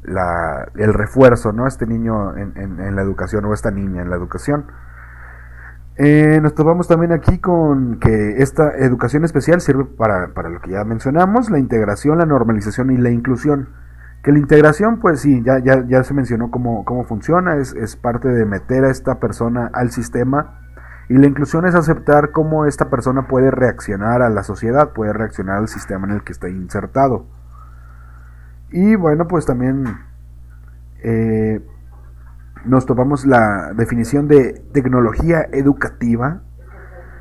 la, 0.02 0.68
el 0.76 0.94
refuerzo, 0.94 1.52
¿no? 1.52 1.66
Este 1.66 1.86
niño 1.86 2.36
en, 2.36 2.52
en- 2.56 2.94
la 2.94 3.02
educación 3.02 3.44
o 3.46 3.54
esta 3.54 3.70
niña 3.72 4.02
en 4.02 4.10
la 4.10 4.16
educación. 4.16 4.66
Eh, 5.96 6.38
nos 6.40 6.54
topamos 6.54 6.86
también 6.86 7.10
aquí 7.12 7.38
con 7.38 7.98
que 7.98 8.40
esta 8.42 8.70
educación 8.76 9.24
especial 9.24 9.60
sirve 9.60 9.84
para, 9.84 10.28
para 10.28 10.48
lo 10.48 10.60
que 10.60 10.70
ya 10.70 10.84
mencionamos, 10.84 11.50
la 11.50 11.58
integración, 11.58 12.18
la 12.18 12.26
normalización 12.26 12.90
y 12.92 12.98
la 12.98 13.10
inclusión. 13.10 13.70
Que 14.22 14.30
la 14.32 14.38
integración, 14.38 15.00
pues 15.00 15.20
sí, 15.20 15.42
ya, 15.44 15.58
ya, 15.58 15.84
ya 15.88 16.04
se 16.04 16.12
mencionó 16.14 16.50
cómo, 16.50 16.84
cómo 16.84 17.04
funciona, 17.04 17.56
es, 17.56 17.72
es 17.74 17.96
parte 17.96 18.28
de 18.28 18.44
meter 18.44 18.84
a 18.84 18.90
esta 18.90 19.18
persona 19.18 19.70
al 19.72 19.90
sistema. 19.90 20.67
Y 21.08 21.14
la 21.14 21.26
inclusión 21.26 21.66
es 21.66 21.74
aceptar 21.74 22.32
cómo 22.32 22.66
esta 22.66 22.90
persona 22.90 23.28
puede 23.28 23.50
reaccionar 23.50 24.20
a 24.20 24.28
la 24.28 24.42
sociedad, 24.42 24.92
puede 24.92 25.12
reaccionar 25.14 25.56
al 25.56 25.68
sistema 25.68 26.06
en 26.06 26.14
el 26.14 26.22
que 26.22 26.32
está 26.32 26.48
insertado. 26.48 27.26
Y 28.70 28.94
bueno, 28.94 29.26
pues 29.26 29.46
también 29.46 29.86
eh, 31.02 31.64
nos 32.66 32.84
topamos 32.84 33.24
la 33.24 33.72
definición 33.74 34.28
de 34.28 34.62
tecnología 34.72 35.48
educativa, 35.52 36.42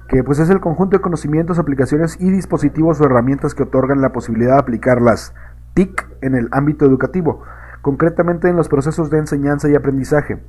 que 0.09 0.23
pues 0.23 0.39
es 0.39 0.49
el 0.49 0.59
conjunto 0.59 0.97
de 0.97 1.01
conocimientos, 1.01 1.57
aplicaciones 1.57 2.19
y 2.19 2.29
dispositivos 2.29 2.99
o 2.99 3.05
herramientas 3.05 3.55
que 3.55 3.63
otorgan 3.63 4.01
la 4.01 4.11
posibilidad 4.11 4.55
de 4.55 4.61
aplicar 4.61 5.01
las 5.01 5.33
TIC 5.75 6.07
en 6.21 6.35
el 6.35 6.49
ámbito 6.51 6.85
educativo, 6.85 7.43
concretamente 7.81 8.49
en 8.49 8.57
los 8.57 8.67
procesos 8.67 9.09
de 9.09 9.19
enseñanza 9.19 9.69
y 9.69 9.75
aprendizaje. 9.75 10.41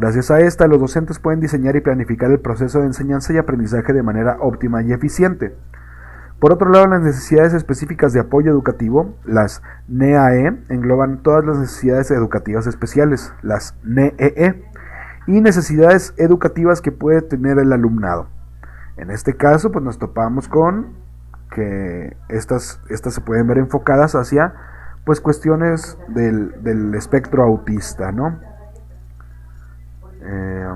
Gracias 0.00 0.30
a 0.30 0.40
esta, 0.40 0.66
los 0.66 0.80
docentes 0.80 1.18
pueden 1.18 1.40
diseñar 1.40 1.76
y 1.76 1.82
planificar 1.82 2.30
el 2.30 2.40
proceso 2.40 2.78
de 2.80 2.86
enseñanza 2.86 3.34
y 3.34 3.36
aprendizaje 3.36 3.92
de 3.92 4.02
manera 4.02 4.38
óptima 4.40 4.82
y 4.82 4.94
eficiente. 4.94 5.54
Por 6.38 6.54
otro 6.54 6.70
lado, 6.70 6.86
las 6.86 7.02
necesidades 7.02 7.52
específicas 7.52 8.14
de 8.14 8.20
apoyo 8.20 8.50
educativo, 8.50 9.14
las 9.26 9.62
NEAE, 9.88 10.56
engloban 10.70 11.22
todas 11.22 11.44
las 11.44 11.58
necesidades 11.58 12.10
educativas 12.12 12.66
especiales, 12.66 13.34
las 13.42 13.76
NEE, 13.84 14.64
y 15.26 15.42
necesidades 15.42 16.14
educativas 16.16 16.80
que 16.80 16.92
puede 16.92 17.20
tener 17.20 17.58
el 17.58 17.70
alumnado. 17.70 18.28
En 18.96 19.10
este 19.10 19.36
caso, 19.36 19.70
pues 19.70 19.84
nos 19.84 19.98
topamos 19.98 20.48
con 20.48 20.94
que 21.54 22.16
estas, 22.30 22.80
estas 22.88 23.12
se 23.12 23.20
pueden 23.20 23.46
ver 23.46 23.58
enfocadas 23.58 24.14
hacia 24.14 24.54
pues 25.04 25.20
cuestiones 25.20 25.98
del, 26.08 26.62
del 26.62 26.94
espectro 26.94 27.42
autista, 27.42 28.12
¿no? 28.12 28.48
Eh, 30.22 30.66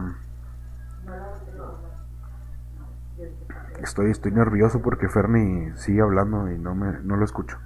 Estoy, 3.83 4.11
estoy 4.11 4.33
nervioso 4.33 4.81
porque 4.81 5.09
Ferni 5.09 5.71
sigue 5.77 6.01
hablando 6.01 6.51
y 6.51 6.59
no 6.59 6.75
me 6.75 7.01
no 7.03 7.16
lo 7.16 7.25
escucho. 7.25 7.59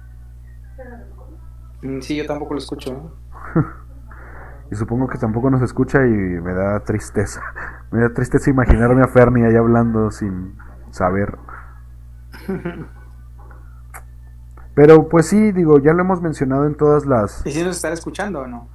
Mm, 1.81 2.01
Sí, 2.01 2.15
yo 2.17 2.25
tampoco 2.25 2.53
lo 2.53 2.59
escucho. 2.59 2.91
¿eh? 3.55 3.59
Y 4.71 4.75
supongo 4.75 5.07
que 5.07 5.17
tampoco 5.17 5.49
nos 5.49 5.63
escucha 5.63 6.05
y 6.05 6.09
me 6.11 6.53
da 6.53 6.79
tristeza. 6.81 7.41
Me 7.91 8.01
da 8.01 8.13
tristeza 8.13 8.51
imaginarme 8.51 9.01
a 9.01 9.07
Ferni 9.07 9.41
ahí 9.43 9.55
hablando 9.55 10.11
sin 10.11 10.55
saber. 10.91 11.39
Pero 14.75 15.09
pues 15.09 15.25
sí, 15.25 15.51
digo, 15.51 15.79
ya 15.79 15.93
lo 15.93 16.01
hemos 16.01 16.21
mencionado 16.21 16.67
en 16.67 16.75
todas 16.75 17.07
las... 17.07 17.43
¿Y 17.47 17.51
si 17.51 17.63
nos 17.63 17.77
están 17.77 17.93
escuchando 17.93 18.41
o 18.41 18.47
no? 18.47 18.67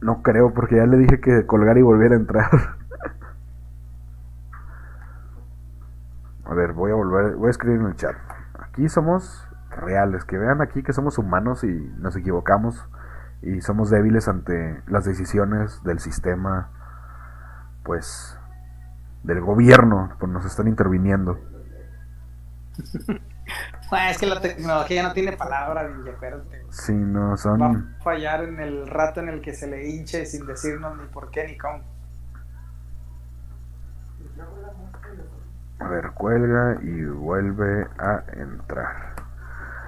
No 0.00 0.22
creo, 0.22 0.54
porque 0.54 0.76
ya 0.76 0.86
le 0.86 0.96
dije 0.96 1.20
que 1.20 1.46
colgar 1.46 1.76
y 1.78 1.82
volviera 1.82 2.14
a 2.14 2.18
entrar. 2.18 2.50
A 6.44 6.54
ver, 6.54 6.72
voy 6.72 6.92
a 6.92 6.94
volver, 6.94 7.34
voy 7.36 7.48
a 7.48 7.50
escribir 7.50 7.80
en 7.80 7.86
el 7.88 7.96
chat. 7.96 8.16
Aquí 8.58 8.88
somos 8.88 9.46
reales, 9.70 10.24
que 10.24 10.38
vean 10.38 10.62
aquí 10.62 10.82
que 10.82 10.92
somos 10.92 11.18
humanos 11.18 11.62
y 11.64 11.92
nos 11.98 12.16
equivocamos 12.16 12.88
y 13.42 13.60
somos 13.60 13.90
débiles 13.90 14.28
ante 14.28 14.82
las 14.86 15.04
decisiones 15.04 15.82
del 15.84 15.98
sistema, 16.00 16.70
pues, 17.84 18.38
del 19.22 19.40
gobierno, 19.40 20.10
pues 20.18 20.32
nos 20.32 20.44
están 20.44 20.68
interviniendo. 20.68 21.38
Bueno, 23.90 24.10
es 24.10 24.18
que 24.18 24.26
la 24.26 24.40
tecnología 24.40 25.02
no 25.02 25.12
tiene 25.12 25.32
palabra, 25.32 25.88
ninja, 25.88 26.10
espérate. 26.10 26.62
Si 26.70 26.92
no 26.92 27.30
Va 27.30 27.36
son... 27.36 27.62
a 27.62 28.02
fallar 28.02 28.44
en 28.44 28.60
el 28.60 28.86
rato 28.86 29.20
en 29.20 29.30
el 29.30 29.40
que 29.40 29.54
se 29.54 29.66
le 29.66 29.88
hinche 29.88 30.26
sin 30.26 30.46
decirnos 30.46 30.96
ni 30.98 31.06
por 31.06 31.30
qué 31.30 31.46
ni 31.46 31.56
cómo. 31.56 31.82
A 35.80 35.88
ver, 35.88 36.10
cuelga 36.10 36.78
y 36.82 37.04
vuelve 37.04 37.86
a 37.98 38.24
entrar. 38.32 39.14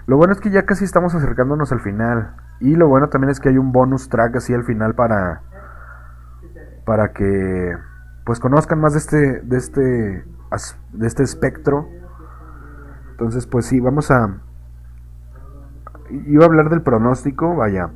Lo 0.07 0.17
bueno 0.17 0.33
es 0.33 0.41
que 0.41 0.51
ya 0.51 0.65
casi 0.65 0.85
estamos 0.85 1.15
acercándonos 1.15 1.73
al 1.73 1.81
final. 1.81 2.35
Y 2.61 2.77
lo 2.77 2.89
bueno 2.89 3.09
también 3.09 3.31
es 3.31 3.41
que 3.41 3.49
hay 3.49 3.59
un 3.59 3.73
bonus 3.73 4.09
track 4.09 4.37
así 4.37 4.55
al 4.55 4.65
final 4.65 4.95
para. 4.95 5.43
Para 6.85 7.13
que. 7.13 7.77
Pues 8.25 8.41
conozcan 8.41 8.81
más 8.81 8.93
de 8.93 8.99
este. 8.99 9.41
De 9.41 9.57
este. 9.57 10.25
De 10.93 11.07
este 11.07 11.23
espectro. 11.23 11.89
Entonces, 13.21 13.47
pues 13.47 13.67
sí, 13.67 13.81
vamos 13.81 14.11
a. 14.11 14.39
Iba 16.09 16.45
a 16.45 16.47
hablar 16.47 16.71
del 16.71 16.81
pronóstico, 16.81 17.55
vaya. 17.55 17.91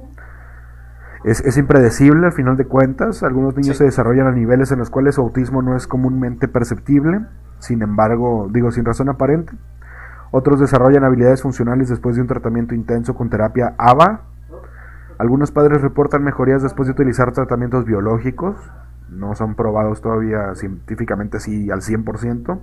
Es, 1.25 1.41
es 1.41 1.57
impredecible 1.57 2.27
al 2.27 2.33
final 2.33 2.59
de 2.59 2.67
cuentas. 2.67 3.23
Algunos 3.23 3.57
niños 3.57 3.69
Sí. 3.69 3.79
se 3.79 3.85
desarrollan 3.85 4.27
a 4.27 4.33
niveles 4.33 4.71
en 4.71 4.81
los 4.81 4.91
cuales 4.91 5.15
su 5.15 5.23
autismo 5.23 5.63
no 5.63 5.77
es 5.77 5.87
comúnmente 5.87 6.47
perceptible. 6.47 7.25
Sin 7.59 7.81
embargo, 7.81 8.49
digo, 8.53 8.71
sin 8.71 8.85
razón 8.85 9.09
aparente. 9.09 9.55
Otros 10.31 10.61
desarrollan 10.61 11.05
habilidades 11.05 11.41
funcionales 11.41 11.89
después 11.89 12.17
de 12.17 12.21
un 12.23 12.29
tratamiento 12.29 12.75
intenso 12.75 13.15
con 13.15 13.31
terapia 13.31 13.75
ABA. 13.79 14.21
Algunos 15.17 15.53
padres 15.53 15.81
reportan 15.81 16.23
mejorías 16.23 16.63
después 16.63 16.87
de 16.87 16.93
utilizar 16.93 17.33
tratamientos 17.33 17.87
biológicos. 17.87 18.57
No 19.09 19.35
son 19.35 19.55
probados 19.55 20.03
todavía 20.03 20.55
científicamente 20.55 21.39
así 21.39 21.71
al 21.71 21.81
100%. 21.81 22.61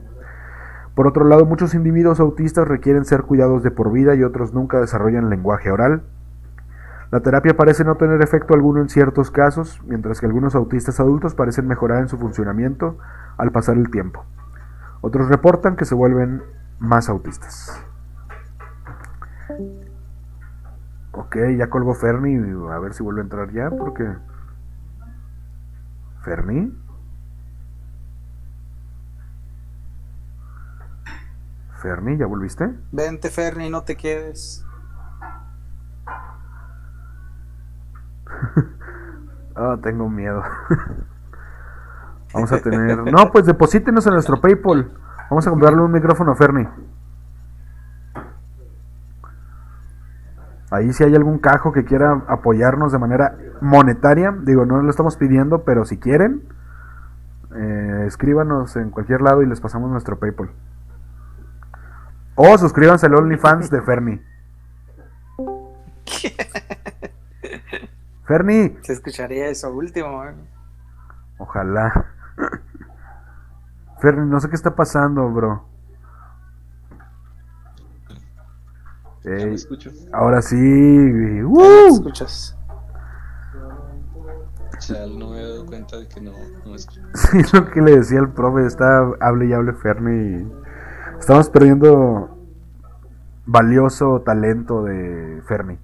Por 0.95 1.07
otro 1.07 1.25
lado, 1.25 1.45
muchos 1.45 1.73
individuos 1.73 2.19
autistas 2.19 2.67
requieren 2.67 3.05
ser 3.05 3.23
cuidados 3.23 3.63
de 3.63 3.71
por 3.71 3.91
vida 3.91 4.13
y 4.15 4.23
otros 4.23 4.53
nunca 4.53 4.79
desarrollan 4.79 5.29
lenguaje 5.29 5.71
oral. 5.71 6.03
La 7.11 7.21
terapia 7.21 7.55
parece 7.55 7.83
no 7.83 7.95
tener 7.95 8.21
efecto 8.21 8.53
alguno 8.53 8.81
en 8.81 8.89
ciertos 8.89 9.31
casos, 9.31 9.81
mientras 9.85 10.19
que 10.19 10.25
algunos 10.25 10.55
autistas 10.55 10.99
adultos 10.99 11.35
parecen 11.35 11.67
mejorar 11.67 12.01
en 12.01 12.07
su 12.07 12.17
funcionamiento 12.17 12.97
al 13.37 13.51
pasar 13.51 13.77
el 13.77 13.89
tiempo. 13.89 14.25
Otros 15.01 15.29
reportan 15.29 15.75
que 15.75 15.85
se 15.85 15.95
vuelven 15.95 16.41
más 16.79 17.09
autistas. 17.09 17.83
Ok, 21.11 21.37
ya 21.57 21.69
colgó 21.69 21.93
Ferni, 21.93 22.35
a 22.71 22.79
ver 22.79 22.93
si 22.93 23.03
vuelve 23.03 23.21
a 23.21 23.23
entrar 23.23 23.51
ya, 23.51 23.69
porque... 23.69 24.07
¿Ferni? 26.21 26.71
¿Ferni, 31.81 32.15
ya 32.17 32.27
volviste? 32.27 32.69
Vente, 32.91 33.29
Ferni, 33.29 33.69
no 33.69 33.83
te 33.83 33.97
quedes. 33.97 34.65
Ah, 39.53 39.77
tengo 39.83 40.09
miedo. 40.09 40.41
Vamos 42.33 42.51
a 42.53 42.61
tener... 42.61 43.11
No, 43.11 43.31
pues 43.33 43.45
deposítenos 43.45 44.07
en 44.07 44.13
nuestro 44.13 44.39
PayPal. 44.39 44.89
Vamos 45.29 45.45
a 45.45 45.49
comprarle 45.49 45.81
un 45.81 45.91
micrófono 45.91 46.31
a 46.31 46.35
Ferni. 46.35 46.65
Ahí 50.71 50.93
si 50.93 51.03
hay 51.03 51.13
algún 51.15 51.39
cajo 51.39 51.73
que 51.73 51.83
quiera 51.83 52.23
apoyarnos 52.27 52.93
de 52.93 52.97
manera 52.97 53.35
monetaria, 53.59 54.33
digo, 54.41 54.65
no 54.65 54.81
lo 54.81 54.89
estamos 54.89 55.17
pidiendo, 55.17 55.65
pero 55.65 55.83
si 55.83 55.99
quieren, 55.99 56.47
eh, 57.53 58.05
escríbanos 58.07 58.77
en 58.77 58.89
cualquier 58.89 59.21
lado 59.21 59.41
y 59.41 59.47
les 59.47 59.59
pasamos 59.59 59.91
nuestro 59.91 60.17
PayPal. 60.17 60.49
O 62.43 62.57
suscríbanse 62.57 63.05
al 63.05 63.13
OnlyFans 63.13 63.69
de 63.69 63.83
Ferni. 63.83 64.19
Ferni, 68.25 68.77
Se 68.81 68.93
escucharía 68.93 69.47
eso 69.49 69.71
último. 69.71 70.25
¿eh? 70.25 70.33
Ojalá. 71.37 72.07
Ferni, 73.99 74.27
no 74.27 74.39
sé 74.39 74.49
qué 74.49 74.55
está 74.55 74.75
pasando, 74.75 75.29
bro. 75.29 75.67
Ya 79.23 79.45
me 79.45 79.53
escucho. 79.53 79.91
ahora 80.11 80.41
sí. 80.41 80.55
¡Uh! 80.55 81.93
escuchas. 81.93 82.57
Chal, 84.79 85.19
no 85.19 85.29
me 85.29 85.41
he 85.41 85.47
dado 85.47 85.63
cuenta 85.67 85.99
de 85.99 86.07
que 86.07 86.19
no, 86.21 86.31
no 86.65 86.73
es... 86.75 86.87
Sí, 87.13 87.37
lo 87.53 87.69
que 87.69 87.81
le 87.81 87.97
decía 87.97 88.19
el 88.19 88.29
profe, 88.29 88.65
está 88.65 89.01
hable 89.19 89.45
y 89.45 89.53
hable 89.53 89.73
Ferni. 89.73 90.41
y 90.41 90.60
Estamos 91.21 91.51
perdiendo 91.51 92.35
valioso 93.45 94.21
talento 94.21 94.83
de 94.83 95.43
Ferni. 95.47 95.77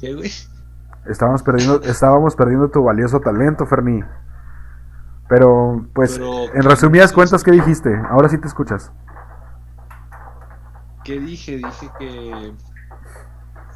¿Qué, 0.00 0.14
güey? 0.14 0.32
Estábamos 1.04 1.42
perdiendo, 1.42 1.82
estábamos 1.84 2.34
perdiendo 2.34 2.70
tu 2.70 2.82
valioso 2.82 3.20
talento, 3.20 3.66
Ferni. 3.66 4.02
Pero, 5.28 5.86
pues, 5.92 6.18
Pero, 6.18 6.54
en 6.54 6.62
resumidas 6.62 7.12
cuentas, 7.12 7.44
¿qué 7.44 7.50
dijiste? 7.50 7.94
Ahora 8.08 8.30
sí 8.30 8.38
te 8.38 8.46
escuchas. 8.46 8.90
¿Qué 11.04 11.20
dije? 11.20 11.58
Dije 11.58 11.90
que... 11.98 12.54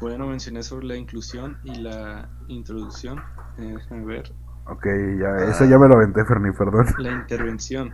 Bueno, 0.01 0.25
mencioné 0.25 0.63
sobre 0.63 0.87
la 0.87 0.95
inclusión 0.95 1.59
y 1.63 1.75
la 1.75 2.29
introducción. 2.47 3.19
Eh, 3.59 3.75
déjame 3.77 4.05
ver. 4.05 4.33
Ok, 4.67 4.85
ya, 5.19 5.37
eso 5.49 5.65
ya 5.65 5.77
me 5.77 5.87
lo 5.87 5.95
aventé, 5.95 6.23
Ferni, 6.25 6.51
perdón. 6.51 6.85
La 6.99 7.11
intervención. 7.11 7.91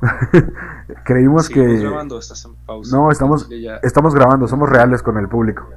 Creímos 1.04 1.46
¿Seguimos 1.46 1.78
que... 1.78 1.80
grabando 1.86 2.16
o 2.16 2.18
estás 2.18 2.44
en 2.44 2.54
pausa? 2.66 2.96
No, 2.96 3.10
estamos, 3.10 3.48
ya- 3.48 3.76
estamos 3.82 4.14
grabando, 4.14 4.48
somos 4.48 4.68
reales 4.68 5.02
con 5.02 5.16
el 5.18 5.28
público. 5.28 5.68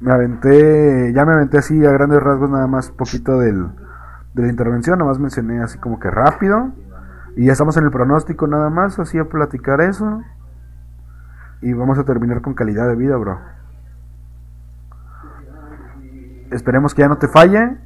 Me 0.00 0.12
aventé, 0.12 1.12
ya 1.14 1.24
me 1.24 1.32
aventé 1.32 1.58
así 1.58 1.84
a 1.86 1.90
grandes 1.92 2.22
rasgos 2.22 2.50
nada 2.50 2.66
más 2.66 2.90
poquito 2.90 3.38
del, 3.38 3.68
de 4.34 4.42
la 4.42 4.48
intervención, 4.48 4.98
nada 4.98 5.08
más 5.10 5.18
mencioné 5.18 5.62
así 5.62 5.78
como 5.78 5.98
que 5.98 6.10
rápido. 6.10 6.72
Y 7.36 7.46
ya 7.46 7.52
estamos 7.52 7.76
en 7.78 7.84
el 7.84 7.90
pronóstico 7.90 8.46
nada 8.46 8.70
más, 8.70 8.98
así 8.98 9.18
a 9.18 9.24
platicar 9.24 9.80
eso. 9.80 10.22
Y 11.62 11.72
vamos 11.72 11.98
a 11.98 12.04
terminar 12.04 12.42
con 12.42 12.54
calidad 12.54 12.86
de 12.88 12.96
vida, 12.96 13.16
bro. 13.16 13.40
Esperemos 16.50 16.94
que 16.94 17.02
ya 17.02 17.08
no 17.08 17.18
te 17.18 17.28
falle. 17.28 17.78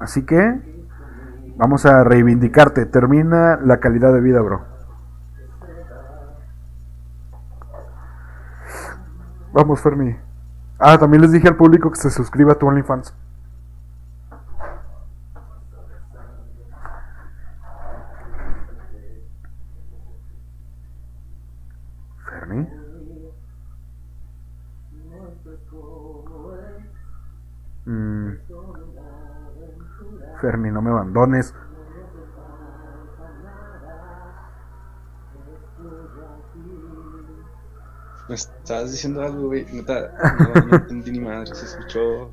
Así 0.00 0.24
que 0.24 0.60
vamos 1.56 1.86
a 1.86 2.04
reivindicarte. 2.04 2.86
Termina 2.86 3.56
la 3.56 3.80
calidad 3.80 4.12
de 4.12 4.20
vida, 4.20 4.40
bro. 4.40 4.76
Vamos, 9.52 9.80
Fermi. 9.80 10.14
Ah, 10.78 10.98
también 10.98 11.22
les 11.22 11.32
dije 11.32 11.48
al 11.48 11.56
público 11.56 11.90
que 11.90 11.96
se 11.96 12.10
suscriba 12.10 12.52
a 12.52 12.54
tu 12.56 12.66
OnlyFans. 12.66 13.14
Fermi. 22.28 22.68
Mm. 27.86 28.45
Fermi, 30.40 30.70
no 30.70 30.82
me 30.82 30.90
abandones. 30.90 31.54
Me 38.28 38.34
estabas 38.34 38.90
diciendo 38.90 39.22
algo, 39.22 39.46
güey. 39.46 39.66
Neta, 39.72 40.12
no, 40.38 40.66
no 40.66 40.76
entendí 40.76 41.12
ni 41.12 41.20
madre. 41.20 41.46
Se 41.54 41.64
escuchó 41.64 42.32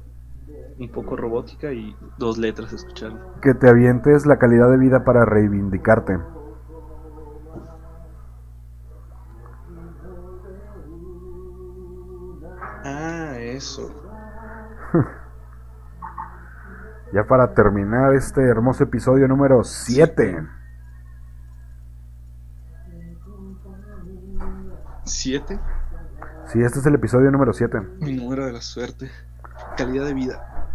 un 0.79 0.91
poco 0.91 1.15
robótica 1.15 1.71
y 1.71 1.95
dos 2.17 2.37
letras 2.37 2.71
se 2.71 2.77
escucharon. 2.77 3.19
Que 3.41 3.53
te 3.53 3.69
avientes 3.69 4.25
la 4.25 4.37
calidad 4.37 4.69
de 4.69 4.77
vida 4.77 5.03
para 5.03 5.25
reivindicarte. 5.25 6.19
Ah, 12.85 13.35
eso. 13.39 13.89
Ya 17.13 17.25
para 17.27 17.53
terminar 17.53 18.15
este 18.15 18.41
hermoso 18.41 18.85
episodio 18.85 19.27
número 19.27 19.63
7. 19.63 20.47
Siete, 25.05 25.59
Sí, 26.47 26.59
este 26.61 26.79
es 26.79 26.85
el 26.87 26.95
episodio 26.95 27.29
número 27.29 27.53
7. 27.53 27.79
mi 27.99 28.13
número 28.13 28.45
de 28.47 28.53
la 28.53 28.61
suerte. 28.61 29.11
Calidad 29.77 30.05
de 30.05 30.13
vida. 30.15 30.67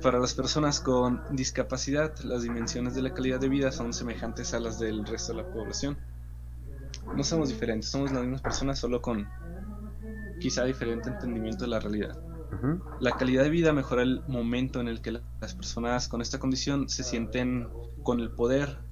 Para 0.00 0.20
las 0.20 0.34
personas 0.34 0.80
con 0.80 1.22
discapacidad, 1.34 2.16
las 2.20 2.42
dimensiones 2.42 2.94
de 2.94 3.02
la 3.02 3.12
calidad 3.12 3.40
de 3.40 3.48
vida 3.48 3.72
son 3.72 3.92
semejantes 3.92 4.54
a 4.54 4.60
las 4.60 4.78
del 4.78 5.04
resto 5.04 5.32
de 5.34 5.42
la 5.42 5.52
población. 5.52 5.98
No 7.16 7.24
somos 7.24 7.48
diferentes, 7.48 7.90
somos 7.90 8.12
las 8.12 8.22
mismas 8.22 8.42
personas, 8.42 8.78
solo 8.78 9.02
con 9.02 9.28
quizá 10.38 10.64
diferente 10.64 11.10
entendimiento 11.10 11.64
de 11.64 11.70
la 11.70 11.80
realidad. 11.80 12.29
La 12.98 13.16
calidad 13.16 13.42
de 13.44 13.50
vida 13.50 13.72
mejora 13.72 14.02
el 14.02 14.22
momento 14.26 14.80
en 14.80 14.88
el 14.88 15.00
que 15.02 15.12
la- 15.12 15.24
las 15.40 15.54
personas 15.54 16.08
con 16.08 16.20
esta 16.22 16.38
condición 16.38 16.88
se 16.88 17.02
sienten 17.04 17.72
con 18.02 18.20
el 18.20 18.32
poder 18.32 18.84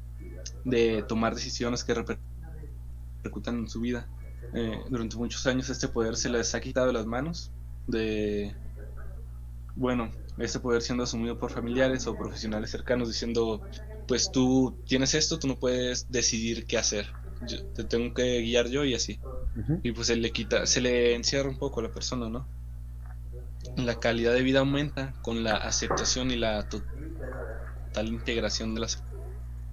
de 0.64 1.02
tomar 1.04 1.34
decisiones 1.34 1.84
que 1.84 1.94
reper- 1.94 2.20
repercutan 3.22 3.58
en 3.58 3.68
su 3.68 3.80
vida. 3.80 4.10
Eh, 4.52 4.84
durante 4.88 5.16
muchos 5.16 5.46
años 5.46 5.68
este 5.68 5.88
poder 5.88 6.16
se 6.16 6.30
les 6.30 6.54
ha 6.54 6.60
quitado 6.60 6.86
de 6.88 6.92
las 6.94 7.06
manos, 7.06 7.52
de 7.86 8.58
bueno, 9.74 10.14
este 10.36 10.60
poder 10.60 10.82
siendo 10.82 11.04
asumido 11.04 11.38
por 11.38 11.50
familiares 11.52 12.06
o 12.06 12.16
profesionales 12.16 12.70
cercanos 12.70 13.08
diciendo, 13.08 13.64
pues 14.06 14.30
tú 14.30 14.80
tienes 14.86 15.14
esto, 15.14 15.38
tú 15.38 15.46
no 15.48 15.58
puedes 15.58 16.06
decidir 16.08 16.66
qué 16.66 16.78
hacer, 16.78 17.16
Yo- 17.40 17.58
te 17.72 17.84
tengo 17.84 18.12
que 18.14 18.40
guiar 18.40 18.68
yo 18.68 18.84
y 18.84 18.94
así 18.94 19.22
y 19.82 19.92
pues 19.92 20.08
se 20.08 20.16
le 20.16 20.32
quita, 20.32 20.66
se 20.66 20.80
le 20.80 21.14
encierra 21.14 21.48
un 21.50 21.58
poco 21.58 21.80
a 21.80 21.84
la 21.84 21.92
persona, 21.92 22.28
¿no? 22.30 22.50
La 23.76 23.98
calidad 23.98 24.34
de 24.34 24.42
vida 24.42 24.58
aumenta 24.60 25.16
con 25.22 25.42
la 25.42 25.56
aceptación 25.56 26.30
y 26.30 26.36
la 26.36 26.68
to- 26.68 26.84
total 27.92 28.08
integración 28.08 28.74
de 28.74 28.80
las 28.82 29.04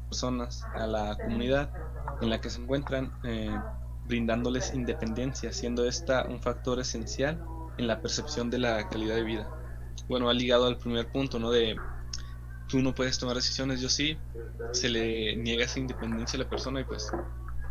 personas 0.10 0.70
a 0.74 0.88
la 0.88 1.20
comunidad 1.22 1.74
en 2.20 2.30
la 2.30 2.42
que 2.42 2.50
se 2.50 2.62
encuentran, 2.62 3.16
eh, 3.24 3.64
brindándoles 4.04 4.74
independencia, 4.74 5.52
siendo 5.54 5.86
esta 5.88 6.26
un 6.28 6.42
factor 6.42 6.80
esencial 6.80 7.44
en 7.78 7.88
la 7.88 8.02
percepción 8.02 8.50
de 8.50 8.60
la 8.60 8.88
calidad 8.90 9.16
de 9.16 9.24
vida. 9.24 9.54
Bueno, 10.08 10.30
ha 10.30 10.34
ligado 10.34 10.68
al 10.68 10.78
primer 10.80 11.10
punto, 11.12 11.40
¿no? 11.40 11.52
De 11.52 11.84
tú 12.68 12.82
no 12.82 12.96
puedes 12.96 13.20
tomar 13.20 13.36
decisiones, 13.38 13.82
yo 13.82 13.90
sí, 13.90 14.24
se 14.72 14.90
le 14.90 15.38
niega 15.38 15.66
esa 15.66 15.80
independencia 15.80 16.38
a 16.38 16.44
la 16.44 16.50
persona 16.50 16.82
y 16.82 16.86
pues 16.86 17.18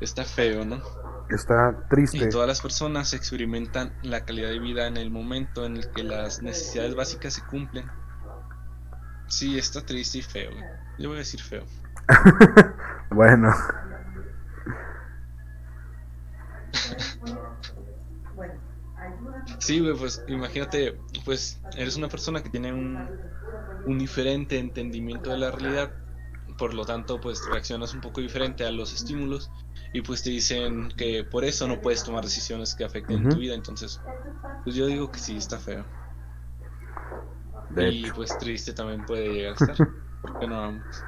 está 0.00 0.24
feo, 0.24 0.64
¿no? 0.66 0.82
Está 1.28 1.86
triste. 1.88 2.18
Y 2.18 2.28
todas 2.28 2.46
las 2.46 2.60
personas 2.60 3.12
experimentan 3.14 3.92
la 4.02 4.24
calidad 4.24 4.48
de 4.48 4.58
vida 4.58 4.86
en 4.86 4.96
el 4.96 5.10
momento 5.10 5.64
en 5.64 5.76
el 5.76 5.90
que 5.90 6.04
las 6.04 6.42
necesidades 6.42 6.94
básicas 6.94 7.34
se 7.34 7.42
cumplen. 7.46 7.90
Sí, 9.26 9.58
está 9.58 9.84
triste 9.84 10.18
y 10.18 10.22
feo. 10.22 10.50
Yo 10.98 11.08
voy 11.08 11.16
a 11.16 11.20
decir 11.20 11.40
feo. 11.40 11.64
Bueno, 13.10 13.54
Sí, 19.58 19.80
güey, 19.80 19.94
pues 19.96 20.22
imagínate, 20.28 20.98
pues 21.24 21.60
eres 21.76 21.96
una 21.96 22.08
persona 22.08 22.42
que 22.42 22.50
tiene 22.50 22.72
un, 22.72 23.08
un 23.86 23.98
diferente 23.98 24.58
entendimiento 24.58 25.30
de 25.30 25.38
la 25.38 25.50
realidad, 25.50 25.92
por 26.58 26.74
lo 26.74 26.84
tanto, 26.84 27.20
pues 27.20 27.42
reaccionas 27.50 27.94
un 27.94 28.00
poco 28.00 28.20
diferente 28.20 28.64
a 28.64 28.70
los 28.70 28.92
estímulos 28.92 29.50
y 29.94 30.02
pues 30.02 30.24
te 30.24 30.30
dicen 30.30 30.88
que 30.96 31.22
por 31.22 31.44
eso 31.44 31.68
no 31.68 31.80
puedes 31.80 32.02
tomar 32.02 32.24
decisiones 32.24 32.74
que 32.74 32.84
afecten 32.84 33.28
tu 33.28 33.36
vida, 33.36 33.54
entonces, 33.54 34.00
pues 34.64 34.74
yo 34.74 34.86
digo 34.86 35.12
que 35.12 35.20
sí, 35.20 35.36
está 35.36 35.56
feo. 35.56 35.84
de 37.70 37.90
y 37.90 38.04
hecho. 38.04 38.14
pues 38.16 38.36
triste 38.36 38.72
también 38.72 39.06
puede 39.06 39.32
llegar 39.32 39.52
a 39.52 39.64
estar. 39.64 39.88
porque 40.20 40.48
no 40.48 40.64
ambos? 40.64 41.04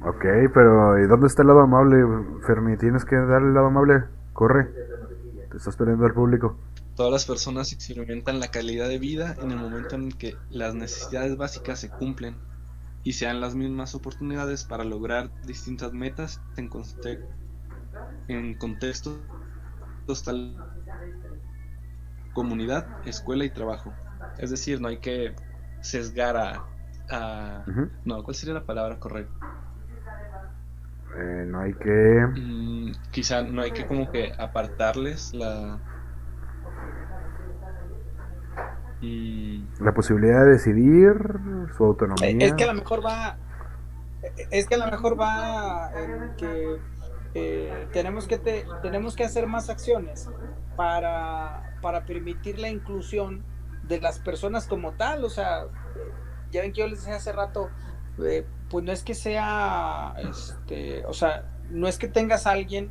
Ok, 0.00 0.24
pero 0.54 0.98
¿y 1.04 1.06
dónde 1.06 1.26
está 1.26 1.42
el 1.42 1.48
lado 1.48 1.60
amable, 1.60 1.98
Fermi? 2.46 2.78
Tienes 2.78 3.04
que 3.04 3.16
dar 3.16 3.42
el 3.42 3.52
lado 3.52 3.66
amable. 3.66 4.04
Corre. 4.32 4.70
Te 5.50 5.56
estás 5.58 5.76
perdiendo 5.76 6.06
al 6.06 6.14
público. 6.14 6.56
Todas 6.96 7.12
las 7.12 7.26
personas 7.26 7.74
experimentan 7.74 8.40
la 8.40 8.50
calidad 8.50 8.88
de 8.88 8.98
vida 8.98 9.36
en 9.42 9.50
el 9.50 9.58
momento 9.58 9.96
en 9.96 10.04
el 10.04 10.16
que 10.16 10.34
las 10.48 10.74
necesidades 10.74 11.36
básicas 11.36 11.78
se 11.78 11.90
cumplen 11.90 12.36
y 13.08 13.14
se 13.14 13.24
dan 13.26 13.40
las 13.40 13.54
mismas 13.54 13.94
oportunidades 13.94 14.64
para 14.64 14.84
lograr 14.84 15.32
distintas 15.42 15.92
metas 15.94 16.42
en, 16.56 16.68
conte- 16.68 17.24
en 18.28 18.54
contextos 18.56 19.26
tal 20.24 20.64
comunidad, 22.32 22.90
escuela 23.02 23.44
y 23.44 23.50
trabajo. 23.50 23.98
Es 24.36 24.50
decir, 24.50 24.80
no 24.80 24.88
hay 24.88 24.98
que 25.00 25.34
sesgar 25.80 26.36
a... 26.36 26.66
no, 28.04 28.22
¿cuál 28.24 28.34
sería 28.34 28.54
la 28.54 28.66
palabra 28.66 28.98
correcta? 28.98 29.34
Eh, 31.16 31.44
no 31.46 31.60
hay 31.60 31.74
que... 31.74 32.26
Mm, 32.34 32.92
quizá 33.10 33.42
no 33.42 33.62
hay 33.62 33.72
que 33.72 33.86
como 33.86 34.10
que 34.10 34.32
apartarles 34.38 35.32
la... 35.34 35.82
Mm, 39.00 39.64
La 39.80 39.94
posibilidad 39.94 40.44
de 40.44 40.52
decidir 40.52 41.14
su 41.76 41.84
autonomía. 41.84 42.28
Eh, 42.28 42.38
Es 42.40 42.54
que 42.54 42.64
a 42.64 42.68
lo 42.68 42.74
mejor 42.74 43.04
va. 43.04 43.36
Es 44.50 44.66
que 44.66 44.74
a 44.74 44.78
lo 44.78 44.86
mejor 44.90 45.18
va 45.18 45.92
en 45.94 46.34
que 46.36 46.76
eh, 47.34 47.88
tenemos, 47.92 48.26
que 48.26 48.38
tenemos 48.82 49.14
que 49.14 49.24
hacer 49.24 49.46
más 49.46 49.70
acciones 49.70 50.28
para, 50.76 51.78
para 51.80 52.04
permitir 52.04 52.58
la 52.58 52.68
inclusión 52.68 53.44
de 53.84 54.00
las 54.00 54.18
personas 54.18 54.66
como 54.66 54.92
tal. 54.92 55.24
O 55.24 55.30
sea, 55.30 55.66
ya 56.50 56.62
ven 56.62 56.72
que 56.72 56.80
yo 56.80 56.88
les 56.88 57.00
decía 57.00 57.16
hace 57.16 57.32
rato, 57.32 57.70
eh, 58.24 58.44
pues 58.70 58.84
no 58.84 58.90
es 58.90 59.04
que 59.04 59.14
sea, 59.14 60.14
este, 60.18 61.06
o 61.06 61.12
sea, 61.12 61.44
no 61.70 61.86
es 61.86 61.98
que 61.98 62.08
tengas 62.08 62.46
a 62.46 62.52
alguien 62.52 62.90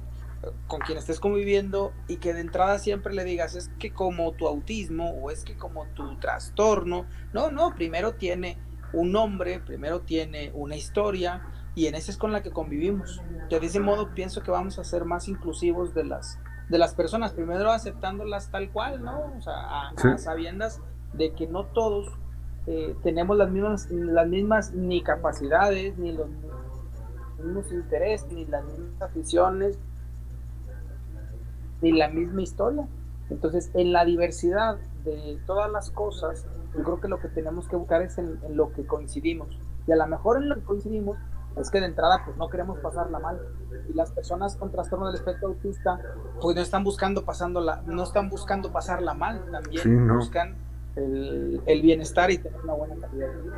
con 0.68 0.82
quien 0.82 0.98
estés 0.98 1.20
conviviendo 1.20 1.94
y 2.08 2.18
que 2.18 2.34
de 2.34 2.42
entrada 2.42 2.80
siempre 2.80 3.14
le 3.14 3.24
digas 3.24 3.56
es 3.56 3.70
que 3.80 3.92
como 3.92 4.32
tu 4.34 4.48
autismo 4.48 5.12
o 5.12 5.32
es 5.32 5.44
que 5.44 5.56
como 5.56 5.86
tu 5.88 6.18
trastorno, 6.20 7.06
no, 7.34 7.52
no, 7.52 7.74
primero 7.76 8.14
tiene 8.14 8.58
un 8.94 9.12
nombre, 9.12 9.60
primero 9.60 10.02
tiene 10.02 10.52
una 10.54 10.76
historia 10.76 11.42
y 11.76 11.88
en 11.88 11.96
esa 11.96 12.12
es 12.12 12.18
con 12.18 12.32
la 12.32 12.42
que 12.42 12.52
convivimos. 12.52 13.22
Yo 13.50 13.60
de 13.60 13.68
ese 13.68 13.80
modo 13.80 14.14
pienso 14.14 14.42
que 14.42 14.52
vamos 14.52 14.80
a 14.80 14.84
ser 14.84 15.06
más 15.06 15.28
inclusivos 15.28 15.94
de 15.94 16.04
las 16.04 16.40
de 16.70 16.78
las 16.78 16.94
personas, 16.94 17.32
primero 17.32 17.72
aceptándolas 17.72 18.52
tal 18.52 18.70
cual, 18.72 19.02
¿no? 19.02 19.34
O 19.38 19.42
sea, 19.42 19.54
a, 19.54 20.18
sabiendas 20.18 20.82
de 21.14 21.34
que 21.34 21.48
no 21.48 21.66
todos 21.68 22.14
eh, 22.66 22.96
tenemos 23.04 23.38
las 23.38 23.50
mismas, 23.50 23.90
las 23.90 24.28
mismas 24.28 24.74
ni 24.74 25.02
capacidades, 25.02 25.98
ni 25.98 26.12
los 26.12 26.28
mismos 27.38 27.72
intereses, 27.72 28.30
ni 28.32 28.46
las 28.46 28.66
mismas 28.66 29.02
aficiones, 29.02 29.80
ni 31.82 31.92
la 31.92 32.10
misma 32.10 32.42
historia. 32.42 32.88
Entonces, 33.30 33.72
en 33.74 33.92
la 33.92 34.06
diversidad 34.06 34.78
de 35.04 35.40
todas 35.46 35.72
las 35.72 35.92
cosas, 35.92 36.46
yo 36.76 36.84
creo 36.84 37.02
que 37.02 37.08
lo 37.08 37.20
que 37.20 37.28
tenemos 37.28 37.68
que 37.68 37.76
buscar 37.76 38.02
es 38.02 38.18
en, 38.18 38.40
lo 38.56 38.72
que 38.72 38.86
coincidimos. 38.86 39.48
Y 39.86 39.92
a 39.92 39.96
lo 39.96 40.08
mejor 40.08 40.38
en 40.38 40.50
lo 40.50 40.56
que 40.56 40.62
coincidimos 40.62 41.18
es 41.58 41.72
que 41.72 41.80
de 41.80 41.88
entrada 41.88 42.22
pues 42.24 42.38
no 42.38 42.50
queremos 42.50 42.80
pasarla 42.80 43.20
mal. 43.20 43.42
Y 43.90 43.94
las 43.94 44.12
personas 44.12 44.56
con 44.56 44.72
trastorno 44.72 45.08
del 45.08 45.16
espectro 45.16 45.50
autista 45.50 46.00
pues 46.40 46.56
no 46.56 46.62
están 46.62 46.84
buscando 46.84 47.26
pasándola, 47.26 47.82
no 47.86 48.04
están 48.04 48.30
buscando 48.30 48.72
pasarla 48.72 49.14
mal, 49.14 49.44
también 49.52 50.08
buscan 50.08 50.56
el, 50.96 51.62
el, 51.66 51.82
bienestar 51.82 52.32
y 52.32 52.38
tener 52.38 52.60
una 52.62 52.74
buena 52.74 52.96
calidad 52.96 53.28
de 53.30 53.42
vida. 53.42 53.58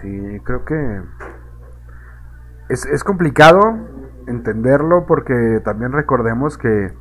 Sí, 0.00 0.40
creo 0.44 0.64
que 0.64 1.02
es, 2.68 2.84
es 2.86 3.02
complicado 3.02 3.78
entenderlo 4.28 5.06
porque 5.06 5.60
también 5.64 5.92
recordemos 5.92 6.58
que 6.58 6.92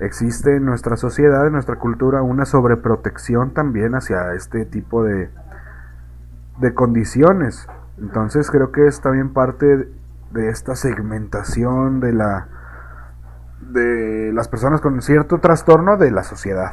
existe 0.00 0.56
en 0.56 0.64
nuestra 0.64 0.96
sociedad, 0.96 1.46
en 1.46 1.52
nuestra 1.52 1.76
cultura, 1.76 2.22
una 2.22 2.44
sobreprotección 2.44 3.54
también 3.54 3.94
hacia 3.94 4.34
este 4.34 4.64
tipo 4.64 5.04
de, 5.04 5.30
de 6.60 6.74
condiciones. 6.74 7.66
Entonces 7.98 8.50
creo 8.50 8.72
que 8.72 8.86
es 8.86 9.00
también 9.00 9.32
parte 9.32 9.88
de 10.32 10.48
esta 10.48 10.76
segmentación 10.76 12.00
de 12.00 12.12
la 12.12 12.48
de 13.60 14.32
las 14.32 14.48
personas 14.48 14.80
con 14.80 15.00
cierto 15.02 15.38
trastorno 15.38 15.96
de 15.96 16.10
la 16.10 16.24
sociedad. 16.24 16.72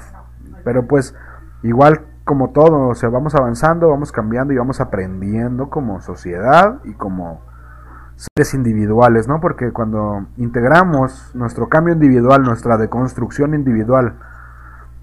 Pero 0.64 0.88
pues 0.88 1.16
igual 1.64 2.06
como 2.24 2.52
todo, 2.52 2.90
o 2.90 2.96
sea, 2.96 3.10
vamos 3.10 3.34
avanzando, 3.36 3.90
vamos 3.90 4.12
cambiando 4.12 4.54
y 4.54 4.58
vamos 4.58 4.80
aprendiendo 4.80 5.70
como 5.70 6.00
sociedad 6.02 6.80
y 6.84 6.94
como 6.94 7.42
seres 8.20 8.54
individuales, 8.54 9.28
¿no? 9.28 9.40
Porque 9.40 9.72
cuando 9.72 10.26
integramos 10.38 11.32
nuestro 11.36 11.70
cambio 11.70 11.94
individual, 11.94 12.44
nuestra 12.44 12.78
deconstrucción 12.78 13.54
individual 13.54 14.20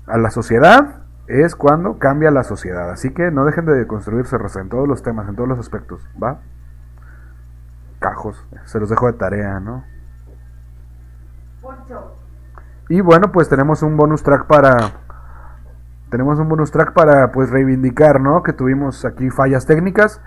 a 0.06 0.18
la 0.18 0.30
sociedad, 0.30 1.02
es 1.26 1.56
cuando 1.56 1.98
cambia 1.98 2.30
la 2.30 2.44
sociedad. 2.44 2.90
Así 2.90 3.12
que 3.12 3.30
no 3.30 3.44
dejen 3.44 3.64
de 3.64 3.74
deconstruirse, 3.74 4.38
Rosa, 4.38 4.60
en 4.60 4.68
todos 4.68 4.86
los 4.86 5.02
temas, 5.02 5.28
en 5.28 5.34
todos 5.34 5.48
los 5.48 5.58
aspectos, 5.58 6.06
¿va? 6.22 6.40
Cajos, 7.98 8.46
se 8.64 8.78
los 8.78 8.90
dejo 8.90 9.06
de 9.06 9.14
tarea, 9.14 9.58
¿no? 9.60 9.84
Y 12.88 13.00
bueno, 13.00 13.32
pues 13.32 13.48
tenemos 13.48 13.82
un 13.82 13.96
bonus 13.96 14.22
track 14.22 14.46
para 14.46 14.76
tenemos 16.10 16.38
un 16.38 16.48
bonus 16.48 16.70
track 16.70 16.92
para 16.92 17.32
pues 17.32 17.50
reivindicar, 17.50 18.20
¿no? 18.20 18.42
Que 18.44 18.52
tuvimos 18.52 19.04
aquí 19.04 19.30
fallas 19.30 19.66
técnicas 19.66 20.20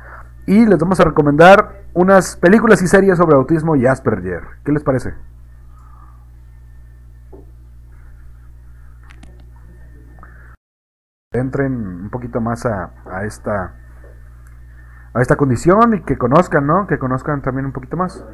y 0.50 0.66
les 0.66 0.80
vamos 0.80 1.00
a 1.00 1.04
recomendar 1.04 1.84
unas 1.94 2.36
películas 2.36 2.82
y 2.82 2.88
series 2.88 3.20
sobre 3.20 3.36
autismo 3.36 3.76
y 3.76 3.86
Asperger. 3.86 4.42
¿Qué 4.66 4.72
les 4.72 4.84
parece? 4.84 5.14
Entren 11.34 11.72
un 11.72 12.10
poquito 12.10 12.42
más 12.42 12.66
a, 12.66 12.92
esta 13.26 13.76
a 15.14 15.22
esta 15.22 15.36
condición 15.36 15.94
y 15.94 16.02
que 16.02 16.18
conozcan, 16.18 16.66
¿no? 16.66 16.88
Que 16.88 16.98
conozcan 16.98 17.44
también 17.44 17.68
un 17.68 17.72
poquito 17.72 17.96
más. 17.96 18.26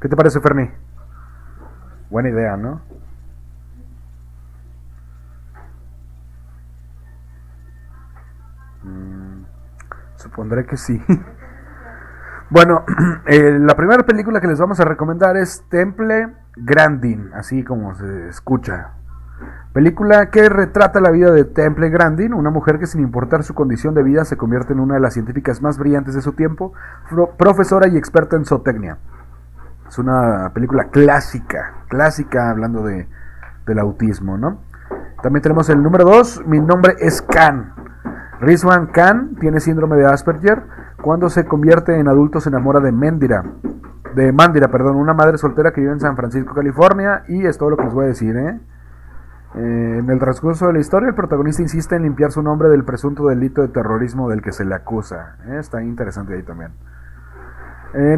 ¿Qué 0.00 0.08
te 0.08 0.14
parece, 0.14 0.40
Ferni? 0.40 0.70
Buena 2.10 2.28
idea, 2.28 2.56
¿no? 2.56 2.80
Mm, 8.84 9.27
supondré 10.18 10.66
que 10.66 10.76
sí. 10.76 11.02
Bueno, 12.50 12.82
eh, 13.26 13.58
la 13.60 13.76
primera 13.76 14.04
película 14.04 14.40
que 14.40 14.46
les 14.46 14.58
vamos 14.58 14.80
a 14.80 14.84
recomendar 14.86 15.36
es 15.36 15.64
Temple 15.68 16.28
Grandin, 16.56 17.30
así 17.34 17.62
como 17.62 17.94
se 17.94 18.28
escucha. 18.28 18.92
Película 19.74 20.30
que 20.30 20.48
retrata 20.48 20.98
la 21.00 21.10
vida 21.10 21.30
de 21.30 21.44
Temple 21.44 21.90
Grandin, 21.90 22.32
una 22.32 22.48
mujer 22.50 22.78
que 22.78 22.86
sin 22.86 23.02
importar 23.02 23.44
su 23.44 23.54
condición 23.54 23.94
de 23.94 24.02
vida 24.02 24.24
se 24.24 24.38
convierte 24.38 24.72
en 24.72 24.80
una 24.80 24.94
de 24.94 25.00
las 25.00 25.12
científicas 25.12 25.60
más 25.60 25.78
brillantes 25.78 26.14
de 26.14 26.22
su 26.22 26.32
tiempo, 26.32 26.72
profesora 27.36 27.86
y 27.86 27.98
experta 27.98 28.36
en 28.36 28.46
zootecnia. 28.46 28.96
Es 29.86 29.98
una 29.98 30.50
película 30.54 30.84
clásica, 30.84 31.84
clásica 31.88 32.50
hablando 32.50 32.82
de, 32.82 33.08
del 33.66 33.78
autismo, 33.78 34.38
¿no? 34.38 34.62
También 35.22 35.42
tenemos 35.42 35.68
el 35.68 35.82
número 35.82 36.04
2, 36.04 36.46
mi 36.46 36.60
nombre 36.60 36.94
es 36.98 37.20
Khan. 37.20 37.74
Rizwan 38.40 38.86
Khan 38.88 39.36
tiene 39.40 39.60
síndrome 39.60 39.96
de 39.96 40.06
Asperger 40.06 40.62
cuando 41.02 41.28
se 41.28 41.44
convierte 41.44 41.98
en 41.98 42.08
adulto 42.08 42.40
se 42.40 42.48
enamora 42.48 42.80
de 42.80 42.92
Mendira, 42.92 43.44
de 44.14 44.32
Mandira, 44.32 44.68
perdón, 44.68 44.96
una 44.96 45.14
madre 45.14 45.38
soltera 45.38 45.72
que 45.72 45.80
vive 45.80 45.92
en 45.92 46.00
San 46.00 46.16
Francisco, 46.16 46.54
California, 46.54 47.24
y 47.28 47.46
es 47.46 47.58
todo 47.58 47.70
lo 47.70 47.76
que 47.76 47.84
les 47.84 47.94
voy 47.94 48.04
a 48.04 48.08
decir, 48.08 48.36
¿eh? 48.36 48.60
Eh, 49.54 49.96
en 50.00 50.10
el 50.10 50.18
transcurso 50.18 50.66
de 50.66 50.74
la 50.74 50.78
historia, 50.78 51.08
el 51.08 51.14
protagonista 51.14 51.62
insiste 51.62 51.96
en 51.96 52.02
limpiar 52.02 52.32
su 52.32 52.42
nombre 52.42 52.68
del 52.68 52.84
presunto 52.84 53.26
delito 53.26 53.62
de 53.62 53.68
terrorismo 53.68 54.28
del 54.28 54.42
que 54.42 54.52
se 54.52 54.64
le 54.64 54.74
acusa. 54.74 55.36
¿eh? 55.46 55.56
Está 55.58 55.82
interesante 55.82 56.34
ahí 56.34 56.42
también. 56.42 56.72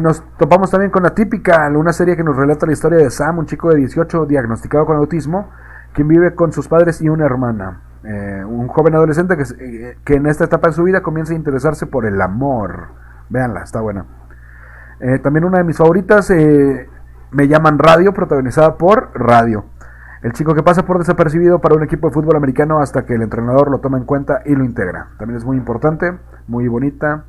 nos 0.01 0.23
topamos 0.37 0.69
también 0.69 0.91
con 0.91 1.03
típica, 1.15 1.69
una 1.69 1.93
serie 1.93 2.17
que 2.17 2.23
nos 2.23 2.35
relata 2.35 2.65
la 2.65 2.73
historia 2.73 2.97
de 2.97 3.09
Sam, 3.09 3.39
un 3.39 3.45
chico 3.45 3.69
de 3.69 3.77
18 3.77 4.25
diagnosticado 4.25 4.85
con 4.85 4.97
autismo, 4.97 5.49
quien 5.93 6.07
vive 6.07 6.35
con 6.35 6.51
sus 6.51 6.67
padres 6.67 7.01
y 7.01 7.09
una 7.09 7.25
hermana. 7.25 7.90
Eh, 8.03 8.43
un 8.43 8.67
joven 8.67 8.95
adolescente 8.95 9.37
que, 9.37 9.43
eh, 9.59 9.97
que, 10.03 10.15
en 10.15 10.25
esta 10.25 10.45
etapa 10.45 10.69
de 10.69 10.73
su 10.73 10.83
vida 10.83 11.01
comienza 11.01 11.33
a 11.33 11.35
interesarse 11.35 11.85
por 11.85 12.05
el 12.05 12.19
amor. 12.21 12.87
Véanla, 13.29 13.61
está 13.61 13.81
buena. 13.81 14.05
Eh, 14.99 15.19
también 15.19 15.45
una 15.45 15.59
de 15.59 15.63
mis 15.63 15.77
favoritas, 15.77 16.31
Me 17.31 17.47
llaman 17.47 17.79
Radio, 17.79 18.13
protagonizada 18.13 18.77
por 18.77 19.11
Radio. 19.13 19.63
El 20.21 20.33
chico 20.33 20.53
que 20.53 20.63
pasa 20.63 20.85
por 20.85 20.97
desapercibido 20.99 21.59
para 21.59 21.75
un 21.75 21.83
equipo 21.83 22.07
de 22.07 22.13
fútbol 22.13 22.35
americano 22.35 22.79
hasta 22.79 23.05
que 23.05 23.15
el 23.15 23.21
entrenador 23.21 23.71
lo 23.71 23.79
toma 23.79 23.97
en 23.97 24.03
cuenta 24.03 24.41
y 24.45 24.53
lo 24.53 24.65
integra. 24.65 25.07
También 25.17 25.37
es 25.37 25.45
muy 25.45 25.55
importante, 25.55 26.13
muy 26.47 26.67
bonita. 26.67 27.23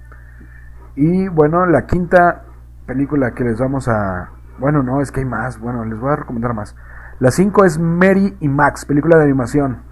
Y 0.96 1.28
bueno, 1.28 1.64
la 1.66 1.86
quinta 1.86 2.42
película 2.86 3.30
que 3.30 3.44
les 3.44 3.58
vamos 3.58 3.88
a... 3.88 4.30
Bueno, 4.58 4.82
no, 4.82 5.00
es 5.00 5.12
que 5.12 5.20
hay 5.20 5.26
más. 5.26 5.58
Bueno, 5.60 5.84
les 5.84 5.98
voy 5.98 6.12
a 6.12 6.16
recomendar 6.16 6.52
más. 6.52 6.74
La 7.20 7.30
5 7.30 7.64
es 7.64 7.78
Mary 7.78 8.36
y 8.40 8.48
Max, 8.48 8.84
película 8.84 9.16
de 9.16 9.24
animación. 9.24 9.91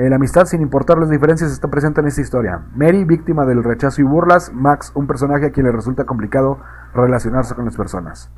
Eh, 0.00 0.08
la 0.08 0.16
amistad, 0.16 0.46
sin 0.46 0.62
importar 0.62 0.96
las 0.96 1.10
diferencias, 1.10 1.52
está 1.52 1.68
presente 1.68 2.00
en 2.00 2.06
esta 2.06 2.22
historia. 2.22 2.62
Mary, 2.74 3.04
víctima 3.04 3.44
del 3.44 3.62
rechazo 3.62 4.00
y 4.00 4.04
burlas. 4.04 4.50
Max, 4.50 4.92
un 4.94 5.06
personaje 5.06 5.44
a 5.44 5.50
quien 5.50 5.66
le 5.66 5.72
resulta 5.72 6.06
complicado 6.06 6.58
relacionarse 6.94 7.54
con 7.54 7.66
las 7.66 7.76
personas. 7.76 8.30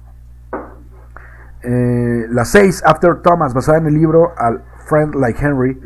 Eh, 1.62 2.26
la 2.30 2.44
6, 2.44 2.82
After 2.84 3.22
Thomas, 3.22 3.54
basada 3.54 3.78
en 3.78 3.86
el 3.86 3.94
libro 3.94 4.32
Al 4.36 4.64
Friend 4.86 5.14
Like 5.14 5.46
Henry, 5.46 5.80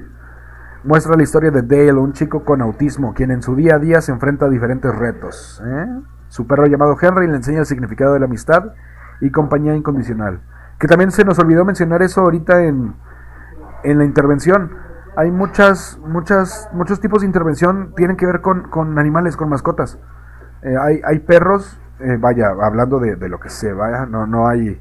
muestra 0.82 1.14
la 1.14 1.22
historia 1.22 1.50
de 1.50 1.60
Dale, 1.60 1.92
un 1.92 2.14
chico 2.14 2.42
con 2.42 2.62
autismo, 2.62 3.12
quien 3.12 3.30
en 3.30 3.42
su 3.42 3.54
día 3.54 3.74
a 3.74 3.78
día 3.78 4.00
se 4.00 4.12
enfrenta 4.12 4.46
a 4.46 4.48
diferentes 4.48 4.94
retos. 4.96 5.62
¿eh? 5.62 6.00
Su 6.28 6.46
perro 6.46 6.64
llamado 6.64 6.96
Henry 6.98 7.26
le 7.26 7.36
enseña 7.36 7.58
el 7.58 7.66
significado 7.66 8.14
de 8.14 8.20
la 8.20 8.24
amistad 8.24 8.72
y 9.20 9.30
compañía 9.30 9.76
incondicional. 9.76 10.40
Que 10.78 10.88
también 10.88 11.10
se 11.10 11.22
nos 11.26 11.38
olvidó 11.38 11.66
mencionar 11.66 12.00
eso 12.00 12.22
ahorita 12.22 12.64
en, 12.64 12.94
en 13.84 13.98
la 13.98 14.06
intervención 14.06 14.85
hay 15.16 15.30
muchas, 15.30 15.98
muchas, 16.06 16.68
muchos 16.72 17.00
tipos 17.00 17.22
de 17.22 17.26
intervención 17.26 17.94
tienen 17.96 18.16
que 18.16 18.26
ver 18.26 18.42
con, 18.42 18.98
animales, 18.98 19.36
con 19.36 19.48
mascotas. 19.48 19.98
Eh, 20.62 20.76
hay, 20.78 21.00
hay 21.04 21.20
perros, 21.20 21.80
eh, 22.00 22.18
vaya, 22.20 22.50
hablando 22.62 23.00
de, 23.00 23.16
lo 23.28 23.40
que 23.40 23.48
se 23.48 23.72
vaya, 23.72 24.04
no, 24.04 24.26
no 24.26 24.46
hay, 24.46 24.78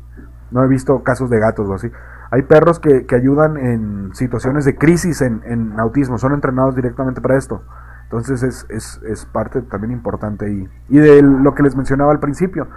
no 0.51 0.63
he 0.63 0.67
visto 0.67 1.01
casos 1.03 1.29
de 1.29 1.39
gatos 1.39 1.69
o 1.69 1.73
así. 1.75 1.89
Hay 2.31 2.41
perros 2.41 2.79
que, 2.79 3.05
ayudan 3.15 3.55
en 3.55 4.13
situaciones 4.13 4.65
de 4.65 4.75
crisis 4.75 5.21
en, 5.21 5.79
autismo, 5.79 6.17
son 6.17 6.33
entrenados 6.33 6.75
directamente 6.75 7.21
para 7.21 7.37
esto. 7.37 7.63
Entonces 8.03 8.43
es, 8.43 8.65
es, 8.69 9.01
es 9.07 9.25
parte 9.25 9.61
también 9.61 9.91
importante 9.91 10.51
y, 10.51 10.69
y 10.89 10.99
de 10.99 11.21
lo 11.21 11.55
que 11.55 11.63
les 11.63 11.75
mencionaba 11.75 12.11
al 12.11 12.19
principio, 12.19 12.67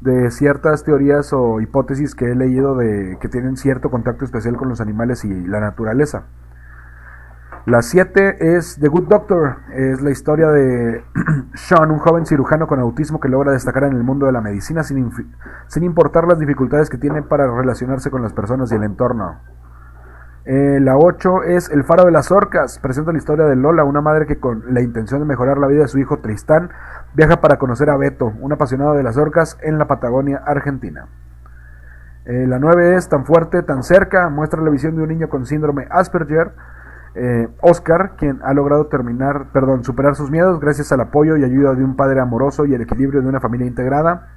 de 0.00 0.30
ciertas 0.30 0.84
teorías 0.84 1.32
o 1.32 1.62
hipótesis 1.62 2.14
que 2.14 2.30
he 2.30 2.34
leído 2.34 2.76
de 2.76 3.16
que 3.20 3.28
tienen 3.28 3.56
cierto 3.56 3.90
contacto 3.90 4.26
especial 4.26 4.56
con 4.56 4.68
los 4.68 4.82
animales 4.82 5.24
y 5.24 5.46
la 5.46 5.60
naturaleza. 5.60 6.26
La 7.66 7.82
7 7.82 8.56
es 8.56 8.78
The 8.80 8.86
Good 8.86 9.08
Doctor, 9.08 9.56
es 9.74 10.00
la 10.00 10.12
historia 10.12 10.50
de 10.50 11.04
Sean, 11.54 11.90
un 11.90 11.98
joven 11.98 12.24
cirujano 12.24 12.68
con 12.68 12.78
autismo 12.78 13.18
que 13.18 13.28
logra 13.28 13.50
destacar 13.50 13.82
en 13.82 13.94
el 13.94 14.04
mundo 14.04 14.26
de 14.26 14.32
la 14.32 14.40
medicina 14.40 14.84
sin, 14.84 15.10
sin 15.66 15.82
importar 15.82 16.28
las 16.28 16.38
dificultades 16.38 16.88
que 16.88 16.96
tiene 16.96 17.22
para 17.22 17.50
relacionarse 17.50 18.08
con 18.08 18.22
las 18.22 18.32
personas 18.32 18.70
y 18.70 18.76
el 18.76 18.84
entorno. 18.84 19.40
Eh, 20.44 20.78
la 20.80 20.96
8 20.96 21.42
es 21.42 21.68
El 21.68 21.82
Faro 21.82 22.04
de 22.04 22.12
las 22.12 22.30
Orcas. 22.30 22.78
Presenta 22.78 23.10
la 23.10 23.18
historia 23.18 23.46
de 23.46 23.56
Lola, 23.56 23.82
una 23.82 24.00
madre 24.00 24.26
que 24.26 24.38
con 24.38 24.62
la 24.72 24.80
intención 24.80 25.18
de 25.18 25.26
mejorar 25.26 25.58
la 25.58 25.66
vida 25.66 25.82
de 25.82 25.88
su 25.88 25.98
hijo 25.98 26.20
Tristán 26.20 26.70
viaja 27.14 27.40
para 27.40 27.58
conocer 27.58 27.90
a 27.90 27.96
Beto, 27.96 28.32
un 28.40 28.52
apasionado 28.52 28.94
de 28.94 29.02
las 29.02 29.16
orcas 29.16 29.58
en 29.60 29.78
la 29.78 29.88
Patagonia, 29.88 30.40
Argentina. 30.46 31.08
Eh, 32.26 32.46
la 32.46 32.60
9 32.60 32.94
es 32.94 33.08
Tan 33.08 33.26
fuerte, 33.26 33.64
tan 33.64 33.82
cerca. 33.82 34.28
Muestra 34.28 34.62
la 34.62 34.70
visión 34.70 34.94
de 34.94 35.02
un 35.02 35.08
niño 35.08 35.28
con 35.28 35.46
síndrome 35.46 35.88
Asperger. 35.90 36.52
Eh, 37.18 37.48
Oscar, 37.62 38.16
quien 38.16 38.40
ha 38.44 38.52
logrado 38.52 38.88
terminar, 38.88 39.46
perdón, 39.52 39.84
superar 39.84 40.14
sus 40.16 40.30
miedos 40.30 40.60
gracias 40.60 40.92
al 40.92 41.00
apoyo 41.00 41.38
y 41.38 41.44
ayuda 41.44 41.74
de 41.74 41.82
un 41.82 41.96
padre 41.96 42.20
amoroso 42.20 42.66
y 42.66 42.74
el 42.74 42.82
equilibrio 42.82 43.22
de 43.22 43.28
una 43.28 43.40
familia 43.40 43.66
integrada. 43.66 44.28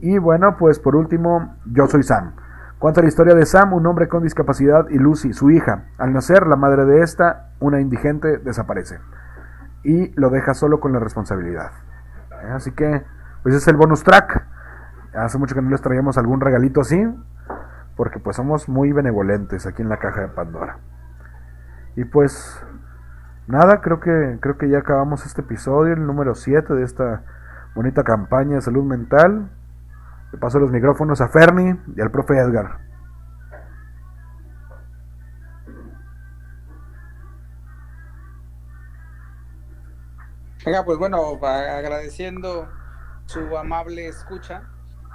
Y 0.00 0.18
bueno, 0.18 0.56
pues 0.56 0.78
por 0.78 0.94
último, 0.94 1.56
Yo 1.66 1.88
soy 1.88 2.04
Sam 2.04 2.34
Cuenta 2.78 3.02
la 3.02 3.08
historia 3.08 3.34
de 3.34 3.44
Sam, 3.44 3.72
un 3.72 3.86
hombre 3.86 4.06
con 4.06 4.22
discapacidad, 4.22 4.88
y 4.88 4.98
Lucy, 4.98 5.32
su 5.32 5.50
hija. 5.50 5.86
Al 5.98 6.12
nacer, 6.12 6.46
la 6.46 6.54
madre 6.54 6.84
de 6.84 7.02
esta, 7.02 7.50
una 7.58 7.80
indigente, 7.80 8.38
desaparece. 8.38 9.00
Y 9.82 10.12
lo 10.14 10.30
deja 10.30 10.54
solo 10.54 10.78
con 10.78 10.92
la 10.92 11.00
responsabilidad. 11.00 11.72
¿Eh? 12.44 12.50
Así 12.54 12.70
que, 12.70 13.02
pues 13.42 13.56
es 13.56 13.66
el 13.66 13.76
bonus 13.76 14.04
track. 14.04 14.46
Hace 15.12 15.38
mucho 15.38 15.56
que 15.56 15.62
no 15.62 15.70
les 15.70 15.82
traíamos 15.82 16.18
algún 16.18 16.40
regalito 16.40 16.82
así. 16.82 17.04
Porque 17.96 18.20
pues 18.20 18.36
somos 18.36 18.68
muy 18.68 18.92
benevolentes 18.92 19.66
aquí 19.66 19.82
en 19.82 19.88
la 19.88 19.96
caja 19.96 20.20
de 20.20 20.28
Pandora. 20.28 20.78
Y 21.98 22.04
pues, 22.04 22.64
nada, 23.48 23.80
creo 23.80 23.98
que, 23.98 24.38
creo 24.40 24.56
que 24.56 24.68
ya 24.68 24.78
acabamos 24.78 25.26
este 25.26 25.40
episodio, 25.40 25.94
el 25.94 26.06
número 26.06 26.36
7 26.36 26.72
de 26.74 26.84
esta 26.84 27.24
bonita 27.74 28.04
campaña 28.04 28.54
de 28.54 28.62
salud 28.62 28.84
mental. 28.84 29.50
Le 30.30 30.38
paso 30.38 30.60
los 30.60 30.70
micrófonos 30.70 31.20
a 31.20 31.26
Ferni 31.26 31.76
y 31.96 32.00
al 32.00 32.12
profe 32.12 32.38
Edgar. 32.38 32.78
Venga, 40.64 40.84
pues 40.84 40.98
bueno, 40.98 41.18
agradeciendo 41.42 42.68
su 43.26 43.58
amable 43.58 44.06
escucha 44.06 44.62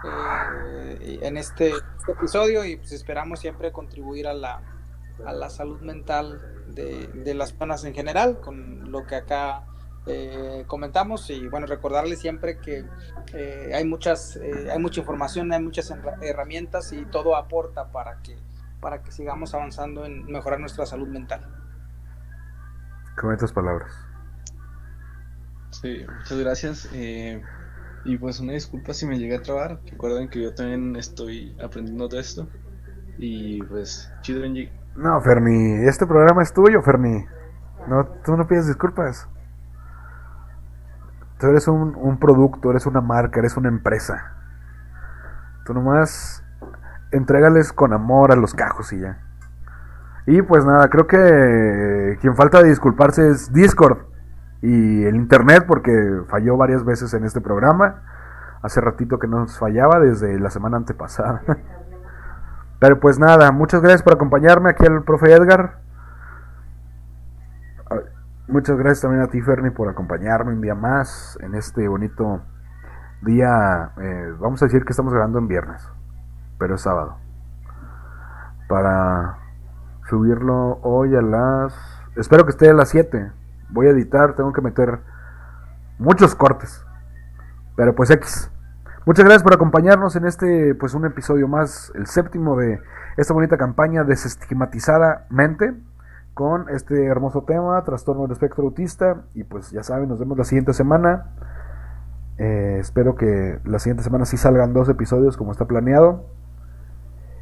eh, 0.03 1.19
en 1.21 1.37
este, 1.37 1.71
episodio 2.09 2.65
y 2.65 2.75
pues 2.75 2.91
esperamos 2.91 3.39
siempre 3.39 3.71
contribuir 3.71 4.27
a 4.27 4.33
la, 4.33 4.72
a 5.25 5.33
la 5.33 5.49
salud 5.49 5.79
mental 5.81 6.41
de, 6.73 7.07
de 7.07 7.33
las 7.33 7.51
personas 7.51 7.83
en 7.85 7.93
general 7.93 8.39
con 8.39 8.91
lo 8.91 9.05
que 9.05 9.15
acá 9.15 9.65
eh, 10.05 10.65
comentamos. 10.67 11.29
Y 11.29 11.47
bueno 11.47 11.65
recordarles 11.65 12.19
siempre 12.19 12.57
que 12.57 12.85
eh, 13.33 13.71
hay 13.73 13.85
muchas 13.85 14.35
eh, 14.35 14.69
hay 14.71 14.79
mucha 14.79 14.99
información 14.99 15.53
hay 15.53 15.61
muchas 15.61 15.93
herramientas 16.21 16.91
y 16.91 17.05
todo 17.05 17.37
aporta 17.37 17.91
para 17.91 18.21
que 18.21 18.37
para 18.81 19.01
que 19.01 19.13
sigamos 19.13 19.53
avanzando 19.53 20.05
en 20.05 20.25
mejorar 20.25 20.59
nuestra 20.59 20.85
salud 20.85 21.07
mental. 21.07 21.47
Con 23.15 23.33
estas 23.33 23.53
palabras. 23.53 23.93
Sí 25.71 26.05
muchas 26.17 26.37
gracias. 26.37 26.89
Y 28.05 28.17
pues 28.17 28.41
una 28.41 28.51
disculpa 28.51 28.93
si 28.93 29.05
me 29.05 29.17
llegué 29.17 29.37
a 29.37 29.41
trabar. 29.41 29.79
Recuerden 29.89 30.27
que 30.27 30.41
yo 30.41 30.53
también 30.53 30.97
estoy 30.97 31.55
aprendiendo 31.63 32.09
de 32.09 32.19
esto. 32.19 32.49
Y 33.17 33.61
pues 33.63 34.11
chido 34.21 34.43
en 34.43 34.69
no 34.95 35.21
Ferni 35.21 35.85
este 35.85 36.05
programa 36.05 36.43
es 36.43 36.53
tuyo 36.53 36.81
Ferni 36.81 37.25
no 37.87 38.05
tú 38.23 38.37
no 38.37 38.47
pides 38.47 38.67
disculpas 38.67 39.27
Tú 41.43 41.49
eres 41.49 41.67
un, 41.67 42.17
producto, 42.21 42.69
eres 42.71 42.85
una 42.85 43.01
marca, 43.01 43.41
eres 43.41 43.57
una 43.57 43.67
empresa. 43.67 44.31
Tú 45.65 45.73
nomás 45.73 46.41
entrégales 47.11 47.73
con 47.73 47.91
amor 47.91 48.31
a 48.31 48.37
los 48.37 48.53
cajos 48.53 48.93
y 48.93 49.01
ya. 49.01 49.17
Y 50.25 50.41
pues 50.41 50.65
nada, 50.65 50.87
creo 50.89 51.05
que 51.05 52.17
quien 52.21 52.37
falta 52.37 52.63
de 52.63 52.69
disculparse 52.69 53.29
es 53.29 53.51
Discord 53.51 54.05
y 54.61 55.03
el 55.03 55.17
Internet 55.17 55.65
porque 55.67 56.21
falló 56.29 56.55
varias 56.55 56.85
veces 56.85 57.13
en 57.13 57.25
este 57.25 57.41
programa. 57.41 58.03
Hace 58.61 58.79
ratito 58.79 59.19
que 59.19 59.27
nos 59.27 59.59
fallaba 59.59 59.99
desde 59.99 60.39
la 60.39 60.49
semana 60.49 60.77
antepasada. 60.77 61.41
Pero 62.83 62.99
pues 62.99 63.17
nada, 63.17 63.49
muchas 63.53 63.81
gracias 63.81 64.03
por 64.03 64.11
acompañarme 64.11 64.69
aquí 64.69 64.85
al 64.85 65.05
profe 65.05 65.31
Edgar. 65.31 65.77
Muchas 68.49 68.77
gracias 68.77 69.03
también 69.03 69.23
a 69.23 69.27
ti, 69.27 69.39
Ferni, 69.39 69.69
por 69.69 69.87
acompañarme 69.87 70.51
un 70.51 70.59
día 70.59 70.75
más 70.75 71.39
en 71.41 71.55
este 71.55 71.87
bonito 71.87 72.41
día. 73.21 73.93
Eh, 74.01 74.33
vamos 74.37 74.61
a 74.61 74.65
decir 74.65 74.83
que 74.83 74.91
estamos 74.91 75.13
grabando 75.13 75.39
en 75.39 75.47
viernes, 75.47 75.87
pero 76.59 76.75
es 76.75 76.81
sábado. 76.81 77.19
Para 78.67 79.37
subirlo 80.09 80.81
hoy 80.81 81.15
a 81.15 81.21
las. 81.21 81.73
Espero 82.17 82.43
que 82.43 82.49
esté 82.49 82.69
a 82.69 82.73
las 82.73 82.89
7. 82.89 83.31
Voy 83.69 83.87
a 83.87 83.91
editar, 83.91 84.35
tengo 84.35 84.51
que 84.51 84.61
meter 84.61 84.99
muchos 85.99 86.35
cortes. 86.35 86.85
Pero 87.77 87.95
pues 87.95 88.09
X. 88.09 88.51
Muchas 89.05 89.25
gracias 89.25 89.43
por 89.43 89.53
acompañarnos 89.53 90.15
en 90.15 90.25
este, 90.25 90.75
pues 90.75 90.93
un 90.93 91.05
episodio 91.05 91.49
más, 91.49 91.91
el 91.93 92.07
séptimo 92.07 92.55
de 92.55 92.79
esta 93.17 93.33
bonita 93.33 93.57
campaña 93.57 94.05
desestigmatizadamente 94.05 95.73
con 96.33 96.69
este 96.69 97.05
hermoso 97.05 97.43
tema, 97.43 97.83
trastorno 97.83 98.23
del 98.23 98.31
espectro 98.31 98.63
autista. 98.63 99.25
Y 99.33 99.43
pues 99.43 99.71
ya 99.71 99.83
saben, 99.83 100.07
nos 100.07 100.19
vemos 100.19 100.37
la 100.37 100.45
siguiente 100.45 100.71
semana. 100.71 101.35
Eh, 102.37 102.77
espero 102.79 103.15
que 103.15 103.59
la 103.65 103.79
siguiente 103.79 104.03
semana 104.03 104.23
sí 104.23 104.37
salgan 104.37 104.73
dos 104.73 104.87
episodios 104.87 105.35
como 105.35 105.51
está 105.51 105.65
planeado. 105.65 106.29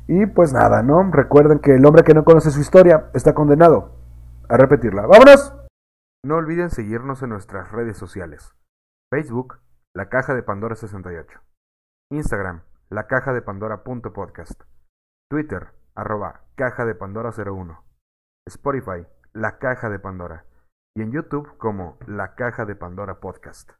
Y 0.07 0.25
pues 0.25 0.53
nada, 0.53 0.81
¿no? 0.81 1.11
Recuerden 1.11 1.59
que 1.59 1.75
el 1.75 1.85
hombre 1.85 2.03
que 2.03 2.15
no 2.15 2.25
conoce 2.25 2.49
su 2.49 2.59
historia 2.59 3.11
está 3.13 3.35
condenado 3.35 3.99
a 4.49 4.57
repetirla. 4.57 5.05
¡Vámonos! 5.05 5.55
No 6.25 6.37
olviden 6.37 6.71
seguirnos 6.71 7.21
en 7.21 7.29
nuestras 7.29 7.71
redes 7.71 7.97
sociales. 7.97 8.55
Facebook, 9.11 9.59
La 9.93 10.09
Caja 10.09 10.33
de 10.33 10.41
Pandora 10.41 10.75
68. 10.75 11.39
Instagram, 12.11 12.63
La 12.89 13.07
Caja 13.07 13.31
de 13.31 13.41
Pandora.podcast. 13.41 14.63
Twitter, 15.29 15.69
arroba 15.95 16.41
Caja 16.55 16.83
de 16.83 16.93
Pandora 16.93 17.31
01. 17.31 17.81
Spotify, 18.47 19.07
La 19.31 19.59
Caja 19.59 19.89
de 19.89 19.97
Pandora, 19.97 20.43
y 20.93 21.03
en 21.03 21.13
YouTube 21.13 21.55
como 21.55 21.97
La 22.07 22.35
Caja 22.35 22.65
de 22.65 22.75
Pandora 22.75 23.21
Podcast. 23.21 23.71